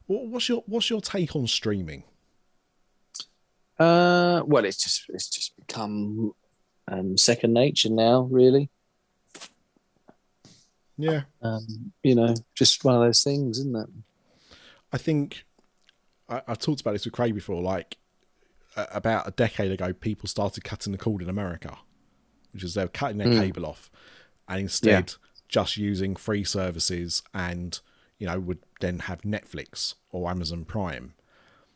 what's 0.06 0.48
your 0.48 0.62
what's 0.66 0.90
your 0.90 1.00
take 1.00 1.34
on 1.36 1.46
streaming? 1.46 2.04
Uh, 3.78 4.42
well, 4.46 4.64
it's 4.64 4.78
just 4.78 5.04
it's 5.10 5.28
just 5.28 5.56
become 5.56 6.32
um, 6.88 7.16
second 7.16 7.52
nature 7.52 7.90
now, 7.90 8.22
really. 8.30 8.70
Yeah, 10.98 11.22
Um, 11.42 11.92
you 12.02 12.14
know, 12.14 12.34
just 12.54 12.82
one 12.82 12.94
of 12.94 13.02
those 13.02 13.22
things, 13.22 13.58
isn't 13.58 13.76
it? 13.76 14.56
I 14.92 14.96
think 14.96 15.44
I, 16.28 16.40
I've 16.48 16.58
talked 16.58 16.80
about 16.80 16.92
this 16.92 17.04
with 17.04 17.12
Craig 17.12 17.34
before. 17.34 17.60
Like 17.60 17.98
a, 18.76 18.86
about 18.92 19.28
a 19.28 19.30
decade 19.32 19.70
ago, 19.72 19.92
people 19.92 20.26
started 20.26 20.64
cutting 20.64 20.92
the 20.92 20.98
cord 20.98 21.20
in 21.20 21.28
America, 21.28 21.76
which 22.52 22.64
is 22.64 22.72
they 22.72 22.84
were 22.84 22.88
cutting 22.88 23.18
their 23.18 23.28
Mm. 23.28 23.38
cable 23.40 23.66
off, 23.66 23.90
and 24.48 24.60
instead 24.60 25.14
just 25.48 25.76
using 25.76 26.16
free 26.16 26.44
services, 26.44 27.22
and 27.34 27.78
you 28.18 28.26
know 28.26 28.38
would 28.38 28.58
then 28.80 29.00
have 29.00 29.22
Netflix 29.22 29.94
or 30.10 30.30
Amazon 30.30 30.64
Prime. 30.64 31.14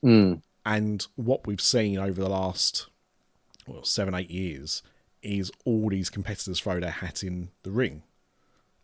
Mm. 0.03 0.43
And 0.65 1.07
what 1.17 1.47
we've 1.47 1.61
seen 1.61 1.99
over 1.99 2.21
the 2.21 2.29
last 2.29 2.87
well, 3.67 3.85
seven, 3.85 4.15
eight 4.15 4.31
years 4.31 4.83
is 5.23 5.51
all 5.65 5.89
these 5.91 6.11
competitors 6.11 6.61
throw 6.61 6.81
their 6.81 6.91
hat 6.91 7.23
in 7.23 7.51
the 7.63 7.71
ring. 7.71 8.03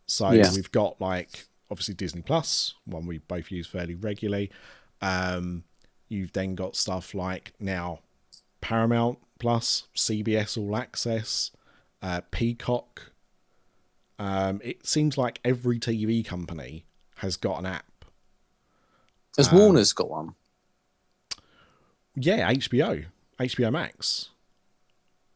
So 0.05 0.31
Yeah. 0.31 0.51
we've 0.53 0.71
got 0.71 0.99
like 1.01 1.47
obviously 1.69 1.93
Disney 1.95 2.21
Plus, 2.21 2.73
one 2.85 3.05
we 3.05 3.17
both 3.17 3.51
use 3.51 3.67
fairly 3.67 3.95
regularly. 3.95 4.49
Um, 5.01 5.63
you've 6.07 6.33
then 6.33 6.55
got 6.55 6.75
stuff 6.75 7.13
like 7.13 7.53
now 7.59 7.99
Paramount 8.61 9.19
Plus, 9.39 9.87
CBS 9.95 10.57
All 10.57 10.75
Access, 10.75 11.51
uh, 12.01 12.21
Peacock. 12.31 13.11
Um, 14.17 14.61
it 14.63 14.87
seems 14.87 15.17
like 15.17 15.39
every 15.45 15.79
TV 15.79 16.25
company 16.25 16.85
has 17.17 17.37
got 17.37 17.59
an 17.59 17.65
app. 17.65 17.85
Has 19.37 19.49
Um, 19.49 19.57
Warner's 19.59 19.93
got 19.93 20.09
one? 20.09 20.35
Yeah, 22.15 22.51
HBO, 22.51 23.05
HBO 23.39 23.71
Max. 23.71 24.29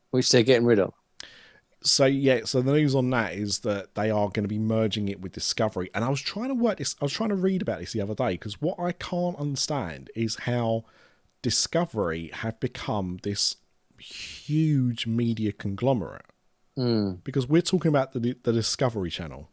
Which 0.09 0.29
they're 0.29 0.43
getting 0.43 0.65
rid 0.65 0.79
of. 0.79 0.93
so 1.83 2.05
yeah, 2.05 2.41
so 2.45 2.61
the 2.61 2.73
news 2.73 2.93
on 2.95 3.09
that 3.11 3.33
is 3.33 3.59
that 3.59 3.95
they 3.95 4.09
are 4.11 4.27
going 4.29 4.43
to 4.43 4.47
be 4.47 4.59
merging 4.59 5.07
it 5.07 5.19
with 5.21 5.31
Discovery. 5.31 5.89
And 5.95 6.03
I 6.03 6.09
was 6.09 6.21
trying 6.21 6.49
to 6.49 6.53
work 6.55 6.77
this. 6.77 6.95
I 7.01 7.05
was 7.05 7.13
trying 7.13 7.29
to 7.29 7.35
read 7.35 7.61
about 7.61 7.79
this 7.79 7.93
the 7.93 8.01
other 8.01 8.13
day 8.15 8.33
because 8.33 8.61
what 8.61 8.79
I 8.79 8.91
can't 8.91 9.37
understand 9.37 10.09
is 10.15 10.35
how 10.41 10.85
Discovery 11.41 12.29
have 12.33 12.59
become 12.59 13.17
this 13.23 13.55
huge 13.99 15.07
media 15.07 15.51
conglomerate. 15.51 16.25
Mm. 16.77 17.23
Because 17.23 17.47
we're 17.47 17.61
talking 17.61 17.89
about 17.89 18.13
the 18.13 18.35
the 18.43 18.53
Discovery 18.53 19.09
Channel, 19.09 19.49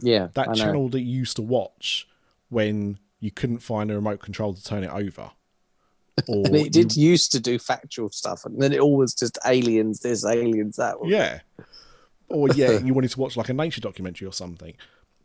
Yeah, 0.00 0.28
that 0.34 0.54
channel 0.54 0.88
that 0.90 1.00
you 1.00 1.18
used 1.20 1.36
to 1.36 1.42
watch 1.42 2.06
when 2.48 2.98
you 3.20 3.30
couldn't 3.30 3.58
find 3.60 3.90
a 3.90 3.94
remote 3.94 4.20
control 4.20 4.54
to 4.54 4.62
turn 4.62 4.84
it 4.84 4.90
over. 4.90 5.30
Or 6.28 6.46
And 6.46 6.54
it 6.54 6.64
you- 6.66 6.70
did 6.70 6.96
used 6.96 7.32
to 7.32 7.40
do 7.40 7.58
factual 7.58 8.08
stuff, 8.10 8.44
and 8.44 8.60
then 8.62 8.72
it 8.72 8.78
always 8.80 9.14
just 9.14 9.36
aliens 9.44 9.98
this, 10.00 10.24
aliens 10.24 10.76
that. 10.76 10.94
it? 11.02 11.08
Yeah. 11.08 11.40
Or 12.28 12.48
yeah, 12.50 12.78
you 12.84 12.94
wanted 12.94 13.10
to 13.10 13.18
watch 13.20 13.36
like 13.36 13.48
a 13.48 13.52
nature 13.52 13.80
documentary 13.80 14.28
or 14.28 14.32
something. 14.32 14.74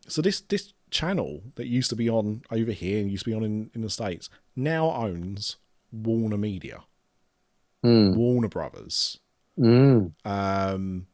So 0.08 0.20
this 0.20 0.40
this 0.40 0.72
channel 0.90 1.42
that 1.54 1.68
used 1.68 1.90
to 1.90 1.96
be 1.96 2.10
on 2.10 2.42
over 2.50 2.72
here 2.72 2.98
and 3.00 3.08
used 3.10 3.22
to 3.24 3.30
be 3.30 3.36
on 3.36 3.44
in, 3.44 3.70
in 3.74 3.82
the 3.82 3.90
States 3.90 4.28
now 4.56 4.90
owns 4.90 5.56
Warner 5.92 6.36
Media, 6.38 6.82
Mm. 7.84 8.16
Warner 8.16 8.48
Brothers, 8.48 9.18
Mm. 9.58 10.12
um, 10.24 11.06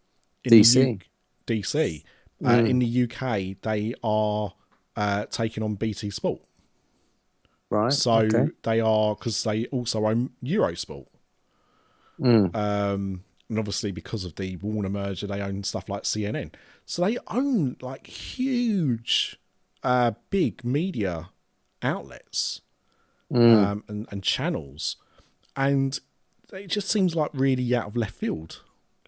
in 0.44 0.52
DC. 0.52 0.76
U- 0.88 0.98
DC. 1.46 2.02
Uh, 2.44 2.48
Mm. 2.50 2.68
In 2.68 2.78
the 2.80 3.02
UK, 3.04 3.56
they 3.62 3.94
are 4.02 4.52
uh, 4.94 5.26
taking 5.26 5.62
on 5.62 5.74
BT 5.74 6.10
Sport. 6.10 6.42
Right. 7.70 7.92
So 7.92 8.18
okay. 8.18 8.48
they 8.62 8.80
are 8.80 9.14
because 9.14 9.42
they 9.42 9.66
also 9.66 10.06
own 10.06 10.30
Eurosport. 10.44 11.06
Mm. 12.20 12.54
um, 12.56 13.24
and 13.48 13.58
obviously 13.58 13.92
because 13.92 14.24
of 14.24 14.36
the 14.36 14.56
Warner 14.56 14.88
merger, 14.88 15.26
they 15.26 15.40
own 15.42 15.62
stuff 15.64 15.88
like 15.88 16.04
CNN. 16.04 16.52
So 16.86 17.04
they 17.04 17.18
own 17.28 17.76
like 17.82 18.06
huge, 18.06 19.38
uh, 19.82 20.12
big 20.30 20.64
media 20.64 21.30
outlets 21.82 22.62
Mm. 23.32 23.66
um, 23.66 23.84
and, 23.88 24.06
and 24.12 24.22
channels, 24.22 24.96
and 25.56 25.98
it 26.52 26.68
just 26.68 26.88
seems 26.88 27.16
like 27.16 27.30
really 27.34 27.74
out 27.74 27.88
of 27.88 27.96
left 27.96 28.14
field. 28.14 28.62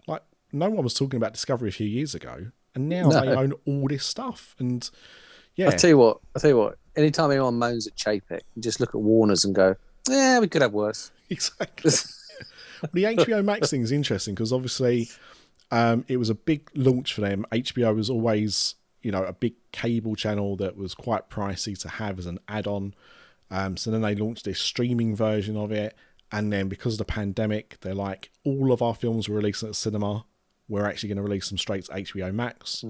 Like 0.07 0.23
no 0.51 0.69
one 0.69 0.83
was 0.83 0.93
talking 0.93 1.15
about 1.15 1.31
Discovery 1.33 1.69
a 1.69 1.71
few 1.71 1.87
years 1.87 2.13
ago, 2.13 2.47
and 2.79 2.89
now 2.89 3.09
No. 3.09 3.21
they 3.21 3.27
own 3.35 3.53
all 3.65 3.87
this 3.87 4.05
stuff. 4.05 4.55
And 4.59 4.89
yeah, 5.55 5.67
I'll 5.67 5.77
tell 5.77 5.89
you 5.89 5.97
what. 5.97 6.19
I'll 6.35 6.41
tell 6.41 6.51
you 6.51 6.57
what. 6.57 6.77
Anytime 6.95 7.31
anyone 7.31 7.59
moans 7.59 7.87
at 7.87 7.95
Chapek, 7.95 8.41
you 8.55 8.61
just 8.61 8.79
look 8.79 8.89
at 8.95 9.01
Warner's 9.01 9.45
and 9.45 9.53
go, 9.53 9.75
"Yeah, 10.09 10.39
we 10.39 10.47
could 10.47 10.61
have 10.61 10.73
worse." 10.73 11.11
exactly. 11.29 11.91
the 12.93 13.03
HBO 13.03 13.43
Max 13.43 13.69
thing 13.69 13.81
is 13.81 13.91
interesting 13.91 14.33
because 14.35 14.51
obviously 14.53 15.09
um, 15.71 16.05
it 16.07 16.17
was 16.17 16.29
a 16.29 16.35
big 16.35 16.69
launch 16.75 17.13
for 17.13 17.21
them. 17.21 17.45
HBO 17.51 17.95
was 17.95 18.09
always, 18.09 18.75
you 19.01 19.11
know, 19.11 19.23
a 19.23 19.33
big 19.33 19.53
cable 19.71 20.15
channel 20.15 20.55
that 20.57 20.75
was 20.77 20.95
quite 20.95 21.29
pricey 21.29 21.77
to 21.81 21.89
have 21.89 22.17
as 22.19 22.25
an 22.25 22.39
add-on. 22.47 22.93
Um, 23.51 23.77
so 23.77 23.91
then 23.91 24.01
they 24.01 24.15
launched 24.15 24.45
this 24.45 24.59
streaming 24.59 25.15
version 25.15 25.57
of 25.57 25.71
it, 25.71 25.95
and 26.31 26.51
then 26.53 26.67
because 26.69 26.93
of 26.95 26.99
the 26.99 27.05
pandemic, 27.05 27.77
they're 27.81 27.95
like, 27.95 28.31
all 28.43 28.71
of 28.71 28.81
our 28.81 28.93
films 28.95 29.27
were 29.29 29.35
released 29.35 29.63
at 29.63 29.69
the 29.69 29.75
cinema. 29.75 30.25
We're 30.69 30.85
actually 30.85 31.09
going 31.09 31.17
to 31.17 31.23
release 31.23 31.49
them 31.49 31.57
straight 31.57 31.85
to 31.85 31.91
HBO 31.91 32.33
Max. 32.33 32.85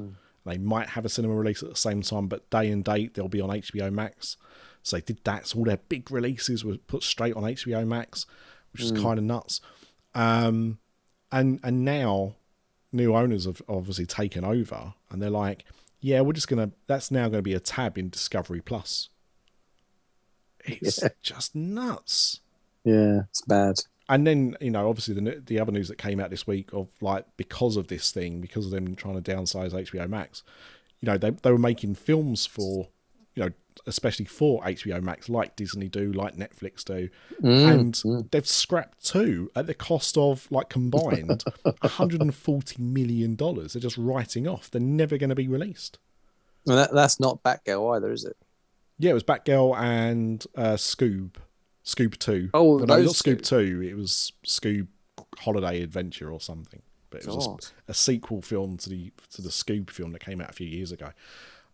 They 0.45 0.57
might 0.57 0.89
have 0.89 1.05
a 1.05 1.09
cinema 1.09 1.35
release 1.35 1.63
at 1.63 1.69
the 1.69 1.75
same 1.75 2.01
time, 2.01 2.27
but 2.27 2.49
day 2.49 2.69
and 2.69 2.83
date 2.83 3.13
they'll 3.13 3.27
be 3.27 3.41
on 3.41 3.49
HBO 3.49 3.91
Max. 3.91 4.37
So 4.83 4.97
they 4.97 5.01
did 5.01 5.23
that. 5.23 5.47
So 5.47 5.59
all 5.59 5.65
their 5.65 5.77
big 5.77 6.11
releases 6.11 6.63
were 6.63 6.77
put 6.77 7.03
straight 7.03 7.35
on 7.35 7.43
HBO 7.43 7.85
Max, 7.87 8.25
which 8.71 8.81
is 8.81 8.91
kind 8.91 9.17
of 9.17 9.25
nuts. 9.25 9.61
Um, 10.15 10.79
and 11.31 11.59
and 11.63 11.85
now 11.85 12.35
new 12.91 13.15
owners 13.15 13.45
have 13.45 13.61
obviously 13.67 14.05
taken 14.05 14.43
over, 14.43 14.93
and 15.11 15.21
they're 15.21 15.29
like, 15.29 15.65
yeah, 15.99 16.21
we're 16.21 16.33
just 16.33 16.47
gonna. 16.47 16.71
That's 16.87 17.11
now 17.11 17.23
going 17.23 17.39
to 17.39 17.41
be 17.43 17.53
a 17.53 17.59
tab 17.59 17.97
in 17.97 18.09
Discovery 18.09 18.61
Plus. 18.61 19.09
It's 20.65 21.01
just 21.21 21.55
nuts. 21.55 22.41
Yeah, 22.83 23.21
it's 23.29 23.41
bad. 23.41 23.75
And 24.09 24.25
then 24.25 24.57
you 24.59 24.71
know, 24.71 24.89
obviously 24.89 25.13
the 25.13 25.41
the 25.45 25.59
other 25.59 25.71
news 25.71 25.87
that 25.87 25.97
came 25.97 26.19
out 26.19 26.31
this 26.31 26.47
week 26.47 26.73
of 26.73 26.89
like 26.99 27.25
because 27.37 27.77
of 27.77 27.87
this 27.87 28.11
thing, 28.11 28.41
because 28.41 28.65
of 28.65 28.71
them 28.71 28.95
trying 28.95 29.21
to 29.21 29.31
downsize 29.31 29.71
HBO 29.71 30.09
Max, 30.09 30.43
you 30.99 31.05
know, 31.05 31.17
they 31.17 31.29
they 31.29 31.51
were 31.51 31.59
making 31.59 31.95
films 31.95 32.45
for, 32.45 32.89
you 33.35 33.43
know, 33.43 33.51
especially 33.85 34.25
for 34.25 34.61
HBO 34.63 35.01
Max, 35.01 35.29
like 35.29 35.55
Disney 35.55 35.87
do, 35.87 36.11
like 36.11 36.35
Netflix 36.35 36.83
do, 36.83 37.09
Mm, 37.41 37.71
and 37.71 37.93
mm. 37.93 38.31
they've 38.31 38.47
scrapped 38.47 39.05
two 39.05 39.51
at 39.55 39.67
the 39.67 39.73
cost 39.73 40.17
of 40.17 40.47
like 40.51 40.69
combined 40.69 41.43
140 41.63 42.81
million 42.81 43.35
dollars. 43.35 43.73
They're 43.73 43.81
just 43.81 43.97
writing 43.97 44.47
off. 44.47 44.69
They're 44.71 44.81
never 44.81 45.17
going 45.17 45.29
to 45.29 45.35
be 45.35 45.47
released. 45.47 45.99
And 46.65 46.77
that, 46.77 46.93
that's 46.93 47.19
not 47.19 47.43
Batgirl 47.43 47.95
either, 47.95 48.11
is 48.11 48.25
it? 48.25 48.35
Yeah, 48.97 49.11
it 49.11 49.13
was 49.13 49.23
Batgirl 49.23 49.77
and 49.79 50.45
uh, 50.55 50.73
Scoob, 50.73 51.35
Scoob 51.85 52.17
Two. 52.17 52.49
Oh, 52.53 52.63
Well, 52.63 52.79
no, 52.79 52.85
not 52.85 52.97
those 52.97 53.21
two. 53.21 53.35
Two. 53.35 53.81
It 53.81 53.95
was 53.95 54.31
Scoob 54.45 54.87
Holiday 55.37 55.81
Adventure 55.81 56.31
or 56.31 56.39
something. 56.39 56.81
But 57.09 57.21
it 57.21 57.27
was 57.27 57.71
a, 57.87 57.91
a 57.91 57.93
sequel 57.93 58.41
film 58.41 58.77
to 58.77 58.89
the 58.89 59.11
to 59.33 59.41
the 59.41 59.49
Scoob 59.49 59.89
film 59.89 60.11
that 60.11 60.19
came 60.19 60.41
out 60.41 60.49
a 60.49 60.53
few 60.53 60.67
years 60.67 60.91
ago. 60.91 61.09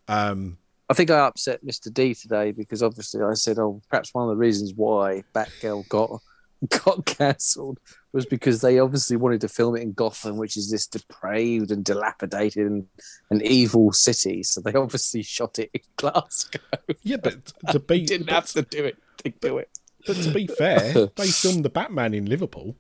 Um, 0.08 0.58
I 0.90 0.94
think 0.94 1.10
I 1.10 1.20
upset 1.20 1.66
Mr. 1.66 1.92
D 1.94 2.14
today 2.14 2.52
because 2.52 2.84
obviously 2.84 3.22
I 3.22 3.34
said, 3.34 3.58
oh, 3.60 3.82
perhaps 3.90 4.14
one 4.14 4.26
of 4.26 4.30
the 4.30 4.40
reasons 4.40 4.74
why 4.76 5.24
Batgirl 5.34 5.90
got 5.90 6.22
got 6.86 7.06
cancelled 7.06 7.80
was 8.14 8.26
because 8.26 8.62
they 8.62 8.80
obviously 8.80 9.18
wanted 9.18 9.42
to 9.42 9.50
film 9.50 9.76
it 9.76 9.82
in 9.82 9.92
Gotham, 9.94 10.38
which 10.38 10.56
is 10.56 10.72
this 10.72 10.88
depraved 10.88 11.72
and 11.72 11.84
dilapidated 11.84 12.66
and 12.68 12.86
an 13.30 13.42
evil 13.42 13.92
city. 13.92 14.42
So 14.44 14.62
they 14.62 14.74
obviously 14.74 15.22
shot 15.22 15.60
it 15.60 15.70
in 15.74 15.82
Glasgow. 15.98 16.60
yeah, 17.04 17.18
but 17.18 17.52
to 17.72 17.80
be 17.80 18.06
Didn't 18.06 18.30
have 18.30 18.48
to 18.52 18.62
do 18.62 18.86
it. 18.86 18.98
They 19.24 19.32
do 19.32 19.58
it. 19.58 19.70
But 20.06 20.16
to 20.22 20.32
be 20.32 20.48
fair, 20.48 20.94
they 21.16 21.28
filmed 21.28 21.66
the 21.66 21.70
Batman 21.70 22.14
in 22.14 22.26
Liverpool. 22.26 22.76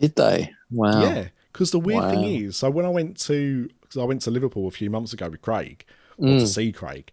Did 0.00 0.16
they? 0.16 0.52
Wow. 0.70 1.00
Yeah, 1.02 1.28
because 1.52 1.70
the 1.70 1.78
weird 1.78 2.04
Wow. 2.04 2.10
thing 2.10 2.24
is, 2.24 2.56
so 2.56 2.70
when 2.70 2.84
I 2.86 2.90
went 2.90 3.18
to, 3.22 3.68
because 3.80 3.96
I 4.00 4.04
went 4.04 4.22
to 4.22 4.30
Liverpool 4.30 4.66
a 4.68 4.70
few 4.70 4.90
months 4.90 5.12
ago 5.12 5.28
with 5.28 5.42
Craig, 5.42 5.84
or 6.18 6.28
to 6.28 6.34
Mm. 6.44 6.46
see 6.46 6.72
Craig, 6.72 7.10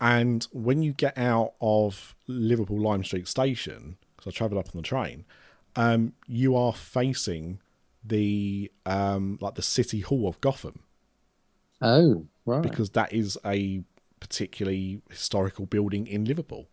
and 0.00 0.46
when 0.52 0.82
you 0.82 0.92
get 0.92 1.16
out 1.18 1.54
of 1.60 2.14
Liverpool 2.26 2.80
Lime 2.80 3.04
Street 3.04 3.28
Station, 3.28 3.96
because 4.16 4.32
I 4.32 4.36
travelled 4.36 4.58
up 4.64 4.74
on 4.74 4.80
the 4.80 4.86
train, 4.86 5.24
um, 5.76 6.12
you 6.26 6.56
are 6.56 6.72
facing 6.72 7.60
the 8.04 8.70
um, 8.86 9.38
like 9.40 9.54
the 9.54 9.62
City 9.62 10.00
Hall 10.00 10.28
of 10.28 10.40
Gotham 10.40 10.80
Oh, 11.80 12.26
right. 12.46 12.62
because 12.62 12.90
that 12.90 13.12
is 13.12 13.38
a 13.44 13.82
particularly 14.20 15.00
historical 15.10 15.66
building 15.66 16.06
in 16.06 16.24
Liverpool. 16.24 16.68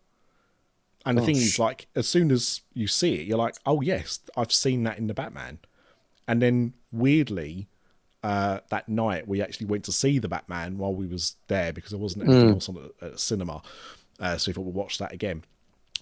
And 1.06 1.18
the 1.18 1.22
thing 1.22 1.36
is, 1.36 1.60
like, 1.60 1.88
as 1.95 2.07
soon 2.07 2.32
as 2.32 2.61
you 2.73 2.88
see 2.88 3.15
it, 3.15 3.27
you're 3.27 3.38
like, 3.38 3.56
oh, 3.65 3.82
yes, 3.82 4.19
I've 4.36 4.52
seen 4.52 4.84
that 4.84 4.98
in 4.98 5.07
the 5.07 5.14
Batman. 5.14 5.60
And 6.27 6.41
then, 6.41 6.73
weirdly, 6.91 7.68
uh, 8.23 8.60
that 8.69 8.90
night 8.90 9.27
we 9.27 9.40
actually 9.40 9.68
went 9.68 9.84
to 9.84 9.91
see 9.91 10.18
the 10.18 10.27
Batman 10.27 10.80
while 10.80 10.95
we 10.95 11.06
was 11.06 11.36
there 11.48 11.72
because 11.72 11.91
there 11.91 11.99
wasn't 11.99 12.27
anything 12.27 12.49
else 12.49 12.68
on 12.68 12.77
at, 12.77 13.11
the 13.11 13.18
cinema. 13.19 13.61
Uh, 14.19 14.36
so 14.36 14.49
we 14.49 14.53
thought 14.53 14.65
we'd 14.65 14.73
watch 14.73 14.98
that 14.98 15.14
again. 15.14 15.44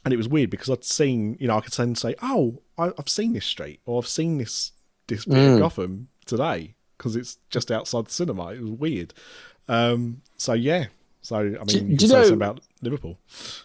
And 0.06 0.14
it 0.14 0.18
was 0.18 0.30
weird 0.30 0.50
because 0.50 0.70
I'd 0.70 0.86
seen, 0.86 1.36
you 1.40 1.48
know, 1.50 1.58
I 1.58 1.62
could 1.62 1.74
then 1.74 1.96
say, 1.96 2.16
oh, 2.22 2.62
I, 2.78 2.92
I've 2.98 3.10
seen 3.10 3.34
this 3.34 3.46
street 3.46 3.82
or 3.86 4.02
I've 4.02 4.08
seen 4.08 4.38
this 4.38 4.72
this 5.08 5.26
bit 5.26 5.54
of 5.54 5.60
Gotham 5.60 6.08
today 6.26 6.76
because 6.98 7.18
it's 7.18 7.40
just 7.50 7.72
outside 7.72 8.06
the 8.06 8.12
cinema. 8.12 8.54
It 8.54 8.62
was 8.62 8.72
weird. 8.72 9.14
Um, 9.68 10.22
so 10.38 10.54
yeah. 10.54 10.86
So 11.24 11.38
I 11.38 11.42
mean, 11.42 11.66
Do- 11.66 11.78
you 11.86 11.98
do 11.98 12.06
you 12.06 12.12
know- 12.12 12.22
something 12.22 12.34
about 12.34 12.60
Liverpool. 12.82 13.18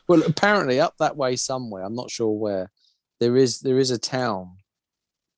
Well, 0.09 0.23
apparently 0.23 0.81
up 0.81 0.97
that 0.99 1.17
way 1.17 1.37
somewhere, 1.37 1.83
I'm 1.85 1.95
not 1.95 2.11
sure 2.11 2.31
where, 2.33 2.71
there 3.21 3.37
is 3.37 3.61
there 3.61 3.79
is 3.79 3.91
a 3.91 3.99
town 3.99 4.57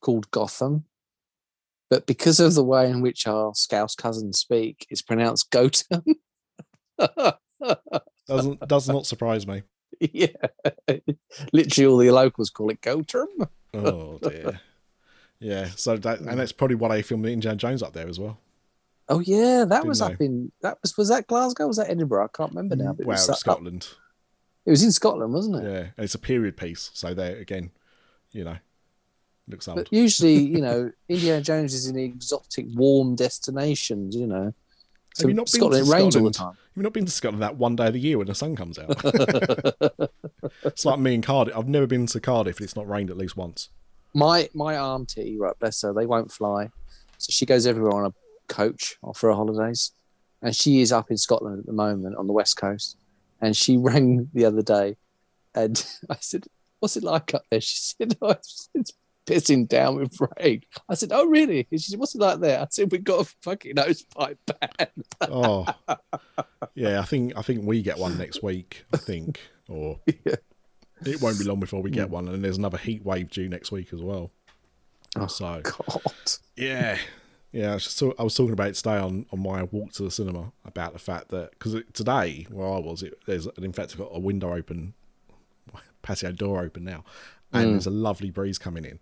called 0.00 0.30
Gotham. 0.30 0.84
But 1.88 2.06
because 2.06 2.38
of 2.38 2.54
the 2.54 2.62
way 2.62 2.88
in 2.88 3.00
which 3.00 3.26
our 3.26 3.52
Scouse 3.54 3.96
cousins 3.96 4.38
speak, 4.38 4.86
it's 4.90 5.02
pronounced 5.02 5.50
Gotham. 5.50 6.04
Doesn't 8.28 8.68
does 8.68 8.88
not 8.88 9.06
surprise 9.06 9.46
me. 9.46 9.62
yeah. 10.00 10.28
Literally 11.52 11.86
all 11.86 11.96
the 11.98 12.10
locals 12.10 12.50
call 12.50 12.70
it 12.70 12.80
Gotham. 12.80 13.28
Oh 13.74 14.18
dear. 14.18 14.60
Yeah. 15.42 15.68
So 15.74 15.96
that 15.96 16.20
and 16.20 16.38
that's 16.38 16.52
probably 16.52 16.76
why 16.76 16.88
they 16.94 17.00
filmed 17.02 17.24
Indiana 17.24 17.56
Jones 17.56 17.82
up 17.82 17.94
there 17.94 18.06
as 18.08 18.20
well. 18.20 18.38
Oh 19.12 19.18
yeah, 19.20 19.64
that 19.64 19.78
Didn't 19.78 19.88
was 19.88 20.00
up 20.00 20.16
they? 20.18 20.24
in 20.26 20.52
that 20.62 20.78
was 20.82 20.96
was 20.96 21.08
that 21.08 21.26
Glasgow? 21.26 21.66
Was 21.66 21.76
that 21.78 21.90
Edinburgh? 21.90 22.24
I 22.24 22.28
can't 22.36 22.50
remember 22.54 22.76
now. 22.76 22.92
But 22.92 23.02
it, 23.02 23.06
Wow, 23.06 23.12
was 23.14 23.28
up- 23.28 23.36
Scotland. 23.36 23.88
it 24.64 24.70
was 24.70 24.82
in 24.84 24.92
Scotland, 24.92 25.32
wasn't 25.34 25.56
it? 25.56 25.64
Yeah, 25.64 25.78
and 25.96 26.04
it's 26.04 26.14
a 26.14 26.18
period 26.18 26.56
piece. 26.56 26.90
So 26.94 27.12
there 27.12 27.36
again, 27.36 27.70
you 28.30 28.44
know, 28.44 28.56
looks 29.48 29.66
old. 29.68 29.76
But 29.78 29.92
usually, 29.92 30.34
you 30.54 30.60
know, 30.60 30.92
Indiana 31.08 31.42
Jones 31.42 31.74
is 31.74 31.86
in 31.88 31.98
exotic, 31.98 32.66
warm 32.74 33.16
destinations. 33.16 34.14
You 34.14 34.28
know, 34.28 34.54
so 35.14 35.24
Have 35.24 35.30
you 35.30 35.34
not 35.34 35.46
been 35.46 35.60
Scotland 35.60 35.86
to 35.86 35.90
it 35.90 35.94
rains 35.94 36.16
all 36.16 36.24
the 36.24 36.32
Scotland? 36.32 36.58
You've 36.76 36.84
not 36.84 36.92
been 36.92 37.04
to 37.06 37.10
Scotland 37.10 37.42
that 37.42 37.56
one 37.56 37.74
day 37.76 37.88
of 37.88 37.92
the 37.94 38.00
year 38.00 38.16
when 38.16 38.28
the 38.28 38.34
sun 38.34 38.54
comes 38.54 38.78
out. 38.78 38.90
it's 40.64 40.84
like 40.84 40.98
me 40.98 41.14
in 41.14 41.22
Cardiff. 41.22 41.56
I've 41.56 41.68
never 41.68 41.86
been 41.86 42.06
to 42.06 42.20
Cardiff 42.20 42.58
and 42.58 42.64
it's 42.64 42.76
not 42.76 42.88
rained 42.88 43.10
at 43.10 43.16
least 43.16 43.36
once. 43.36 43.70
my 44.14 44.48
my 44.54 44.76
auntie, 44.78 45.36
right, 45.38 45.58
bless 45.58 45.82
her, 45.82 45.92
they 45.92 46.06
won't 46.06 46.30
fly, 46.30 46.70
so 47.18 47.28
she 47.30 47.44
goes 47.46 47.66
everywhere 47.66 47.92
on 47.92 48.06
a 48.06 48.14
coach 48.50 48.96
for 49.14 49.30
her 49.30 49.36
holidays, 49.36 49.92
and 50.42 50.54
she 50.54 50.82
is 50.82 50.92
up 50.92 51.10
in 51.10 51.16
Scotland 51.16 51.60
at 51.60 51.66
the 51.66 51.72
moment 51.72 52.16
on 52.16 52.26
the 52.26 52.32
west 52.32 52.56
coast, 52.56 52.98
and 53.40 53.56
she 53.56 53.76
rang 53.78 54.28
the 54.34 54.44
other 54.44 54.62
day, 54.62 54.96
and 55.54 55.82
I 56.10 56.16
said, 56.20 56.44
"What's 56.80 56.96
it 56.96 57.04
like 57.04 57.32
up 57.34 57.44
there?" 57.50 57.60
She 57.60 57.76
said, 57.98 58.16
"Oh, 58.20 58.36
it's, 58.74 58.92
pissing 59.26 59.68
down 59.68 59.96
with 59.96 60.18
rain." 60.38 60.62
I 60.88 60.94
said, 60.94 61.12
"Oh, 61.12 61.26
really?" 61.26 61.66
She 61.70 61.78
said, 61.78 62.00
"What's 62.00 62.14
it 62.14 62.20
like 62.20 62.40
there?" 62.40 62.60
I 62.60 62.66
said, 62.70 62.90
"We've 62.90 63.04
got 63.04 63.26
a 63.26 63.34
fucking 63.42 63.76
hose 63.76 64.02
pipe 64.02 64.38
ban." 64.46 64.88
Oh, 65.22 65.66
yeah. 66.74 67.00
I 67.00 67.04
think 67.04 67.32
I 67.36 67.42
think 67.42 67.64
we 67.64 67.82
get 67.82 67.98
one 67.98 68.18
next 68.18 68.42
week. 68.42 68.84
I 68.92 68.96
think, 68.96 69.40
or 69.68 70.00
Yeah. 70.06 70.36
it 71.06 71.20
won't 71.20 71.38
be 71.38 71.44
long 71.44 71.60
before 71.60 71.80
we 71.80 71.90
get 71.90 72.08
mm. 72.08 72.12
one. 72.12 72.28
And 72.28 72.44
there's 72.44 72.58
another 72.58 72.78
heat 72.78 73.04
wave 73.04 73.30
due 73.30 73.48
next 73.48 73.70
week 73.70 73.92
as 73.92 74.02
well. 74.02 74.32
Oh, 75.16 75.26
so 75.26 75.60
God, 75.62 76.12
yeah, 76.56 76.98
yeah. 77.52 77.70
I, 77.70 77.74
was 77.74 78.02
I 78.18 78.22
was 78.22 78.34
talking 78.34 78.52
about 78.52 78.68
it 78.68 78.74
today 78.74 78.96
on, 78.96 79.26
on 79.32 79.40
my 79.40 79.64
walk 79.64 79.92
to 79.92 80.02
the 80.02 80.10
cinema 80.10 80.52
about 80.64 80.92
the 80.92 80.98
fact 80.98 81.28
that 81.28 81.50
because 81.52 81.76
today 81.92 82.46
where 82.50 82.68
I 82.68 82.78
was, 82.78 83.02
it, 83.02 83.18
there's 83.26 83.46
in 83.58 83.72
fact 83.72 83.92
I've 83.92 83.98
got 83.98 84.10
a 84.12 84.20
window 84.20 84.54
open, 84.54 84.94
patio 86.02 86.32
door 86.32 86.60
open 86.60 86.84
now, 86.84 87.04
and 87.52 87.66
mm. 87.66 87.70
there's 87.72 87.86
a 87.86 87.90
lovely 87.90 88.30
breeze 88.30 88.58
coming 88.58 88.84
in, 88.84 89.00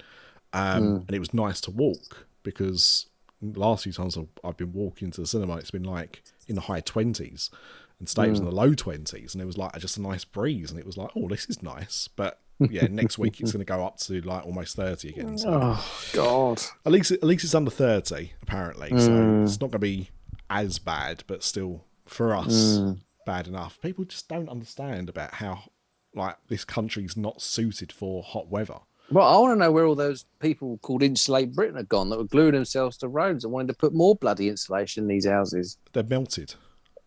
um, 0.53 0.83
mm. 0.83 0.97
and 1.07 1.15
it 1.15 1.21
was 1.21 1.35
nice 1.35 1.61
to 1.63 1.71
walk 1.71 2.27
because 2.43 3.07
last 3.43 3.85
few 3.85 3.93
times 3.93 4.17
I've, 4.17 4.29
I've 4.43 4.57
been 4.57 4.73
walking 4.73 5.11
to 5.13 5.21
the 5.21 5.27
cinema, 5.27 5.57
it's 5.57 5.71
been 5.71 5.85
like 5.85 6.23
in 6.47 6.55
the 6.55 6.63
high 6.63 6.81
twenties. 6.81 7.51
And 7.99 8.07
today 8.07 8.29
it 8.29 8.31
was 8.31 8.39
in 8.39 8.47
mm. 8.47 8.51
the 8.51 8.55
low 8.55 8.75
twenties, 8.75 9.35
and 9.35 9.43
it 9.43 9.47
was 9.47 9.59
like 9.59 9.77
just 9.79 9.97
a 9.97 10.03
nice 10.03 10.25
breeze, 10.25 10.71
and 10.71 10.79
it 10.79 10.87
was 10.87 10.97
like, 10.97 11.11
oh, 11.17 11.27
this 11.27 11.47
is 11.47 11.65
nice. 11.65 12.09
But 12.15 12.39
yeah, 12.59 12.87
next 12.91 13.19
week 13.19 13.41
it's 13.41 13.53
going 13.53 13.65
to 13.65 13.65
go 13.65 13.85
up 13.85 13.99
to 13.99 14.21
like 14.23 14.45
almost 14.47 14.77
thirty 14.77 15.11
again. 15.11 15.39
So 15.39 15.61
oh 15.63 15.87
God. 16.13 16.63
at 16.87 16.93
least 16.93 17.11
at 17.13 17.23
least 17.25 17.45
it's 17.45 17.55
under 17.55 17.71
thirty 17.71 18.33
apparently, 18.43 18.89
so 18.99 19.11
Mm. 19.11 19.45
it's 19.45 19.61
not 19.61 19.67
going 19.71 19.73
to 19.73 19.79
be 19.79 20.11
as 20.51 20.79
bad, 20.79 21.25
but 21.27 21.43
still 21.43 21.85
for 22.07 22.35
us 22.35 22.79
Mm. 22.79 22.99
bad 23.27 23.47
enough. 23.49 23.79
People 23.81 24.05
just 24.05 24.29
don't 24.29 24.49
understand 24.49 25.09
about 25.09 25.35
how 25.35 25.65
like 26.15 26.37
this 26.49 26.65
country's 26.65 27.17
not 27.17 27.41
suited 27.43 27.93
for 27.93 28.23
hot 28.23 28.49
weather. 28.49 28.79
Well, 29.11 29.27
I 29.27 29.39
want 29.41 29.53
to 29.55 29.59
know 29.59 29.73
where 29.73 29.87
all 29.87 29.95
those 29.95 30.27
people 30.39 30.79
called 30.83 31.03
Insulate 31.03 31.55
Britain 31.55 31.79
are 31.79 31.83
gone 31.83 32.11
that 32.11 32.19
were 32.19 32.25
gluing 32.25 32.53
themselves 32.53 32.97
to 32.99 33.09
roads 33.09 33.43
and 33.45 33.53
wanted 33.53 33.69
to 33.69 33.75
put 33.75 33.95
more 33.95 34.15
bloody 34.15 34.49
insulation 34.49 35.05
in 35.05 35.09
these 35.09 35.27
houses. 35.27 35.79
They're 35.95 36.03
melted. 36.03 36.55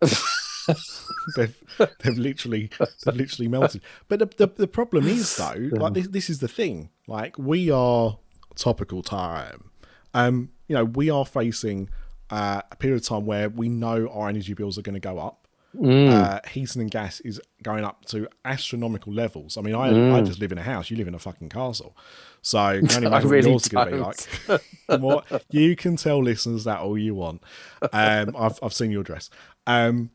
they've 1.36 1.64
they've 1.78 2.18
literally 2.18 2.70
they've 3.04 3.16
literally 3.16 3.48
melted. 3.48 3.82
But 4.08 4.18
the, 4.18 4.26
the 4.26 4.46
the 4.46 4.68
problem 4.68 5.06
is 5.06 5.36
though, 5.36 5.68
like 5.72 5.94
this 5.94 6.08
this 6.08 6.30
is 6.30 6.40
the 6.40 6.48
thing. 6.48 6.90
Like 7.06 7.38
we 7.38 7.70
are 7.70 8.18
topical 8.56 9.02
time. 9.02 9.70
Um, 10.14 10.50
you 10.68 10.76
know, 10.76 10.84
we 10.84 11.10
are 11.10 11.24
facing 11.24 11.88
uh, 12.30 12.62
a 12.70 12.76
period 12.76 13.00
of 13.00 13.06
time 13.06 13.26
where 13.26 13.48
we 13.48 13.68
know 13.68 14.08
our 14.08 14.28
energy 14.28 14.54
bills 14.54 14.78
are 14.78 14.82
going 14.82 14.94
to 14.94 15.00
go 15.00 15.18
up. 15.18 15.38
Uh, 15.82 16.38
heating 16.50 16.82
and 16.82 16.90
gas 16.90 17.20
is 17.20 17.40
going 17.62 17.82
up 17.82 18.04
to 18.04 18.28
astronomical 18.44 19.10
levels. 19.10 19.56
I 19.56 19.62
mean, 19.62 19.74
I, 19.74 20.18
I 20.18 20.20
just 20.20 20.38
live 20.38 20.52
in 20.52 20.58
a 20.58 20.62
house. 20.62 20.90
You 20.90 20.98
live 20.98 21.08
in 21.08 21.14
a 21.14 21.18
fucking 21.18 21.48
castle, 21.48 21.96
so 22.42 22.70
you 22.72 22.86
can 22.86 23.06
only 23.06 23.26
really 23.26 23.50
yours 23.50 23.68
going 23.68 23.88
to 23.88 23.96
be 23.96 23.98
like. 23.98 24.60
what 25.00 25.44
you 25.50 25.74
can 25.74 25.96
tell 25.96 26.22
listeners 26.22 26.64
that 26.64 26.80
all 26.80 26.98
you 26.98 27.14
want. 27.14 27.42
Um, 27.90 28.36
I've 28.38 28.58
I've 28.62 28.74
seen 28.74 28.90
your 28.90 29.02
dress, 29.02 29.30
um, 29.66 30.10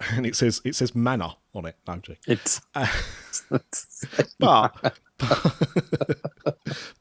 and 0.12 0.26
it 0.26 0.36
says 0.36 0.60
it 0.64 0.74
says 0.74 0.94
manor 0.94 1.34
on 1.54 1.66
it. 1.66 1.76
No, 1.86 1.94
I'm 1.94 2.02
joking. 2.02 2.22
It's 2.26 2.60
uh, 2.74 2.86
But 4.38 4.94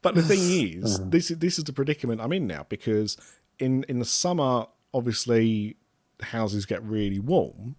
but 0.01 0.15
the 0.15 0.21
thing 0.21 0.39
is, 0.39 0.99
uh-huh. 0.99 1.09
this 1.09 1.31
is 1.31 1.38
this 1.39 1.57
is 1.57 1.63
the 1.63 1.73
predicament 1.73 2.21
I'm 2.21 2.34
in 2.34 2.47
now 2.47 2.65
because 2.67 3.17
in 3.57 3.85
in 3.88 3.99
the 3.99 4.05
summer, 4.05 4.65
obviously, 4.93 5.77
houses 6.21 6.65
get 6.65 6.84
really 6.84 7.19
warm, 7.19 7.76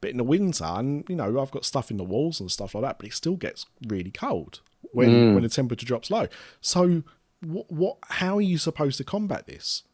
but 0.00 0.10
in 0.10 0.18
the 0.18 0.24
winter, 0.24 0.64
and 0.64 1.04
you 1.08 1.16
know, 1.16 1.40
I've 1.40 1.50
got 1.50 1.64
stuff 1.64 1.90
in 1.90 1.96
the 1.96 2.04
walls 2.04 2.40
and 2.40 2.50
stuff 2.50 2.74
like 2.74 2.82
that, 2.82 2.98
but 2.98 3.06
it 3.06 3.14
still 3.14 3.36
gets 3.36 3.66
really 3.86 4.10
cold 4.10 4.60
when 4.92 5.10
mm. 5.10 5.34
when 5.34 5.42
the 5.42 5.48
temperature 5.48 5.86
drops 5.86 6.10
low. 6.10 6.26
So, 6.60 7.02
what 7.40 7.70
what 7.70 7.96
how 8.08 8.36
are 8.36 8.42
you 8.42 8.58
supposed 8.58 8.98
to 8.98 9.04
combat 9.04 9.46
this? 9.46 9.84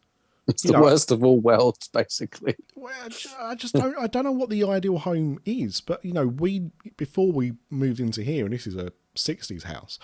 it's 0.51 0.63
the 0.63 0.73
know- 0.73 0.81
worst 0.81 1.11
of 1.11 1.23
all 1.23 1.39
worlds, 1.39 1.87
basically. 1.89 2.55
Well, 2.75 2.93
I 3.39 3.55
just 3.55 3.73
don't. 3.73 3.97
I 3.97 4.07
don't 4.07 4.23
know 4.23 4.31
what 4.31 4.49
the 4.49 4.63
ideal 4.63 4.97
home 4.99 5.39
is, 5.45 5.81
but 5.81 6.03
you 6.05 6.13
know, 6.13 6.27
we 6.27 6.71
before 6.97 7.31
we 7.31 7.53
moved 7.69 7.99
into 7.99 8.23
here, 8.23 8.45
and 8.45 8.53
this 8.53 8.67
is 8.67 8.75
a 8.75 8.91
'60s 9.15 9.63
house, 9.63 9.99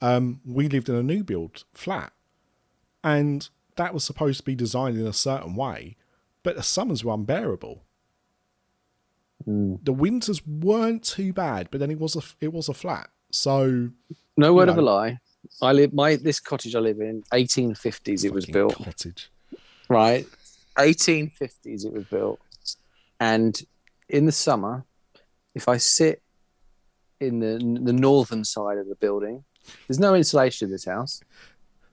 um, 0.00 0.40
we 0.46 0.68
lived 0.68 0.88
in 0.88 0.94
a 0.94 1.02
new 1.02 1.24
build 1.24 1.64
flat, 1.74 2.12
and 3.02 3.48
that 3.76 3.94
was 3.94 4.04
supposed 4.04 4.38
to 4.40 4.44
be 4.44 4.54
designed 4.54 4.98
in 4.98 5.06
a 5.06 5.12
certain 5.12 5.54
way, 5.56 5.96
but 6.42 6.56
the 6.56 6.62
summers 6.62 7.04
were 7.04 7.14
unbearable. 7.14 7.84
The 9.46 9.92
winters 9.92 10.46
weren't 10.46 11.04
too 11.04 11.32
bad, 11.32 11.68
but 11.70 11.80
then 11.80 11.90
it 11.90 11.98
was 11.98 12.16
a 12.16 12.22
it 12.44 12.52
was 12.52 12.68
a 12.68 12.74
flat, 12.74 13.08
so 13.30 13.90
No 14.36 14.52
word 14.52 14.68
of 14.68 14.76
know. 14.76 14.82
a 14.82 14.84
lie. 14.84 15.18
I 15.62 15.72
live 15.72 15.94
my 15.94 16.16
this 16.16 16.40
cottage 16.40 16.74
I 16.74 16.80
live 16.80 17.00
in, 17.00 17.22
1850s 17.32 18.24
it 18.24 18.32
was 18.32 18.44
built. 18.46 18.74
cottage. 18.74 19.30
Right. 19.88 20.26
1850s 20.76 21.84
it 21.84 21.92
was 21.92 22.04
built. 22.04 22.40
And 23.20 23.60
in 24.08 24.26
the 24.26 24.32
summer 24.32 24.84
if 25.54 25.68
i 25.68 25.76
sit 25.76 26.22
in 27.20 27.40
the 27.40 27.58
the 27.82 27.92
northern 27.92 28.44
side 28.44 28.78
of 28.78 28.86
the 28.88 28.94
building 28.94 29.44
there's 29.86 29.98
no 29.98 30.14
insulation 30.14 30.66
in 30.66 30.72
this 30.72 30.84
house. 30.84 31.20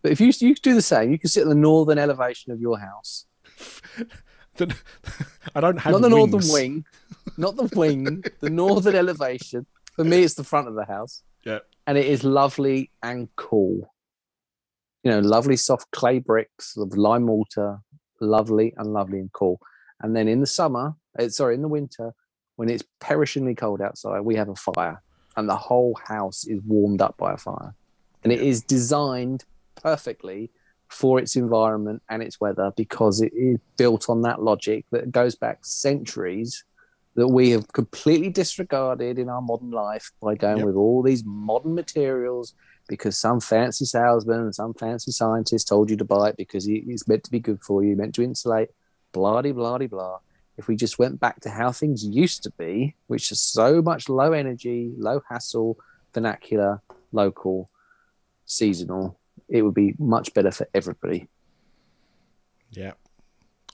But 0.02 0.12
if 0.12 0.22
you 0.22 0.32
you 0.40 0.54
could 0.54 0.62
do 0.64 0.76
the 0.76 0.82
same. 0.82 1.12
You 1.12 1.20
can 1.20 1.30
sit 1.30 1.44
in 1.44 1.50
the 1.50 1.56
northern 1.56 1.98
elevation 1.98 2.52
of 2.52 2.60
your 2.60 2.80
house. 2.80 3.26
The- 4.58 4.74
I 5.54 5.60
don't 5.60 5.78
have 5.78 5.92
not 5.92 6.02
the 6.02 6.10
northern 6.10 6.48
wing. 6.50 6.86
Not 7.38 7.58
the 7.58 7.70
wing. 7.76 8.24
The 8.40 8.50
northern 8.50 8.96
elevation. 8.96 9.66
For 9.98 10.06
me 10.06 10.24
it's 10.24 10.36
the 10.36 10.46
front 10.46 10.70
of 10.70 10.76
the 10.76 10.86
house. 10.86 11.24
Yeah, 11.44 11.60
and 11.86 11.98
it 11.98 12.06
is 12.06 12.24
lovely 12.24 12.90
and 13.04 13.28
cool. 13.36 13.94
You 15.06 15.12
know, 15.12 15.20
lovely 15.20 15.56
soft 15.56 15.92
clay 15.92 16.18
bricks 16.18 16.76
of 16.76 16.98
lime 16.98 17.24
mortar, 17.26 17.78
lovely 18.20 18.74
and 18.76 18.92
lovely 18.92 19.20
and 19.20 19.32
cool. 19.34 19.60
And 20.02 20.16
then 20.16 20.28
in 20.28 20.40
the 20.42 20.48
summer, 20.48 20.96
uh, 21.20 21.30
sorry, 21.30 21.54
in 21.54 21.62
the 21.62 21.68
winter, 21.68 22.12
when 22.56 22.70
it's 22.70 22.84
perishingly 23.00 23.56
cold 23.56 23.82
outside, 23.82 24.22
we 24.22 24.36
have 24.36 24.50
a 24.50 24.56
fire, 24.56 25.04
and 25.38 25.48
the 25.48 25.56
whole 25.56 25.96
house 26.08 26.48
is 26.48 26.60
warmed 26.66 27.04
up 27.04 27.18
by 27.18 27.34
a 27.34 27.38
fire, 27.38 27.76
and 28.24 28.34
it 28.34 28.42
is 28.42 28.64
designed 28.64 29.46
perfectly 29.76 30.50
for 30.90 31.20
its 31.20 31.36
environment 31.36 32.02
and 32.10 32.24
its 32.24 32.42
weather 32.42 32.72
because 32.76 33.22
it 33.22 33.32
is 33.36 33.60
built 33.78 34.10
on 34.10 34.24
that 34.24 34.42
logic 34.42 34.86
that 34.92 35.12
goes 35.12 35.36
back 35.36 35.60
centuries 35.64 36.64
that 37.16 37.28
we 37.28 37.52
have 37.52 37.72
completely 37.74 38.30
disregarded 38.30 39.20
in 39.20 39.30
our 39.30 39.42
modern 39.42 39.70
life 39.72 40.12
by 40.20 40.34
going 40.34 40.58
Yep. 40.58 40.66
with 40.66 40.76
all 40.76 41.04
these 41.04 41.24
modern 41.26 41.76
materials 41.76 42.56
because 42.88 43.18
some 43.18 43.40
fancy 43.40 43.86
salesman 43.86 44.42
and 44.42 44.56
some 44.56 44.74
fancy 44.74 45.12
scientist 45.12 45.68
told 45.68 45.90
you 45.90 45.98
to 45.98 46.06
buy 46.06 46.30
it 46.30 46.38
because 46.38 46.68
it's 46.68 47.08
meant 47.08 47.24
to 47.24 47.32
be 47.32 47.40
good 47.40 47.62
for 47.62 47.84
you, 47.84 47.96
meant 47.96 48.16
to 48.16 48.24
insulate, 48.24 48.70
blah 49.12 49.42
de 49.42 49.52
blah 49.52 49.78
de 49.78 49.88
blah. 49.88 50.20
If 50.58 50.68
we 50.68 50.76
just 50.76 51.00
went 51.00 51.20
back 51.20 51.42
to 51.42 51.50
how 51.50 51.72
things 51.72 52.06
used 52.06 52.44
to 52.44 52.52
be, 52.52 52.96
which 53.08 53.32
is 53.32 53.42
so 53.42 53.82
much 53.82 54.08
low 54.08 54.32
energy, 54.32 54.94
low 54.98 55.22
hassle, 55.30 55.78
vernacular, 56.14 56.82
local, 57.12 57.70
seasonal, 58.46 59.20
it 59.50 59.64
would 59.64 59.74
be 59.74 59.96
much 60.00 60.34
better 60.34 60.52
for 60.52 60.68
everybody. 60.74 61.28
Yeah. 62.72 62.94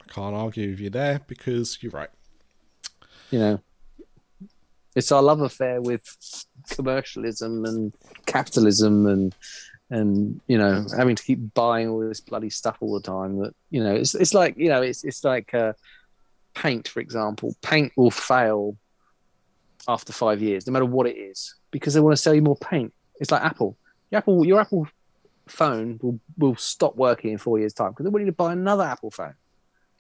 I 0.02 0.12
can't 0.12 0.36
argue 0.36 0.72
with 0.72 0.80
you 0.80 0.90
there 0.90 1.22
because 1.28 1.78
you're 1.82 1.92
right. 1.92 2.10
You 3.30 3.40
know, 3.40 3.62
it's 4.96 5.12
our 5.12 5.22
love 5.22 5.42
affair 5.42 5.82
with 5.82 6.04
commercialism 6.70 7.66
and 7.66 7.94
capitalism 8.26 9.06
and 9.08 9.36
and 9.90 10.40
you 10.48 10.58
know 10.58 10.86
having 10.98 11.16
to 11.16 11.24
keep 11.24 11.54
buying 11.54 11.90
all 11.90 12.00
this 12.00 12.22
bloody 12.22 12.50
stuff 12.50 12.78
all 12.80 12.94
the 12.94 13.02
time 13.02 13.40
that 13.40 13.54
you 13.70 13.84
know 13.84 13.94
it's 13.94 14.16
it's 14.16 14.34
like 14.34 14.58
you 14.58 14.70
know 14.70 14.82
it's 14.82 15.04
it's 15.04 15.24
like 15.24 15.54
uh, 15.54 15.74
paint 16.54 16.88
for 16.88 17.00
example. 17.00 17.56
Paint 17.62 17.92
will 17.96 18.12
fail 18.12 18.78
after 19.88 20.14
five 20.14 20.42
years 20.42 20.68
no 20.68 20.74
matter 20.74 20.86
what 20.86 21.08
it 21.08 21.18
is 21.18 21.56
because 21.72 21.94
they 21.94 22.00
want 22.00 22.14
to 22.14 22.22
sell 22.22 22.34
you 22.34 22.42
more 22.42 22.58
paint. 22.58 22.94
It's 23.20 23.32
like 23.32 23.44
apple. 23.44 23.78
Your 24.10 24.20
apple 24.20 24.46
your 24.46 24.62
apple 24.62 24.88
phone 25.48 26.00
will 26.02 26.20
will 26.38 26.56
stop 26.56 26.96
working 26.96 27.32
in 27.32 27.38
four 27.38 27.60
years 27.60 27.74
time 27.74 27.92
because 27.92 28.06
they 28.06 28.10
want 28.10 28.26
you 28.26 28.32
to 28.32 28.36
buy 28.36 28.54
another 28.54 28.84
apple 28.84 29.12
phone. 29.12 29.36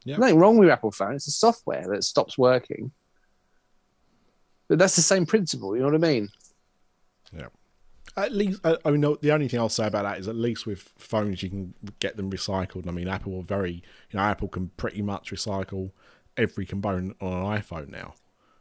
Yeah. 0.03 0.17
nothing 0.17 0.39
wrong 0.39 0.57
with 0.57 0.65
your 0.65 0.73
apple 0.73 0.91
phone. 0.91 1.15
It's 1.15 1.25
the 1.25 1.31
software 1.31 1.85
that 1.89 2.03
stops 2.03 2.37
working 2.37 2.91
but 4.71 4.79
that's 4.79 4.95
the 4.95 5.01
same 5.01 5.25
principle 5.25 5.75
you 5.75 5.81
know 5.81 5.87
what 5.87 5.95
i 5.95 5.97
mean 5.97 6.29
Yeah. 7.37 7.47
At 8.15 8.31
least, 8.33 8.59
I 8.65 8.77
I 8.85 8.91
mean, 8.91 9.01
the 9.21 9.31
only 9.31 9.47
thing 9.47 9.59
I'll 9.59 9.69
say 9.69 9.87
about 9.87 10.03
that 10.03 10.19
is 10.19 10.27
at 10.27 10.35
least 10.35 10.65
with 10.65 10.81
phones 10.97 11.41
you 11.43 11.49
can 11.49 11.73
get 11.99 12.17
them 12.17 12.29
recycled. 12.29 12.85
I 12.87 12.91
mean, 12.91 13.07
Apple 13.07 13.39
are 13.39 13.43
very, 13.43 13.75
you 14.09 14.13
know, 14.15 14.19
Apple 14.21 14.49
can 14.49 14.69
pretty 14.75 15.01
much 15.01 15.31
recycle 15.31 15.91
every 16.35 16.65
component 16.65 17.15
on 17.21 17.31
an 17.31 17.43
iPhone 17.61 17.89
now. 17.89 18.13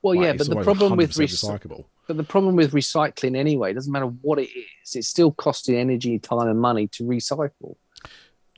well 0.03 0.15
Like, 0.17 0.25
yeah 0.25 0.33
but 0.35 0.49
the 0.49 0.63
problem 0.63 0.97
with 0.97 1.11
100% 1.13 1.25
recyclable. 1.25 1.85
But 2.07 2.17
the 2.17 2.23
problem 2.35 2.55
with 2.55 2.71
recycling 2.73 3.37
anyway, 3.37 3.73
it 3.73 3.75
doesn't 3.75 3.93
matter 3.93 4.07
what 4.07 4.39
it 4.39 4.51
is, 4.65 4.95
it's 4.95 5.09
still 5.09 5.33
costing 5.33 5.75
energy, 5.77 6.19
time, 6.21 6.47
and 6.47 6.61
money 6.61 6.87
to 6.89 7.03
recycle. 7.05 7.75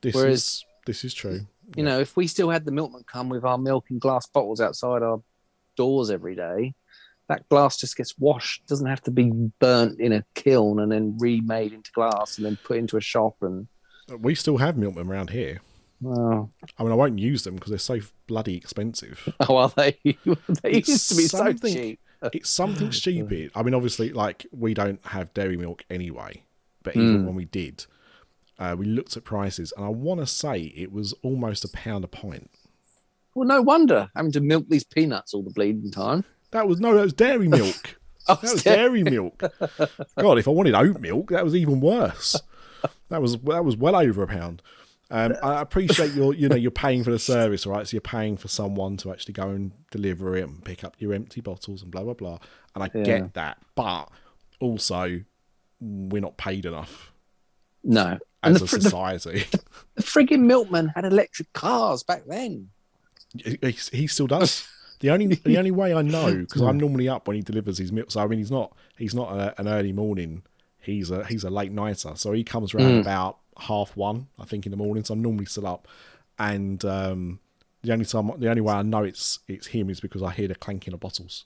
This 0.02 0.14
Whereas- 0.14 0.38
is 0.42 0.64
this 0.86 1.04
is 1.04 1.14
true. 1.14 1.40
You 1.76 1.84
know, 1.84 2.00
if 2.00 2.16
we 2.18 2.26
still 2.26 2.50
had 2.50 2.66
the 2.66 2.72
milkman 2.72 3.04
come 3.04 3.30
with 3.30 3.44
our 3.44 3.56
milk 3.56 3.86
in 3.90 3.98
glass 3.98 4.26
bottles 4.26 4.60
outside 4.60 5.02
our 5.02 5.22
doors 5.74 6.10
every 6.10 6.34
day, 6.36 6.74
that 7.32 7.48
glass 7.48 7.76
just 7.78 7.96
gets 7.96 8.18
washed. 8.18 8.66
Doesn't 8.66 8.86
have 8.86 9.02
to 9.02 9.10
be 9.10 9.30
burnt 9.58 10.00
in 10.00 10.12
a 10.12 10.24
kiln 10.34 10.80
and 10.80 10.92
then 10.92 11.16
remade 11.18 11.72
into 11.72 11.90
glass 11.92 12.36
and 12.36 12.46
then 12.46 12.56
put 12.64 12.76
into 12.78 12.96
a 12.96 13.00
shop. 13.00 13.36
And 13.42 13.66
We 14.20 14.34
still 14.34 14.58
have 14.58 14.76
milkmen 14.76 15.08
around 15.08 15.30
here. 15.30 15.60
oh, 16.04 16.50
I 16.78 16.82
mean, 16.82 16.92
I 16.92 16.96
won't 16.96 17.18
use 17.18 17.44
them 17.44 17.54
because 17.54 17.70
they're 17.70 17.78
so 17.78 18.00
bloody 18.26 18.56
expensive. 18.56 19.28
oh 19.40 19.56
are 19.56 19.72
they? 19.76 19.98
they 20.04 20.70
It's 20.72 20.88
used 20.88 21.08
to 21.10 21.14
be 21.16 21.22
so 21.24 21.52
cheap. 21.52 22.00
it's 22.32 22.50
something 22.50 22.92
stupid. 23.02 23.50
I 23.54 23.62
mean, 23.62 23.74
obviously, 23.74 24.12
like 24.12 24.46
we 24.52 24.74
don't 24.74 25.04
have 25.06 25.32
dairy 25.34 25.56
milk 25.56 25.84
anyway, 25.90 26.42
but 26.82 26.96
even 26.96 27.22
Mm. 27.22 27.26
when 27.26 27.34
we 27.34 27.44
did, 27.46 27.86
uh, 28.58 28.76
we 28.78 28.86
looked 28.86 29.16
at 29.16 29.24
prices, 29.24 29.72
and 29.76 29.84
I 29.84 29.88
want 29.88 30.20
to 30.20 30.26
say 30.26 30.72
it 30.76 30.92
was 30.92 31.12
almost 31.22 31.64
a 31.64 31.68
pound 31.68 32.04
a 32.04 32.08
pint. 32.08 32.50
Well, 33.34 33.48
no 33.48 33.62
wonder 33.62 34.10
having 34.14 34.32
to 34.32 34.40
milk 34.40 34.66
these 34.68 34.84
peanuts 34.84 35.32
all 35.32 35.42
the 35.42 35.50
bleeding 35.50 35.90
time. 35.90 36.24
That 36.52 36.68
was 36.68 36.80
no, 36.80 36.94
that 36.94 37.02
was 37.02 37.12
dairy 37.12 37.48
milk. 37.60 37.96
Oh, 38.28 38.36
That 38.40 38.52
was 38.52 38.62
dairy 38.62 39.02
milk. 39.02 39.42
God, 40.18 40.38
if 40.38 40.46
I 40.46 40.50
wanted 40.52 40.74
oat 40.74 41.00
milk, 41.00 41.30
that 41.30 41.44
was 41.44 41.56
even 41.56 41.80
worse. 41.80 42.40
That 43.08 43.20
was 43.20 43.36
that 43.38 43.64
was 43.64 43.76
well 43.76 43.96
over 43.96 44.22
a 44.22 44.26
pound. 44.26 44.62
Um, 45.10 45.34
I 45.42 45.60
appreciate 45.60 46.12
you're 46.14 46.32
you 46.32 46.48
know 46.48 46.56
you're 46.56 46.70
paying 46.70 47.04
for 47.04 47.10
the 47.10 47.18
service, 47.18 47.66
all 47.66 47.72
right? 47.72 47.86
So 47.86 47.94
you're 47.94 48.00
paying 48.00 48.36
for 48.38 48.48
someone 48.48 48.96
to 48.98 49.10
actually 49.12 49.34
go 49.34 49.48
and 49.50 49.72
deliver 49.90 50.36
it 50.36 50.44
and 50.44 50.64
pick 50.64 50.84
up 50.84 50.94
your 50.98 51.12
empty 51.12 51.40
bottles 51.42 51.82
and 51.82 51.90
blah 51.90 52.02
blah 52.04 52.14
blah. 52.14 52.38
And 52.74 52.82
I 52.84 52.90
Yeah. 52.94 53.02
get 53.04 53.34
that, 53.34 53.58
but 53.74 54.08
also 54.60 55.20
we're 55.80 56.22
not 56.22 56.36
paid 56.36 56.64
enough 56.64 57.12
no. 57.84 58.18
And 58.44 58.54
as 58.54 58.60
the, 58.60 58.64
a 58.64 58.68
fr- 58.68 58.76
the, 58.76 58.82
society. 58.82 59.44
the 59.96 60.02
frigging 60.02 60.42
milkman 60.44 60.88
had 60.94 61.04
electric 61.04 61.52
cars 61.52 62.02
back 62.04 62.22
then. 62.26 62.70
he, 63.36 63.58
he 63.92 64.06
still 64.06 64.26
does. 64.28 64.66
The 65.02 65.10
only 65.10 65.26
the 65.44 65.58
only 65.58 65.72
way 65.72 65.92
I 65.92 66.00
know 66.00 66.32
because 66.34 66.62
I'm 66.62 66.78
normally 66.78 67.08
up 67.08 67.28
when 67.28 67.36
he 67.36 67.42
delivers 67.42 67.76
his 67.76 67.92
milk. 67.92 68.10
So 68.10 68.20
I 68.20 68.26
mean, 68.26 68.38
he's 68.38 68.50
not 68.50 68.74
he's 68.96 69.14
not 69.14 69.36
a, 69.36 69.60
an 69.60 69.68
early 69.68 69.92
morning. 69.92 70.42
He's 70.80 71.10
a 71.10 71.26
he's 71.26 71.44
a 71.44 71.50
late 71.50 71.72
nighter. 71.72 72.12
So 72.14 72.32
he 72.32 72.44
comes 72.44 72.72
around 72.74 73.00
about 73.00 73.38
half 73.58 73.96
one, 73.96 74.28
I 74.38 74.44
think, 74.44 74.64
in 74.64 74.70
the 74.70 74.76
morning. 74.76 75.04
So 75.04 75.14
I'm 75.14 75.22
normally 75.22 75.44
still 75.44 75.66
up, 75.66 75.86
and 76.38 76.82
um, 76.84 77.40
the 77.82 77.92
only 77.92 78.04
time 78.04 78.30
the 78.38 78.48
only 78.48 78.62
way 78.62 78.74
I 78.74 78.82
know 78.82 79.02
it's 79.02 79.40
it's 79.48 79.68
him 79.68 79.90
is 79.90 80.00
because 80.00 80.22
I 80.22 80.30
hear 80.30 80.48
the 80.48 80.54
clanking 80.54 80.94
of 80.94 81.00
bottles. 81.00 81.44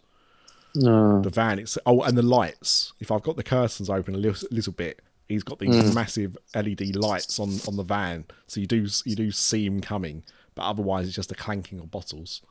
No. 0.74 1.22
The 1.22 1.30
van, 1.30 1.58
it's 1.58 1.78
oh, 1.86 2.02
and 2.02 2.18
the 2.18 2.22
lights. 2.22 2.92
If 3.00 3.10
I've 3.10 3.22
got 3.22 3.36
the 3.36 3.42
curtains 3.42 3.88
open 3.88 4.14
a 4.14 4.18
little, 4.18 4.46
little 4.50 4.74
bit, 4.74 5.00
he's 5.26 5.42
got 5.42 5.58
these 5.58 5.94
massive 5.94 6.36
LED 6.54 6.94
lights 6.94 7.40
on 7.40 7.58
on 7.66 7.76
the 7.76 7.82
van, 7.82 8.26
so 8.46 8.60
you 8.60 8.66
do 8.66 8.86
you 9.06 9.16
do 9.16 9.30
see 9.30 9.64
him 9.64 9.80
coming. 9.80 10.22
But 10.54 10.64
otherwise, 10.64 11.06
it's 11.06 11.16
just 11.16 11.30
the 11.30 11.34
clanking 11.34 11.80
of 11.80 11.90
bottles. 11.90 12.42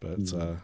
But 0.00 0.32
uh, 0.34 0.56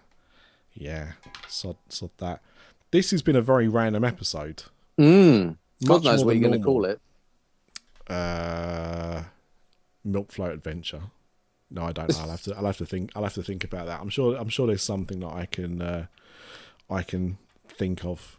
yeah, 0.74 1.12
sod, 1.48 1.76
sod 1.88 2.10
that. 2.18 2.42
This 2.90 3.10
has 3.10 3.22
been 3.22 3.36
a 3.36 3.42
very 3.42 3.68
random 3.68 4.04
episode. 4.04 4.64
Mm. 5.00 5.56
God 5.84 6.04
knows 6.04 6.24
what 6.24 6.36
you're 6.36 6.48
going 6.48 6.60
to 6.60 6.64
call 6.64 6.84
it. 6.84 7.00
Uh, 8.08 9.22
milk 10.04 10.32
float 10.32 10.52
adventure. 10.52 11.02
No, 11.70 11.84
I 11.84 11.92
don't 11.92 12.10
know. 12.10 12.18
I'll 12.20 12.28
have 12.30 12.42
to. 12.42 12.56
I'll 12.56 12.66
have 12.66 12.76
to 12.78 12.86
think. 12.86 13.10
I'll 13.16 13.22
have 13.22 13.34
to 13.34 13.42
think 13.42 13.64
about 13.64 13.86
that. 13.86 14.00
I'm 14.00 14.10
sure. 14.10 14.36
I'm 14.36 14.50
sure 14.50 14.66
there's 14.66 14.82
something 14.82 15.20
that 15.20 15.32
I 15.32 15.46
can. 15.46 15.80
Uh, 15.80 16.06
I 16.90 17.02
can 17.02 17.38
think 17.68 18.04
of 18.04 18.36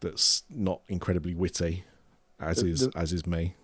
that's 0.00 0.42
not 0.50 0.80
incredibly 0.88 1.34
witty, 1.34 1.84
as 2.40 2.58
The- 2.58 2.66
is 2.66 2.80
the- 2.88 2.98
as 2.98 3.12
is 3.12 3.26
me. 3.26 3.54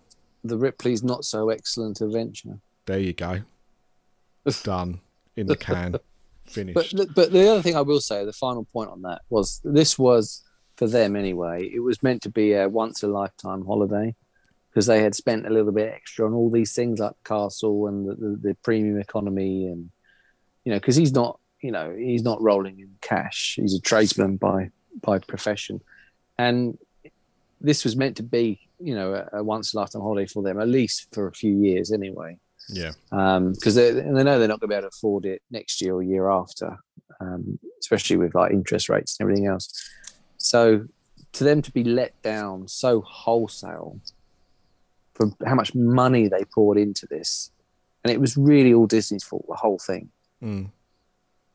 The 0.43 0.57
Ripley's 0.57 1.03
not 1.03 1.25
so 1.25 1.49
excellent 1.49 1.99
adventure. 2.01 2.59
There 2.85 2.97
you 2.99 3.13
go. 3.13 3.41
Done 4.63 5.01
in 5.35 5.45
the 5.47 5.55
can. 5.57 5.97
Finished. 6.51 6.75
But 6.75 6.89
the, 6.89 7.13
but 7.13 7.31
the 7.31 7.49
other 7.49 7.61
thing 7.61 7.75
I 7.75 7.81
will 7.81 8.01
say, 8.01 8.25
the 8.25 8.33
final 8.33 8.65
point 8.65 8.89
on 8.89 9.01
that 9.03 9.21
was 9.29 9.61
this 9.63 9.97
was 9.97 10.43
for 10.75 10.87
them 10.87 11.15
anyway. 11.15 11.69
It 11.73 11.79
was 11.79 12.01
meant 12.03 12.21
to 12.23 12.29
be 12.29 12.53
a 12.53 12.67
once 12.67 13.03
a 13.03 13.07
lifetime 13.07 13.65
holiday 13.65 14.15
because 14.69 14.85
they 14.85 15.01
had 15.01 15.15
spent 15.15 15.45
a 15.45 15.49
little 15.49 15.71
bit 15.71 15.91
extra 15.93 16.25
on 16.25 16.33
all 16.33 16.49
these 16.49 16.73
things 16.73 16.99
like 16.99 17.13
Castle 17.25 17.87
and 17.87 18.07
the, 18.07 18.15
the, 18.15 18.35
the 18.37 18.55
premium 18.63 18.99
economy 18.99 19.67
and 19.67 19.89
you 20.63 20.71
know 20.71 20.79
because 20.79 20.95
he's 20.95 21.13
not 21.13 21.39
you 21.61 21.71
know 21.71 21.93
he's 21.95 22.23
not 22.23 22.41
rolling 22.41 22.79
in 22.79 22.89
cash. 23.01 23.57
He's 23.59 23.75
a 23.75 23.81
tradesman 23.81 24.37
by 24.37 24.71
by 25.01 25.19
profession, 25.19 25.81
and 26.37 26.77
this 27.59 27.83
was 27.83 27.95
meant 27.95 28.17
to 28.17 28.23
be 28.23 28.59
you 28.79 28.95
know 28.95 29.13
a, 29.13 29.39
a 29.39 29.43
once 29.43 29.73
a 29.73 29.77
lifetime 29.77 30.01
holiday 30.01 30.27
for 30.27 30.43
them 30.43 30.59
at 30.59 30.67
least 30.67 31.07
for 31.13 31.27
a 31.27 31.33
few 31.33 31.53
years 31.59 31.91
anyway 31.91 32.37
yeah. 32.69 32.91
because 33.09 33.75
they 33.75 33.89
and 33.89 34.17
they 34.17 34.23
know 34.23 34.39
they're 34.39 34.47
not 34.47 34.59
going 34.59 34.69
to 34.69 34.75
be 34.75 34.75
able 34.75 34.89
to 34.89 34.95
afford 34.95 35.25
it 35.25 35.41
next 35.51 35.81
year 35.81 35.93
or 35.93 36.03
year 36.03 36.29
after, 36.29 36.77
um, 37.19 37.59
especially 37.79 38.17
with 38.17 38.33
like 38.35 38.51
interest 38.51 38.89
rates 38.89 39.17
and 39.19 39.25
everything 39.25 39.47
else. 39.47 39.89
So, 40.37 40.85
to 41.33 41.43
them 41.43 41.61
to 41.61 41.71
be 41.71 41.83
let 41.83 42.21
down 42.21 42.67
so 42.67 43.01
wholesale 43.01 43.99
for 45.13 45.31
how 45.45 45.55
much 45.55 45.75
money 45.75 46.27
they 46.27 46.45
poured 46.45 46.77
into 46.77 47.05
this, 47.07 47.51
and 48.03 48.11
it 48.11 48.19
was 48.19 48.37
really 48.37 48.73
all 48.73 48.87
Disney's 48.87 49.23
fault, 49.23 49.45
the 49.47 49.55
whole 49.55 49.79
thing. 49.79 50.09
Mm. 50.41 50.71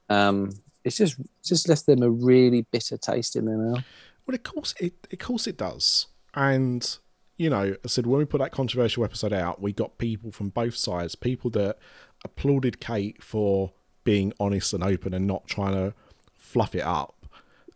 Um, 0.08 0.52
it's 0.84 0.96
just 0.96 1.16
just 1.44 1.68
left 1.68 1.86
them 1.86 2.02
a 2.02 2.10
really 2.10 2.62
bitter 2.70 2.96
taste 2.96 3.36
in 3.36 3.46
their 3.46 3.58
mouth. 3.58 3.84
Well, 4.26 4.34
of 4.34 4.42
course 4.42 4.74
it. 4.80 4.94
Of 5.12 5.18
course 5.18 5.46
it 5.46 5.56
does. 5.56 6.06
And 6.34 6.98
you 7.36 7.50
know, 7.50 7.76
I 7.84 7.88
said 7.88 8.06
when 8.06 8.18
we 8.18 8.24
put 8.24 8.38
that 8.38 8.52
controversial 8.52 9.04
episode 9.04 9.32
out, 9.32 9.60
we 9.60 9.72
got 9.72 9.98
people 9.98 10.32
from 10.32 10.48
both 10.50 10.76
sides. 10.76 11.14
People 11.14 11.50
that 11.50 11.78
applauded 12.24 12.80
Kate 12.80 13.22
for 13.22 13.72
being 14.04 14.32
honest 14.40 14.72
and 14.72 14.82
open 14.82 15.12
and 15.12 15.26
not 15.26 15.46
trying 15.46 15.74
to 15.74 15.94
fluff 16.38 16.74
it 16.74 16.82
up. 16.84 17.26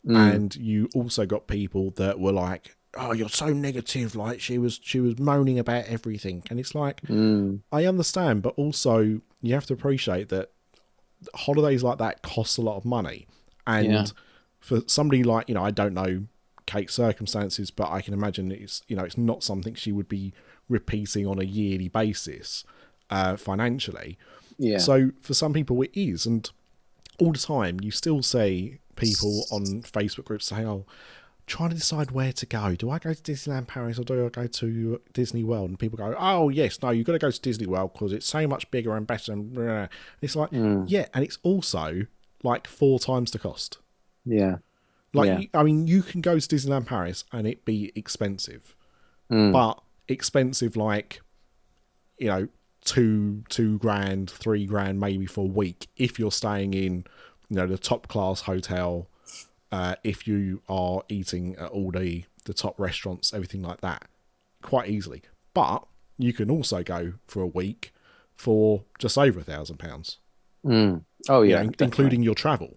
Mm. 0.06 0.34
And 0.34 0.56
you 0.56 0.88
also 0.94 1.26
got 1.26 1.46
people 1.46 1.90
that 1.96 2.18
were 2.18 2.32
like, 2.32 2.76
oh, 2.96 3.12
you're 3.12 3.28
so 3.28 3.48
negative. 3.52 4.14
Like 4.16 4.40
she 4.40 4.56
was, 4.56 4.80
she 4.82 4.98
was 5.00 5.18
moaning 5.18 5.58
about 5.58 5.84
everything, 5.86 6.42
and 6.48 6.58
it's 6.58 6.74
like 6.74 7.02
Mm. 7.02 7.60
I 7.70 7.84
understand, 7.84 8.42
but 8.42 8.54
also 8.56 9.20
you 9.42 9.54
have 9.54 9.66
to 9.66 9.74
appreciate 9.74 10.28
that 10.30 10.50
holidays 11.34 11.82
like 11.82 11.98
that 11.98 12.22
cost 12.22 12.56
a 12.58 12.62
lot 12.62 12.76
of 12.76 12.84
money, 12.84 13.26
and 13.66 13.86
Yeah. 13.92 14.06
for 14.58 14.80
somebody 14.86 15.22
like 15.22 15.48
you 15.48 15.54
know, 15.54 15.62
I 15.64 15.70
don't 15.70 15.92
know 15.94 16.24
Kate's 16.66 16.94
circumstances, 16.94 17.70
but 17.70 17.90
I 17.90 18.00
can 18.00 18.14
imagine 18.14 18.52
it's 18.52 18.82
you 18.88 18.96
know 18.96 19.04
it's 19.04 19.18
not 19.18 19.42
something 19.42 19.74
she 19.74 19.92
would 19.92 20.08
be 20.08 20.32
repeating 20.68 21.26
on 21.26 21.38
a 21.40 21.44
yearly 21.44 21.88
basis 21.88 22.64
uh, 23.10 23.36
financially. 23.36 24.18
Yeah. 24.58 24.78
So 24.78 25.10
for 25.20 25.34
some 25.34 25.52
people 25.52 25.80
it 25.82 25.90
is, 25.94 26.26
and 26.26 26.48
all 27.18 27.32
the 27.32 27.38
time 27.38 27.80
you 27.80 27.90
still 27.90 28.22
see 28.22 28.78
people 28.96 29.44
on 29.50 29.82
Facebook 29.82 30.24
groups 30.24 30.46
say, 30.46 30.64
"Oh, 30.64 30.84
trying 31.46 31.70
to 31.70 31.76
decide 31.76 32.12
where 32.12 32.32
to 32.32 32.46
go. 32.46 32.76
Do 32.76 32.90
I 32.90 32.98
go 32.98 33.12
to 33.12 33.22
Disneyland 33.22 33.66
Paris 33.66 33.98
or 33.98 34.04
do 34.04 34.26
I 34.26 34.28
go 34.28 34.46
to 34.46 35.00
Disney 35.12 35.42
World?" 35.42 35.70
And 35.70 35.78
people 35.78 35.98
go, 35.98 36.14
"Oh, 36.18 36.48
yes, 36.50 36.80
no, 36.82 36.90
you've 36.90 37.06
got 37.06 37.14
to 37.14 37.18
go 37.18 37.30
to 37.30 37.40
Disney 37.40 37.66
World 37.66 37.92
because 37.94 38.12
it's 38.12 38.26
so 38.26 38.46
much 38.46 38.70
bigger 38.70 38.96
and 38.96 39.06
better." 39.06 39.32
And 39.32 39.52
blah, 39.52 39.64
blah, 39.64 39.72
blah." 39.72 39.86
it's 40.20 40.36
like, 40.36 40.50
yeah, 40.52 41.06
and 41.14 41.24
it's 41.24 41.38
also 41.42 42.06
like 42.42 42.66
four 42.66 42.98
times 43.00 43.30
the 43.30 43.38
cost. 43.38 43.78
yeah. 44.24 44.56
Like, 45.12 45.26
Yeah. 45.52 45.60
I 45.60 45.62
mean, 45.64 45.86
you 45.86 46.02
can 46.02 46.20
go 46.20 46.38
to 46.38 46.46
Disneyland 46.56 46.86
Paris 46.86 47.24
and 47.32 47.46
it 47.46 47.64
be 47.64 47.92
expensive, 47.96 48.74
Mm. 49.30 49.52
but 49.52 49.82
expensive 50.08 50.76
like, 50.76 51.20
you 52.18 52.26
know, 52.28 52.48
two 52.84 53.42
two 53.48 53.78
grand, 53.78 54.30
three 54.30 54.66
grand 54.66 54.98
maybe 55.00 55.26
for 55.26 55.42
a 55.42 55.48
week 55.48 55.88
if 55.96 56.18
you're 56.18 56.32
staying 56.32 56.74
in, 56.74 57.04
you 57.48 57.56
know, 57.56 57.66
the 57.66 57.78
top 57.78 58.08
class 58.08 58.42
hotel. 58.42 59.08
Uh, 59.72 59.94
if 60.02 60.26
you 60.26 60.62
are 60.68 61.02
eating 61.08 61.54
at 61.56 61.70
all 61.70 61.90
the 61.92 62.24
the 62.44 62.54
top 62.54 62.78
restaurants, 62.80 63.32
everything 63.32 63.62
like 63.62 63.80
that, 63.82 64.08
quite 64.62 64.88
easily. 64.88 65.22
But 65.54 65.86
you 66.18 66.32
can 66.32 66.50
also 66.50 66.82
go 66.82 67.14
for 67.26 67.40
a 67.42 67.46
week 67.46 67.92
for 68.34 68.84
just 68.98 69.16
over 69.18 69.40
a 69.40 69.44
thousand 69.44 69.78
pounds 69.78 70.18
Mm. 70.64 71.04
Oh 71.28 71.42
you 71.42 71.50
yeah. 71.52 71.62
know, 71.62 71.70
including 71.80 72.22
your 72.22 72.34
travel. 72.34 72.76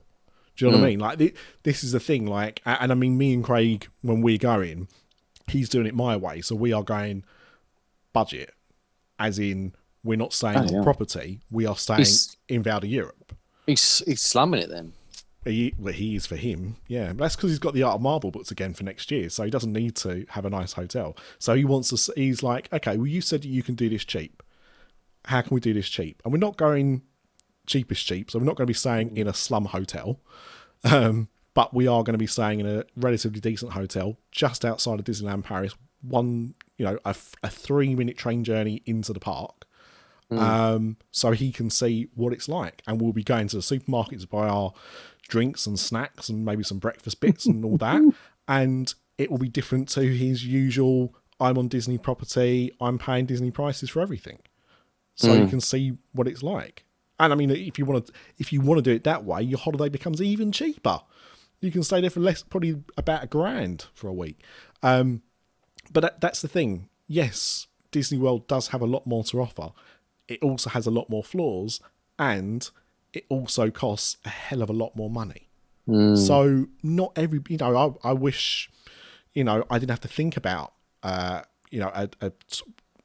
Do 0.55 0.65
you 0.65 0.71
know 0.71 0.77
what 0.77 0.83
I 0.83 0.87
hmm. 0.87 0.89
mean? 0.91 0.99
Like 0.99 1.17
thi- 1.17 1.33
this 1.63 1.83
is 1.83 1.91
the 1.93 1.99
thing. 1.99 2.25
Like, 2.27 2.61
and 2.65 2.91
I 2.91 2.95
mean, 2.95 3.17
me 3.17 3.33
and 3.33 3.43
Craig, 3.43 3.87
when 4.01 4.21
we're 4.21 4.37
going, 4.37 4.87
he's 5.47 5.69
doing 5.69 5.87
it 5.87 5.95
my 5.95 6.15
way, 6.15 6.41
so 6.41 6.55
we 6.55 6.73
are 6.73 6.83
going 6.83 7.23
budget, 8.13 8.53
as 9.19 9.39
in 9.39 9.73
we're 10.03 10.17
not 10.17 10.33
staying 10.33 10.57
Oh, 10.57 10.61
on 10.61 10.73
yeah. 10.73 10.83
property, 10.83 11.41
we 11.49 11.65
are 11.65 11.75
staying 11.75 11.99
He's- 11.99 12.35
in 12.47 12.63
Val 12.63 12.79
d'Europe. 12.79 13.33
He's 13.65 14.03
he's 14.05 14.21
slumming 14.21 14.61
it 14.61 14.69
then. 14.69 14.93
He, 15.45 15.73
well, 15.77 15.93
he 15.93 16.15
is 16.15 16.25
for 16.25 16.37
him, 16.37 16.77
yeah. 16.87 17.07
But 17.07 17.17
that's 17.17 17.35
because 17.35 17.49
he's 17.49 17.59
got 17.59 17.73
the 17.73 17.83
Art 17.83 17.95
of 17.95 18.01
Marvel 18.01 18.31
books 18.31 18.49
again 18.49 18.73
for 18.73 18.83
next 18.83 19.11
year, 19.11 19.29
so 19.29 19.43
he 19.43 19.49
doesn't 19.49 19.73
need 19.73 19.95
to 19.97 20.25
have 20.29 20.45
a 20.45 20.49
nice 20.49 20.73
hotel. 20.73 21.17
So 21.37 21.53
he 21.53 21.65
wants 21.65 21.89
to. 21.89 22.13
He's 22.15 22.43
like, 22.43 22.71
okay, 22.71 22.95
well, 22.95 23.07
you 23.07 23.19
said 23.19 23.43
you 23.43 23.63
can 23.63 23.75
do 23.75 23.89
this 23.89 24.05
cheap. 24.05 24.41
How 25.25 25.41
can 25.41 25.53
we 25.55 25.59
do 25.59 25.73
this 25.73 25.89
cheap? 25.89 26.21
And 26.23 26.31
we're 26.31 26.39
not 26.39 26.55
going 26.57 27.01
cheapest 27.65 28.05
cheap, 28.05 28.31
so 28.31 28.39
we're 28.39 28.45
not 28.45 28.55
going 28.55 28.65
to 28.65 28.71
be 28.71 28.73
staying 28.73 29.15
in 29.15 29.27
a 29.27 29.33
slum 29.33 29.65
hotel, 29.65 30.19
um, 30.83 31.27
but 31.53 31.73
we 31.73 31.87
are 31.87 32.03
going 32.03 32.13
to 32.13 32.19
be 32.19 32.27
staying 32.27 32.59
in 32.59 32.65
a 32.65 32.83
relatively 32.95 33.39
decent 33.39 33.73
hotel 33.73 34.17
just 34.31 34.65
outside 34.65 34.99
of 34.99 35.05
Disneyland 35.05 35.43
Paris. 35.43 35.75
One, 36.01 36.55
you 36.77 36.85
know, 36.85 36.99
a 37.05 37.13
three 37.13 37.95
minute 37.95 38.17
train 38.17 38.43
journey 38.43 38.81
into 38.85 39.13
the 39.13 39.19
park 39.19 39.65
um, 40.39 40.97
so 41.11 41.31
he 41.31 41.51
can 41.51 41.69
see 41.69 42.09
what 42.15 42.33
it's 42.33 42.49
like. 42.49 42.81
And 42.87 43.01
we'll 43.01 43.13
be 43.13 43.23
going 43.23 43.47
to 43.49 43.55
the 43.57 43.61
supermarket 43.61 44.21
to 44.21 44.27
buy 44.27 44.47
our 44.47 44.73
drinks 45.27 45.65
and 45.65 45.79
snacks 45.79 46.29
and 46.29 46.45
maybe 46.45 46.63
some 46.63 46.79
breakfast 46.79 47.19
bits 47.19 47.45
and 47.45 47.63
all 47.63 47.77
that. 47.77 48.01
And 48.45 48.93
it 49.17 49.31
will 49.31 49.37
be 49.37 49.47
different 49.47 49.87
to 49.91 50.01
his 50.01 50.45
usual. 50.45 51.15
I'm 51.39 51.57
on 51.57 51.69
Disney 51.69 51.97
property. 51.97 52.73
I'm 52.81 52.99
paying 52.99 53.25
Disney 53.25 53.51
prices 53.51 53.89
for 53.89 54.01
everything, 54.01 54.39
so 55.15 55.33
you 55.33 55.47
can 55.47 55.61
see 55.61 55.93
what 56.11 56.27
it's 56.27 56.43
like. 56.43 56.83
And 57.23 57.31
I 57.31 57.35
mean, 57.35 57.51
if 57.51 57.79
you 57.79 57.85
want 57.85 58.07
to, 58.07 58.13
if 58.37 58.51
you 58.51 58.59
want 58.61 58.79
to 58.79 58.81
do 58.81 58.91
it 58.93 59.03
that 59.05 59.23
way, 59.23 59.41
your 59.41 59.59
holiday 59.59 59.89
becomes 59.89 60.21
even 60.21 60.51
cheaper. 60.51 60.99
You 61.61 61.71
can 61.71 61.83
stay 61.83 62.01
there 62.01 62.09
for 62.09 62.19
less, 62.19 62.43
probably 62.43 62.83
about 62.97 63.23
a 63.23 63.27
grand 63.27 63.85
for 63.93 64.09
a 64.09 64.13
week. 64.13 64.41
Um, 64.81 65.21
but 65.91 66.01
that, 66.01 66.21
that's 66.21 66.41
the 66.41 66.49
thing. 66.49 66.89
Yes, 67.07 67.67
Disney 67.91 68.17
World 68.17 68.47
does 68.47 68.67
have 68.69 68.81
a 68.81 68.85
lot 68.85 69.07
more 69.07 69.23
to 69.25 69.39
offer. 69.41 69.71
It 70.27 70.41
also 70.41 70.69
has 70.71 70.85
a 70.85 70.91
lot 70.91 71.09
more 71.09 71.23
flaws, 71.23 71.79
and 72.19 72.69
it 73.13 73.25
also 73.29 73.69
costs 73.71 74.17
a 74.25 74.29
hell 74.29 74.61
of 74.61 74.69
a 74.69 74.73
lot 74.73 74.95
more 74.95 75.09
money. 75.09 75.47
So 76.17 76.67
not 76.81 77.13
every, 77.15 77.41
you 77.47 77.57
know, 77.57 77.97
I, 78.03 78.09
I 78.09 78.13
wish, 78.13 78.69
you 79.33 79.43
know, 79.43 79.65
I 79.69 79.79
didn't 79.79 79.91
have 79.91 79.99
to 80.01 80.07
think 80.07 80.35
about, 80.35 80.73
uh, 81.03 81.41
you 81.71 81.79
know, 81.79 81.91
a, 81.93 82.09
a 82.21 82.31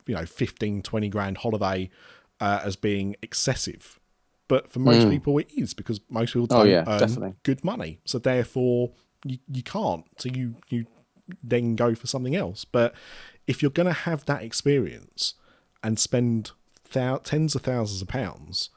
you 0.06 0.14
know, 0.14 0.24
15, 0.24 0.82
20 0.82 1.08
grand 1.08 1.38
holiday 1.38 1.90
uh, 2.40 2.60
as 2.64 2.76
being 2.76 3.16
excessive. 3.22 3.97
But 4.48 4.72
for 4.72 4.78
most 4.80 5.04
hmm. 5.04 5.10
people, 5.10 5.38
it 5.38 5.50
is 5.56 5.74
because 5.74 6.00
most 6.08 6.32
people 6.32 6.48
Oh, 6.50 6.58
don't 6.64 6.70
yeah, 6.70 6.84
earn 6.86 6.98
definitely. 7.00 7.34
good 7.42 7.62
money. 7.64 8.00
So 8.04 8.18
therefore, 8.18 8.92
you, 9.24 9.38
you 9.52 9.62
can't. 9.62 10.04
So 10.18 10.28
you 10.30 10.56
you 10.68 10.86
then 11.42 11.76
go 11.76 11.94
for 11.94 12.06
something 12.06 12.34
else. 12.34 12.64
But 12.64 12.94
if 13.46 13.60
you're 13.60 13.70
going 13.70 13.86
to 13.86 13.92
have 13.92 14.24
that 14.24 14.42
experience 14.42 15.34
and 15.82 15.98
spend 15.98 16.52
thou- 16.92 17.18
tens 17.18 17.54
of 17.54 17.62
thousands 17.62 18.00
of 18.00 18.08
pounds, 18.08 18.70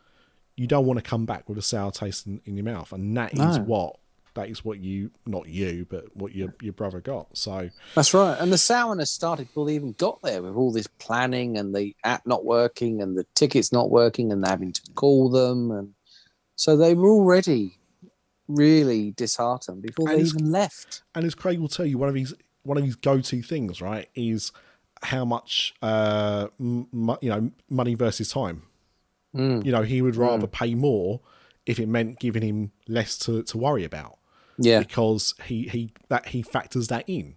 you 0.58 0.68
don't 0.68 0.86
want 0.86 0.98
to 0.98 1.10
come 1.10 1.26
back 1.26 1.48
with 1.48 1.58
a 1.58 1.62
sour 1.62 1.92
taste 1.92 2.28
in, 2.28 2.42
in 2.46 2.58
your 2.58 2.66
mouth, 2.66 2.92
and 2.92 3.16
that 3.16 3.34
is 3.34 3.58
No. 3.58 3.64
what 3.64 3.96
that 4.34 4.50
is 4.50 4.64
what 4.64 4.80
you 4.80 5.12
not 5.26 5.48
you, 5.48 5.86
but 5.90 6.16
what 6.16 6.34
your 6.34 6.54
your 6.62 6.74
brother 6.74 7.02
got. 7.02 7.38
So 7.38 7.70
That's 7.96 8.14
right. 8.14 8.38
And 8.40 8.52
the 8.52 8.58
sourness 8.58 9.12
started 9.12 9.48
before 9.48 9.66
they 9.66 9.76
even 9.76 9.94
got 9.94 10.22
there 10.22 10.42
with 10.42 10.56
all 10.56 10.72
this 10.72 10.88
planning 11.00 11.58
and 11.58 11.76
the 11.76 11.96
app 12.04 12.26
not 12.26 12.46
working 12.46 13.02
and 13.02 13.18
the 13.18 13.26
tickets 13.36 13.72
not 13.72 13.90
working 13.90 14.32
and 14.32 14.46
having 14.46 14.72
to 14.74 14.82
call 14.96 15.30
them. 15.30 15.72
And 15.72 15.94
so 16.56 16.78
they 16.78 16.94
were 16.94 17.10
already 17.10 17.78
really 18.48 19.12
disheartened 19.12 19.82
before 19.82 20.10
And 20.10 20.20
they 20.20 20.24
even 20.26 20.52
left. 20.52 21.04
and 21.16 21.26
as 21.26 21.36
Craig 21.36 21.60
will 21.60 21.68
tell 21.68 21.86
you, 21.86 21.98
one 21.98 22.10
of 22.10 22.16
his 22.16 22.34
one 22.64 22.78
of 22.78 22.84
his 22.84 22.96
go 22.96 23.20
to 23.20 23.42
things, 23.42 23.82
right, 23.82 24.08
is 24.16 24.52
how 25.04 25.26
much 25.26 25.74
uh 25.82 26.48
m- 26.60 26.88
you 27.22 27.30
know 27.30 27.52
money 27.70 27.96
versus 27.96 28.30
time. 28.30 28.64
Mm. 29.36 29.66
You 29.66 29.72
know, 29.72 29.82
he 29.82 30.02
would 30.02 30.16
rather 30.16 30.46
pay 30.48 30.76
more 30.76 31.22
if 31.66 31.80
it 31.80 31.88
meant 31.88 32.20
giving 32.20 32.42
him 32.42 32.72
less 32.88 33.18
to, 33.20 33.44
to 33.44 33.58
worry 33.58 33.84
about 33.86 34.18
Yeah. 34.64 34.80
because 34.80 35.34
he 35.46 35.64
he 35.68 35.94
that 36.10 36.28
he 36.28 36.42
factors 36.42 36.88
that 36.88 37.06
in. 37.08 37.36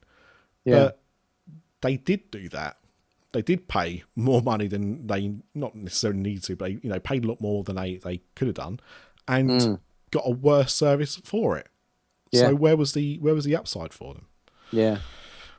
Yeah. 0.65 0.75
But 0.75 1.01
they 1.83 1.97
did 1.97 2.31
do 2.31 2.49
that. 2.51 2.79
They 3.33 3.43
did 3.43 3.67
pay 3.69 4.05
more 4.15 4.43
money 4.43 4.69
than 4.69 5.07
they 5.07 5.35
not 5.55 5.75
necessarily 5.75 6.21
need 6.21 6.43
to, 6.45 6.57
but 6.57 6.67
they 6.67 6.79
you 6.83 6.89
know 6.89 7.01
paid 7.01 7.25
a 7.25 7.29
lot 7.29 7.41
more 7.41 7.65
than 7.65 7.77
they 7.77 7.97
they 7.97 8.21
could 8.35 8.49
have 8.49 8.55
done, 8.57 8.81
and 9.27 9.81
got 10.11 10.23
a 10.25 10.31
worse 10.31 10.73
service 10.73 11.17
for 11.17 11.59
it. 11.59 11.69
Yeah. 12.31 12.49
So 12.49 12.55
where 12.55 12.77
was 12.77 12.93
the 12.93 13.19
where 13.19 13.35
was 13.35 13.45
the 13.45 13.57
upside 13.57 13.93
for 13.93 14.15
them? 14.15 14.27
yeah. 14.71 14.99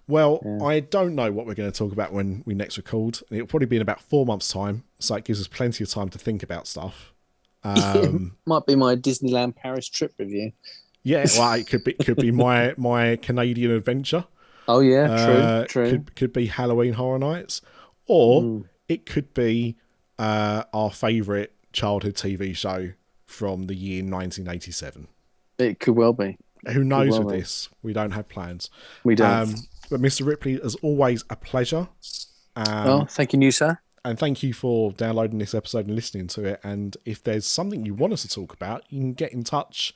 Well, 0.07 0.61
I 0.63 0.81
don't 0.81 1.15
know 1.15 1.31
what 1.31 1.47
we're 1.47 1.55
going 1.55 1.71
to 1.71 1.75
talk 1.75 1.91
about 1.91 2.13
when 2.13 2.43
we 2.45 2.53
next 2.53 2.77
record. 2.77 3.21
It'll 3.31 3.47
probably 3.47 3.65
be 3.65 3.77
in 3.77 3.81
about 3.81 3.99
four 3.99 4.23
months' 4.23 4.47
time, 4.53 4.83
so 4.99 5.15
it 5.15 5.23
gives 5.23 5.41
us 5.41 5.47
plenty 5.47 5.83
of 5.83 5.89
time 5.89 6.09
to 6.09 6.19
think 6.19 6.43
about 6.43 6.67
stuff. 6.67 7.11
Um, 7.65 8.37
Might 8.45 8.67
be 8.67 8.75
my 8.75 8.95
Disneyland 8.95 9.55
Paris 9.55 9.89
trip 9.89 10.13
review. 10.19 10.51
Yeah, 11.05 11.25
well, 11.37 11.53
it 11.53 11.67
could 11.67 11.83
be 11.83 11.93
could 11.93 12.17
be 12.17 12.31
my 12.31 12.73
my 12.77 13.15
Canadian 13.17 13.71
adventure. 13.71 14.25
Oh, 14.67 14.79
yeah. 14.79 15.07
True. 15.07 15.35
Uh, 15.35 15.65
true. 15.65 15.89
Could 15.91 16.15
could 16.15 16.33
be 16.33 16.47
Halloween 16.47 16.93
Horror 16.93 17.19
Nights, 17.19 17.61
or 18.07 18.63
it 18.89 19.05
could 19.05 19.33
be 19.33 19.77
uh, 20.17 20.63
our 20.73 20.91
favourite 20.91 21.51
childhood 21.71 22.15
TV 22.15 22.55
show 22.55 22.91
from 23.27 23.67
the 23.67 23.75
year 23.75 24.01
1987. 24.01 25.07
It 25.59 25.79
could 25.79 25.95
well 25.95 26.13
be. 26.13 26.37
Who 26.71 26.83
knows 26.83 27.11
well 27.11 27.23
with 27.23 27.33
be. 27.33 27.39
this? 27.41 27.69
We 27.83 27.93
don't 27.93 28.11
have 28.11 28.27
plans. 28.27 28.71
We 29.03 29.13
don't. 29.13 29.49
Um, 29.49 29.55
but 29.91 30.01
Mr. 30.01 30.25
Ripley, 30.25 30.59
as 30.59 30.73
always, 30.75 31.23
a 31.29 31.35
pleasure. 31.35 31.87
Um, 32.55 32.85
well, 32.85 33.05
thank 33.05 33.33
you, 33.33 33.37
new 33.37 33.51
sir. 33.51 33.77
and 34.03 34.17
thank 34.17 34.41
you 34.41 34.53
for 34.53 34.91
downloading 34.93 35.37
this 35.37 35.53
episode 35.53 35.85
and 35.85 35.93
listening 35.93 36.25
to 36.29 36.45
it. 36.45 36.59
And 36.63 36.97
if 37.05 37.23
there's 37.23 37.45
something 37.45 37.85
you 37.85 37.93
want 37.93 38.13
us 38.13 38.23
to 38.23 38.29
talk 38.29 38.53
about, 38.53 38.83
you 38.89 38.99
can 38.99 39.13
get 39.13 39.31
in 39.31 39.43
touch 39.43 39.93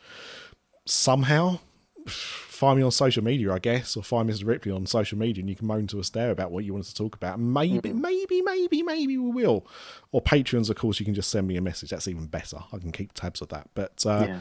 somehow. 0.89 1.59
Find 2.07 2.77
me 2.77 2.83
on 2.83 2.91
social 2.91 3.23
media, 3.23 3.53
I 3.53 3.59
guess, 3.59 3.95
or 3.95 4.03
find 4.03 4.29
Mr. 4.29 4.45
Ripley 4.45 4.71
on 4.71 4.85
social 4.85 5.17
media, 5.17 5.41
and 5.41 5.49
you 5.49 5.55
can 5.55 5.67
moan 5.67 5.87
to 5.87 5.99
us 5.99 6.09
there 6.09 6.31
about 6.31 6.51
what 6.51 6.65
you 6.65 6.73
want 6.73 6.83
us 6.85 6.89
to 6.91 6.95
talk 6.95 7.15
about. 7.15 7.39
Maybe, 7.39 7.93
maybe, 7.93 8.41
maybe, 8.41 8.83
maybe 8.83 9.17
we 9.17 9.31
will. 9.31 9.65
Or 10.11 10.21
Patreons, 10.21 10.69
of 10.69 10.75
course, 10.75 10.99
you 10.99 11.05
can 11.05 11.13
just 11.13 11.29
send 11.29 11.47
me 11.47 11.55
a 11.55 11.61
message. 11.61 11.91
That's 11.91 12.07
even 12.07 12.25
better. 12.25 12.57
I 12.73 12.77
can 12.79 12.91
keep 12.91 13.13
tabs 13.13 13.41
of 13.41 13.47
that. 13.49 13.69
But 13.75 14.05
uh, 14.05 14.25
Yeah. 14.27 14.39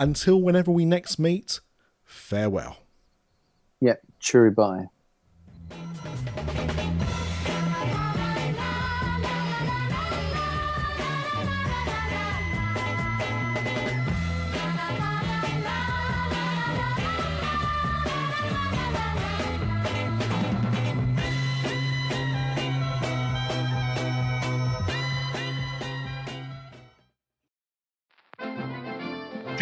until 0.00 0.40
whenever 0.42 0.72
we 0.72 0.84
next 0.84 1.18
meet, 1.20 1.60
farewell. 2.04 2.78
Yeah. 3.80 3.96
Cheery 4.18 4.50
bye. 4.50 4.86